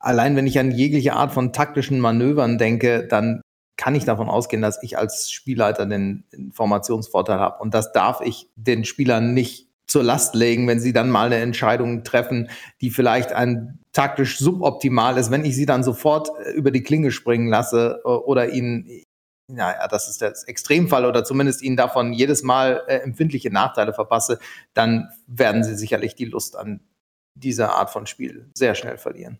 allein 0.00 0.34
wenn 0.34 0.48
ich 0.48 0.58
an 0.58 0.72
jegliche 0.72 1.14
Art 1.14 1.32
von 1.32 1.52
taktischen 1.52 2.00
Manövern 2.00 2.58
denke, 2.58 3.06
dann 3.06 3.40
kann 3.78 3.94
ich 3.94 4.04
davon 4.04 4.28
ausgehen, 4.28 4.60
dass 4.60 4.82
ich 4.82 4.98
als 4.98 5.30
Spielleiter 5.30 5.86
den 5.86 6.24
Informationsvorteil 6.32 7.38
habe. 7.38 7.62
Und 7.62 7.72
das 7.72 7.92
darf 7.92 8.20
ich 8.20 8.50
den 8.56 8.84
Spielern 8.84 9.32
nicht 9.32 9.68
zur 9.86 10.02
Last 10.02 10.34
legen, 10.34 10.66
wenn 10.68 10.80
sie 10.80 10.92
dann 10.92 11.08
mal 11.08 11.26
eine 11.26 11.36
Entscheidung 11.36 12.04
treffen, 12.04 12.50
die 12.82 12.90
vielleicht 12.90 13.32
ein 13.32 13.78
taktisch 13.92 14.38
suboptimal 14.38 15.16
ist, 15.16 15.30
wenn 15.30 15.44
ich 15.44 15.56
sie 15.56 15.64
dann 15.64 15.82
sofort 15.82 16.28
äh, 16.44 16.50
über 16.50 16.70
die 16.70 16.82
Klinge 16.82 17.10
springen 17.10 17.48
lasse 17.48 18.02
äh, 18.04 18.08
oder 18.08 18.52
ihnen, 18.52 18.86
naja, 19.46 19.88
das 19.88 20.10
ist 20.10 20.20
der 20.20 20.34
Extremfall 20.46 21.06
oder 21.06 21.24
zumindest 21.24 21.62
ihnen 21.62 21.76
davon 21.76 22.12
jedes 22.12 22.42
Mal 22.42 22.82
äh, 22.88 22.96
empfindliche 22.96 23.50
Nachteile 23.50 23.94
verpasse, 23.94 24.40
dann 24.74 25.08
werden 25.26 25.64
sie 25.64 25.74
sicherlich 25.74 26.14
die 26.14 26.26
Lust 26.26 26.54
an 26.56 26.80
dieser 27.34 27.76
Art 27.76 27.90
von 27.90 28.06
Spiel 28.06 28.50
sehr 28.52 28.74
schnell 28.74 28.98
verlieren. 28.98 29.38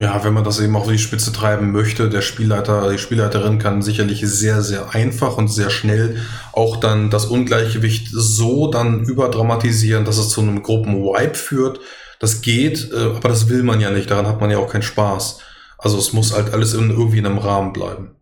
Ja, 0.00 0.22
wenn 0.22 0.32
man 0.32 0.44
das 0.44 0.60
eben 0.60 0.76
auf 0.76 0.86
die 0.86 0.96
Spitze 0.96 1.32
treiben 1.32 1.72
möchte, 1.72 2.08
der 2.08 2.20
Spielleiter, 2.20 2.88
die 2.88 2.98
Spielleiterin 2.98 3.58
kann 3.58 3.82
sicherlich 3.82 4.20
sehr, 4.20 4.62
sehr 4.62 4.94
einfach 4.94 5.36
und 5.36 5.48
sehr 5.48 5.70
schnell 5.70 6.20
auch 6.52 6.76
dann 6.76 7.10
das 7.10 7.26
Ungleichgewicht 7.26 8.08
so 8.12 8.70
dann 8.70 9.02
überdramatisieren, 9.02 10.04
dass 10.04 10.18
es 10.18 10.30
zu 10.30 10.40
einem 10.40 10.62
Gruppenwipe 10.62 11.34
führt. 11.34 11.80
Das 12.20 12.42
geht, 12.42 12.92
äh, 12.92 13.16
aber 13.16 13.28
das 13.28 13.48
will 13.48 13.64
man 13.64 13.80
ja 13.80 13.90
nicht, 13.90 14.08
daran 14.08 14.28
hat 14.28 14.40
man 14.40 14.50
ja 14.50 14.58
auch 14.58 14.70
keinen 14.70 14.82
Spaß. 14.82 15.40
Also 15.78 15.98
es 15.98 16.12
muss 16.12 16.32
halt 16.32 16.52
alles 16.52 16.74
in, 16.74 16.90
irgendwie 16.90 17.18
in 17.18 17.26
einem 17.26 17.38
Rahmen 17.38 17.72
bleiben. 17.72 18.14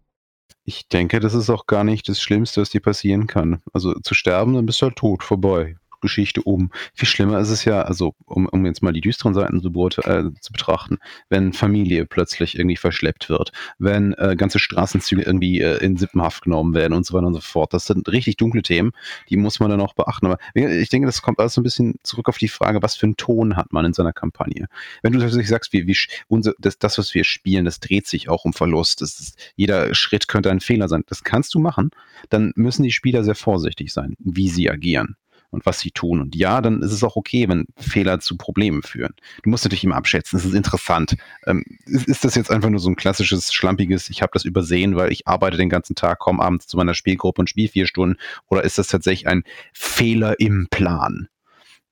Ich 0.65 0.89
denke, 0.89 1.21
das 1.21 1.35
ist 1.35 1.51
auch 1.51 1.67
gar 1.67 1.85
nicht 1.85 2.09
das 2.09 2.21
Schlimmste, 2.21 2.63
was 2.63 2.71
dir 2.71 2.81
passieren 2.81 3.27
kann. 3.27 3.61
Also 3.75 3.95
zu 4.01 4.15
sterben, 4.15 4.55
dann 4.55 4.67
bist 4.67 4.81
du 4.81 4.87
halt 4.87 4.97
tot, 4.97 5.23
vorbei. 5.23 5.77
Geschichte 6.01 6.43
um. 6.43 6.71
Viel 6.95 7.09
schlimmer 7.09 7.39
ist 7.39 7.51
es 7.51 7.65
ja, 7.65 7.83
also 7.83 8.15
um, 8.25 8.47
um 8.47 8.65
jetzt 8.67 8.83
mal 8.83 8.93
die 8.93 9.01
düsteren 9.01 9.35
Seiten 9.35 9.61
zu, 9.61 9.69
äh, 9.69 10.31
zu 10.41 10.53
betrachten, 10.53 10.99
wenn 11.29 11.53
Familie 11.53 12.07
plötzlich 12.07 12.59
irgendwie 12.59 12.77
verschleppt 12.77 13.29
wird, 13.29 13.53
wenn 13.79 14.13
äh, 14.15 14.37
ganze 14.37 14.59
Straßenzüge 14.59 15.23
irgendwie 15.23 15.61
äh, 15.61 15.79
in 15.85 15.97
Sippenhaft 15.97 16.45
genommen 16.45 16.75
werden 16.75 16.93
und 16.93 17.07
so 17.07 17.15
weiter 17.15 17.27
und 17.27 17.35
so 17.35 17.41
fort. 17.41 17.73
Das 17.73 17.87
sind 17.87 18.09
richtig 18.09 18.37
dunkle 18.37 18.63
Themen, 18.63 18.93
die 19.29 19.37
muss 19.37 19.61
man 19.61 19.71
dann 19.71 19.81
auch 19.81 19.95
beachten. 19.95 20.27
Aber 20.27 20.39
ich 20.55 20.89
denke, 20.89 21.07
das 21.07 21.23
kommt 21.23 21.39
alles 21.39 21.55
so 21.55 21.61
ein 21.61 21.65
bisschen 21.65 21.97
zurück 22.03 22.29
auf 22.29 22.39
die 22.39 22.49
Frage, 22.49 22.83
was 22.83 22.97
für 22.97 23.07
einen 23.07 23.17
Ton 23.17 23.57
hat 23.57 23.73
man 23.73 23.85
in 23.85 23.93
seiner 23.93 24.13
Kampagne. 24.13 24.67
Wenn 25.03 25.13
du 25.13 25.19
tatsächlich 25.19 25.49
sagst, 25.49 25.73
wie, 25.73 25.87
wie 25.87 25.97
unser, 26.29 26.55
das, 26.59 26.79
das, 26.79 26.99
was 26.99 27.15
wir 27.15 27.25
spielen, 27.25 27.65
das 27.65 27.81
dreht 27.81 28.07
sich 28.07 28.29
auch 28.29 28.45
um 28.45 28.53
Verlust. 28.53 29.03
Ist, 29.03 29.37
jeder 29.57 29.95
Schritt 29.95 30.29
könnte 30.29 30.51
ein 30.51 30.61
Fehler 30.61 30.89
sein. 30.89 31.05
Das 31.07 31.25
kannst 31.25 31.55
du 31.55 31.59
machen. 31.59 31.91
Dann 32.29 32.53
müssen 32.57 32.83
die 32.83 32.93
Spieler 32.93 33.25
sehr 33.25 33.35
vorsichtig 33.35 33.93
sein, 33.93 34.15
wie 34.19 34.49
sie 34.49 34.71
agieren 34.71 35.17
und 35.51 35.67
was 35.67 35.81
sie 35.81 35.91
tun. 35.91 36.21
Und 36.21 36.37
ja, 36.37 36.61
dann 36.61 36.83
ist 36.83 36.93
es 36.93 37.05
auch 37.05 37.17
okay, 37.17 37.49
wenn 37.49 37.67
Fehler 37.77 38.21
zu 38.21 38.37
Problemen 38.37 38.83
führen. 38.83 39.15
Du 39.43 39.51
musst 39.51 39.65
natürlich 39.65 39.85
immer 39.85 39.97
abschätzen, 39.97 40.39
es 40.39 40.45
ist 40.45 40.55
interessant. 40.55 41.17
Ähm, 41.47 41.65
ist, 41.87 42.09
ist, 42.09 42.25
das 42.25 42.35
jetzt 42.35 42.51
einfach 42.51 42.71
nur 42.71 42.81
so 42.81 42.91
ein 42.91 42.97
klassisches, 42.97 43.53
schlampiges, 43.53 44.11
ich 44.11 44.23
habe 44.23 44.31
das 44.33 44.45
übersehen, 44.45 44.97
weil 44.97 45.13
ich 45.13 45.27
arbeite 45.27 45.57
den 45.57 45.71
ganzen 45.71 45.95
Tag, 45.95 46.19
komme 46.19 46.43
abends 46.43 46.67
zu 46.67 46.77
meiner 46.77 46.95
Spielgruppe 46.95 47.41
und 47.41 47.51
spiele 47.51 47.69
vier 47.69 47.87
Stunden? 47.87 48.17
Oder 48.49 48.65
ist 48.65 48.79
das 48.79 48.89
tatsächlich 48.89 49.27
ein 49.29 49.45
Fehler 49.73 50.39
im 50.41 50.69
Plan, 50.71 51.29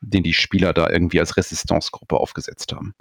den 0.01 0.23
die 0.23 0.35
Spieler 0.35 0.73
da 0.73 0.91
irgendwie 0.91 1.21
als 1.21 1.37
Resistancegruppe 1.37 2.17
aufgesetzt 2.17 2.73
haben? 2.73 2.95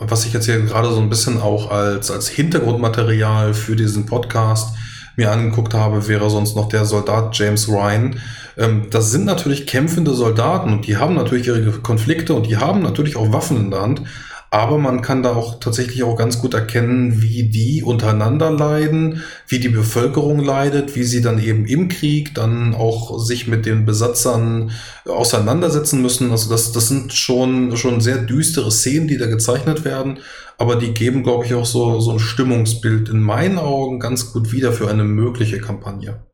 Was 0.00 0.24
ich 0.24 0.32
jetzt 0.32 0.46
hier 0.46 0.60
gerade 0.60 0.92
so 0.92 1.00
ein 1.00 1.08
bisschen 1.08 1.40
auch 1.40 1.70
als, 1.70 2.10
als 2.10 2.28
Hintergrundmaterial 2.28 3.52
für 3.52 3.74
diesen 3.74 4.06
Podcast 4.06 4.76
mir 5.18 5.30
angeguckt 5.30 5.74
habe, 5.74 6.08
wäre 6.08 6.30
sonst 6.30 6.56
noch 6.56 6.68
der 6.68 6.84
Soldat 6.84 7.36
James 7.36 7.68
Ryan. 7.68 8.20
Ähm, 8.56 8.86
das 8.90 9.10
sind 9.10 9.26
natürlich 9.26 9.66
kämpfende 9.66 10.14
Soldaten 10.14 10.72
und 10.72 10.86
die 10.86 10.96
haben 10.96 11.14
natürlich 11.14 11.48
ihre 11.48 11.72
Konflikte 11.72 12.34
und 12.34 12.46
die 12.46 12.56
haben 12.56 12.80
natürlich 12.82 13.16
auch 13.16 13.32
Waffen 13.32 13.58
in 13.58 13.70
der 13.70 13.82
Hand. 13.82 14.02
Aber 14.50 14.78
man 14.78 15.02
kann 15.02 15.22
da 15.22 15.34
auch 15.34 15.60
tatsächlich 15.60 16.02
auch 16.02 16.16
ganz 16.16 16.40
gut 16.40 16.54
erkennen, 16.54 17.20
wie 17.20 17.44
die 17.50 17.82
untereinander 17.82 18.50
leiden, 18.50 19.22
wie 19.46 19.58
die 19.58 19.68
Bevölkerung 19.68 20.40
leidet, 20.40 20.96
wie 20.96 21.04
sie 21.04 21.20
dann 21.20 21.38
eben 21.38 21.66
im 21.66 21.88
Krieg 21.88 22.34
dann 22.34 22.74
auch 22.74 23.18
sich 23.18 23.46
mit 23.46 23.66
den 23.66 23.84
Besatzern 23.84 24.70
auseinandersetzen 25.04 26.00
müssen. 26.00 26.30
Also 26.30 26.48
das, 26.48 26.72
das 26.72 26.88
sind 26.88 27.12
schon, 27.12 27.76
schon 27.76 28.00
sehr 28.00 28.18
düstere 28.18 28.70
Szenen, 28.70 29.06
die 29.06 29.18
da 29.18 29.26
gezeichnet 29.26 29.84
werden. 29.84 30.20
Aber 30.56 30.76
die 30.76 30.94
geben, 30.94 31.22
glaube 31.22 31.44
ich, 31.44 31.52
auch 31.54 31.66
so, 31.66 32.00
so 32.00 32.12
ein 32.12 32.18
Stimmungsbild 32.18 33.10
in 33.10 33.20
meinen 33.20 33.58
Augen 33.58 34.00
ganz 34.00 34.32
gut 34.32 34.50
wieder 34.50 34.72
für 34.72 34.88
eine 34.88 35.04
mögliche 35.04 35.60
Kampagne. 35.60 36.27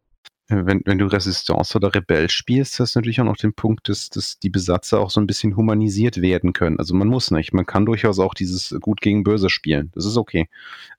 Wenn, 0.48 0.82
wenn 0.84 0.98
du 0.98 1.06
Resistance 1.06 1.74
oder 1.74 1.94
Rebell 1.94 2.28
spielst, 2.28 2.78
hast 2.78 2.94
du 2.94 2.98
natürlich 2.98 3.20
auch 3.20 3.24
noch 3.24 3.38
den 3.38 3.54
Punkt, 3.54 3.88
dass, 3.88 4.10
dass 4.10 4.38
die 4.38 4.50
Besatzer 4.50 5.00
auch 5.00 5.10
so 5.10 5.18
ein 5.18 5.26
bisschen 5.26 5.56
humanisiert 5.56 6.20
werden 6.20 6.52
können. 6.52 6.78
Also 6.78 6.94
man 6.94 7.08
muss 7.08 7.30
nicht. 7.30 7.54
Man 7.54 7.64
kann 7.64 7.86
durchaus 7.86 8.18
auch 8.18 8.34
dieses 8.34 8.76
Gut 8.80 9.00
gegen 9.00 9.24
Böse 9.24 9.48
spielen. 9.48 9.90
Das 9.94 10.04
ist 10.04 10.18
okay. 10.18 10.48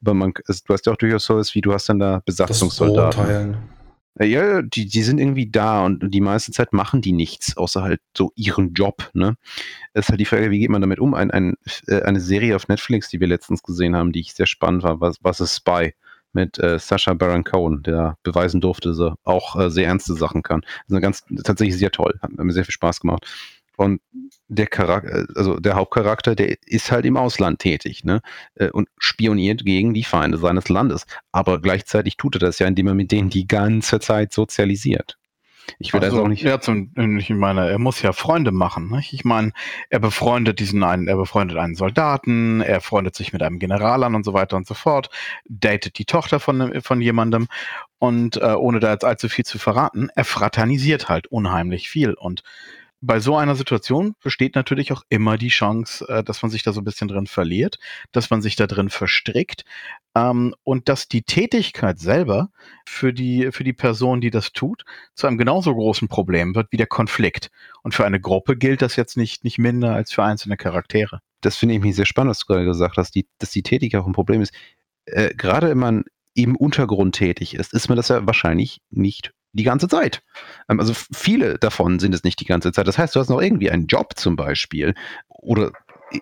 Aber 0.01 0.15
man, 0.15 0.33
also 0.47 0.61
du 0.65 0.73
hast 0.73 0.87
ja 0.87 0.93
auch 0.93 0.97
durchaus 0.97 1.25
so 1.25 1.35
was 1.35 1.53
wie, 1.53 1.61
du 1.61 1.73
hast 1.73 1.87
dann 1.89 1.99
da 1.99 2.23
Besatzungssoldaten. 2.25 3.57
Ja, 4.17 4.61
die, 4.61 4.85
die 4.85 5.03
sind 5.03 5.19
irgendwie 5.19 5.49
da 5.49 5.85
und 5.85 6.13
die 6.13 6.21
meiste 6.21 6.53
Zeit 6.53 6.71
machen 6.71 7.01
die 7.01 7.11
nichts, 7.11 7.57
außer 7.57 7.83
halt 7.83 7.99
so 8.15 8.31
ihren 8.35 8.73
Job. 8.73 9.09
Ne? 9.13 9.35
Es 9.91 10.05
ist 10.05 10.09
halt 10.09 10.21
die 10.21 10.25
Frage, 10.25 10.51
wie 10.51 10.59
geht 10.59 10.69
man 10.69 10.79
damit 10.79 10.99
um? 10.99 11.13
Ein, 11.13 11.31
ein, 11.31 11.55
äh, 11.87 12.01
eine 12.01 12.21
Serie 12.21 12.55
auf 12.55 12.69
Netflix, 12.69 13.09
die 13.09 13.19
wir 13.19 13.27
letztens 13.27 13.61
gesehen 13.61 13.93
haben, 13.93 14.13
die 14.13 14.21
ich 14.21 14.33
sehr 14.33 14.45
spannend 14.45 14.83
war, 14.83 15.01
was, 15.01 15.17
was 15.21 15.41
ist 15.41 15.57
Spy? 15.57 15.93
Mit 16.35 16.59
äh, 16.59 16.77
Sascha 16.77 17.13
Baron 17.13 17.43
Cohen, 17.43 17.81
der 17.83 18.17
beweisen 18.23 18.61
durfte, 18.61 18.89
dass 18.89 18.99
er 18.99 19.15
auch 19.23 19.55
äh, 19.55 19.69
sehr 19.71 19.87
ernste 19.87 20.13
Sachen 20.13 20.43
kann. 20.43 20.61
Ist 20.87 21.01
ganz 21.01 21.23
tatsächlich 21.43 21.77
sehr 21.77 21.91
toll, 21.91 22.19
hat 22.21 22.31
mir 22.31 22.53
sehr 22.53 22.65
viel 22.65 22.73
Spaß 22.73 22.99
gemacht. 22.99 23.25
Und 23.77 24.01
der 24.47 24.67
Charakter, 24.67 25.25
also 25.35 25.59
der 25.59 25.75
Hauptcharakter, 25.75 26.35
der 26.35 26.55
ist 26.65 26.91
halt 26.91 27.05
im 27.05 27.17
Ausland 27.17 27.59
tätig, 27.59 28.03
ne? 28.03 28.21
Äh, 28.55 28.69
und 28.69 28.87
spioniert 28.97 29.65
gegen 29.65 29.93
die 29.93 30.03
Feinde 30.03 30.37
seines 30.37 30.69
Landes. 30.69 31.05
Aber 31.31 31.59
gleichzeitig 31.59 32.17
tut 32.17 32.35
er 32.35 32.39
das 32.39 32.59
ja, 32.59 32.67
indem 32.67 32.87
er 32.87 32.93
mit 32.93 33.11
denen 33.11 33.29
die 33.29 33.47
ganze 33.47 33.99
Zeit 33.99 34.33
sozialisiert. 34.33 35.17
Ich 35.79 35.93
will 35.93 36.01
also, 36.01 36.17
das 36.17 36.25
auch 36.25 36.27
nicht. 36.27 36.43
Ja, 36.43 36.59
zum, 36.59 36.91
ich 37.17 37.29
meine, 37.29 37.69
er 37.69 37.79
muss 37.79 38.01
ja 38.01 38.13
Freunde 38.13 38.51
machen. 38.51 38.89
Nicht? 38.89 39.13
Ich 39.13 39.25
meine, 39.25 39.51
er 39.89 39.99
befreundet 39.99 40.59
diesen 40.59 40.83
einen, 40.83 41.07
er 41.07 41.17
befreundet 41.17 41.57
einen 41.57 41.75
Soldaten, 41.75 42.61
er 42.61 42.81
freundet 42.81 43.15
sich 43.15 43.33
mit 43.33 43.41
einem 43.41 43.59
General 43.59 44.03
an 44.03 44.15
und 44.15 44.23
so 44.23 44.33
weiter 44.33 44.57
und 44.57 44.67
so 44.67 44.73
fort, 44.73 45.09
datet 45.47 45.97
die 45.97 46.05
Tochter 46.05 46.39
von, 46.39 46.81
von 46.81 47.01
jemandem 47.01 47.47
und 47.97 48.37
äh, 48.37 48.53
ohne 48.53 48.79
da 48.79 48.91
jetzt 48.91 49.05
allzu 49.05 49.29
viel 49.29 49.45
zu 49.45 49.57
verraten, 49.57 50.09
er 50.15 50.25
fraternisiert 50.25 51.09
halt 51.09 51.27
unheimlich 51.27 51.89
viel 51.89 52.13
und 52.13 52.43
bei 53.05 53.19
so 53.19 53.35
einer 53.37 53.55
Situation 53.55 54.15
besteht 54.23 54.55
natürlich 54.55 54.91
auch 54.91 55.03
immer 55.09 55.37
die 55.37 55.49
Chance, 55.49 56.05
äh, 56.09 56.23
dass 56.23 56.41
man 56.41 56.49
sich 56.49 56.63
da 56.63 56.73
so 56.73 56.81
ein 56.81 56.85
bisschen 56.85 57.07
drin 57.07 57.27
verliert, 57.27 57.77
dass 58.11 58.29
man 58.29 58.41
sich 58.41 58.55
da 58.55 58.67
drin 58.67 58.89
verstrickt 58.89 59.63
ähm, 60.15 60.55
und 60.63 60.89
dass 60.89 61.07
die 61.07 61.21
Tätigkeit 61.21 61.99
selber 61.99 62.49
für 62.85 63.13
die, 63.13 63.51
für 63.51 63.63
die 63.63 63.73
Person, 63.73 64.21
die 64.21 64.31
das 64.31 64.53
tut, 64.53 64.85
zu 65.13 65.27
einem 65.27 65.37
genauso 65.37 65.73
großen 65.73 66.07
Problem 66.07 66.55
wird 66.55 66.71
wie 66.71 66.77
der 66.77 66.87
Konflikt. 66.87 67.51
Und 67.83 67.93
für 67.93 68.05
eine 68.05 68.19
Gruppe 68.19 68.57
gilt 68.57 68.81
das 68.81 68.95
jetzt 68.95 69.17
nicht, 69.17 69.43
nicht 69.43 69.59
minder 69.59 69.93
als 69.93 70.11
für 70.11 70.23
einzelne 70.23 70.57
Charaktere. 70.57 71.19
Das 71.41 71.57
finde 71.57 71.75
ich 71.75 71.81
mich 71.81 71.95
sehr 71.95 72.07
spannend, 72.07 72.31
was 72.31 72.39
du 72.39 72.47
gerade 72.47 72.65
gesagt 72.65 72.97
hast, 72.97 73.13
die, 73.13 73.27
dass 73.37 73.51
die 73.51 73.63
Tätigkeit 73.63 74.01
auch 74.01 74.07
ein 74.07 74.13
Problem 74.13 74.41
ist. 74.41 74.53
Äh, 75.05 75.35
gerade 75.35 75.69
wenn 75.69 75.77
man 75.77 76.03
im 76.33 76.55
Untergrund 76.55 77.15
tätig 77.15 77.53
ist, 77.53 77.73
ist 77.73 77.87
man 77.87 77.95
das 77.97 78.07
ja 78.07 78.25
wahrscheinlich 78.25 78.81
nicht 78.89 79.31
die 79.55 79.63
ganze 79.63 79.87
Zeit. 79.87 80.21
Ähm, 80.69 80.79
also 80.79 80.93
viele 80.93 81.57
davon 81.57 81.99
sind 81.99 82.13
es 82.13 82.23
nicht 82.23 82.39
die 82.39 82.45
ganze 82.45 82.71
Zeit. 82.71 82.87
Das 82.87 82.97
heißt, 82.97 83.15
du 83.15 83.19
hast 83.19 83.29
noch 83.29 83.41
irgendwie 83.41 83.71
einen 83.71 83.87
Job 83.87 84.13
zum 84.15 84.35
Beispiel 84.35 84.93
oder 85.29 85.71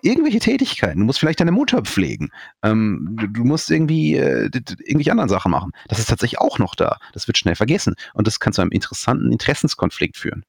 irgendwelche 0.02 0.38
Tätigkeiten. 0.38 1.00
Du 1.00 1.04
musst 1.04 1.18
vielleicht 1.18 1.40
deine 1.40 1.52
Mutter 1.52 1.82
pflegen. 1.82 2.30
Ähm, 2.62 3.16
du, 3.32 3.44
musst 3.44 3.70
irgendwie 3.70 4.16
äh, 4.16 4.50
irgendwelche 4.52 5.10
anderen 5.10 5.28
Sachen 5.28 5.50
machen. 5.50 5.72
Das 5.88 5.98
ist 5.98 6.08
tatsächlich 6.08 6.40
auch 6.40 6.58
noch 6.58 6.74
da. 6.74 6.98
Das 7.12 7.26
wird 7.26 7.38
schnell 7.38 7.54
vergessen. 7.54 7.94
Und 8.14 8.26
das 8.26 8.40
kann 8.40 8.52
zu 8.52 8.62
einem 8.62 8.70
interessanten 8.70 9.30
Interessenskonflikt 9.30 10.16
führen. 10.16 10.44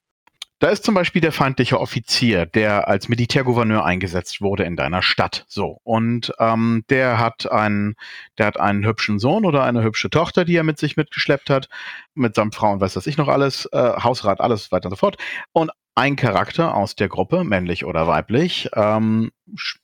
Da 0.66 0.72
ist 0.72 0.84
zum 0.84 0.96
Beispiel 0.96 1.22
der 1.22 1.32
feindliche 1.32 1.80
Offizier, 1.80 2.48
der 2.48 2.88
als 2.88 3.08
Militärgouverneur 3.08 3.86
eingesetzt 3.86 4.42
wurde 4.42 4.64
in 4.64 4.76
deiner 4.76 5.04
Stadt. 5.04 5.46
So. 5.48 5.80
Und 5.84 6.34
ähm, 6.40 6.84
der 6.90 7.20
hat 7.20 7.52
einen, 7.52 7.94
der 8.40 8.48
hat 8.48 8.60
einen 8.60 8.84
hübschen 8.84 9.20
Sohn 9.20 9.46
oder 9.46 9.64
eine 9.64 9.84
hübsche 9.84 10.10
Tochter, 10.10 10.44
die 10.44 10.56
er 10.56 10.64
mit 10.64 10.80
sich 10.80 10.98
mitgeschleppt 10.98 11.52
hat, 11.52 11.70
mit 12.16 12.34
seinem 12.34 12.52
Frau 12.52 12.72
und 12.72 12.82
weiß 12.82 12.96
das 12.96 13.06
ich 13.06 13.16
noch 13.16 13.28
alles, 13.28 13.70
äh, 13.74 13.78
Hausrat, 13.78 14.42
alles 14.42 14.72
weiter 14.72 14.88
und 14.88 14.94
so 14.94 14.96
fort. 14.96 15.18
Und 15.52 15.70
ein 15.96 16.18
Charakter 16.18 16.76
aus 16.76 16.96
der 16.96 17.08
Gruppe, 17.08 17.46
männlich 17.46 17.86
oder 17.86 18.06
weiblich, 18.06 18.70
ähm, 18.76 19.32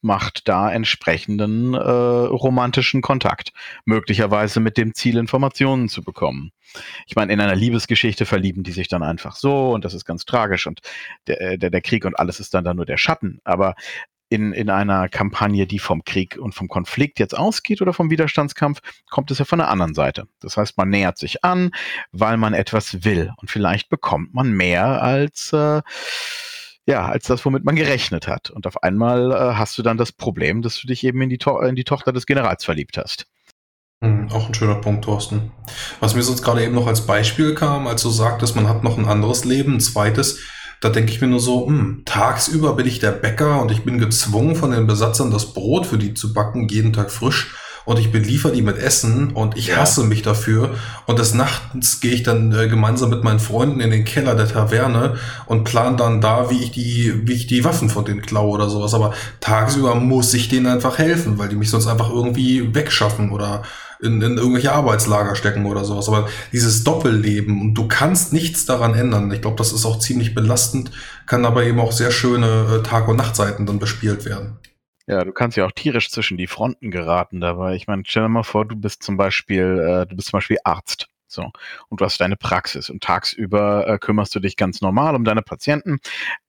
macht 0.01 0.47
da 0.49 0.69
entsprechenden 0.69 1.73
äh, 1.73 1.79
romantischen 1.79 3.01
Kontakt. 3.01 3.53
Möglicherweise 3.85 4.59
mit 4.59 4.77
dem 4.77 4.93
Ziel, 4.93 5.17
Informationen 5.17 5.87
zu 5.87 6.03
bekommen. 6.03 6.51
Ich 7.07 7.15
meine, 7.15 7.31
in 7.31 7.39
einer 7.39 7.55
Liebesgeschichte 7.55 8.25
verlieben 8.25 8.63
die 8.63 8.73
sich 8.73 8.89
dann 8.89 9.03
einfach 9.03 9.37
so 9.37 9.71
und 9.71 9.85
das 9.85 9.93
ist 9.93 10.03
ganz 10.03 10.25
tragisch 10.25 10.67
und 10.67 10.81
der, 11.27 11.41
äh, 11.41 11.57
der, 11.57 11.69
der 11.69 11.81
Krieg 11.81 12.03
und 12.03 12.19
alles 12.19 12.41
ist 12.41 12.53
dann 12.53 12.65
da 12.65 12.73
nur 12.73 12.85
der 12.85 12.97
Schatten. 12.97 13.39
Aber 13.45 13.75
in, 14.31 14.53
in 14.53 14.69
einer 14.69 15.09
Kampagne, 15.09 15.67
die 15.67 15.77
vom 15.77 16.05
Krieg 16.05 16.37
und 16.39 16.55
vom 16.55 16.69
Konflikt 16.69 17.19
jetzt 17.19 17.37
ausgeht 17.37 17.81
oder 17.81 17.91
vom 17.91 18.09
Widerstandskampf, 18.09 18.79
kommt 19.09 19.29
es 19.29 19.39
ja 19.39 19.45
von 19.45 19.59
der 19.59 19.67
anderen 19.67 19.93
Seite. 19.93 20.25
Das 20.39 20.55
heißt, 20.55 20.77
man 20.77 20.89
nähert 20.89 21.17
sich 21.17 21.43
an, 21.43 21.71
weil 22.13 22.37
man 22.37 22.53
etwas 22.53 23.03
will 23.03 23.33
und 23.37 23.51
vielleicht 23.51 23.89
bekommt 23.89 24.33
man 24.33 24.53
mehr 24.53 25.01
als 25.01 25.51
äh, 25.51 25.81
ja, 26.87 27.05
als 27.05 27.27
das, 27.27 27.45
womit 27.45 27.65
man 27.65 27.75
gerechnet 27.75 28.27
hat. 28.27 28.49
Und 28.49 28.65
auf 28.65 28.81
einmal 28.83 29.31
äh, 29.31 29.55
hast 29.55 29.77
du 29.77 29.83
dann 29.83 29.97
das 29.97 30.13
Problem, 30.13 30.61
dass 30.61 30.79
du 30.79 30.87
dich 30.87 31.03
eben 31.03 31.21
in 31.21 31.29
die, 31.29 31.37
to 31.37 31.59
in 31.59 31.75
die 31.75 31.83
Tochter 31.83 32.13
des 32.13 32.25
Generals 32.25 32.63
verliebt 32.65 32.97
hast. 32.97 33.27
Hm, 34.01 34.29
auch 34.31 34.47
ein 34.47 34.53
schöner 34.53 34.75
Punkt, 34.75 35.03
Thorsten. 35.03 35.51
Was 35.99 36.15
mir 36.15 36.23
sonst 36.23 36.41
gerade 36.41 36.63
eben 36.63 36.73
noch 36.73 36.87
als 36.87 37.05
Beispiel 37.05 37.53
kam, 37.53 37.85
als 37.85 38.01
du 38.01 38.09
sagtest, 38.09 38.55
man 38.55 38.67
hat 38.67 38.83
noch 38.83 38.97
ein 38.97 39.05
anderes 39.05 39.43
Leben, 39.43 39.75
ein 39.75 39.79
zweites, 39.81 40.39
da 40.81 40.89
denke 40.89 41.11
ich 41.11 41.21
mir 41.21 41.27
nur 41.27 41.39
so, 41.39 41.67
hm, 41.67 42.01
tagsüber 42.05 42.75
bin 42.75 42.87
ich 42.87 42.99
der 42.99 43.11
Bäcker 43.11 43.61
und 43.61 43.71
ich 43.71 43.83
bin 43.83 43.99
gezwungen 43.99 44.55
von 44.55 44.71
den 44.71 44.87
Besatzern 44.87 45.31
das 45.31 45.53
Brot 45.53 45.85
für 45.85 45.97
die 45.97 46.13
zu 46.13 46.33
backen, 46.33 46.67
jeden 46.67 46.91
Tag 46.91 47.11
frisch 47.11 47.53
und 47.85 47.99
ich 47.99 48.11
beliefer 48.11 48.51
die 48.51 48.61
mit 48.61 48.77
Essen 48.77 49.31
und 49.31 49.57
ich 49.57 49.75
hasse 49.75 50.03
mich 50.03 50.21
dafür. 50.21 50.75
Und 51.05 51.19
des 51.19 51.33
Nachts 51.33 51.99
gehe 51.99 52.13
ich 52.13 52.23
dann 52.23 52.53
äh, 52.53 52.67
gemeinsam 52.67 53.09
mit 53.09 53.23
meinen 53.23 53.39
Freunden 53.39 53.79
in 53.79 53.91
den 53.91 54.05
Keller 54.05 54.35
der 54.35 54.47
Taverne 54.47 55.15
und 55.45 55.63
plan 55.63 55.97
dann 55.97 56.21
da, 56.21 56.49
wie 56.49 56.63
ich 56.63 56.71
die, 56.71 57.27
wie 57.27 57.33
ich 57.33 57.47
die 57.47 57.63
Waffen 57.63 57.89
von 57.89 58.05
denen 58.05 58.21
klaue 58.21 58.51
oder 58.51 58.69
sowas. 58.69 58.93
Aber 58.93 59.13
tagsüber 59.39 59.95
muss 59.95 60.33
ich 60.33 60.49
denen 60.49 60.67
einfach 60.67 60.97
helfen, 60.97 61.37
weil 61.37 61.49
die 61.49 61.55
mich 61.55 61.69
sonst 61.69 61.87
einfach 61.87 62.09
irgendwie 62.09 62.73
wegschaffen 62.73 63.31
oder 63.31 63.63
in, 64.01 64.21
in 64.21 64.37
irgendwelche 64.37 64.71
Arbeitslager 64.71 65.35
stecken 65.35 65.65
oder 65.65 65.83
sowas. 65.83 66.07
Aber 66.07 66.27
dieses 66.51 66.83
Doppelleben 66.83 67.61
und 67.61 67.73
du 67.75 67.87
kannst 67.87 68.33
nichts 68.33 68.65
daran 68.65 68.95
ändern. 68.95 69.31
Ich 69.31 69.41
glaube, 69.41 69.57
das 69.57 69.73
ist 69.73 69.85
auch 69.85 69.99
ziemlich 69.99 70.35
belastend, 70.35 70.91
kann 71.25 71.45
aber 71.45 71.63
eben 71.63 71.79
auch 71.79 71.91
sehr 71.91 72.11
schöne 72.11 72.79
äh, 72.79 72.83
Tag- 72.83 73.07
und 73.07 73.17
Nachtseiten 73.17 73.65
dann 73.65 73.79
bespielt 73.79 74.25
werden. 74.25 74.57
Ja, 75.07 75.23
du 75.25 75.31
kannst 75.33 75.57
ja 75.57 75.65
auch 75.65 75.71
tierisch 75.71 76.09
zwischen 76.09 76.37
die 76.37 76.47
Fronten 76.47 76.91
geraten 76.91 77.41
dabei. 77.41 77.75
Ich 77.75 77.87
meine, 77.87 78.03
stell 78.05 78.23
dir 78.23 78.29
mal 78.29 78.43
vor, 78.43 78.65
du 78.65 78.75
bist 78.75 79.03
zum 79.03 79.17
Beispiel, 79.17 79.79
äh, 79.79 80.05
du 80.07 80.15
bist 80.15 80.29
zum 80.29 80.37
Beispiel 80.37 80.57
Arzt. 80.63 81.07
So. 81.31 81.51
Und 81.89 82.01
du 82.01 82.05
hast 82.05 82.19
deine 82.19 82.35
Praxis 82.35 82.89
und 82.89 83.03
tagsüber 83.03 83.87
äh, 83.87 83.97
kümmerst 83.97 84.35
du 84.35 84.39
dich 84.39 84.57
ganz 84.57 84.81
normal 84.81 85.15
um 85.15 85.23
deine 85.23 85.41
Patienten, 85.41 85.99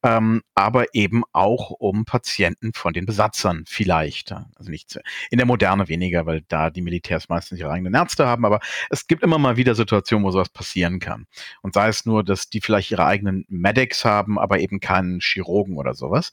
ähm, 0.03 0.43
aber 0.55 0.95
eben 0.95 1.23
auch 1.33 1.71
um 1.71 2.05
Patienten 2.05 2.73
von 2.73 2.93
den 2.93 3.07
Besatzern 3.07 3.65
vielleicht. 3.67 4.33
Also 4.33 4.71
nicht 4.71 4.99
in 5.31 5.39
der 5.39 5.47
Moderne 5.47 5.89
weniger, 5.89 6.27
weil 6.27 6.43
da 6.49 6.71
die 6.71 6.83
Militärs 6.83 7.29
meistens 7.29 7.61
ihre 7.61 7.71
eigenen 7.71 7.95
Ärzte 7.95 8.27
haben, 8.27 8.45
aber 8.45 8.61
es 8.91 9.07
gibt 9.07 9.23
immer 9.23 9.39
mal 9.39 9.57
wieder 9.57 9.75
Situationen, 9.75 10.25
wo 10.25 10.31
sowas 10.31 10.49
passieren 10.49 10.99
kann. 10.99 11.27
Und 11.63 11.75
sei 11.75 11.89
es 11.89 12.05
nur, 12.05 12.25
dass 12.25 12.49
die 12.49 12.61
vielleicht 12.61 12.91
ihre 12.91 13.07
eigenen 13.07 13.45
Medics 13.49 14.05
haben, 14.05 14.39
aber 14.39 14.59
eben 14.59 14.81
keinen 14.81 15.21
Chirurgen 15.21 15.77
oder 15.77 15.95
sowas. 15.95 16.33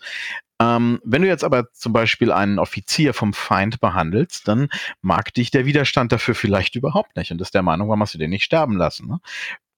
Ähm, 0.61 0.99
wenn 1.03 1.21
du 1.21 1.27
jetzt 1.27 1.43
aber 1.43 1.71
zum 1.71 1.93
Beispiel 1.93 2.31
einen 2.31 2.59
Offizier 2.59 3.13
vom 3.13 3.33
Feind 3.33 3.79
behandelst, 3.79 4.47
dann 4.47 4.69
mag 5.01 5.33
dich 5.33 5.51
der 5.51 5.65
Widerstand 5.65 6.11
dafür 6.11 6.35
vielleicht 6.35 6.75
überhaupt 6.75 7.15
nicht 7.15 7.31
und 7.31 7.41
ist 7.41 7.53
der 7.53 7.63
Meinung, 7.63 7.87
warum 7.87 8.01
hast 8.01 8.13
du 8.13 8.17
den 8.17 8.29
nicht 8.29 8.43
sterben 8.43 8.75
lassen? 8.75 9.07
Ne? 9.07 9.19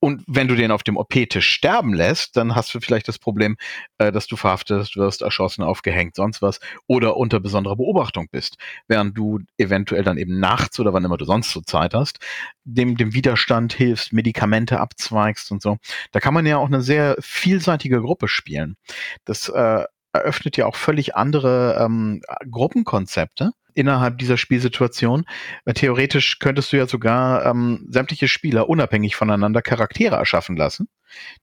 Und 0.03 0.23
wenn 0.25 0.47
du 0.47 0.55
den 0.55 0.71
auf 0.71 0.81
dem 0.81 0.97
OP-Tisch 0.97 1.47
sterben 1.47 1.93
lässt, 1.93 2.35
dann 2.35 2.55
hast 2.55 2.73
du 2.73 2.79
vielleicht 2.79 3.07
das 3.07 3.19
Problem, 3.19 3.55
äh, 3.99 4.11
dass 4.11 4.25
du 4.25 4.35
verhaftet 4.35 4.95
wirst, 4.95 5.21
erschossen, 5.21 5.61
aufgehängt, 5.61 6.15
sonst 6.15 6.41
was, 6.41 6.59
oder 6.87 7.17
unter 7.17 7.39
besonderer 7.39 7.75
Beobachtung 7.75 8.27
bist. 8.31 8.57
Während 8.87 9.15
du 9.15 9.41
eventuell 9.59 10.03
dann 10.03 10.17
eben 10.17 10.39
nachts 10.39 10.79
oder 10.79 10.91
wann 10.91 11.05
immer 11.05 11.17
du 11.17 11.25
sonst 11.25 11.51
so 11.51 11.61
Zeit 11.61 11.93
hast, 11.93 12.17
dem, 12.63 12.97
dem 12.97 13.13
Widerstand 13.13 13.73
hilfst, 13.73 14.11
Medikamente 14.11 14.79
abzweigst 14.79 15.51
und 15.51 15.61
so. 15.61 15.77
Da 16.11 16.19
kann 16.19 16.33
man 16.33 16.47
ja 16.47 16.57
auch 16.57 16.65
eine 16.65 16.81
sehr 16.81 17.15
vielseitige 17.19 18.01
Gruppe 18.01 18.27
spielen. 18.27 18.77
Das 19.25 19.49
äh, 19.49 19.85
eröffnet 20.13 20.57
ja 20.57 20.65
auch 20.65 20.75
völlig 20.75 21.15
andere 21.15 21.77
ähm, 21.79 22.21
Gruppenkonzepte 22.49 23.51
innerhalb 23.73 24.17
dieser 24.17 24.37
Spielsituation. 24.37 25.25
Äh, 25.65 25.73
theoretisch 25.73 26.39
könntest 26.39 26.71
du 26.71 26.77
ja 26.77 26.87
sogar 26.87 27.45
ähm, 27.45 27.85
sämtliche 27.89 28.27
Spieler 28.27 28.69
unabhängig 28.69 29.15
voneinander 29.15 29.61
Charaktere 29.61 30.15
erschaffen 30.15 30.55
lassen, 30.55 30.87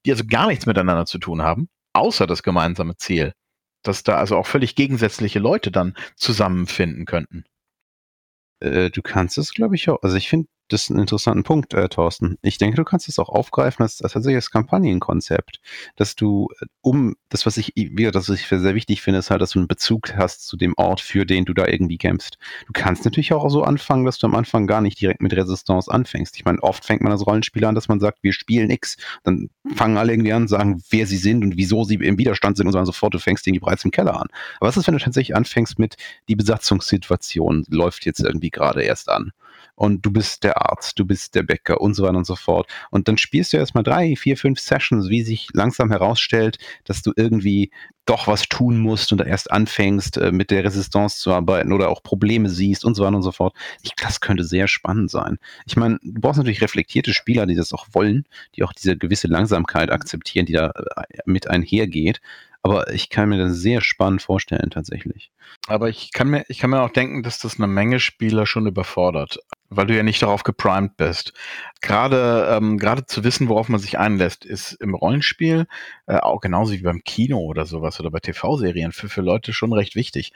die 0.05 0.11
also 0.12 0.25
gar 0.27 0.49
nichts 0.49 0.66
miteinander 0.66 1.07
zu 1.07 1.19
tun 1.19 1.43
haben, 1.43 1.69
außer 1.93 2.27
das 2.27 2.43
gemeinsame 2.43 2.97
Ziel. 2.97 3.33
Dass 3.83 4.03
da 4.03 4.16
also 4.16 4.37
auch 4.37 4.47
völlig 4.47 4.75
gegensätzliche 4.75 5.39
Leute 5.39 5.71
dann 5.71 5.95
zusammenfinden 6.16 7.07
könnten. 7.07 7.45
Äh, 8.61 8.91
du 8.91 9.03
kannst 9.03 9.39
es, 9.39 9.55
glaube 9.55 9.77
ich, 9.77 9.89
auch. 9.89 10.03
Also 10.03 10.16
ich 10.16 10.29
finde, 10.29 10.49
das 10.69 10.83
ist 10.83 10.91
ein 10.91 10.99
interessanter 10.99 11.43
Punkt, 11.43 11.75
äh, 11.75 11.89
Thorsten. 11.89 12.37
Ich 12.43 12.59
denke, 12.59 12.77
du 12.77 12.85
kannst 12.85 13.09
es 13.09 13.19
auch 13.19 13.29
aufgreifen 13.29 13.83
als, 13.83 13.97
tatsächliches 13.99 14.51
Kampagnenkonzept, 14.51 15.61
dass 15.97 16.14
du 16.14 16.49
um 16.81 17.16
das, 17.29 17.47
was 17.47 17.57
ich 17.57 17.73
wieder, 17.75 18.11
das 18.11 18.29
was 18.29 18.41
ich 18.41 18.47
sehr 18.47 18.75
wichtig 18.75 19.03
finde, 19.03 19.19
ist 19.19 19.31
halt, 19.31 19.41
dass 19.41 19.51
du 19.51 19.59
einen 19.59 19.69
Bezug 19.69 20.14
hast 20.16 20.47
zu 20.47 20.57
dem 20.57 20.75
Ort, 20.77 21.01
für 21.01 21.27
den 21.27 21.45
du 21.45 21.55
da 21.55 21.66
irgendwie 21.66 21.99
kämpfst. 21.99 22.39
Du 22.66 22.73
kannst 22.73 23.05
natürlich 23.05 23.33
auch 23.33 23.49
so 23.51 23.62
anfangen, 23.62 24.05
dass 24.05 24.19
du 24.19 24.27
am 24.27 24.35
Anfang 24.35 24.66
gar 24.66 24.81
nicht 24.81 25.01
direkt 25.01 25.23
mit 25.23 25.33
Resistance 25.33 25.91
anfängst. 25.91 26.37
Ich 26.37 26.45
meine, 26.45 26.62
oft 26.62 26.85
fängt 26.85 27.03
man 27.03 27.12
als 27.12 27.27
Rollenspieler 27.27 27.69
an, 27.69 27.75
dass 27.75 27.89
man 27.89 28.01
sagt, 28.01 28.23
wir 28.23 28.33
spielen 28.33 28.71
X. 28.71 28.97
Dann 29.25 29.51
fangen 29.75 29.97
alle 29.97 30.12
irgendwie 30.12 30.33
an, 30.33 30.49
sagen, 30.49 30.83
wer 30.91 31.07
sie 31.07 31.16
sind 31.16 31.43
und 31.43 31.57
wieso 31.57 31.85
sie 31.85 31.95
im 31.95 32.19
Widerstand 32.19 32.57
sind 32.57 32.66
und 32.66 32.73
so 32.73 32.79
und 32.79 32.87
so 32.87 32.93
fort. 32.93 33.14
Du 33.14 33.19
fängst 33.19 33.47
irgendwie 33.47 33.61
bereits 33.61 33.85
im 33.85 33.91
Keller 33.91 34.21
an. 34.21 34.29
Aber 34.59 34.69
was 34.69 34.77
ist, 34.77 34.87
wenn 34.87 34.95
du 34.95 35.01
tatsächlich 35.01 35.37
anfängst 35.37 35.79
mit 35.79 35.97
die 36.29 36.37
Besatzungssituation 36.37 37.64
läuft 37.69 38.05
jetzt 38.05 38.21
irgendwie 38.21 38.51
gerade 38.51 38.83
erst 38.83 39.09
an? 39.09 39.33
Und 39.74 40.04
du 40.04 40.11
bist 40.11 40.44
der 40.44 40.70
Arzt, 40.70 40.98
du 40.98 41.04
bist 41.04 41.34
der 41.34 41.42
Bäcker 41.42 41.80
und 41.80 41.94
so 41.94 42.02
weiter 42.02 42.16
und 42.16 42.26
so 42.26 42.36
fort. 42.36 42.70
Und 42.90 43.09
dann 43.09 43.18
spielst 43.18 43.52
du 43.52 43.56
erstmal 43.56 43.84
drei, 43.84 44.16
vier, 44.16 44.36
fünf 44.36 44.61
Sessions, 44.61 45.09
wie 45.09 45.22
sich 45.22 45.48
langsam 45.52 45.90
herausstellt, 45.90 46.59
dass 46.84 47.02
du 47.02 47.12
irgendwie 47.16 47.70
doch 48.09 48.26
was 48.26 48.48
tun 48.48 48.78
musst 48.78 49.12
und 49.12 49.20
erst 49.20 49.50
anfängst, 49.50 50.16
äh, 50.16 50.32
mit 50.32 50.50
der 50.50 50.64
Resistance 50.64 51.20
zu 51.20 51.32
arbeiten 51.32 51.72
oder 51.72 51.90
auch 51.90 52.02
Probleme 52.02 52.48
siehst 52.48 52.84
und 52.84 52.94
so 52.94 53.04
weiter 53.04 53.16
und 53.16 53.22
so 53.22 53.32
fort. 53.32 53.54
Ich, 53.82 53.94
das 53.96 54.20
könnte 54.20 54.44
sehr 54.44 54.66
spannend 54.66 55.11
sein. 55.11 55.38
Ich 55.66 55.76
meine, 55.76 55.98
du 56.02 56.20
brauchst 56.20 56.38
natürlich 56.38 56.62
reflektierte 56.62 57.12
Spieler, 57.12 57.44
die 57.44 57.54
das 57.54 57.72
auch 57.74 57.86
wollen, 57.92 58.24
die 58.56 58.64
auch 58.64 58.72
diese 58.72 58.96
gewisse 58.96 59.28
Langsamkeit 59.28 59.90
akzeptieren, 59.90 60.46
die 60.46 60.54
da 60.54 60.70
äh, 60.70 61.18
mit 61.26 61.48
einhergeht. 61.48 62.20
Aber 62.62 62.92
ich 62.92 63.09
kann 63.09 63.28
mir 63.28 63.38
das 63.38 63.56
sehr 63.56 63.80
spannend 63.80 64.22
vorstellen, 64.22 64.70
tatsächlich. 64.70 65.30
Aber 65.68 65.88
ich 65.88 66.12
kann 66.12 66.28
mir, 66.28 66.44
ich 66.48 66.59
kann 66.59 66.70
mir 66.70 66.82
auch 66.82 66.90
denken, 66.90 67.22
dass 67.22 67.38
das 67.38 67.59
eine 67.59 67.66
Menge 67.66 68.00
Spieler 68.00 68.46
schon 68.46 68.66
überfordert, 68.66 69.38
weil 69.68 69.86
du 69.86 69.96
ja 69.96 70.02
nicht 70.02 70.22
darauf 70.22 70.42
geprimed 70.42 70.96
bist. 70.96 71.32
Gerade, 71.80 72.48
ähm, 72.50 72.78
gerade 72.78 73.06
zu 73.06 73.22
wissen, 73.24 73.48
worauf 73.48 73.68
man 73.68 73.80
sich 73.80 73.98
einlässt, 73.98 74.44
ist 74.44 74.72
im 74.72 74.94
Rollenspiel, 74.94 75.66
äh, 76.06 76.16
auch 76.16 76.40
genauso 76.40 76.72
wie 76.72 76.82
beim 76.82 77.02
Kino 77.04 77.38
oder 77.38 77.64
sowas 77.64 78.00
oder 78.00 78.11
bei 78.11 78.20
TV-Serien 78.20 78.92
für, 78.92 79.09
für 79.09 79.22
Leute 79.22 79.52
schon 79.52 79.72
recht 79.72 79.94
wichtig. 79.94 80.32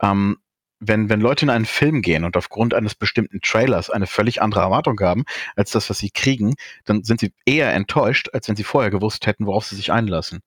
Ähm, 0.00 0.38
wenn, 0.80 1.08
wenn 1.08 1.20
Leute 1.20 1.46
in 1.46 1.50
einen 1.50 1.66
Film 1.66 2.02
gehen 2.02 2.24
und 2.24 2.36
aufgrund 2.36 2.74
eines 2.74 2.94
bestimmten 2.94 3.40
Trailers 3.40 3.90
eine 3.90 4.06
völlig 4.06 4.42
andere 4.42 4.60
Erwartung 4.60 4.98
haben 5.00 5.24
als 5.56 5.70
das, 5.70 5.88
was 5.88 5.98
sie 5.98 6.10
kriegen, 6.10 6.54
dann 6.84 7.04
sind 7.04 7.20
sie 7.20 7.32
eher 7.46 7.72
enttäuscht, 7.72 8.28
als 8.32 8.48
wenn 8.48 8.56
sie 8.56 8.64
vorher 8.64 8.90
gewusst 8.90 9.26
hätten, 9.26 9.46
worauf 9.46 9.66
sie 9.66 9.76
sich 9.76 9.92
einlassen. 9.92 10.42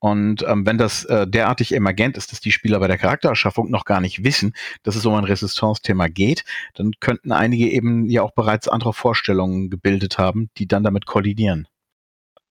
Und 0.00 0.44
ähm, 0.46 0.64
wenn 0.64 0.78
das 0.78 1.04
äh, 1.04 1.26
derartig 1.26 1.74
emergent 1.74 2.16
ist, 2.16 2.30
dass 2.30 2.40
die 2.40 2.52
Spieler 2.52 2.78
bei 2.78 2.86
der 2.86 2.98
Charaktererschaffung 2.98 3.70
noch 3.70 3.84
gar 3.84 4.00
nicht 4.00 4.22
wissen, 4.22 4.54
dass 4.84 4.94
es 4.94 5.04
um 5.04 5.14
ein 5.14 5.24
Resistance-Thema 5.24 6.08
geht, 6.08 6.44
dann 6.74 6.92
könnten 7.00 7.32
einige 7.32 7.68
eben 7.68 8.08
ja 8.08 8.22
auch 8.22 8.32
bereits 8.32 8.68
andere 8.68 8.92
Vorstellungen 8.92 9.70
gebildet 9.70 10.18
haben, 10.18 10.50
die 10.56 10.68
dann 10.68 10.84
damit 10.84 11.06
kollidieren. 11.06 11.66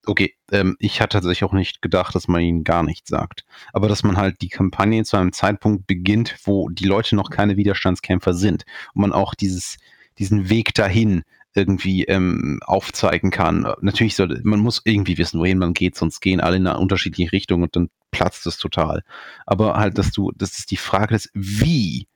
Okay, 0.05 0.35
ähm, 0.51 0.77
ich 0.79 1.01
hatte 1.01 1.17
tatsächlich 1.17 1.43
auch 1.43 1.53
nicht 1.53 1.81
gedacht, 1.81 2.15
dass 2.15 2.27
man 2.29 2.41
ihnen 2.41 2.63
gar 2.63 2.83
nichts 2.83 3.09
sagt. 3.09 3.43
Aber 3.73 3.89
dass 3.89 4.03
man 4.03 4.17
halt 4.17 4.41
die 4.41 4.49
Kampagne 4.49 5.03
zu 5.03 5.17
einem 5.17 5.33
Zeitpunkt 5.33 5.85
beginnt, 5.85 6.37
wo 6.43 6.69
die 6.69 6.85
Leute 6.85 7.15
noch 7.15 7.29
keine 7.29 7.57
Widerstandskämpfer 7.57 8.33
sind 8.33 8.63
und 8.93 9.01
man 9.01 9.11
auch 9.13 9.35
dieses, 9.35 9.77
diesen 10.17 10.49
Weg 10.49 10.73
dahin 10.73 11.23
irgendwie 11.57 12.03
ähm, 12.05 12.59
aufzeigen 12.65 13.31
kann. 13.31 13.67
Natürlich 13.81 14.15
sollte, 14.15 14.39
man 14.43 14.59
muss 14.59 14.81
irgendwie 14.85 15.17
wissen, 15.17 15.39
wohin 15.39 15.57
man 15.57 15.73
geht, 15.73 15.95
sonst 15.95 16.21
gehen 16.21 16.39
alle 16.39 16.57
in 16.57 16.67
eine 16.67 16.79
unterschiedliche 16.79 17.31
Richtung 17.31 17.63
und 17.63 17.75
dann 17.75 17.89
platzt 18.11 18.47
es 18.47 18.57
total. 18.57 19.03
Aber 19.45 19.75
halt, 19.75 19.97
dass 19.97 20.11
du, 20.11 20.31
dass 20.35 20.57
es 20.57 20.65
die 20.65 20.77
Frage 20.77 21.15
ist, 21.15 21.29
wie 21.33 22.07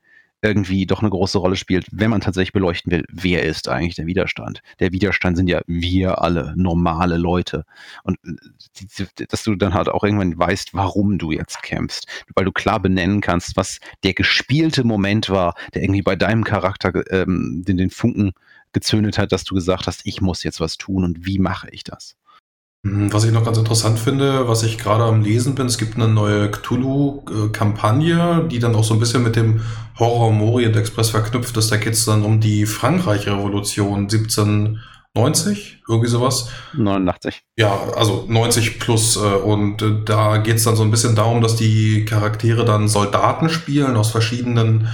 irgendwie 0.41 0.85
doch 0.87 1.01
eine 1.01 1.09
große 1.09 1.37
Rolle 1.37 1.55
spielt, 1.55 1.85
wenn 1.91 2.09
man 2.09 2.21
tatsächlich 2.21 2.53
beleuchten 2.53 2.91
will, 2.91 3.05
wer 3.11 3.43
ist 3.43 3.69
eigentlich 3.69 3.95
der 3.95 4.07
Widerstand. 4.07 4.61
Der 4.79 4.91
Widerstand 4.91 5.37
sind 5.37 5.47
ja 5.47 5.61
wir 5.67 6.21
alle, 6.21 6.53
normale 6.55 7.17
Leute. 7.17 7.63
Und 8.03 8.17
äh, 8.25 9.25
dass 9.29 9.43
du 9.43 9.55
dann 9.55 9.73
halt 9.73 9.89
auch 9.89 10.03
irgendwann 10.03 10.37
weißt, 10.37 10.73
warum 10.73 11.19
du 11.19 11.31
jetzt 11.31 11.61
kämpfst. 11.61 12.07
Weil 12.35 12.45
du 12.45 12.51
klar 12.51 12.79
benennen 12.79 13.21
kannst, 13.21 13.55
was 13.55 13.79
der 14.03 14.13
gespielte 14.13 14.83
Moment 14.83 15.29
war, 15.29 15.53
der 15.73 15.83
irgendwie 15.83 16.01
bei 16.01 16.15
deinem 16.15 16.43
Charakter 16.43 16.91
ähm, 17.11 17.63
den, 17.65 17.77
den 17.77 17.91
Funken 17.91 18.31
gezündet 18.73 19.17
hat, 19.17 19.31
dass 19.31 19.43
du 19.43 19.55
gesagt 19.55 19.87
hast, 19.87 20.01
ich 20.05 20.21
muss 20.21 20.43
jetzt 20.43 20.59
was 20.59 20.77
tun 20.77 21.03
und 21.03 21.25
wie 21.25 21.39
mache 21.39 21.69
ich 21.71 21.83
das? 21.83 22.15
Mhm, 22.83 23.13
was 23.13 23.23
ich 23.25 23.31
noch 23.31 23.43
ganz 23.45 23.59
interessant 23.59 23.99
finde, 23.99 24.47
was 24.47 24.63
ich 24.63 24.79
gerade 24.79 25.03
am 25.03 25.21
Lesen 25.21 25.53
bin, 25.53 25.67
es 25.67 25.77
gibt 25.77 25.95
eine 25.95 26.07
neue 26.07 26.49
Cthulhu-Kampagne, 26.49 28.47
die 28.49 28.57
dann 28.59 28.75
auch 28.75 28.83
so 28.83 28.95
ein 28.95 28.99
bisschen 28.99 29.21
mit 29.23 29.35
dem 29.35 29.61
Horror 29.99 30.41
Orient 30.41 30.75
Express 30.75 31.11
verknüpft 31.11 31.55
ist. 31.57 31.71
Da 31.71 31.77
geht 31.77 31.93
es 31.93 32.05
dann 32.05 32.23
um 32.23 32.39
die 32.39 32.65
Frankreich-Revolution 32.65 34.09
1790, 34.09 35.83
irgendwie 35.87 36.09
sowas. 36.09 36.49
89. 36.73 37.43
Ja, 37.55 37.79
also 37.95 38.25
90 38.27 38.79
plus. 38.79 39.15
Äh, 39.15 39.19
und 39.19 39.83
äh, 39.83 40.03
da 40.03 40.37
geht 40.37 40.55
es 40.55 40.63
dann 40.63 40.75
so 40.75 40.81
ein 40.81 40.89
bisschen 40.89 41.15
darum, 41.15 41.41
dass 41.41 41.55
die 41.55 42.03
Charaktere 42.05 42.65
dann 42.65 42.87
Soldaten 42.87 43.49
spielen 43.49 43.95
aus 43.95 44.09
verschiedenen 44.09 44.87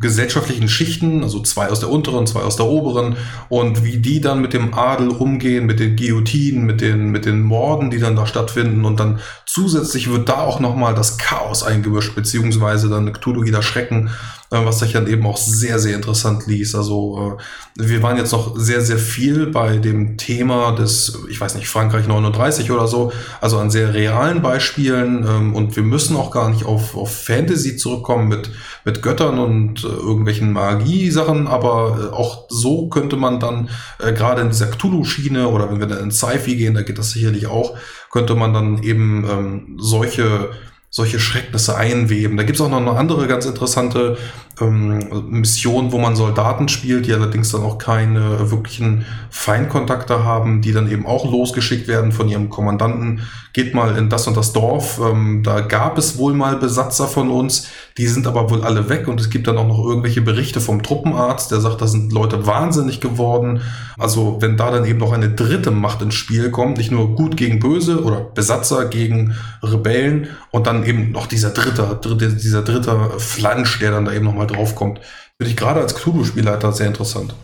gesellschaftlichen 0.00 0.68
Schichten, 0.68 1.22
also 1.22 1.40
zwei 1.40 1.68
aus 1.68 1.80
der 1.80 1.90
unteren, 1.90 2.26
zwei 2.26 2.40
aus 2.40 2.56
der 2.56 2.66
oberen, 2.66 3.16
und 3.48 3.84
wie 3.84 3.98
die 3.98 4.20
dann 4.20 4.40
mit 4.40 4.52
dem 4.52 4.74
Adel 4.74 5.08
umgehen, 5.08 5.66
mit 5.66 5.80
den 5.80 5.96
Guillotinen, 5.96 6.64
mit 6.64 6.80
den, 6.80 7.10
mit 7.10 7.24
den 7.24 7.42
Morden, 7.42 7.90
die 7.90 7.98
dann 7.98 8.16
da 8.16 8.26
stattfinden. 8.26 8.84
Und 8.84 9.00
dann 9.00 9.20
zusätzlich 9.58 10.08
wird 10.08 10.28
da 10.28 10.42
auch 10.42 10.60
nochmal 10.60 10.94
das 10.94 11.18
Chaos 11.18 11.64
eingemischt, 11.64 12.14
beziehungsweise 12.14 12.88
dann 12.88 13.12
Cthulhu 13.12 13.42
jeder 13.42 13.62
Schrecken 13.62 14.08
äh, 14.50 14.64
was 14.64 14.78
sich 14.78 14.92
dann 14.92 15.06
eben 15.06 15.26
auch 15.26 15.36
sehr, 15.36 15.78
sehr 15.78 15.94
interessant 15.94 16.46
liest. 16.46 16.74
Also 16.74 17.36
äh, 17.76 17.82
wir 17.86 18.02
waren 18.02 18.16
jetzt 18.16 18.32
noch 18.32 18.56
sehr, 18.56 18.80
sehr 18.80 18.96
viel 18.96 19.48
bei 19.48 19.76
dem 19.76 20.16
Thema 20.16 20.72
des, 20.72 21.18
ich 21.28 21.38
weiß 21.38 21.54
nicht, 21.56 21.68
Frankreich 21.68 22.08
39 22.08 22.70
oder 22.70 22.86
so, 22.86 23.12
also 23.42 23.58
an 23.58 23.70
sehr 23.70 23.92
realen 23.92 24.40
Beispielen 24.40 25.26
ähm, 25.28 25.54
und 25.54 25.76
wir 25.76 25.82
müssen 25.82 26.16
auch 26.16 26.30
gar 26.30 26.48
nicht 26.48 26.64
auf, 26.64 26.96
auf 26.96 27.14
Fantasy 27.14 27.76
zurückkommen 27.76 28.28
mit, 28.28 28.50
mit 28.86 29.02
Göttern 29.02 29.38
und 29.38 29.84
äh, 29.84 29.88
irgendwelchen 29.88 30.52
Magie-Sachen, 30.52 31.46
aber 31.46 32.14
auch 32.14 32.46
so 32.48 32.88
könnte 32.88 33.16
man 33.16 33.40
dann 33.40 33.68
gerade 33.98 34.40
in 34.40 34.48
dieser 34.48 34.68
Cthulhu-Schiene 34.68 35.48
oder 35.48 35.70
wenn 35.70 35.80
wir 35.80 35.86
dann 35.86 36.04
in 36.04 36.10
Sci-Fi 36.10 36.56
gehen, 36.56 36.74
da 36.74 36.82
geht 36.82 36.98
das 36.98 37.10
sicherlich 37.10 37.48
auch, 37.48 37.76
könnte 38.10 38.34
man 38.34 38.52
dann 38.52 38.82
eben 38.82 39.24
ähm, 39.28 39.76
solche 39.78 40.50
solche 40.90 41.20
Schrecknisse 41.20 41.76
einweben. 41.76 42.36
Da 42.36 42.44
gibt 42.44 42.56
es 42.56 42.64
auch 42.64 42.70
noch 42.70 42.78
eine 42.78 42.92
andere 42.92 43.26
ganz 43.28 43.44
interessante 43.44 44.16
ähm, 44.60 45.28
Mission, 45.30 45.92
wo 45.92 45.98
man 45.98 46.16
Soldaten 46.16 46.68
spielt, 46.68 47.06
die 47.06 47.12
allerdings 47.12 47.50
dann 47.52 47.62
auch 47.62 47.78
keine 47.78 48.50
wirklichen 48.50 49.04
Feindkontakte 49.30 50.24
haben, 50.24 50.62
die 50.62 50.72
dann 50.72 50.90
eben 50.90 51.06
auch 51.06 51.30
losgeschickt 51.30 51.88
werden 51.88 52.12
von 52.12 52.28
ihrem 52.28 52.50
Kommandanten. 52.50 53.22
Geht 53.52 53.74
mal 53.74 53.96
in 53.96 54.08
das 54.08 54.26
und 54.26 54.36
das 54.36 54.52
Dorf. 54.52 55.00
Ähm, 55.02 55.42
da 55.42 55.60
gab 55.60 55.98
es 55.98 56.18
wohl 56.18 56.34
mal 56.34 56.56
Besatzer 56.56 57.06
von 57.06 57.30
uns, 57.30 57.68
die 57.96 58.06
sind 58.06 58.26
aber 58.26 58.50
wohl 58.50 58.62
alle 58.62 58.88
weg 58.88 59.08
und 59.08 59.20
es 59.20 59.30
gibt 59.30 59.48
dann 59.48 59.58
auch 59.58 59.66
noch 59.66 59.84
irgendwelche 59.84 60.22
Berichte 60.22 60.60
vom 60.60 60.82
Truppenarzt, 60.82 61.50
der 61.50 61.60
sagt, 61.60 61.80
da 61.80 61.86
sind 61.86 62.12
Leute 62.12 62.46
wahnsinnig 62.46 63.00
geworden. 63.00 63.60
Also 63.98 64.38
wenn 64.40 64.56
da 64.56 64.70
dann 64.70 64.84
eben 64.84 64.98
noch 64.98 65.12
eine 65.12 65.30
dritte 65.30 65.70
Macht 65.70 66.02
ins 66.02 66.14
Spiel 66.14 66.50
kommt, 66.50 66.78
nicht 66.78 66.92
nur 66.92 67.16
gut 67.16 67.36
gegen 67.36 67.58
böse 67.58 68.02
oder 68.02 68.20
Besatzer 68.20 68.86
gegen 68.86 69.34
Rebellen 69.62 70.28
und 70.50 70.66
dann 70.66 70.84
eben 70.84 71.10
noch 71.10 71.26
dieser 71.26 71.50
dritte, 71.50 71.98
dritte 72.00 72.28
dieser 72.34 72.62
dritte 72.62 73.10
Flansch, 73.18 73.78
der 73.78 73.90
dann 73.90 74.04
da 74.04 74.12
eben 74.12 74.24
nochmal 74.24 74.46
draufkommt. 74.48 75.00
Finde 75.36 75.50
ich 75.50 75.56
gerade 75.56 75.80
als 75.80 75.94
Cthulhu-Spielleiter 75.94 76.72
sehr 76.72 76.88
interessant. 76.88 77.34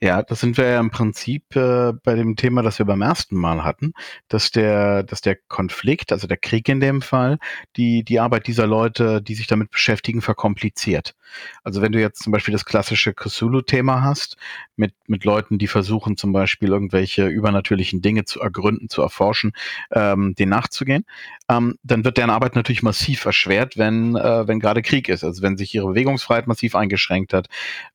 Ja, 0.00 0.22
das 0.22 0.38
sind 0.40 0.56
wir 0.56 0.64
ja 0.66 0.78
im 0.78 0.90
Prinzip 0.90 1.56
äh, 1.56 1.92
bei 2.04 2.14
dem 2.14 2.36
Thema, 2.36 2.62
das 2.62 2.78
wir 2.78 2.86
beim 2.86 3.02
ersten 3.02 3.34
Mal 3.36 3.64
hatten, 3.64 3.94
dass 4.28 4.52
der, 4.52 5.02
dass 5.02 5.22
der 5.22 5.34
Konflikt, 5.48 6.12
also 6.12 6.28
der 6.28 6.36
Krieg 6.36 6.68
in 6.68 6.78
dem 6.78 7.02
Fall, 7.02 7.38
die, 7.76 8.04
die 8.04 8.20
Arbeit 8.20 8.46
dieser 8.46 8.68
Leute, 8.68 9.20
die 9.20 9.34
sich 9.34 9.48
damit 9.48 9.72
beschäftigen, 9.72 10.22
verkompliziert. 10.22 11.16
Also 11.64 11.82
wenn 11.82 11.92
du 11.92 12.00
jetzt 12.00 12.22
zum 12.22 12.32
Beispiel 12.32 12.52
das 12.52 12.64
klassische 12.64 13.14
Cthulhu-Thema 13.14 14.02
hast, 14.02 14.36
mit, 14.76 14.94
mit 15.06 15.24
Leuten, 15.24 15.58
die 15.58 15.66
versuchen 15.66 16.16
zum 16.16 16.32
Beispiel 16.32 16.68
irgendwelche 16.68 17.26
übernatürlichen 17.26 18.00
Dinge 18.02 18.24
zu 18.24 18.40
ergründen, 18.40 18.88
zu 18.88 19.02
erforschen, 19.02 19.52
ähm, 19.90 20.34
denen 20.34 20.50
nachzugehen, 20.50 21.04
ähm, 21.48 21.78
dann 21.82 22.04
wird 22.04 22.16
deren 22.16 22.30
Arbeit 22.30 22.54
natürlich 22.54 22.82
massiv 22.82 23.24
erschwert, 23.24 23.76
wenn, 23.76 24.16
äh, 24.16 24.46
wenn 24.46 24.60
gerade 24.60 24.82
Krieg 24.82 25.08
ist. 25.08 25.24
Also 25.24 25.42
wenn 25.42 25.56
sich 25.56 25.74
ihre 25.74 25.88
Bewegungsfreiheit 25.88 26.46
massiv 26.46 26.74
eingeschränkt 26.74 27.32
hat 27.32 27.48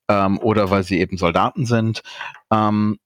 ähm, 0.08 0.40
oder 0.40 0.70
weil 0.70 0.84
sie 0.84 1.00
eben 1.00 1.18
Soldaten 1.18 1.66
sind. 1.66 2.04
Ähm, 2.52 3.00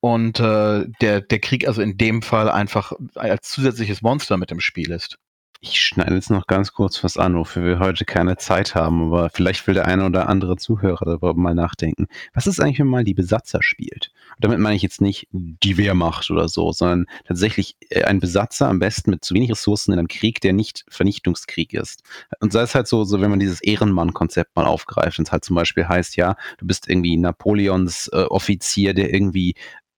und 0.00 0.40
äh, 0.40 0.86
der, 1.00 1.20
der 1.20 1.38
Krieg 1.38 1.68
also 1.68 1.80
in 1.80 1.96
dem 1.96 2.22
Fall 2.22 2.50
einfach 2.50 2.92
als 3.14 3.48
zusätzliches 3.48 4.02
Monster 4.02 4.36
mit 4.36 4.50
im 4.50 4.58
Spiel 4.58 4.90
ist. 4.90 5.18
Ich 5.64 5.80
schneide 5.80 6.16
jetzt 6.16 6.28
noch 6.28 6.48
ganz 6.48 6.72
kurz 6.72 7.04
was 7.04 7.16
an, 7.16 7.36
wofür 7.36 7.62
wir 7.64 7.78
heute 7.78 8.04
keine 8.04 8.36
Zeit 8.36 8.74
haben, 8.74 9.00
aber 9.00 9.30
vielleicht 9.30 9.64
will 9.68 9.74
der 9.74 9.86
eine 9.86 10.04
oder 10.06 10.28
andere 10.28 10.56
Zuhörer 10.56 11.04
darüber 11.04 11.34
mal 11.34 11.54
nachdenken. 11.54 12.08
Was 12.34 12.48
ist 12.48 12.58
eigentlich, 12.58 12.80
wenn 12.80 12.88
mal 12.88 13.04
die 13.04 13.14
Besatzer 13.14 13.60
spielt? 13.62 14.10
Und 14.30 14.44
damit 14.44 14.58
meine 14.58 14.74
ich 14.74 14.82
jetzt 14.82 15.00
nicht 15.00 15.28
die 15.30 15.76
Wehrmacht 15.76 16.28
oder 16.32 16.48
so, 16.48 16.72
sondern 16.72 17.06
tatsächlich 17.28 17.76
äh, 17.90 18.02
ein 18.02 18.18
Besatzer 18.18 18.68
am 18.68 18.80
besten 18.80 19.12
mit 19.12 19.24
zu 19.24 19.34
wenig 19.34 19.52
Ressourcen 19.52 19.92
in 19.92 20.00
einem 20.00 20.08
Krieg, 20.08 20.40
der 20.40 20.52
nicht 20.52 20.84
Vernichtungskrieg 20.88 21.74
ist. 21.74 22.02
Und 22.40 22.52
sei 22.52 22.62
es 22.62 22.74
halt 22.74 22.88
so, 22.88 23.04
so 23.04 23.20
wenn 23.20 23.30
man 23.30 23.38
dieses 23.38 23.62
Ehrenmann-Konzept 23.62 24.56
mal 24.56 24.66
aufgreift 24.66 25.20
und 25.20 25.28
es 25.28 25.32
halt 25.32 25.44
zum 25.44 25.54
Beispiel 25.54 25.86
heißt, 25.86 26.16
ja, 26.16 26.34
du 26.58 26.66
bist 26.66 26.88
irgendwie 26.88 27.16
Napoleons 27.16 28.08
äh, 28.08 28.24
Offizier, 28.24 28.94
der 28.94 29.14
irgendwie 29.14 29.54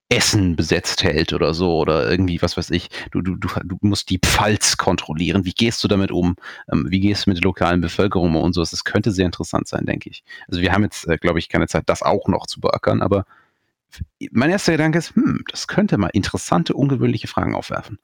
Essen 0.08 0.54
besetzt 0.54 1.02
hält 1.02 1.32
oder 1.32 1.54
so 1.54 1.76
oder 1.78 2.10
irgendwie, 2.10 2.40
was 2.42 2.56
weiß 2.56 2.70
ich. 2.70 2.88
Du, 3.10 3.22
du, 3.22 3.36
du, 3.36 3.48
du 3.64 3.78
musst 3.80 4.10
die 4.10 4.18
Pfalz 4.18 4.76
kontrollieren. 4.76 5.44
Wie 5.44 5.52
gehst 5.52 5.82
du 5.82 5.88
damit 5.88 6.10
um? 6.10 6.36
Ähm, 6.70 6.86
wie 6.88 7.00
gehst 7.00 7.26
du 7.26 7.30
mit 7.30 7.38
der 7.38 7.44
lokalen 7.44 7.80
Bevölkerung 7.80 8.36
um 8.36 8.42
und 8.42 8.52
so? 8.52 8.60
Das 8.60 8.84
könnte 8.84 9.12
sehr 9.12 9.26
interessant 9.26 9.66
sein, 9.66 9.86
denke 9.86 10.10
ich. 10.10 10.22
Also 10.48 10.60
wir 10.60 10.72
haben 10.72 10.82
jetzt, 10.82 11.08
äh, 11.08 11.16
glaube 11.16 11.38
ich, 11.38 11.48
keine 11.48 11.66
Zeit, 11.66 11.84
das 11.86 12.02
auch 12.02 12.28
noch 12.28 12.46
zu 12.46 12.60
beackern, 12.60 13.02
aber 13.02 13.24
mein 14.32 14.50
erster 14.50 14.72
Gedanke 14.72 14.98
ist, 14.98 15.14
hm, 15.14 15.44
das 15.50 15.68
könnte 15.68 15.98
mal 15.98 16.10
interessante, 16.12 16.74
ungewöhnliche 16.74 17.28
Fragen 17.28 17.54
aufwerfen. 17.54 17.98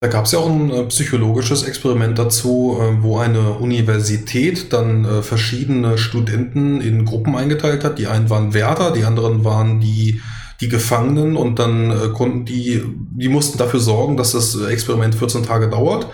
Da 0.00 0.08
gab 0.08 0.24
es 0.24 0.32
ja 0.32 0.40
auch 0.40 0.50
ein 0.50 0.70
äh, 0.70 0.84
psychologisches 0.84 1.62
Experiment 1.62 2.18
dazu, 2.18 2.78
äh, 2.80 3.02
wo 3.02 3.18
eine 3.18 3.52
Universität 3.52 4.72
dann 4.72 5.04
äh, 5.04 5.22
verschiedene 5.22 5.98
Studenten 5.98 6.80
in 6.80 7.04
Gruppen 7.04 7.36
eingeteilt 7.36 7.84
hat. 7.84 7.98
Die 7.98 8.06
einen 8.06 8.30
waren 8.30 8.54
Wärter, 8.54 8.92
die 8.92 9.04
anderen 9.04 9.44
waren 9.44 9.80
die 9.80 10.20
die 10.60 10.68
Gefangenen 10.68 11.36
und 11.36 11.58
dann 11.58 11.90
äh, 11.90 12.08
konnten 12.14 12.44
die, 12.44 12.82
die 12.86 13.28
mussten 13.28 13.58
dafür 13.58 13.80
sorgen, 13.80 14.16
dass 14.16 14.32
das 14.32 14.58
Experiment 14.60 15.14
14 15.14 15.44
Tage 15.44 15.68
dauert. 15.68 16.06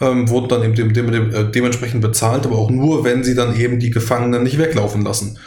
Ähm, 0.00 0.28
wurden 0.28 0.48
dann 0.48 0.62
eben 0.62 0.74
dem, 0.76 0.92
dem, 0.92 1.10
dem, 1.10 1.34
äh, 1.34 1.50
dementsprechend 1.50 2.00
bezahlt, 2.02 2.46
aber 2.46 2.56
auch 2.56 2.70
nur, 2.70 3.02
wenn 3.02 3.24
sie 3.24 3.34
dann 3.34 3.58
eben 3.58 3.80
die 3.80 3.90
Gefangenen 3.90 4.44
nicht 4.44 4.56
weglaufen 4.56 5.02
lassen. 5.02 5.38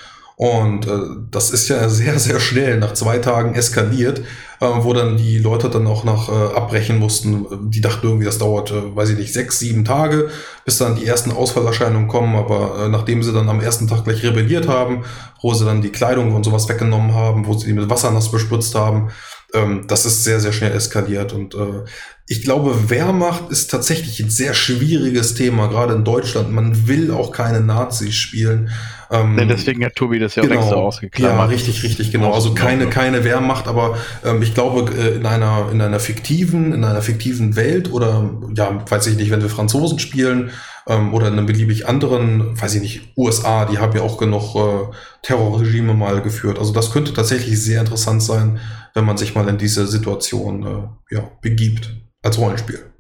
Und 0.42 0.88
äh, 0.88 0.98
das 1.30 1.52
ist 1.52 1.68
ja 1.70 1.88
sehr, 1.90 2.18
sehr 2.18 2.40
schnell 2.40 2.80
nach 2.80 2.94
zwei 2.94 3.20
Tagen 3.20 3.54
eskaliert, 3.54 4.22
äh, 4.60 4.66
wo 4.66 4.92
dann 4.92 5.16
die 5.16 5.38
Leute 5.38 5.70
dann 5.70 5.86
auch 5.86 6.04
noch 6.04 6.30
äh, 6.30 6.56
abbrechen 6.56 6.98
mussten. 6.98 7.70
Die 7.70 7.80
dachten 7.80 8.08
irgendwie, 8.08 8.26
das 8.26 8.40
dauert, 8.40 8.72
äh, 8.72 8.96
weiß 8.96 9.10
ich 9.10 9.20
nicht, 9.20 9.34
sechs, 9.34 9.60
sieben 9.60 9.86
Tage, 9.86 10.32
bis 10.66 10.80
dann 10.80 10.96
die 10.96 11.06
ersten 11.06 11.32
Ausfallerscheinungen 11.32 12.08
kommen. 12.08 12.36
Aber 12.36 12.86
äh, 12.86 12.90
nachdem 12.90 13.22
sie 13.22 13.34
dann 13.34 13.50
am 13.50 13.62
ersten 13.62 13.88
Tag 13.88 14.04
gleich 14.04 14.24
rebelliert 14.24 14.68
haben, 14.68 15.04
wo 15.44 15.54
sie 15.54 15.64
dann 15.64 15.84
die 15.84 15.92
Kleidung 15.92 16.34
und 16.34 16.44
sowas 16.44 16.68
weggenommen 16.68 17.14
haben, 17.14 17.46
wo 17.46 17.54
sie 17.54 17.68
die 17.68 17.74
mit 17.74 17.92
Wasser 17.92 18.10
nass 18.10 18.32
bespritzt 18.32 18.74
haben, 18.74 19.12
ähm, 19.54 19.86
das 19.88 20.08
ist 20.08 20.24
sehr, 20.24 20.40
sehr 20.40 20.54
schnell 20.54 20.72
eskaliert. 20.72 21.34
Und 21.34 21.54
äh, 21.54 21.86
ich 22.26 22.42
glaube, 22.42 22.90
Wehrmacht 22.90 23.52
ist 23.52 23.70
tatsächlich 23.70 24.20
ein 24.22 24.32
sehr 24.32 24.56
schwieriges 24.56 25.36
Thema, 25.36 25.68
gerade 25.68 25.94
in 25.94 26.04
Deutschland. 26.04 26.52
Man 26.52 26.88
will 26.88 27.12
auch 27.12 27.32
keine 27.32 27.62
Nazis 27.62 28.16
spielen. 28.16 28.72
Ähm, 29.12 29.38
ja, 29.38 29.46
deswegen 29.46 29.84
hat 29.84 29.96
Tobi 29.96 30.20
das 30.20 30.36
ja 30.36 30.44
genau, 30.44 30.56
auch 30.56 30.62
extra 30.62 30.76
ausgeklammert. 30.78 31.38
Ja, 31.38 31.46
richtig, 31.46 31.84
richtig, 31.84 32.12
genau. 32.12 32.34
Also 32.34 32.54
keine, 32.54 32.88
keine 32.88 33.24
Wehrmacht, 33.24 33.68
aber 33.68 33.98
ähm, 34.24 34.42
ich 34.42 34.54
glaube, 34.54 34.90
äh, 34.94 35.16
in 35.16 35.26
einer, 35.26 35.68
in 35.72 35.82
einer 35.82 36.00
fiktiven, 36.00 36.74
in 36.74 36.84
einer 36.86 37.02
fiktiven 37.02 37.56
Welt 37.56 37.92
oder, 37.92 38.30
ja, 38.56 38.84
weiß 38.90 39.08
ich 39.08 39.18
nicht, 39.18 39.30
wenn 39.30 39.42
wir 39.42 39.50
Franzosen 39.50 40.00
spielen, 40.00 40.52
ähm, 40.88 41.14
oder 41.14 41.28
in 41.28 41.34
einem 41.34 41.46
beliebig 41.46 41.88
anderen, 41.88 42.60
weiß 42.60 42.76
ich 42.76 42.82
nicht, 42.82 43.18
USA, 43.18 43.66
die 43.66 43.78
haben 43.78 43.96
ja 43.96 44.02
auch 44.02 44.18
genug 44.18 44.56
äh, 44.56 44.94
Terrorregime 45.22 45.94
mal 45.94 46.22
geführt. 46.22 46.58
Also 46.58 46.74
das 46.74 46.92
könnte 46.92 47.14
tatsächlich 47.14 47.62
sehr 47.62 47.82
interessant 47.82 48.24
sein, 48.24 48.60
wenn 48.94 49.06
man 49.06 49.18
sich 49.18 49.36
mal 49.36 49.48
in 49.48 49.58
diese 49.58 49.88
Situation 49.88 50.64
äh, 50.66 51.16
ja, 51.16 51.32
begibt 51.42 51.96
als 52.24 52.38
Rollenspiel. 52.38 52.91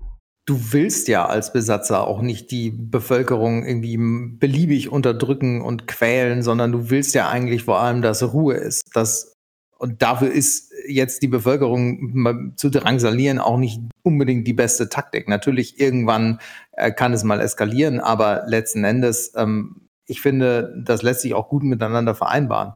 Du 0.52 0.73
willst 0.73 1.07
ja 1.07 1.28
als 1.28 1.53
Besatzer 1.53 2.06
auch 2.06 2.22
nicht 2.22 2.52
die 2.52 2.72
Bevölkerung 2.72 3.65
irgendwie 3.65 3.95
beliebig 4.38 4.90
unterdrücken 4.91 5.61
und 5.61 5.88
quälen, 5.88 6.44
sondern 6.44 6.73
du 6.73 6.90
willst 6.90 7.15
ja 7.15 7.30
eigentlich 7.30 7.64
vor 7.64 7.80
allem, 7.80 8.02
dass 8.02 8.34
Ruhe 8.34 8.56
ist. 8.56 8.84
Dass, 8.94 9.34
und 9.78 10.02
dafür 10.02 10.30
ist 10.30 10.73
jetzt 10.86 11.22
die 11.22 11.30
Bevölkerung 11.30 12.53
zu 12.57 12.69
drangsalieren 12.69 13.40
auch 13.40 13.57
nicht 13.57 13.80
unbedingt 14.03 14.45
die 14.45 14.52
beste 14.52 14.90
Taktik. 14.90 15.30
Natürlich, 15.30 15.80
irgendwann 15.80 16.41
äh, 16.73 16.91
kann 16.91 17.14
es 17.14 17.23
mal 17.23 17.40
eskalieren, 17.40 18.02
aber 18.02 18.44
letzten 18.45 18.84
Endes, 18.84 19.32
ähm, 19.38 19.88
ich 20.06 20.19
finde, 20.19 20.84
das 20.86 21.02
lässt 21.02 21.22
sich 21.22 21.34
auch 21.34 21.48
gut 21.48 21.64
miteinander 21.64 22.14
vereinbaren. 22.14 22.73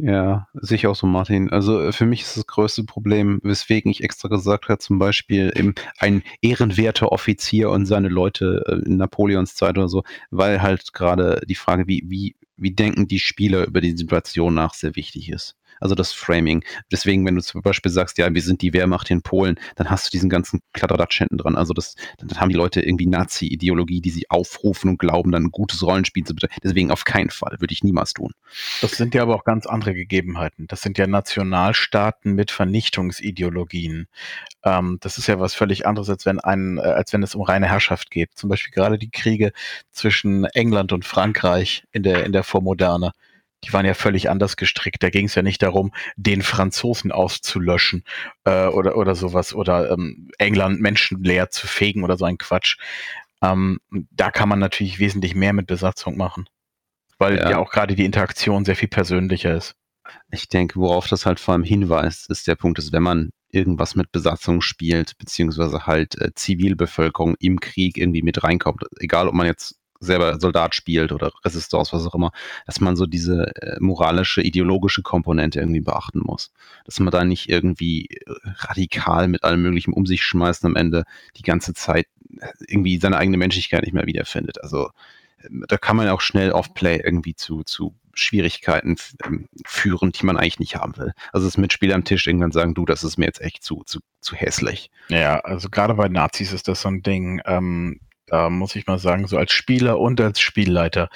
Ja, 0.00 0.46
sicher 0.54 0.90
auch 0.90 0.94
so, 0.94 1.08
Martin. 1.08 1.50
Also 1.50 1.80
äh, 1.80 1.92
für 1.92 2.06
mich 2.06 2.22
ist 2.22 2.36
das 2.36 2.46
größte 2.46 2.84
Problem, 2.84 3.40
weswegen 3.42 3.90
ich 3.90 4.04
extra 4.04 4.28
gesagt 4.28 4.68
habe, 4.68 4.78
zum 4.78 5.00
Beispiel 5.00 5.52
eben 5.56 5.74
ein 5.98 6.22
ehrenwerter 6.40 7.10
Offizier 7.10 7.70
und 7.70 7.84
seine 7.86 8.08
Leute 8.08 8.62
äh, 8.66 8.86
in 8.86 8.96
Napoleons 8.96 9.56
Zeit 9.56 9.76
oder 9.76 9.88
so, 9.88 10.04
weil 10.30 10.62
halt 10.62 10.92
gerade 10.92 11.42
die 11.48 11.56
Frage, 11.56 11.88
wie, 11.88 12.04
wie, 12.06 12.36
wie 12.56 12.70
denken 12.70 13.08
die 13.08 13.18
Spieler 13.18 13.66
über 13.66 13.80
die 13.80 13.96
Situation 13.96 14.54
nach, 14.54 14.72
sehr 14.74 14.94
wichtig 14.94 15.30
ist 15.30 15.56
also 15.80 15.94
das 15.94 16.12
Framing. 16.12 16.64
Deswegen, 16.90 17.26
wenn 17.26 17.34
du 17.34 17.42
zum 17.42 17.62
Beispiel 17.62 17.90
sagst, 17.90 18.18
ja, 18.18 18.32
wir 18.32 18.42
sind 18.42 18.62
die 18.62 18.72
Wehrmacht 18.72 19.10
in 19.10 19.22
Polen, 19.22 19.58
dann 19.76 19.90
hast 19.90 20.06
du 20.06 20.10
diesen 20.10 20.30
ganzen 20.30 20.60
Kladderadatsch 20.72 21.18
hinten 21.18 21.38
dran. 21.38 21.56
Also 21.56 21.74
das, 21.74 21.94
dann 22.18 22.28
haben 22.40 22.48
die 22.48 22.56
Leute 22.56 22.80
irgendwie 22.80 23.06
Nazi-Ideologie, 23.06 24.00
die 24.00 24.10
sie 24.10 24.30
aufrufen 24.30 24.90
und 24.90 24.98
glauben, 24.98 25.32
dann 25.32 25.44
ein 25.44 25.50
gutes 25.50 25.82
Rollenspiel 25.82 26.24
zu 26.24 26.34
betreiben. 26.34 26.54
Deswegen 26.62 26.90
auf 26.90 27.04
keinen 27.04 27.30
Fall, 27.30 27.56
würde 27.58 27.72
ich 27.72 27.82
niemals 27.82 28.12
tun. 28.12 28.32
Das 28.80 28.92
sind 28.92 29.14
ja 29.14 29.22
aber 29.22 29.34
auch 29.34 29.44
ganz 29.44 29.66
andere 29.66 29.94
Gegebenheiten. 29.94 30.66
Das 30.66 30.82
sind 30.82 30.98
ja 30.98 31.06
Nationalstaaten 31.06 32.32
mit 32.32 32.50
Vernichtungsideologien. 32.50 34.06
Ähm, 34.64 34.98
das 35.00 35.18
ist 35.18 35.26
ja 35.26 35.38
was 35.40 35.54
völlig 35.54 35.86
anderes, 35.86 36.10
als 36.10 36.26
wenn, 36.26 36.40
ein, 36.40 36.78
äh, 36.78 36.82
als 36.82 37.12
wenn 37.12 37.22
es 37.22 37.34
um 37.34 37.42
reine 37.42 37.68
Herrschaft 37.68 38.10
geht. 38.10 38.30
Zum 38.34 38.48
Beispiel 38.48 38.72
gerade 38.72 38.98
die 38.98 39.10
Kriege 39.10 39.52
zwischen 39.90 40.44
England 40.44 40.92
und 40.92 41.04
Frankreich 41.04 41.84
in 41.92 42.02
der, 42.02 42.24
in 42.24 42.32
der 42.32 42.42
Vormoderne 42.42 43.12
die 43.64 43.72
waren 43.72 43.86
ja 43.86 43.94
völlig 43.94 44.30
anders 44.30 44.56
gestrickt. 44.56 45.02
Da 45.02 45.10
ging 45.10 45.26
es 45.26 45.34
ja 45.34 45.42
nicht 45.42 45.62
darum, 45.62 45.92
den 46.16 46.42
Franzosen 46.42 47.12
auszulöschen 47.12 48.04
äh, 48.44 48.66
oder, 48.66 48.96
oder 48.96 49.14
sowas 49.14 49.54
oder 49.54 49.90
ähm, 49.90 50.30
England 50.38 50.80
menschenleer 50.80 51.50
zu 51.50 51.66
fegen 51.66 52.04
oder 52.04 52.16
so 52.16 52.24
ein 52.24 52.38
Quatsch. 52.38 52.76
Ähm, 53.42 53.78
da 54.10 54.30
kann 54.30 54.48
man 54.48 54.58
natürlich 54.58 54.98
wesentlich 54.98 55.34
mehr 55.34 55.52
mit 55.52 55.66
Besatzung 55.66 56.16
machen, 56.16 56.48
weil 57.18 57.36
ja, 57.36 57.50
ja 57.50 57.58
auch 57.58 57.70
gerade 57.70 57.94
die 57.94 58.04
Interaktion 58.04 58.64
sehr 58.64 58.76
viel 58.76 58.88
persönlicher 58.88 59.54
ist. 59.54 59.74
Ich 60.30 60.48
denke, 60.48 60.76
worauf 60.76 61.06
das 61.06 61.26
halt 61.26 61.38
vor 61.38 61.54
allem 61.54 61.64
hinweist, 61.64 62.30
ist 62.30 62.46
der 62.46 62.54
Punkt, 62.54 62.78
dass 62.78 62.92
wenn 62.92 63.02
man 63.02 63.30
irgendwas 63.50 63.94
mit 63.94 64.12
Besatzung 64.12 64.60
spielt, 64.60 65.16
beziehungsweise 65.18 65.86
halt 65.86 66.20
äh, 66.20 66.32
Zivilbevölkerung 66.34 67.34
im 67.38 67.60
Krieg 67.60 67.96
irgendwie 67.96 68.22
mit 68.22 68.42
reinkommt, 68.42 68.82
egal 68.98 69.28
ob 69.28 69.34
man 69.34 69.46
jetzt 69.46 69.76
selber 70.00 70.38
Soldat 70.40 70.74
spielt 70.74 71.12
oder 71.12 71.32
Resistance, 71.44 71.92
was 71.92 72.06
auch 72.06 72.14
immer, 72.14 72.30
dass 72.66 72.80
man 72.80 72.96
so 72.96 73.06
diese 73.06 73.54
äh, 73.56 73.76
moralische, 73.80 74.42
ideologische 74.42 75.02
Komponente 75.02 75.60
irgendwie 75.60 75.80
beachten 75.80 76.20
muss. 76.20 76.52
Dass 76.84 77.00
man 77.00 77.10
da 77.10 77.24
nicht 77.24 77.48
irgendwie 77.48 78.06
äh, 78.06 78.34
radikal 78.44 79.28
mit 79.28 79.44
allem 79.44 79.62
Möglichen 79.62 79.92
um 79.92 80.06
sich 80.06 80.22
schmeißt 80.22 80.64
und 80.64 80.72
am 80.72 80.76
Ende 80.76 81.04
die 81.36 81.42
ganze 81.42 81.74
Zeit 81.74 82.06
äh, 82.38 82.46
irgendwie 82.66 82.98
seine 82.98 83.18
eigene 83.18 83.36
Menschlichkeit 83.36 83.82
nicht 83.82 83.94
mehr 83.94 84.06
wiederfindet. 84.06 84.62
Also 84.62 84.90
ähm, 85.44 85.64
da 85.68 85.76
kann 85.76 85.96
man 85.96 86.08
auch 86.08 86.20
schnell 86.20 86.52
Off-Play 86.52 87.00
irgendwie 87.04 87.34
zu, 87.34 87.64
zu 87.64 87.94
Schwierigkeiten 88.14 88.96
ähm, 89.24 89.48
führen, 89.64 90.12
die 90.12 90.26
man 90.26 90.36
eigentlich 90.36 90.58
nicht 90.60 90.76
haben 90.76 90.96
will. 90.96 91.12
Also 91.32 91.46
das 91.46 91.56
Mitspieler 91.56 91.94
am 91.94 92.04
Tisch 92.04 92.26
irgendwann 92.26 92.52
sagen, 92.52 92.74
du, 92.74 92.84
das 92.84 93.04
ist 93.04 93.16
mir 93.16 93.26
jetzt 93.26 93.40
echt 93.40 93.62
zu, 93.62 93.82
zu, 93.84 94.00
zu 94.20 94.36
hässlich. 94.36 94.90
Ja, 95.08 95.40
also 95.40 95.68
gerade 95.70 95.94
bei 95.94 96.08
Nazis 96.08 96.52
ist 96.52 96.68
das 96.68 96.82
so 96.82 96.88
ein 96.88 97.02
Ding. 97.02 97.40
Ähm, 97.46 98.00
da 98.30 98.50
muss 98.50 98.76
ich 98.76 98.86
mal 98.86 98.98
sagen, 98.98 99.26
so 99.26 99.36
als 99.36 99.52
Spieler 99.52 99.98
und 99.98 100.20
als 100.20 100.40
Spielleiter. 100.40 101.08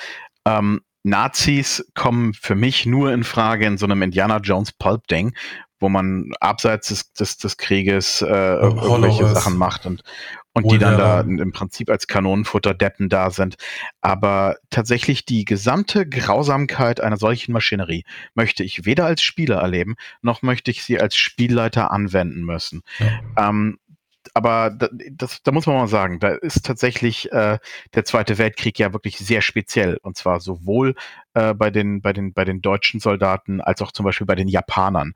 Ähm, 0.47 0.81
Nazis 1.05 1.85
kommen 1.95 2.33
für 2.35 2.55
mich 2.55 2.87
nur 2.87 3.13
in 3.13 3.25
Frage 3.25 3.67
in 3.67 3.79
so 3.79 3.87
einem 3.87 4.03
Indiana 4.03 4.39
Jones 4.39 4.73
Pulp 4.73 5.07
Ding, 5.09 5.35
wo 5.81 5.89
man 5.89 6.31
abseits 6.41 6.89
des, 6.89 7.13
des, 7.13 7.37
des 7.39 7.57
Krieges 7.57 8.23
äh, 8.23 8.27
irgendwelche 8.27 9.27
Sachen 9.27 9.57
macht 9.57 9.85
und, 9.85 10.03
und 10.53 10.71
die 10.71 10.79
dann 10.79 10.97
da 10.97 11.21
im 11.23 11.51
Prinzip 11.51 11.91
als 11.91 12.07
Kanonenfutter 12.07 12.73
Deppen 12.73 13.09
da 13.09 13.31
sind. 13.31 13.57
Aber 14.01 14.57
tatsächlich 14.71 15.25
die 15.25 15.45
gesamte 15.45 16.09
Grausamkeit 16.09 17.01
einer 17.01 17.17
solchen 17.17 17.53
Maschinerie 17.53 18.05
möchte 18.35 18.63
ich 18.63 18.85
weder 18.85 19.07
als 19.07 19.23
Spieler 19.23 19.57
erleben, 19.57 19.97
noch 20.21 20.43
möchte 20.43 20.71
ich 20.71 20.85
sie 20.85 21.01
als 21.01 21.17
Spielleiter 21.17 21.91
anwenden 21.91 22.45
müssen. 22.45 22.83
Ja. 23.01 23.49
Ähm, 23.49 23.79
aber 24.35 24.71
da, 24.71 24.89
das, 25.13 25.43
da 25.43 25.53
muss 25.53 25.67
man 25.67 25.77
mal 25.77 25.89
sagen, 25.89 26.21
da 26.21 26.29
ist 26.31 26.65
tatsächlich 26.65 27.31
äh, 27.33 27.59
der 27.95 28.05
Zweite 28.05 28.39
Weltkrieg 28.39 28.79
ja 28.79 28.93
wirklich 28.93 29.19
sehr 29.19 29.43
speziell. 29.43 29.99
Und 30.03 30.17
zwar 30.17 30.41
sowohl 30.41 30.95
äh, 31.35 31.55
bei, 31.55 31.71
den, 31.71 32.03
bei, 32.03 32.13
den, 32.13 32.33
bei 32.33 32.45
den 32.45 32.61
deutschen 32.61 33.01
Soldaten 33.01 33.61
als 33.61 33.83
auch 33.83 33.93
zum 33.93 34.05
Beispiel 34.05 34.27
bei 34.27 34.35
den 34.35 34.49
Japanern. 34.49 35.15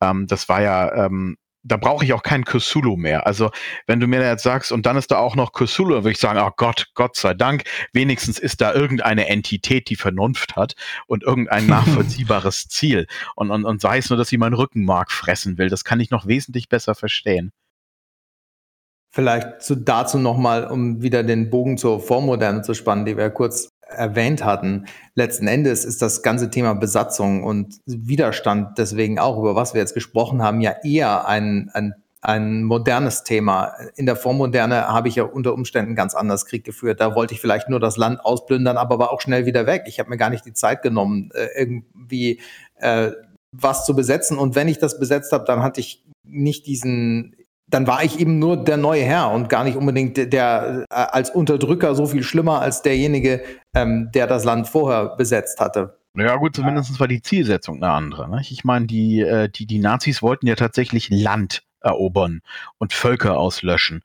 Ähm, 0.00 0.26
das 0.26 0.48
war 0.48 0.62
ja, 0.62 1.06
ähm, 1.06 1.36
da 1.64 1.76
brauche 1.76 2.04
ich 2.04 2.12
auch 2.12 2.22
keinen 2.22 2.44
Cthulhu 2.44 2.96
mehr. 2.96 3.26
Also 3.26 3.50
wenn 3.86 4.00
du 4.00 4.06
mir 4.06 4.20
jetzt 4.20 4.42
sagst, 4.42 4.72
und 4.72 4.86
dann 4.86 4.96
ist 4.96 5.10
da 5.10 5.18
auch 5.18 5.36
noch 5.36 5.52
Cthulhu, 5.52 5.90
würde 5.90 6.10
ich 6.10 6.18
sagen, 6.18 6.38
oh 6.40 6.52
Gott, 6.56 6.86
Gott 6.94 7.16
sei 7.16 7.34
Dank, 7.34 7.64
wenigstens 7.92 8.38
ist 8.38 8.60
da 8.60 8.72
irgendeine 8.72 9.28
Entität, 9.28 9.88
die 9.88 9.96
Vernunft 9.96 10.56
hat 10.56 10.74
und 11.06 11.22
irgendein 11.22 11.66
nachvollziehbares 11.68 12.68
Ziel. 12.68 13.06
Und, 13.34 13.50
und, 13.50 13.64
und 13.64 13.80
sei 13.80 13.98
es 13.98 14.10
nur, 14.10 14.16
dass 14.16 14.28
sie 14.28 14.38
mein 14.38 14.54
Rückenmark 14.54 15.12
fressen 15.12 15.58
will. 15.58 15.68
Das 15.68 15.84
kann 15.84 16.00
ich 16.00 16.10
noch 16.10 16.26
wesentlich 16.26 16.68
besser 16.68 16.94
verstehen. 16.94 17.52
Vielleicht 19.18 19.62
zu, 19.62 19.74
dazu 19.74 20.16
nochmal, 20.16 20.68
um 20.68 21.02
wieder 21.02 21.24
den 21.24 21.50
Bogen 21.50 21.76
zur 21.76 21.98
Vormoderne 21.98 22.62
zu 22.62 22.72
spannen, 22.72 23.04
die 23.04 23.16
wir 23.16 23.30
kurz 23.30 23.68
erwähnt 23.88 24.44
hatten. 24.44 24.84
Letzten 25.16 25.48
Endes 25.48 25.84
ist 25.84 26.02
das 26.02 26.22
ganze 26.22 26.50
Thema 26.50 26.74
Besatzung 26.74 27.42
und 27.42 27.80
Widerstand 27.84 28.78
deswegen 28.78 29.18
auch, 29.18 29.36
über 29.36 29.56
was 29.56 29.74
wir 29.74 29.80
jetzt 29.80 29.94
gesprochen 29.94 30.40
haben, 30.40 30.60
ja 30.60 30.76
eher 30.84 31.26
ein, 31.26 31.68
ein, 31.74 31.94
ein 32.20 32.62
modernes 32.62 33.24
Thema. 33.24 33.72
In 33.96 34.06
der 34.06 34.14
Vormoderne 34.14 34.86
habe 34.86 35.08
ich 35.08 35.16
ja 35.16 35.24
unter 35.24 35.52
Umständen 35.52 35.96
ganz 35.96 36.14
anders 36.14 36.46
Krieg 36.46 36.62
geführt. 36.62 37.00
Da 37.00 37.16
wollte 37.16 37.34
ich 37.34 37.40
vielleicht 37.40 37.68
nur 37.68 37.80
das 37.80 37.96
Land 37.96 38.24
ausplündern, 38.24 38.76
aber 38.76 39.00
war 39.00 39.10
auch 39.12 39.20
schnell 39.20 39.46
wieder 39.46 39.66
weg. 39.66 39.82
Ich 39.86 39.98
habe 39.98 40.10
mir 40.10 40.16
gar 40.16 40.30
nicht 40.30 40.46
die 40.46 40.54
Zeit 40.54 40.80
genommen, 40.80 41.30
äh, 41.34 41.48
irgendwie 41.60 42.40
äh, 42.76 43.10
was 43.50 43.84
zu 43.84 43.96
besetzen. 43.96 44.38
Und 44.38 44.54
wenn 44.54 44.68
ich 44.68 44.78
das 44.78 45.00
besetzt 45.00 45.32
habe, 45.32 45.44
dann 45.44 45.64
hatte 45.64 45.80
ich 45.80 46.04
nicht 46.22 46.68
diesen 46.68 47.34
dann 47.70 47.86
war 47.86 48.02
ich 48.02 48.18
eben 48.18 48.38
nur 48.38 48.56
der 48.56 48.76
neue 48.76 49.02
Herr 49.02 49.30
und 49.30 49.48
gar 49.48 49.64
nicht 49.64 49.76
unbedingt 49.76 50.16
der, 50.16 50.26
der 50.26 50.84
äh, 50.90 50.94
als 50.94 51.30
Unterdrücker 51.30 51.94
so 51.94 52.06
viel 52.06 52.22
schlimmer 52.22 52.60
als 52.60 52.82
derjenige, 52.82 53.42
ähm, 53.74 54.10
der 54.14 54.26
das 54.26 54.44
Land 54.44 54.68
vorher 54.68 55.16
besetzt 55.16 55.60
hatte. 55.60 55.98
Ja 56.14 56.36
gut, 56.36 56.56
zumindest 56.56 56.98
war 56.98 57.06
die 57.06 57.22
Zielsetzung 57.22 57.82
eine 57.82 57.92
andere. 57.92 58.28
Ne? 58.28 58.40
Ich 58.48 58.64
meine, 58.64 58.86
die, 58.86 59.20
äh, 59.20 59.48
die, 59.48 59.66
die 59.66 59.78
Nazis 59.78 60.22
wollten 60.22 60.46
ja 60.46 60.56
tatsächlich 60.56 61.10
Land 61.10 61.62
erobern 61.80 62.40
und 62.78 62.92
Völker 62.92 63.38
auslöschen. 63.38 64.02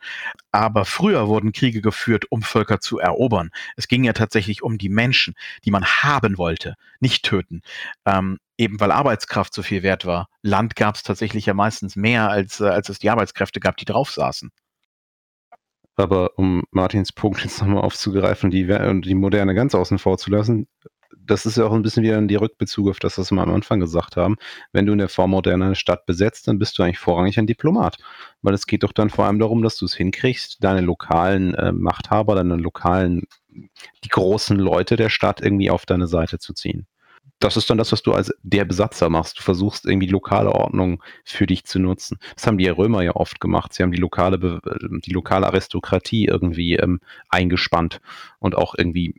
Aber 0.52 0.86
früher 0.86 1.28
wurden 1.28 1.52
Kriege 1.52 1.82
geführt, 1.82 2.26
um 2.30 2.42
Völker 2.42 2.80
zu 2.80 3.00
erobern. 3.00 3.52
Es 3.76 3.88
ging 3.88 4.04
ja 4.04 4.14
tatsächlich 4.14 4.64
um 4.64 4.78
die 4.78 4.90
Menschen, 4.90 5.36
die 5.66 5.72
man 5.72 5.86
haben 5.86 6.38
wollte, 6.38 6.76
nicht 7.00 7.24
töten. 7.24 7.62
Ähm, 8.06 8.40
eben 8.58 8.80
weil 8.80 8.92
Arbeitskraft 8.92 9.54
so 9.54 9.64
viel 9.64 9.84
wert 9.84 10.06
war. 10.06 10.30
Land 10.42 10.76
gab 10.76 10.96
es 10.96 11.04
tatsächlich 11.04 11.46
ja 11.46 11.54
meistens 11.54 11.96
mehr, 11.96 12.30
als, 12.30 12.60
äh, 12.60 12.68
als 12.68 12.90
es 12.90 13.00
die 13.00 13.10
Arbeitskräfte 13.10 13.60
gab, 13.60 13.78
die 13.78 13.86
drauf 13.86 14.12
saßen. 14.12 14.52
Aber 15.96 16.32
um 16.38 16.64
Martins 16.72 17.12
Punkt 17.12 17.44
jetzt 17.44 17.62
nochmal 17.62 17.84
aufzugreifen 17.84 18.48
und 18.48 18.52
die, 18.52 18.66
die 19.02 19.16
Moderne 19.16 19.54
ganz 19.54 19.76
außen 19.76 20.00
vor 20.00 20.18
zu 20.18 20.32
lassen, 20.32 20.68
das 21.18 21.46
ist 21.46 21.58
ja 21.58 21.66
auch 21.66 21.74
ein 21.74 21.82
bisschen 21.82 22.04
wieder 22.04 22.22
die 22.22 22.36
Rückbezug 22.36 22.90
auf 22.90 23.00
das, 23.00 23.18
was 23.18 23.32
wir 23.32 23.42
am 23.42 23.54
Anfang 23.54 23.80
gesagt 23.80 24.18
haben. 24.18 24.38
Wenn 24.72 24.86
du 24.86 24.94
eine 24.94 25.08
vormoderne 25.08 25.76
Stadt 25.76 26.06
besetzt, 26.06 26.48
dann 26.48 26.60
bist 26.60 26.78
du 26.78 26.84
eigentlich 26.84 27.00
vorrangig 27.00 27.38
ein 27.38 27.48
Diplomat. 27.48 27.98
Weil 28.42 28.54
es 28.54 28.68
geht 28.68 28.84
doch 28.84 28.94
dann 28.94 29.10
vor 29.10 29.26
allem 29.26 29.40
darum, 29.40 29.62
dass 29.62 29.78
du 29.78 29.86
es 29.86 29.96
hinkriegst, 29.96 30.64
deine 30.64 30.82
lokalen 30.82 31.54
äh, 31.56 31.72
Machthaber, 31.72 32.36
deine 32.36 32.56
lokalen, 32.56 33.24
die 33.50 34.10
großen 34.10 34.58
Leute 34.58 34.96
der 34.96 35.10
Stadt 35.10 35.42
irgendwie 35.42 35.70
auf 35.70 35.86
deine 35.86 36.08
Seite 36.08 36.40
zu 36.40 36.54
ziehen 36.54 36.88
das 37.44 37.58
ist 37.58 37.70
dann 37.70 37.78
das, 37.78 37.92
was 37.92 38.02
du 38.02 38.14
als 38.14 38.34
der 38.44 38.64
Besatzer 38.64 39.10
machst. 39.10 39.38
Du 39.38 39.44
versuchst 39.44 39.86
irgendwie 39.86 40.08
lokale 40.08 40.52
Ordnung 40.52 41.04
für 41.26 41.46
dich 41.46 41.66
zu 41.66 41.80
nutzen. 41.80 42.18
Das 42.36 42.48
haben 42.48 42.58
die 42.58 42.68
Römer 42.68 43.02
ja 43.04 43.16
oft 43.16 43.42
gemacht. 43.42 43.74
Sie 43.74 43.84
haben 43.84 43.92
die 43.92 44.00
lokale, 44.00 44.62
die 45.06 45.12
lokale 45.12 45.48
Aristokratie 45.48 46.26
irgendwie 46.26 46.76
ähm, 46.76 47.02
eingespannt 47.30 48.00
und 48.40 48.56
auch 48.56 48.76
irgendwie 48.78 49.16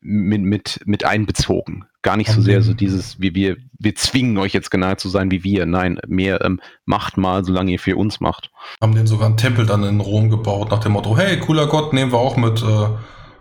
mit, 0.00 0.42
mit, 0.42 0.80
mit 0.86 1.04
einbezogen. 1.04 1.84
Gar 2.02 2.16
nicht 2.16 2.30
so 2.30 2.40
sehr 2.40 2.62
so 2.62 2.72
dieses, 2.72 3.20
wie 3.20 3.34
wir, 3.34 3.58
wir 3.78 3.94
zwingen 3.94 4.38
euch 4.38 4.54
jetzt 4.54 4.70
genau 4.70 4.94
zu 4.94 5.10
sein 5.10 5.30
wie 5.30 5.44
wir. 5.44 5.66
Nein, 5.66 5.98
mehr 6.06 6.42
ähm, 6.42 6.60
macht 6.86 7.18
mal, 7.18 7.44
solange 7.44 7.72
ihr 7.72 7.78
für 7.78 7.96
uns 7.96 8.20
macht. 8.20 8.50
Haben 8.80 8.94
den 8.94 9.06
sogar 9.06 9.26
einen 9.26 9.36
Tempel 9.36 9.66
dann 9.66 9.84
in 9.84 10.00
Rom 10.00 10.30
gebaut, 10.30 10.70
nach 10.70 10.80
dem 10.80 10.92
Motto, 10.92 11.16
hey, 11.16 11.38
cooler 11.38 11.66
Gott, 11.66 11.92
nehmen 11.92 12.12
wir 12.12 12.18
auch 12.18 12.36
mit, 12.36 12.62
äh, 12.62 12.88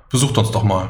besucht 0.09 0.37
uns 0.37 0.51
doch 0.51 0.63
mal. 0.63 0.89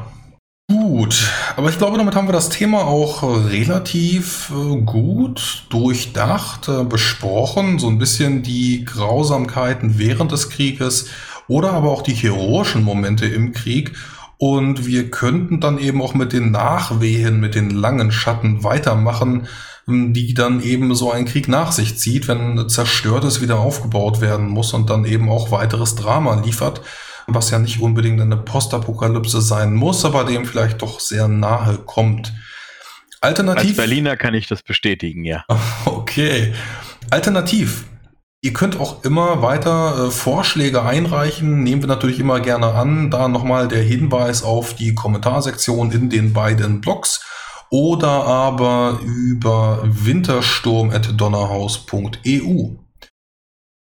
Gut, 0.70 1.28
aber 1.56 1.68
ich 1.68 1.78
glaube, 1.78 1.98
damit 1.98 2.14
haben 2.14 2.28
wir 2.28 2.32
das 2.32 2.48
Thema 2.48 2.84
auch 2.84 3.24
relativ 3.48 4.52
äh, 4.54 4.80
gut 4.82 5.66
durchdacht, 5.70 6.68
äh, 6.68 6.84
besprochen. 6.84 7.80
So 7.80 7.88
ein 7.88 7.98
bisschen 7.98 8.44
die 8.44 8.84
Grausamkeiten 8.84 9.98
während 9.98 10.30
des 10.30 10.48
Krieges 10.48 11.08
oder 11.48 11.72
aber 11.72 11.90
auch 11.90 12.02
die 12.02 12.14
heroischen 12.14 12.84
Momente 12.84 13.26
im 13.26 13.52
Krieg. 13.52 13.96
Und 14.40 14.86
wir 14.86 15.10
könnten 15.10 15.60
dann 15.60 15.78
eben 15.78 16.00
auch 16.00 16.14
mit 16.14 16.32
den 16.32 16.50
Nachwehen, 16.50 17.40
mit 17.40 17.54
den 17.54 17.68
langen 17.68 18.10
Schatten 18.10 18.64
weitermachen, 18.64 19.46
die 19.86 20.32
dann 20.32 20.62
eben 20.62 20.94
so 20.94 21.12
ein 21.12 21.26
Krieg 21.26 21.46
nach 21.46 21.72
sich 21.72 21.98
zieht, 21.98 22.26
wenn 22.26 22.66
zerstörtes 22.68 23.42
wieder 23.42 23.58
aufgebaut 23.58 24.22
werden 24.22 24.48
muss 24.48 24.72
und 24.72 24.88
dann 24.88 25.04
eben 25.04 25.28
auch 25.28 25.50
weiteres 25.50 25.94
Drama 25.94 26.40
liefert 26.42 26.80
was 27.34 27.50
ja 27.50 27.58
nicht 27.58 27.80
unbedingt 27.80 28.20
eine 28.20 28.36
Postapokalypse 28.36 29.40
sein 29.40 29.74
muss, 29.74 30.04
aber 30.04 30.24
dem 30.24 30.44
vielleicht 30.44 30.82
doch 30.82 30.98
sehr 31.00 31.28
nahe 31.28 31.78
kommt. 31.78 32.32
Alternativ. 33.20 33.70
Als 33.70 33.76
Berliner 33.76 34.16
kann 34.16 34.34
ich 34.34 34.48
das 34.48 34.62
bestätigen, 34.62 35.24
ja. 35.24 35.44
Okay. 35.84 36.52
Alternativ. 37.10 37.84
Ihr 38.42 38.54
könnt 38.54 38.80
auch 38.80 39.04
immer 39.04 39.42
weiter 39.42 40.06
äh, 40.06 40.10
Vorschläge 40.10 40.82
einreichen, 40.82 41.62
nehmen 41.62 41.82
wir 41.82 41.88
natürlich 41.88 42.20
immer 42.20 42.40
gerne 42.40 42.72
an. 42.72 43.10
Da 43.10 43.28
nochmal 43.28 43.68
der 43.68 43.82
Hinweis 43.82 44.42
auf 44.42 44.72
die 44.74 44.94
Kommentarsektion 44.94 45.92
in 45.92 46.08
den 46.08 46.32
beiden 46.32 46.80
Blogs 46.80 47.22
oder 47.68 48.08
aber 48.08 48.98
über 49.02 49.82
wintersturm.donnerhaus.eu. 49.84 52.70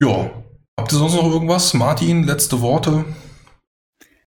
Ja, 0.01 0.31
habt 0.79 0.93
ihr 0.93 0.99
sonst 0.99 1.15
noch 1.15 1.29
irgendwas? 1.29 1.73
Martin, 1.73 2.23
letzte 2.23 2.61
Worte? 2.61 3.03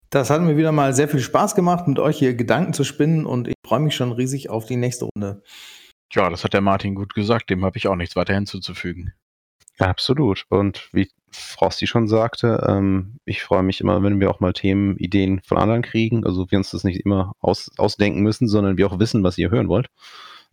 Das 0.09 0.29
hat 0.29 0.41
mir 0.41 0.55
wieder 0.55 0.71
mal 0.71 0.93
sehr 0.93 1.09
viel 1.09 1.19
Spaß 1.19 1.53
gemacht, 1.53 1.85
mit 1.87 1.99
euch 1.99 2.19
hier 2.19 2.33
Gedanken 2.33 2.71
zu 2.71 2.85
spinnen 2.85 3.25
und 3.25 3.49
ich 3.49 3.55
freue 3.65 3.81
mich 3.81 3.95
schon 3.95 4.13
riesig 4.13 4.49
auf 4.49 4.67
die 4.67 4.77
nächste 4.77 5.09
Runde. 5.13 5.43
Ja, 6.13 6.29
das 6.29 6.45
hat 6.45 6.53
der 6.53 6.61
Martin 6.61 6.95
gut 6.95 7.13
gesagt, 7.13 7.49
dem 7.49 7.65
habe 7.65 7.77
ich 7.77 7.87
auch 7.87 7.95
nichts 7.95 8.15
weiter 8.15 8.33
hinzuzufügen. 8.33 9.13
Absolut. 9.79 10.45
Und 10.49 10.89
wie 10.93 11.09
Frosty 11.31 11.87
schon 11.87 12.07
sagte, 12.07 12.65
ähm, 12.67 13.17
ich 13.25 13.41
freue 13.41 13.63
mich 13.63 13.81
immer, 13.81 14.01
wenn 14.03 14.19
wir 14.19 14.29
auch 14.29 14.39
mal 14.39 14.53
Themen, 14.53 14.97
Ideen 14.97 15.41
von 15.43 15.57
anderen 15.57 15.81
kriegen. 15.81 16.25
Also 16.25 16.49
wir 16.51 16.57
uns 16.57 16.71
das 16.71 16.83
nicht 16.83 17.01
immer 17.01 17.33
aus, 17.39 17.71
ausdenken 17.77 18.21
müssen, 18.21 18.47
sondern 18.47 18.77
wir 18.77 18.87
auch 18.87 18.99
wissen, 18.99 19.23
was 19.23 19.37
ihr 19.37 19.49
hören 19.49 19.67
wollt. 19.67 19.87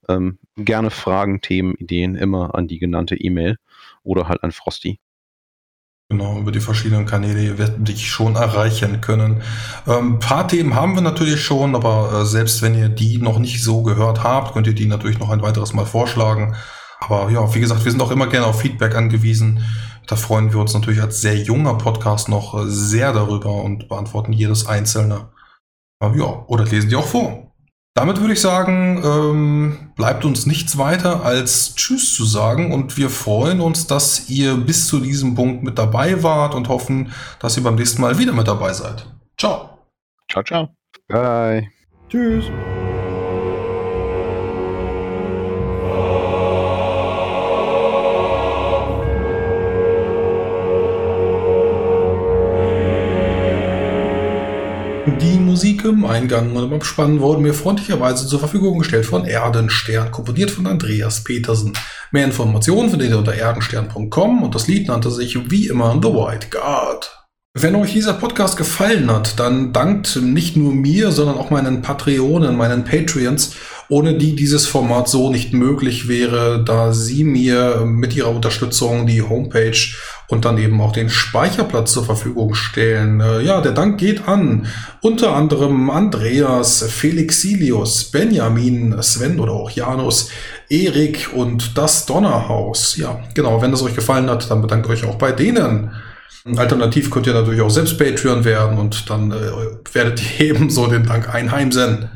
Ähm, 0.08 0.38
gerne 0.56 0.90
Fragen, 0.90 1.40
Themen, 1.40 1.74
Ideen 1.74 2.16
immer 2.16 2.54
an 2.54 2.66
die 2.66 2.78
genannte 2.78 3.16
E-Mail 3.16 3.56
oder 4.02 4.28
halt 4.28 4.42
an 4.42 4.52
Frosty. 4.52 4.98
Genau, 6.08 6.40
über 6.40 6.50
die 6.50 6.58
verschiedenen 6.58 7.06
Kanäle 7.06 7.56
werden 7.56 7.84
dich 7.84 8.10
schon 8.10 8.34
erreichen 8.34 9.00
können. 9.00 9.42
Ähm, 9.86 10.18
paar 10.18 10.48
Themen 10.48 10.74
haben 10.74 10.96
wir 10.96 11.02
natürlich 11.02 11.40
schon, 11.40 11.76
aber 11.76 12.22
äh, 12.22 12.24
selbst 12.24 12.62
wenn 12.62 12.74
ihr 12.74 12.88
die 12.88 13.18
noch 13.18 13.38
nicht 13.38 13.62
so 13.62 13.84
gehört 13.84 14.24
habt, 14.24 14.54
könnt 14.54 14.66
ihr 14.66 14.74
die 14.74 14.86
natürlich 14.86 15.20
noch 15.20 15.30
ein 15.30 15.42
weiteres 15.42 15.72
Mal 15.72 15.86
vorschlagen. 15.86 16.56
Aber 17.00 17.30
ja, 17.30 17.54
wie 17.54 17.60
gesagt, 17.60 17.84
wir 17.84 17.90
sind 17.90 18.02
auch 18.02 18.10
immer 18.10 18.26
gerne 18.26 18.46
auf 18.46 18.60
Feedback 18.60 18.94
angewiesen. 18.94 19.64
Da 20.06 20.16
freuen 20.16 20.52
wir 20.52 20.60
uns 20.60 20.74
natürlich 20.74 21.00
als 21.00 21.20
sehr 21.20 21.36
junger 21.36 21.74
Podcast 21.74 22.28
noch 22.28 22.64
sehr 22.66 23.12
darüber 23.12 23.62
und 23.62 23.88
beantworten 23.88 24.32
jedes 24.32 24.66
einzelne. 24.66 25.28
Aber 26.00 26.16
ja, 26.16 26.44
oder 26.46 26.64
lesen 26.64 26.90
die 26.90 26.96
auch 26.96 27.06
vor. 27.06 27.50
Damit 27.94 28.20
würde 28.20 28.32
ich 28.32 28.40
sagen, 28.40 29.02
ähm, 29.04 29.92
bleibt 29.96 30.24
uns 30.24 30.46
nichts 30.46 30.78
weiter 30.78 31.24
als 31.24 31.74
Tschüss 31.74 32.14
zu 32.14 32.24
sagen 32.24 32.72
und 32.72 32.96
wir 32.96 33.10
freuen 33.10 33.60
uns, 33.60 33.86
dass 33.86 34.30
ihr 34.30 34.56
bis 34.56 34.86
zu 34.86 35.00
diesem 35.00 35.34
Punkt 35.34 35.64
mit 35.64 35.76
dabei 35.76 36.22
wart 36.22 36.54
und 36.54 36.68
hoffen, 36.68 37.12
dass 37.40 37.56
ihr 37.56 37.64
beim 37.64 37.74
nächsten 37.74 38.00
Mal 38.00 38.18
wieder 38.18 38.32
mit 38.32 38.46
dabei 38.46 38.72
seid. 38.72 39.06
Ciao. 39.36 39.78
Ciao, 40.30 40.44
ciao. 40.44 40.68
Bye. 41.08 41.68
Tschüss. 42.08 42.44
Die 55.18 55.38
Musik 55.38 55.84
im 55.84 56.04
Eingang 56.04 56.54
und 56.54 56.70
beim 56.70 56.82
Spannen 56.82 57.20
wurde 57.20 57.40
mir 57.40 57.54
freundlicherweise 57.54 58.26
zur 58.26 58.38
Verfügung 58.38 58.78
gestellt 58.78 59.06
von 59.06 59.24
Erdenstern, 59.24 60.10
komponiert 60.10 60.50
von 60.50 60.66
Andreas 60.66 61.24
Petersen. 61.24 61.72
Mehr 62.12 62.24
Informationen 62.24 62.90
findet 62.90 63.10
ihr 63.10 63.18
unter 63.18 63.34
erdenstern.com 63.34 64.42
und 64.42 64.54
das 64.54 64.68
Lied 64.68 64.88
nannte 64.88 65.10
sich 65.10 65.50
wie 65.50 65.68
immer 65.68 65.98
The 66.02 66.08
White 66.08 66.48
Guard. 66.50 67.16
Wenn 67.54 67.74
euch 67.74 67.92
dieser 67.92 68.12
Podcast 68.12 68.56
gefallen 68.56 69.10
hat, 69.10 69.40
dann 69.40 69.72
dankt 69.72 70.14
nicht 70.22 70.56
nur 70.56 70.72
mir, 70.72 71.10
sondern 71.10 71.36
auch 71.36 71.50
meinen 71.50 71.82
Patreonen, 71.82 72.56
meinen 72.56 72.84
Patreons, 72.84 73.56
ohne 73.90 74.14
die 74.14 74.36
dieses 74.36 74.66
Format 74.66 75.08
so 75.08 75.30
nicht 75.30 75.52
möglich 75.52 76.08
wäre, 76.08 76.62
da 76.64 76.92
sie 76.92 77.24
mir 77.24 77.82
mit 77.84 78.14
ihrer 78.14 78.30
Unterstützung 78.30 79.06
die 79.06 79.20
Homepage 79.20 79.76
und 80.28 80.44
dann 80.44 80.58
eben 80.58 80.80
auch 80.80 80.92
den 80.92 81.10
Speicherplatz 81.10 81.92
zur 81.92 82.04
Verfügung 82.04 82.54
stellen. 82.54 83.20
Äh, 83.20 83.42
ja, 83.42 83.60
der 83.60 83.72
Dank 83.72 83.98
geht 83.98 84.28
an 84.28 84.68
unter 85.02 85.34
anderem 85.34 85.90
Andreas, 85.90 86.84
Felixilius, 86.88 88.04
Benjamin, 88.04 89.02
Sven 89.02 89.40
oder 89.40 89.52
auch 89.52 89.70
Janus, 89.70 90.30
Erik 90.68 91.30
und 91.34 91.76
das 91.76 92.06
Donnerhaus. 92.06 92.96
Ja, 92.96 93.18
genau, 93.34 93.60
wenn 93.60 93.72
es 93.72 93.82
euch 93.82 93.96
gefallen 93.96 94.30
hat, 94.30 94.50
dann 94.50 94.62
bedankt 94.62 94.88
euch 94.88 95.04
auch 95.04 95.16
bei 95.16 95.32
denen. 95.32 95.90
Alternativ 96.56 97.10
könnt 97.10 97.26
ihr 97.26 97.34
natürlich 97.34 97.60
auch 97.60 97.70
selbst 97.70 97.98
Patreon 97.98 98.44
werden 98.44 98.78
und 98.78 99.10
dann 99.10 99.32
äh, 99.32 99.34
werdet 99.92 100.22
ihr 100.38 100.46
ebenso 100.54 100.86
den 100.86 101.06
Dank 101.06 101.34
einheimsen. 101.34 102.08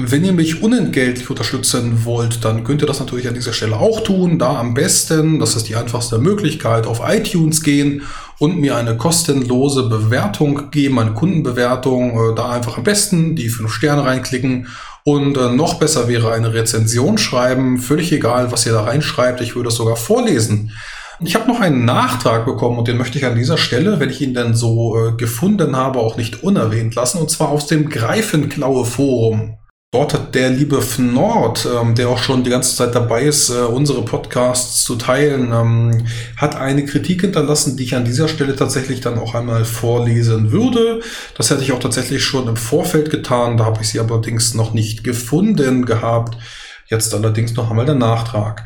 Wenn 0.00 0.24
ihr 0.24 0.32
mich 0.32 0.62
unentgeltlich 0.62 1.28
unterstützen 1.28 2.04
wollt, 2.04 2.44
dann 2.44 2.62
könnt 2.62 2.82
ihr 2.82 2.86
das 2.86 3.00
natürlich 3.00 3.26
an 3.26 3.34
dieser 3.34 3.52
Stelle 3.52 3.74
auch 3.74 3.98
tun. 3.98 4.38
Da 4.38 4.56
am 4.56 4.72
besten, 4.72 5.40
das 5.40 5.56
ist 5.56 5.68
die 5.68 5.74
einfachste 5.74 6.18
Möglichkeit, 6.18 6.86
auf 6.86 7.00
iTunes 7.04 7.64
gehen 7.64 8.02
und 8.38 8.60
mir 8.60 8.76
eine 8.76 8.96
kostenlose 8.96 9.88
Bewertung 9.88 10.70
geben, 10.70 11.00
eine 11.00 11.14
Kundenbewertung. 11.14 12.12
Äh, 12.12 12.34
da 12.36 12.50
einfach 12.50 12.78
am 12.78 12.84
besten 12.84 13.34
die 13.34 13.48
fünf 13.48 13.72
Sterne 13.72 14.04
reinklicken. 14.04 14.68
Und 15.02 15.36
äh, 15.36 15.50
noch 15.50 15.80
besser 15.80 16.06
wäre 16.06 16.30
eine 16.30 16.54
Rezension 16.54 17.18
schreiben. 17.18 17.78
Völlig 17.78 18.12
egal, 18.12 18.52
was 18.52 18.66
ihr 18.66 18.74
da 18.74 18.84
reinschreibt. 18.84 19.40
Ich 19.40 19.56
würde 19.56 19.70
es 19.70 19.74
sogar 19.74 19.96
vorlesen. 19.96 20.70
Ich 21.18 21.34
habe 21.34 21.50
noch 21.50 21.58
einen 21.58 21.84
Nachtrag 21.84 22.46
bekommen 22.46 22.78
und 22.78 22.86
den 22.86 22.98
möchte 22.98 23.18
ich 23.18 23.26
an 23.26 23.34
dieser 23.34 23.58
Stelle, 23.58 23.98
wenn 23.98 24.10
ich 24.10 24.20
ihn 24.20 24.32
denn 24.32 24.54
so 24.54 24.96
äh, 24.96 25.16
gefunden 25.16 25.74
habe, 25.74 25.98
auch 25.98 26.16
nicht 26.16 26.44
unerwähnt 26.44 26.94
lassen. 26.94 27.18
Und 27.18 27.32
zwar 27.32 27.48
aus 27.48 27.66
dem 27.66 27.88
Greifenklaue 27.88 28.84
Forum. 28.84 29.57
Dort 29.90 30.12
hat 30.12 30.34
der 30.34 30.50
liebe 30.50 30.82
Fnord, 30.82 31.66
ähm, 31.66 31.94
der 31.94 32.10
auch 32.10 32.18
schon 32.18 32.44
die 32.44 32.50
ganze 32.50 32.76
Zeit 32.76 32.94
dabei 32.94 33.22
ist, 33.22 33.48
äh, 33.48 33.60
unsere 33.60 34.04
Podcasts 34.04 34.84
zu 34.84 34.96
teilen, 34.96 35.50
ähm, 35.50 36.06
hat 36.36 36.56
eine 36.56 36.84
Kritik 36.84 37.22
hinterlassen, 37.22 37.78
die 37.78 37.84
ich 37.84 37.94
an 37.94 38.04
dieser 38.04 38.28
Stelle 38.28 38.54
tatsächlich 38.54 39.00
dann 39.00 39.18
auch 39.18 39.34
einmal 39.34 39.64
vorlesen 39.64 40.52
würde. 40.52 41.00
Das 41.38 41.48
hätte 41.48 41.62
ich 41.62 41.72
auch 41.72 41.78
tatsächlich 41.78 42.22
schon 42.22 42.48
im 42.48 42.56
Vorfeld 42.58 43.08
getan, 43.08 43.56
da 43.56 43.64
habe 43.64 43.80
ich 43.80 43.88
sie 43.88 43.98
allerdings 43.98 44.52
noch 44.52 44.74
nicht 44.74 45.04
gefunden 45.04 45.86
gehabt. 45.86 46.36
Jetzt 46.88 47.14
allerdings 47.14 47.54
noch 47.54 47.70
einmal 47.70 47.86
der 47.86 47.94
Nachtrag. 47.94 48.64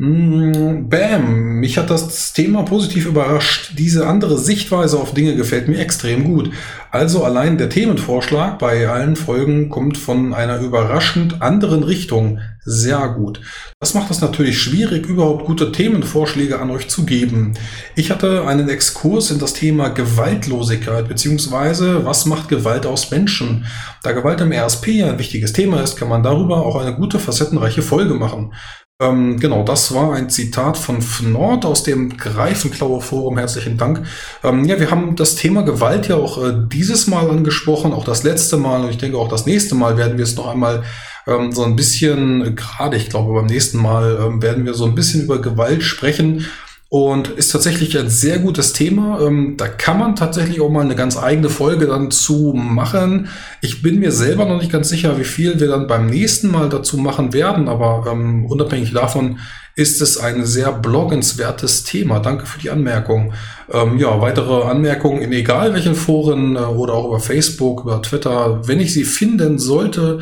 Mm, 0.00 0.88
Bam, 0.88 1.58
mich 1.58 1.76
hat 1.76 1.90
das 1.90 2.32
Thema 2.32 2.62
positiv 2.62 3.04
überrascht. 3.06 3.72
Diese 3.76 4.06
andere 4.06 4.38
Sichtweise 4.38 4.96
auf 4.96 5.12
Dinge 5.12 5.34
gefällt 5.34 5.66
mir 5.66 5.80
extrem 5.80 6.22
gut. 6.22 6.52
Also 6.92 7.24
allein 7.24 7.58
der 7.58 7.68
Themenvorschlag 7.68 8.60
bei 8.60 8.88
allen 8.88 9.16
Folgen 9.16 9.70
kommt 9.70 9.98
von 9.98 10.34
einer 10.34 10.60
überraschend 10.60 11.42
anderen 11.42 11.82
Richtung. 11.82 12.38
Sehr 12.64 13.08
gut. 13.08 13.40
Das 13.80 13.94
macht 13.94 14.12
es 14.12 14.20
natürlich 14.20 14.62
schwierig, 14.62 15.04
überhaupt 15.06 15.46
gute 15.46 15.72
Themenvorschläge 15.72 16.60
an 16.60 16.70
euch 16.70 16.88
zu 16.88 17.04
geben. 17.04 17.54
Ich 17.96 18.12
hatte 18.12 18.46
einen 18.46 18.68
Exkurs 18.68 19.32
in 19.32 19.40
das 19.40 19.52
Thema 19.52 19.88
Gewaltlosigkeit 19.88 21.08
beziehungsweise 21.08 22.04
was 22.04 22.24
macht 22.24 22.48
Gewalt 22.48 22.86
aus 22.86 23.10
Menschen. 23.10 23.66
Da 24.04 24.12
Gewalt 24.12 24.40
im 24.42 24.52
RSP 24.52 25.02
ein 25.02 25.18
wichtiges 25.18 25.52
Thema 25.52 25.80
ist, 25.80 25.96
kann 25.96 26.08
man 26.08 26.22
darüber 26.22 26.64
auch 26.64 26.76
eine 26.76 26.94
gute 26.94 27.18
facettenreiche 27.18 27.82
Folge 27.82 28.14
machen. 28.14 28.52
Ähm, 29.00 29.38
genau, 29.38 29.62
das 29.62 29.94
war 29.94 30.14
ein 30.14 30.28
Zitat 30.28 30.76
von 30.76 31.02
Fnord 31.02 31.64
aus 31.64 31.84
dem 31.84 32.16
Greifenklaue 32.16 33.00
Forum. 33.00 33.38
Herzlichen 33.38 33.76
Dank. 33.76 34.04
Ähm, 34.42 34.64
ja, 34.64 34.80
wir 34.80 34.90
haben 34.90 35.14
das 35.14 35.36
Thema 35.36 35.62
Gewalt 35.62 36.08
ja 36.08 36.16
auch 36.16 36.42
äh, 36.44 36.52
dieses 36.66 37.06
Mal 37.06 37.30
angesprochen, 37.30 37.92
auch 37.92 38.04
das 38.04 38.24
letzte 38.24 38.56
Mal 38.56 38.82
und 38.82 38.90
ich 38.90 38.98
denke 38.98 39.16
auch 39.16 39.28
das 39.28 39.46
nächste 39.46 39.76
Mal 39.76 39.96
werden 39.96 40.18
wir 40.18 40.24
es 40.24 40.34
noch 40.34 40.48
einmal 40.48 40.82
ähm, 41.28 41.52
so 41.52 41.62
ein 41.62 41.76
bisschen, 41.76 42.56
gerade 42.56 42.96
ich 42.96 43.08
glaube 43.08 43.34
beim 43.34 43.46
nächsten 43.46 43.78
Mal 43.78 44.18
ähm, 44.20 44.42
werden 44.42 44.64
wir 44.64 44.74
so 44.74 44.84
ein 44.84 44.96
bisschen 44.96 45.22
über 45.22 45.40
Gewalt 45.40 45.84
sprechen 45.84 46.46
und 46.90 47.28
ist 47.28 47.52
tatsächlich 47.52 47.98
ein 47.98 48.08
sehr 48.08 48.38
gutes 48.38 48.72
Thema. 48.72 49.20
Ähm, 49.20 49.56
da 49.58 49.68
kann 49.68 49.98
man 49.98 50.16
tatsächlich 50.16 50.60
auch 50.60 50.70
mal 50.70 50.84
eine 50.84 50.96
ganz 50.96 51.18
eigene 51.18 51.50
Folge 51.50 51.86
dann 51.86 52.10
zu 52.10 52.54
machen. 52.54 53.28
Ich 53.60 53.82
bin 53.82 53.98
mir 54.00 54.10
selber 54.10 54.46
noch 54.46 54.58
nicht 54.58 54.72
ganz 54.72 54.88
sicher, 54.88 55.18
wie 55.18 55.24
viel 55.24 55.60
wir 55.60 55.68
dann 55.68 55.86
beim 55.86 56.06
nächsten 56.06 56.50
Mal 56.50 56.70
dazu 56.70 56.96
machen 56.96 57.34
werden, 57.34 57.68
aber 57.68 58.10
ähm, 58.10 58.46
unabhängig 58.46 58.92
davon 58.92 59.38
ist 59.74 60.00
es 60.00 60.18
ein 60.18 60.44
sehr 60.44 60.72
bloggenswertes 60.72 61.84
Thema. 61.84 62.20
Danke 62.20 62.46
für 62.46 62.58
die 62.58 62.70
Anmerkung. 62.70 63.34
Ähm, 63.70 63.98
ja, 63.98 64.20
weitere 64.20 64.62
Anmerkungen 64.64 65.20
in 65.20 65.32
egal 65.32 65.74
welchen 65.74 65.94
Foren 65.94 66.56
äh, 66.56 66.60
oder 66.60 66.94
auch 66.94 67.06
über 67.06 67.20
Facebook, 67.20 67.82
über 67.82 68.00
Twitter, 68.00 68.66
wenn 68.66 68.80
ich 68.80 68.94
sie 68.94 69.04
finden 69.04 69.58
sollte, 69.58 70.20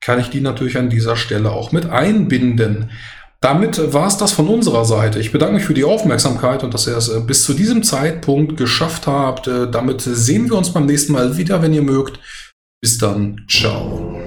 kann 0.00 0.20
ich 0.20 0.30
die 0.30 0.40
natürlich 0.40 0.76
an 0.76 0.90
dieser 0.90 1.16
Stelle 1.16 1.52
auch 1.52 1.72
mit 1.72 1.86
einbinden. 1.86 2.90
Damit 3.40 3.92
war 3.92 4.08
es 4.08 4.16
das 4.16 4.32
von 4.32 4.48
unserer 4.48 4.84
Seite. 4.84 5.20
Ich 5.20 5.30
bedanke 5.30 5.54
mich 5.54 5.64
für 5.64 5.74
die 5.74 5.84
Aufmerksamkeit 5.84 6.64
und 6.64 6.74
dass 6.74 6.88
ihr 6.88 6.96
es 6.96 7.08
äh, 7.08 7.20
bis 7.20 7.44
zu 7.44 7.54
diesem 7.54 7.84
Zeitpunkt 7.84 8.56
geschafft 8.56 9.06
habt. 9.06 9.46
Äh, 9.46 9.70
damit 9.70 10.00
sehen 10.00 10.50
wir 10.50 10.58
uns 10.58 10.72
beim 10.72 10.86
nächsten 10.86 11.12
Mal 11.12 11.36
wieder, 11.36 11.62
wenn 11.62 11.72
ihr 11.72 11.82
mögt. 11.82 12.18
Bis 12.80 12.98
dann. 12.98 13.44
Ciao. 13.48 14.17